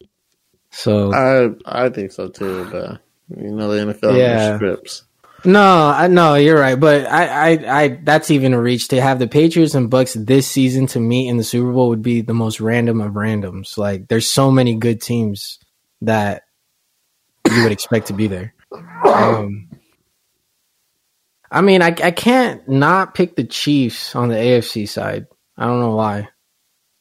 So 0.71 1.13
I 1.13 1.87
I 1.87 1.89
think 1.89 2.13
so 2.13 2.29
too, 2.29 2.69
but 2.71 3.01
you 3.37 3.51
know 3.51 3.69
the 3.69 3.93
NFL 3.93 4.19
yeah. 4.19 4.51
Yeah. 4.51 4.57
scripts. 4.57 5.05
No, 5.47 6.07
no, 6.09 6.35
you're 6.35 6.59
right, 6.59 6.79
but 6.79 7.07
I, 7.07 7.53
I 7.55 7.83
I 7.83 7.89
that's 8.03 8.31
even 8.31 8.53
a 8.53 8.61
reach 8.61 8.89
to 8.89 9.01
have 9.01 9.19
the 9.19 9.29
Patriots 9.29 9.75
and 9.75 9.91
Bucks 9.91 10.15
this 10.15 10.47
season 10.47 10.87
to 10.89 11.01
meet 11.01 11.29
in 11.29 11.37
the 11.37 11.45
Super 11.45 11.73
Bowl 11.73 11.89
would 11.89 12.03
be 12.03 12.21
the 12.21 12.35
most 12.35 12.61
random 12.61 13.01
of 13.01 13.15
randoms. 13.15 13.79
Like 13.79 14.09
there's 14.09 14.29
so 14.29 14.51
many 14.51 14.75
good 14.77 15.01
teams 15.01 15.59
that 16.03 16.43
you 17.51 17.63
would 17.63 17.73
expect 17.73 18.09
to 18.09 18.13
be 18.13 18.27
there. 18.27 18.55
Um, 19.05 19.71
I 21.51 21.61
mean, 21.61 21.81
I 21.81 21.89
I 21.89 22.11
can't 22.11 22.69
not 22.69 23.15
pick 23.15 23.37
the 23.37 23.45
Chiefs 23.45 24.15
on 24.15 24.29
the 24.29 24.35
AFC 24.35 24.89
side. 24.89 25.27
I 25.57 25.67
don't 25.67 25.81
know 25.81 25.97
why. 25.97 26.29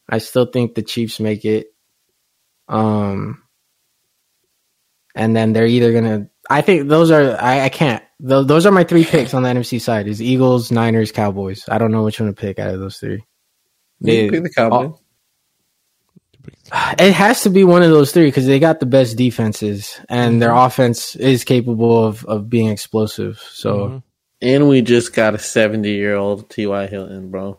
I 0.07 0.19
still 0.19 0.45
think 0.45 0.75
the 0.75 0.83
Chiefs 0.83 1.19
make 1.19 1.45
it. 1.45 1.67
Um, 2.67 3.41
and 5.15 5.35
then 5.35 5.53
they're 5.53 5.65
either 5.65 5.93
gonna. 5.93 6.29
I 6.49 6.61
think 6.61 6.89
those 6.89 7.11
are. 7.11 7.35
I, 7.41 7.61
I 7.61 7.69
can't. 7.69 8.03
Those, 8.19 8.47
those 8.47 8.65
are 8.65 8.71
my 8.71 8.83
three 8.83 9.05
picks 9.05 9.33
on 9.33 9.43
the 9.43 9.49
NFC 9.49 9.79
side: 9.81 10.07
is 10.07 10.21
Eagles, 10.21 10.71
Niners, 10.71 11.11
Cowboys. 11.11 11.65
I 11.69 11.77
don't 11.77 11.91
know 11.91 12.03
which 12.03 12.19
one 12.19 12.29
to 12.29 12.33
pick 12.33 12.59
out 12.59 12.73
of 12.73 12.79
those 12.79 12.97
three. 12.97 13.23
You 13.99 14.31
pick 14.31 14.43
the 14.43 14.49
Cowboys. 14.49 14.99
It 16.99 17.13
has 17.13 17.43
to 17.43 17.49
be 17.49 17.63
one 17.63 17.83
of 17.83 17.89
those 17.89 18.11
three 18.11 18.25
because 18.25 18.45
they 18.45 18.59
got 18.59 18.79
the 18.79 18.85
best 18.85 19.17
defenses, 19.17 19.99
and 20.09 20.41
their 20.41 20.53
offense 20.53 21.15
is 21.15 21.43
capable 21.43 22.05
of 22.05 22.25
of 22.25 22.49
being 22.49 22.69
explosive. 22.69 23.39
So. 23.51 23.89
Mhm. 23.89 24.03
And 24.41 24.67
we 24.69 24.81
just 24.81 25.13
got 25.13 25.33
a 25.33 25.39
70 25.39 25.89
year 25.89 26.15
old 26.15 26.49
T.Y. 26.49 26.87
Hilton, 26.87 27.31
bro. 27.31 27.57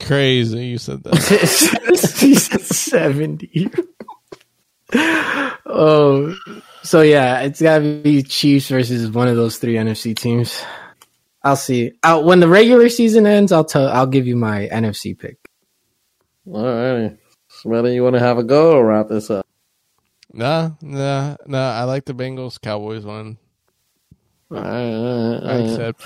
Crazy. 0.00 0.66
You 0.66 0.78
said 0.78 1.02
that. 1.04 1.16
He's 2.18 2.76
70. 2.76 3.70
oh, 5.66 6.34
so 6.88 7.02
yeah, 7.02 7.40
it's 7.40 7.60
got 7.60 7.80
to 7.80 8.00
be 8.00 8.22
Chiefs 8.22 8.70
versus 8.70 9.10
one 9.10 9.28
of 9.28 9.36
those 9.36 9.58
three 9.58 9.74
NFC 9.74 10.16
teams. 10.16 10.62
I'll 11.42 11.54
see. 11.54 11.92
i 12.02 12.16
when 12.16 12.40
the 12.40 12.48
regular 12.48 12.88
season 12.88 13.26
ends, 13.26 13.52
I'll 13.52 13.66
tell. 13.66 13.88
I'll 13.88 14.06
give 14.06 14.26
you 14.26 14.36
my 14.36 14.68
NFC 14.72 15.16
pick. 15.18 15.36
All 16.50 16.64
right. 16.64 17.14
Smelly, 17.50 17.94
you 17.94 18.02
want 18.02 18.14
to 18.14 18.20
have 18.20 18.38
a 18.38 18.42
go 18.42 18.72
or 18.72 18.86
wrap 18.86 19.08
this 19.08 19.30
up? 19.30 19.46
nah, 20.32 20.70
nah, 20.80 21.36
nah. 21.46 21.72
I 21.72 21.84
like 21.84 22.06
the 22.06 22.14
Bengals 22.14 22.58
Cowboys 22.58 23.04
one. 23.04 23.36
All 24.50 24.56
right, 24.56 24.94
all 24.94 25.32
right, 25.32 25.42
I 25.42 25.52
all 25.52 25.60
right. 25.60 25.70
accept. 25.70 26.02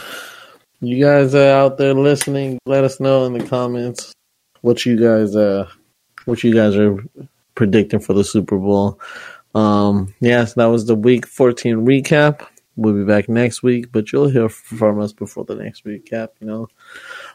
You 0.81 1.05
guys 1.05 1.33
uh, 1.37 1.55
out 1.55 1.79
there 1.79 1.95
listening, 1.95 2.59
let 2.67 2.83
us 2.83 2.99
know 2.99 3.25
in 3.27 3.35
the 3.35 3.47
comments 3.47 4.13
what 4.63 4.85
you 4.85 4.97
guys 4.97 5.37
uh 5.37 5.69
what 6.25 6.43
you 6.43 6.53
guys 6.53 6.77
are 6.77 6.97
predicting 7.55 8.01
for 8.01 8.15
the 8.15 8.25
Super 8.25 8.59
Bowl. 8.59 8.99
Um 9.55 10.15
yes, 10.21 10.55
that 10.55 10.67
was 10.67 10.87
the 10.87 10.95
week 10.95 11.27
14 11.27 11.87
recap. 11.87 12.47
We'll 12.75 12.95
be 12.95 13.05
back 13.05 13.29
next 13.29 13.63
week, 13.63 13.93
but 13.93 14.13
you'll 14.13 14.29
hear 14.29 14.49
from 14.49 14.99
us 14.99 15.13
before 15.13 15.45
the 15.45 15.55
next 15.55 15.85
recap, 15.85 16.29
you 16.41 16.47
know. 16.47 16.69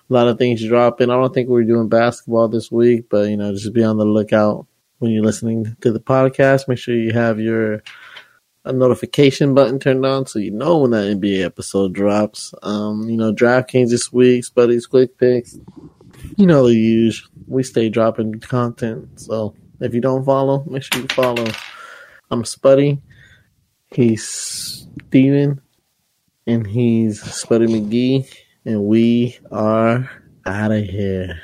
A 0.09 0.13
lot 0.13 0.27
of 0.27 0.39
things 0.39 0.65
dropping. 0.65 1.11
I 1.11 1.13
don't 1.13 1.31
think 1.31 1.47
we're 1.47 1.63
doing 1.63 1.89
basketball 1.89 2.47
this 2.47 2.71
week, 2.71 3.05
but 3.09 3.29
you 3.29 3.37
know, 3.37 3.51
just 3.53 3.73
be 3.73 3.83
on 3.83 3.97
the 3.97 4.05
lookout 4.05 4.65
when 4.97 5.11
you're 5.11 5.23
listening 5.23 5.75
to 5.81 5.91
the 5.91 5.99
podcast. 5.99 6.67
Make 6.67 6.79
sure 6.79 6.95
you 6.95 7.13
have 7.13 7.39
your 7.39 7.83
a 8.67 8.73
notification 8.73 9.53
button 9.53 9.79
turned 9.79 10.05
on 10.05 10.25
so 10.25 10.39
you 10.39 10.51
know 10.51 10.79
when 10.79 10.91
that 10.91 11.05
NBA 11.05 11.43
episode 11.43 11.93
drops. 11.93 12.53
Um, 12.63 13.09
you 13.09 13.15
know, 13.15 13.33
DraftKings 13.33 13.89
this 13.89 14.11
week, 14.11 14.43
Spuddy's 14.43 14.85
Quick 14.85 15.17
Picks. 15.17 15.57
You 16.35 16.45
know 16.45 16.67
the 16.67 16.75
use. 16.75 17.27
We 17.47 17.63
stay 17.63 17.89
dropping 17.89 18.39
content. 18.41 19.19
So 19.19 19.55
if 19.79 19.93
you 19.93 20.01
don't 20.01 20.25
follow, 20.25 20.65
make 20.67 20.83
sure 20.83 21.01
you 21.01 21.07
follow. 21.09 21.45
I'm 22.29 22.43
Spuddy. 22.43 22.99
He's 23.89 24.27
Steven. 25.07 25.61
And 26.45 26.67
he's 26.67 27.23
Spuddy 27.23 27.69
McGee. 27.69 28.29
And 28.65 28.83
we 28.83 29.39
are 29.49 30.09
out 30.45 30.73
of 30.73 30.83
here. 30.83 31.39